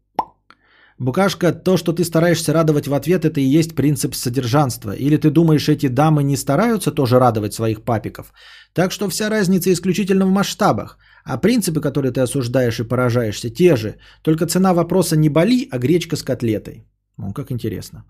Букашка, 0.98 1.52
то, 1.52 1.76
что 1.76 1.92
ты 1.92 2.04
стараешься 2.04 2.52
радовать 2.52 2.86
в 2.86 2.94
ответ, 2.94 3.24
это 3.24 3.40
и 3.40 3.58
есть 3.58 3.74
принцип 3.74 4.14
содержанства. 4.14 4.92
Или 4.92 5.16
ты 5.16 5.30
думаешь, 5.30 5.68
эти 5.68 5.88
дамы 5.88 6.22
не 6.22 6.36
стараются 6.36 6.92
тоже 6.92 7.18
радовать 7.18 7.54
своих 7.54 7.82
папиков? 7.84 8.32
Так 8.72 8.92
что 8.92 9.08
вся 9.08 9.28
разница 9.30 9.72
исключительно 9.72 10.26
в 10.26 10.30
масштабах. 10.30 10.98
А 11.24 11.38
принципы, 11.38 11.80
которые 11.80 12.12
ты 12.12 12.20
осуждаешь 12.20 12.80
и 12.80 12.88
поражаешься, 12.88 13.50
те 13.50 13.76
же. 13.76 13.96
Только 14.22 14.46
цена 14.46 14.74
вопроса 14.74 15.16
не 15.16 15.28
боли, 15.28 15.68
а 15.70 15.78
гречка 15.78 16.16
с 16.16 16.22
котлетой. 16.22 16.84
Ну, 17.18 17.32
как 17.32 17.50
интересно. 17.50 18.04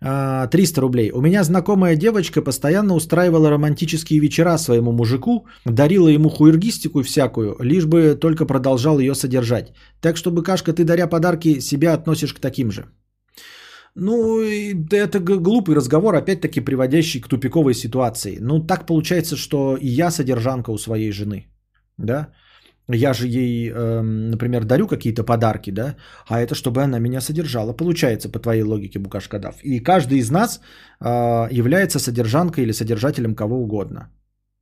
300 0.00 0.80
рублей. 0.80 1.10
У 1.12 1.20
меня 1.20 1.44
знакомая 1.44 1.94
девочка 1.94 2.42
постоянно 2.42 2.94
устраивала 2.94 3.50
романтические 3.50 4.20
вечера 4.20 4.58
своему 4.58 4.92
мужику, 4.92 5.46
дарила 5.66 6.08
ему 6.08 6.30
хуергистику 6.30 7.02
всякую, 7.02 7.56
лишь 7.60 7.84
бы 7.84 8.14
только 8.14 8.46
продолжал 8.46 8.98
ее 8.98 9.14
содержать. 9.14 9.74
Так 10.00 10.16
что, 10.16 10.30
Быкашка, 10.30 10.72
ты 10.72 10.84
даря 10.84 11.06
подарки, 11.06 11.60
себя 11.60 11.92
относишь 11.92 12.32
к 12.32 12.40
таким 12.40 12.70
же. 12.70 12.86
Ну, 13.94 14.40
это 14.40 15.18
глупый 15.20 15.74
разговор, 15.74 16.14
опять-таки 16.14 16.60
приводящий 16.60 17.20
к 17.20 17.28
тупиковой 17.28 17.74
ситуации. 17.74 18.38
Ну, 18.40 18.66
так 18.66 18.86
получается, 18.86 19.36
что 19.36 19.76
и 19.76 19.88
я 19.88 20.10
содержанка 20.10 20.70
у 20.70 20.78
своей 20.78 21.12
жены. 21.12 21.46
Да? 22.00 22.28
Я 22.92 23.14
же 23.14 23.28
ей, 23.28 23.70
э, 23.70 24.00
например, 24.02 24.64
дарю 24.64 24.88
какие-то 24.88 25.22
подарки, 25.22 25.70
да, 25.70 25.96
а 26.26 26.40
это 26.40 26.54
чтобы 26.54 26.82
она 26.82 26.98
меня 26.98 27.20
содержала. 27.20 27.72
Получается, 27.72 28.28
по 28.28 28.38
твоей 28.38 28.62
логике, 28.62 28.98
Букашкадав. 28.98 29.54
И 29.62 29.80
каждый 29.80 30.18
из 30.18 30.30
нас 30.30 30.60
э, 31.00 31.48
является 31.50 31.98
содержанкой 31.98 32.64
или 32.64 32.72
содержателем 32.72 33.34
кого 33.34 33.62
угодно. 33.62 34.10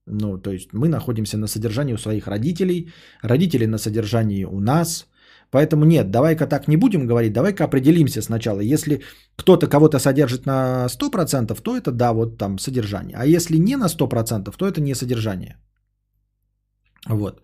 Ну, 0.06 0.38
то 0.38 0.50
есть 0.50 0.72
мы 0.72 0.88
находимся 0.88 1.38
на 1.38 1.46
содержании 1.46 1.94
у 1.94 1.98
своих 1.98 2.26
родителей, 2.26 2.92
родители 3.22 3.66
на 3.66 3.78
содержании 3.78 4.44
у 4.44 4.60
нас. 4.60 5.06
Поэтому 5.50 5.84
нет, 5.84 6.10
давай-ка 6.10 6.46
так 6.46 6.68
не 6.68 6.76
будем 6.76 7.06
говорить, 7.06 7.32
давай-ка 7.32 7.64
определимся 7.64 8.22
сначала. 8.22 8.60
Если 8.60 9.00
кто-то 9.36 9.66
кого-то 9.66 9.98
содержит 9.98 10.46
на 10.46 10.86
100%, 10.88 11.62
то 11.62 11.76
это 11.76 11.92
да, 11.92 12.12
вот 12.12 12.36
там 12.38 12.58
содержание. 12.58 13.16
А 13.16 13.24
если 13.24 13.56
не 13.56 13.76
на 13.76 13.86
100%, 13.86 14.54
то 14.56 14.68
это 14.68 14.80
не 14.80 14.94
содержание. 14.94 15.56
Вот. 17.06 17.42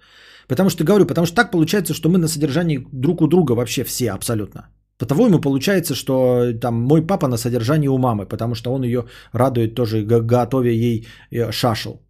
Потому 0.48 0.70
что 0.70 0.84
говорю, 0.84 1.06
потому 1.06 1.26
что 1.26 1.36
так 1.36 1.50
получается, 1.50 1.94
что 1.94 2.08
мы 2.08 2.18
на 2.18 2.28
содержании 2.28 2.86
друг 2.92 3.22
у 3.22 3.28
друга 3.28 3.52
вообще 3.52 3.84
все 3.84 4.10
абсолютно. 4.10 4.68
По-твоему 4.98 5.40
получается, 5.40 5.94
что 5.94 6.52
там 6.60 6.74
мой 6.74 7.06
папа 7.06 7.28
на 7.28 7.36
содержании 7.36 7.88
у 7.88 7.98
мамы, 7.98 8.26
потому 8.26 8.54
что 8.54 8.72
он 8.72 8.84
ее 8.84 9.04
радует 9.32 9.74
тоже, 9.74 10.02
готовя 10.02 10.70
ей 10.70 11.06
э, 11.30 11.52
шашел. 11.52 12.00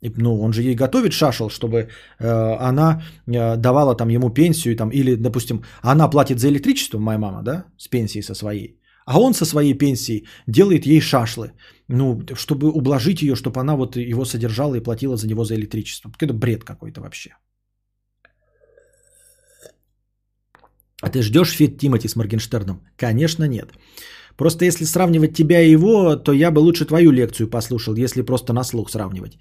Ну, 0.00 0.40
он 0.40 0.52
же 0.52 0.62
ей 0.62 0.76
готовит 0.76 1.12
шашел, 1.12 1.50
чтобы 1.50 1.88
э, 2.20 2.56
она 2.70 3.02
э, 3.26 3.56
давала 3.56 3.96
там 3.96 4.08
ему 4.10 4.30
пенсию, 4.30 4.76
там, 4.76 4.90
или, 4.90 5.16
допустим, 5.16 5.64
она 5.82 6.08
платит 6.08 6.38
за 6.38 6.48
электричество, 6.48 6.98
моя 6.98 7.18
мама, 7.18 7.42
да, 7.42 7.64
с 7.76 7.88
пенсией 7.88 8.22
со 8.22 8.34
своей, 8.34 8.80
а 9.06 9.18
он 9.18 9.34
со 9.34 9.44
своей 9.44 9.74
пенсией 9.74 10.26
делает 10.46 10.86
ей 10.86 11.00
шашлы, 11.00 11.52
ну, 11.88 12.22
чтобы 12.34 12.70
ублажить 12.70 13.22
ее, 13.22 13.34
чтобы 13.34 13.60
она 13.60 13.76
вот 13.76 13.96
его 13.96 14.24
содержала 14.24 14.74
и 14.74 14.82
платила 14.82 15.16
за 15.16 15.26
него 15.26 15.44
за 15.44 15.54
электричество. 15.54 16.12
Это 16.20 16.34
бред 16.34 16.64
какой-то 16.64 17.00
вообще. 17.00 17.30
А 21.02 21.10
ты 21.10 21.22
ждешь 21.22 21.56
фит 21.56 21.78
Тимати 21.78 22.08
с 22.08 22.16
Моргенштерном? 22.16 22.80
Конечно, 22.96 23.48
нет. 23.48 23.72
Просто 24.36 24.64
если 24.64 24.84
сравнивать 24.84 25.34
тебя 25.34 25.60
и 25.60 25.70
его, 25.70 26.16
то 26.16 26.32
я 26.32 26.50
бы 26.50 26.60
лучше 26.60 26.84
твою 26.84 27.10
лекцию 27.10 27.48
послушал, 27.50 27.94
если 27.96 28.22
просто 28.22 28.52
на 28.52 28.64
слух 28.64 28.90
сравнивать. 28.90 29.38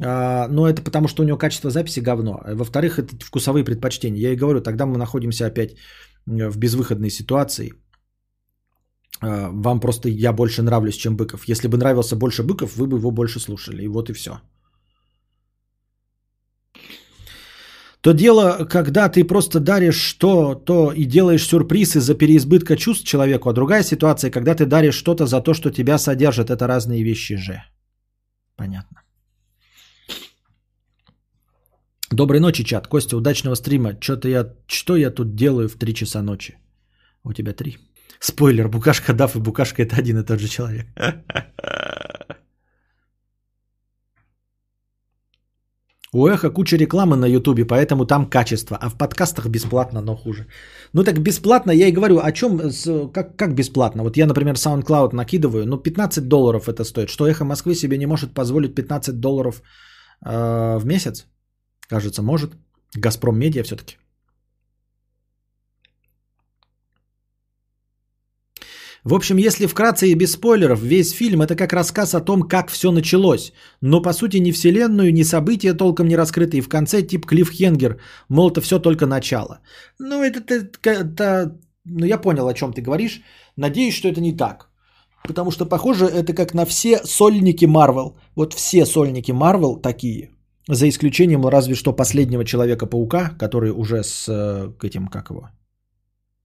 А, 0.00 0.48
но 0.48 0.68
это 0.68 0.82
потому, 0.82 1.08
что 1.08 1.22
у 1.22 1.26
него 1.26 1.38
качество 1.38 1.70
записи 1.70 2.00
говно. 2.00 2.40
Во-вторых, 2.44 2.98
это 2.98 3.14
вкусовые 3.24 3.64
предпочтения. 3.64 4.20
Я 4.20 4.32
и 4.32 4.36
говорю, 4.36 4.60
тогда 4.60 4.86
мы 4.86 4.98
находимся 4.98 5.46
опять 5.46 5.76
в 6.26 6.56
безвыходной 6.56 7.10
ситуации. 7.10 7.72
А, 9.22 9.50
вам 9.52 9.80
просто 9.80 10.08
я 10.08 10.32
больше 10.32 10.62
нравлюсь, 10.62 10.96
чем 10.96 11.16
Быков. 11.16 11.48
Если 11.48 11.68
бы 11.68 11.76
нравился 11.78 12.16
больше 12.16 12.42
Быков, 12.42 12.76
вы 12.76 12.86
бы 12.86 12.98
его 12.98 13.10
больше 13.10 13.40
слушали. 13.40 13.84
И 13.84 13.88
вот 13.88 14.10
и 14.10 14.12
все. 14.12 14.40
То 18.00 18.12
дело, 18.12 18.66
когда 18.68 19.08
ты 19.08 19.24
просто 19.24 19.60
даришь 19.60 19.94
что-то 19.94 20.92
и 20.92 21.04
делаешь 21.04 21.46
сюрприз 21.46 21.94
из-за 21.96 22.14
переизбытка 22.14 22.76
чувств 22.76 23.06
человеку, 23.06 23.48
а 23.48 23.52
другая 23.52 23.84
ситуация, 23.84 24.30
когда 24.30 24.56
ты 24.56 24.66
даришь 24.66 24.96
что-то 24.96 25.26
за 25.26 25.40
то, 25.40 25.54
что 25.54 25.70
тебя 25.70 25.98
содержит. 25.98 26.50
Это 26.50 26.66
разные 26.66 27.04
вещи 27.04 27.36
же. 27.36 27.62
Понятно. 28.56 29.02
Доброй 32.10 32.40
ночи, 32.40 32.64
чат. 32.64 32.88
Костя, 32.88 33.16
удачного 33.16 33.54
стрима. 33.54 33.96
Что-то 34.00 34.28
я, 34.28 34.52
что 34.66 34.96
я 34.96 35.10
тут 35.10 35.36
делаю 35.36 35.68
в 35.68 35.76
3 35.76 35.94
часа 35.94 36.22
ночи? 36.22 36.58
У 37.24 37.32
тебя 37.32 37.52
3. 37.52 37.78
Спойлер, 38.20 38.68
Букашка 38.68 39.12
Даф 39.12 39.36
и 39.36 39.38
Букашка 39.40 39.82
это 39.82 39.96
один 39.96 40.18
и 40.18 40.24
тот 40.24 40.38
же 40.38 40.48
человек. 40.48 40.86
У 46.14 46.26
Эхо 46.26 46.50
куча 46.50 46.76
рекламы 46.76 47.16
на 47.16 47.26
Ютубе, 47.26 47.64
поэтому 47.64 48.04
там 48.04 48.26
качество, 48.26 48.76
а 48.76 48.90
в 48.90 48.98
подкастах 48.98 49.46
бесплатно, 49.46 50.02
но 50.02 50.14
хуже. 50.14 50.46
Ну 50.92 51.04
так 51.04 51.18
бесплатно, 51.18 51.72
я 51.72 51.88
и 51.88 51.92
говорю, 51.92 52.18
о 52.18 52.32
чем, 52.32 52.60
как, 53.12 53.36
как 53.36 53.54
бесплатно? 53.54 54.02
Вот 54.02 54.16
я, 54.16 54.26
например, 54.26 54.54
SoundCloud 54.56 55.14
накидываю, 55.14 55.66
ну 55.66 55.78
15 55.78 56.28
долларов 56.28 56.68
это 56.68 56.84
стоит. 56.84 57.08
Что 57.08 57.26
Эхо 57.26 57.44
Москвы 57.44 57.74
себе 57.74 57.96
не 57.96 58.06
может 58.06 58.34
позволить 58.34 58.74
15 58.74 59.20
долларов 59.20 59.62
э, 60.26 60.78
в 60.78 60.84
месяц? 60.84 61.26
Кажется, 61.88 62.22
может. 62.22 62.52
Газпром 62.94 63.38
Медиа 63.38 63.62
все-таки. 63.62 63.96
В 69.04 69.14
общем, 69.14 69.36
если 69.36 69.66
вкратце 69.66 70.06
и 70.06 70.14
без 70.14 70.32
спойлеров, 70.32 70.80
весь 70.80 71.10
фильм 71.12 71.42
это 71.42 71.56
как 71.56 71.72
рассказ 71.72 72.14
о 72.14 72.20
том, 72.20 72.42
как 72.42 72.70
все 72.70 72.92
началось. 72.92 73.52
Но 73.80 74.02
по 74.02 74.12
сути 74.12 74.36
ни 74.40 74.52
вселенную, 74.52 75.12
ни 75.12 75.24
события 75.24 75.74
толком 75.74 76.06
не 76.06 76.16
раскрыты. 76.16 76.58
И 76.58 76.60
в 76.60 76.68
конце 76.68 77.02
тип 77.02 77.26
Клиффхенгер, 77.26 78.00
мол, 78.28 78.50
это 78.50 78.60
все 78.60 78.78
только 78.78 79.06
начало. 79.06 79.58
Ну, 79.98 80.22
это, 80.22 80.40
это, 80.54 80.90
это... 80.90 81.58
Ну, 81.84 82.06
я 82.06 82.18
понял, 82.18 82.46
о 82.46 82.54
чем 82.54 82.72
ты 82.72 82.80
говоришь. 82.80 83.22
Надеюсь, 83.56 83.94
что 83.94 84.08
это 84.08 84.20
не 84.20 84.36
так. 84.36 84.68
Потому 85.26 85.50
что, 85.50 85.66
похоже, 85.66 86.06
это 86.06 86.32
как 86.32 86.54
на 86.54 86.64
все 86.64 87.00
сольники 87.04 87.66
Марвел. 87.66 88.16
Вот 88.36 88.54
все 88.54 88.86
сольники 88.86 89.32
Марвел 89.32 89.76
такие. 89.76 90.30
За 90.68 90.88
исключением 90.88 91.44
разве 91.46 91.74
что 91.74 91.92
последнего 91.92 92.44
Человека-паука, 92.44 93.30
который 93.38 93.72
уже 93.72 94.04
с 94.04 94.28
э, 94.28 94.72
этим, 94.86 95.08
как 95.08 95.30
его, 95.30 95.48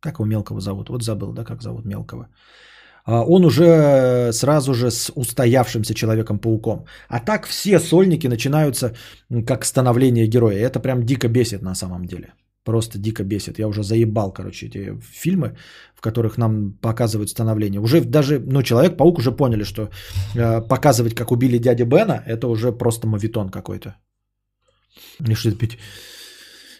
как 0.08 0.20
его 0.20 0.26
мелкого 0.26 0.60
зовут? 0.60 0.90
Вот 0.90 1.04
забыл, 1.04 1.34
да, 1.34 1.44
как 1.44 1.62
зовут 1.62 1.86
мелкого. 1.86 2.28
А, 3.06 3.24
он 3.24 3.46
уже 3.46 4.32
сразу 4.32 4.74
же 4.74 4.90
с 4.92 5.12
устоявшимся 5.16 5.94
Человеком-пауком. 5.94 6.86
А 7.10 7.20
так 7.20 7.48
все 7.48 7.80
сольники 7.80 8.28
начинаются 8.28 8.92
как 9.48 9.66
становление 9.66 10.28
героя. 10.28 10.68
Это 10.68 10.80
прям 10.80 11.04
дико 11.06 11.28
бесит 11.28 11.62
на 11.62 11.76
самом 11.76 12.06
деле. 12.06 12.34
Просто 12.64 12.98
дико 12.98 13.24
бесит. 13.24 13.60
Я 13.60 13.68
уже 13.68 13.84
заебал, 13.84 14.34
короче, 14.34 14.68
эти 14.68 15.00
фильмы, 15.02 15.58
в 15.96 16.02
которых 16.02 16.38
нам 16.38 16.74
показывают 16.82 17.30
становление. 17.30 17.82
Уже 17.82 18.02
даже, 18.02 18.40
ну, 18.40 18.62
Человек-паук 18.62 19.20
уже 19.20 19.32
поняли, 19.32 19.64
что 19.64 19.90
э, 20.36 20.62
показывать, 20.68 21.16
как 21.16 21.32
убили 21.32 21.60
дядю 21.60 21.86
Бена, 21.86 22.24
это 22.28 22.48
уже 22.48 22.72
просто 22.72 23.08
мавитон 23.08 23.50
какой-то. 23.50 23.96
И 25.30 25.36
что 25.36 25.50
это 25.50 25.58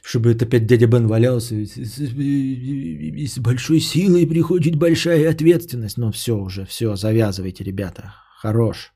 чтобы 0.08 0.32
это 0.32 0.46
опять 0.46 0.66
дядя 0.66 0.88
Бен 0.88 1.06
валялся. 1.08 1.56
И 1.56 3.28
с 3.28 3.40
большой 3.40 3.82
силой 3.82 4.26
приходит 4.26 4.78
большая 4.78 5.30
ответственность. 5.30 5.98
Ну 5.98 6.12
все 6.12 6.38
уже, 6.38 6.66
все, 6.66 6.96
завязывайте, 6.96 7.66
ребята. 7.66 8.14
Хорош. 8.42 8.94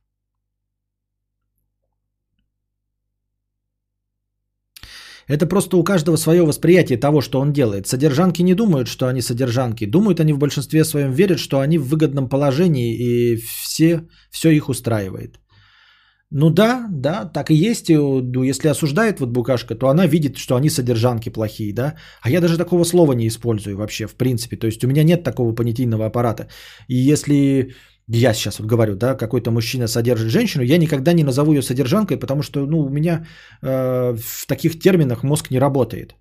Это 5.28 5.46
просто 5.48 5.78
у 5.78 5.84
каждого 5.84 6.16
свое 6.16 6.46
восприятие 6.46 6.98
того, 6.98 7.22
что 7.22 7.42
он 7.42 7.52
делает. 7.52 7.88
Содержанки 7.88 8.42
не 8.42 8.56
думают, 8.56 8.88
что 8.88 9.08
они 9.08 9.22
содержанки. 9.22 9.86
Думают 9.86 10.22
они 10.22 10.32
в 10.34 10.38
большинстве 10.38 10.86
своем 10.86 11.12
верят, 11.12 11.40
что 11.40 11.60
они 11.60 11.78
в 11.78 11.88
выгодном 11.90 12.30
положении 12.30 12.96
и 12.96 13.36
все, 13.36 14.08
все 14.30 14.50
их 14.52 14.70
устраивает. 14.70 15.40
Ну 16.34 16.50
да, 16.50 16.88
да, 16.90 17.26
так 17.26 17.52
и 17.52 17.56
есть. 17.56 17.90
Ну, 17.90 18.44
если 18.44 18.70
осуждает 18.70 19.20
вот 19.20 19.30
букашка, 19.30 19.76
то 19.76 19.90
она 19.90 20.08
видит, 20.08 20.38
что 20.38 20.56
они 20.56 20.70
содержанки 20.70 21.30
плохие, 21.30 21.74
да. 21.74 21.96
А 22.22 22.30
я 22.30 22.42
даже 22.42 22.58
такого 22.58 22.86
слова 22.86 23.14
не 23.14 23.28
использую 23.28 23.78
вообще, 23.78 24.08
в 24.08 24.16
принципе. 24.16 24.56
То 24.56 24.68
есть 24.68 24.84
у 24.84 24.88
меня 24.88 25.04
нет 25.04 25.24
такого 25.24 25.54
понятийного 25.54 26.06
аппарата. 26.06 26.48
И 26.88 26.96
если 26.96 27.74
я 28.08 28.34
сейчас 28.34 28.60
вот 28.60 28.68
говорю, 28.68 28.96
да, 28.96 29.16
какой-то 29.16 29.52
мужчина 29.52 29.88
содержит 29.88 30.32
женщину, 30.32 30.64
я 30.64 30.78
никогда 30.78 31.14
не 31.14 31.24
назову 31.24 31.52
ее 31.54 31.62
содержанкой, 31.62 32.18
потому 32.18 32.44
что, 32.44 32.66
ну, 32.66 32.80
у 32.80 32.90
меня 32.90 33.26
э, 33.62 34.16
в 34.18 34.48
таких 34.48 34.80
терминах 34.80 35.24
мозг 35.24 35.52
не 35.52 35.60
работает. 35.60 36.16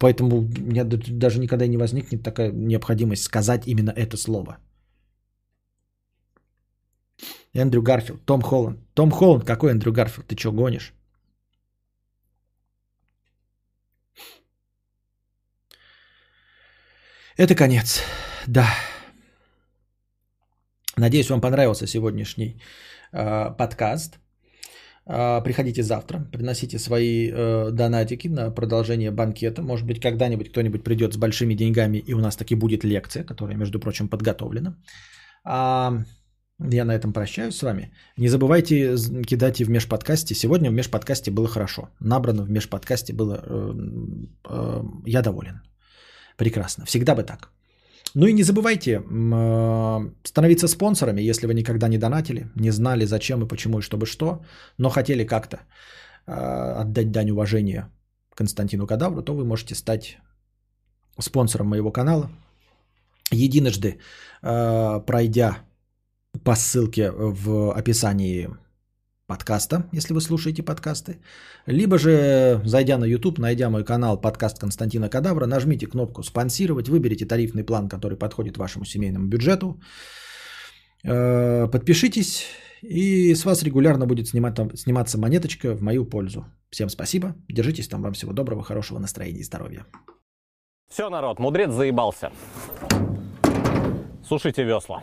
Поэтому 0.00 0.38
у 0.38 0.42
меня 0.42 0.84
даже 0.84 1.38
никогда 1.38 1.68
не 1.68 1.76
возникнет 1.76 2.22
такая 2.22 2.52
необходимость 2.52 3.22
сказать 3.22 3.66
именно 3.66 3.90
это 3.90 4.16
слово. 4.16 4.58
Эндрю 7.54 7.82
Гарфилд, 7.82 8.24
Том 8.24 8.42
Холланд. 8.42 8.78
Том 8.94 9.10
Холланд, 9.10 9.44
какой 9.44 9.70
Эндрю 9.70 9.92
Гарфилд? 9.92 10.26
Ты 10.26 10.36
что, 10.36 10.52
гонишь? 10.52 10.92
Это 17.36 17.54
конец. 17.54 18.02
Да. 18.46 18.66
Надеюсь, 20.96 21.30
вам 21.30 21.40
понравился 21.40 21.86
сегодняшний 21.86 22.60
э, 23.12 23.56
подкаст. 23.56 24.18
Э, 25.06 25.40
приходите 25.42 25.82
завтра, 25.82 26.20
приносите 26.32 26.78
свои 26.78 27.30
э, 27.30 27.70
донатики 27.72 28.28
на 28.28 28.50
продолжение 28.50 29.10
банкета. 29.10 29.62
Может 29.62 29.86
быть, 29.86 30.00
когда-нибудь 30.00 30.50
кто-нибудь 30.50 30.84
придет 30.84 31.14
с 31.14 31.16
большими 31.16 31.54
деньгами, 31.54 31.98
и 31.98 32.14
у 32.14 32.18
нас 32.18 32.36
таки 32.36 32.54
будет 32.54 32.84
лекция, 32.84 33.24
которая, 33.24 33.56
между 33.56 33.80
прочим, 33.80 34.08
подготовлена. 34.08 34.76
А, 35.44 35.92
я 36.68 36.84
на 36.84 36.92
этом 36.92 37.12
прощаюсь 37.12 37.56
с 37.56 37.62
вами. 37.62 37.90
Не 38.18 38.28
забывайте 38.28 38.96
кидать 39.26 39.60
и 39.60 39.64
в 39.64 39.70
межподкасте. 39.70 40.34
Сегодня 40.34 40.70
в 40.70 40.74
межподкасте 40.74 41.30
было 41.30 41.48
хорошо. 41.48 41.88
Набрано 42.00 42.42
в 42.42 42.50
межподкасте 42.50 43.12
было... 43.12 43.40
Э, 43.42 43.74
э, 44.48 44.82
я 45.06 45.22
доволен. 45.22 45.62
Прекрасно. 46.36 46.84
Всегда 46.84 47.14
бы 47.14 47.22
так. 47.22 47.50
Ну 48.14 48.26
и 48.26 48.32
не 48.32 48.42
забывайте 48.42 48.90
э, 48.90 50.10
становиться 50.24 50.68
спонсорами, 50.68 51.22
если 51.22 51.46
вы 51.46 51.54
никогда 51.54 51.88
не 51.88 51.98
донатили, 51.98 52.50
не 52.56 52.70
знали 52.70 53.06
зачем 53.06 53.42
и 53.42 53.48
почему 53.48 53.78
и 53.78 53.82
чтобы 53.82 54.06
что, 54.06 54.44
но 54.78 54.90
хотели 54.90 55.24
как-то 55.24 55.60
отдать 56.26 57.10
дань 57.10 57.30
уважения 57.30 57.90
Константину 58.34 58.86
Кадавру, 58.86 59.22
то 59.22 59.34
вы 59.34 59.44
можете 59.44 59.74
стать 59.74 60.18
спонсором 61.18 61.68
моего 61.68 61.90
канала. 61.90 62.30
Единожды 63.32 63.98
пройдя 64.40 65.58
по 66.44 66.54
ссылке 66.54 67.10
в 67.10 67.72
описании 67.72 68.48
подкаста, 69.26 69.84
если 69.92 70.14
вы 70.14 70.20
слушаете 70.20 70.62
подкасты. 70.62 71.20
Либо 71.66 71.98
же, 71.98 72.60
зайдя 72.64 72.98
на 72.98 73.04
YouTube, 73.04 73.38
найдя 73.38 73.70
мой 73.70 73.84
канал 73.84 74.20
подкаст 74.20 74.58
Константина 74.58 75.08
Кадавра, 75.08 75.46
нажмите 75.46 75.86
кнопку 75.86 76.22
«Спонсировать», 76.22 76.88
выберите 76.88 77.26
тарифный 77.26 77.64
план, 77.64 77.88
который 77.88 78.18
подходит 78.18 78.56
вашему 78.56 78.84
семейному 78.84 79.28
бюджету. 79.28 79.80
Э, 81.04 81.68
подпишитесь, 81.68 82.46
и 82.82 83.34
с 83.34 83.44
вас 83.44 83.62
регулярно 83.62 84.06
будет 84.06 84.26
снимать, 84.26 84.58
сниматься 84.74 85.18
монеточка 85.18 85.76
в 85.76 85.82
мою 85.82 86.04
пользу. 86.04 86.44
Всем 86.70 86.88
спасибо, 86.88 87.34
держитесь 87.48 87.88
там, 87.88 88.02
вам 88.02 88.12
всего 88.12 88.32
доброго, 88.32 88.64
хорошего 88.64 88.98
настроения 88.98 89.40
и 89.40 89.44
здоровья. 89.44 89.86
Все, 90.88 91.08
народ, 91.08 91.38
мудрец 91.38 91.70
заебался. 91.70 92.32
Сушите 94.24 94.64
весла. 94.64 95.02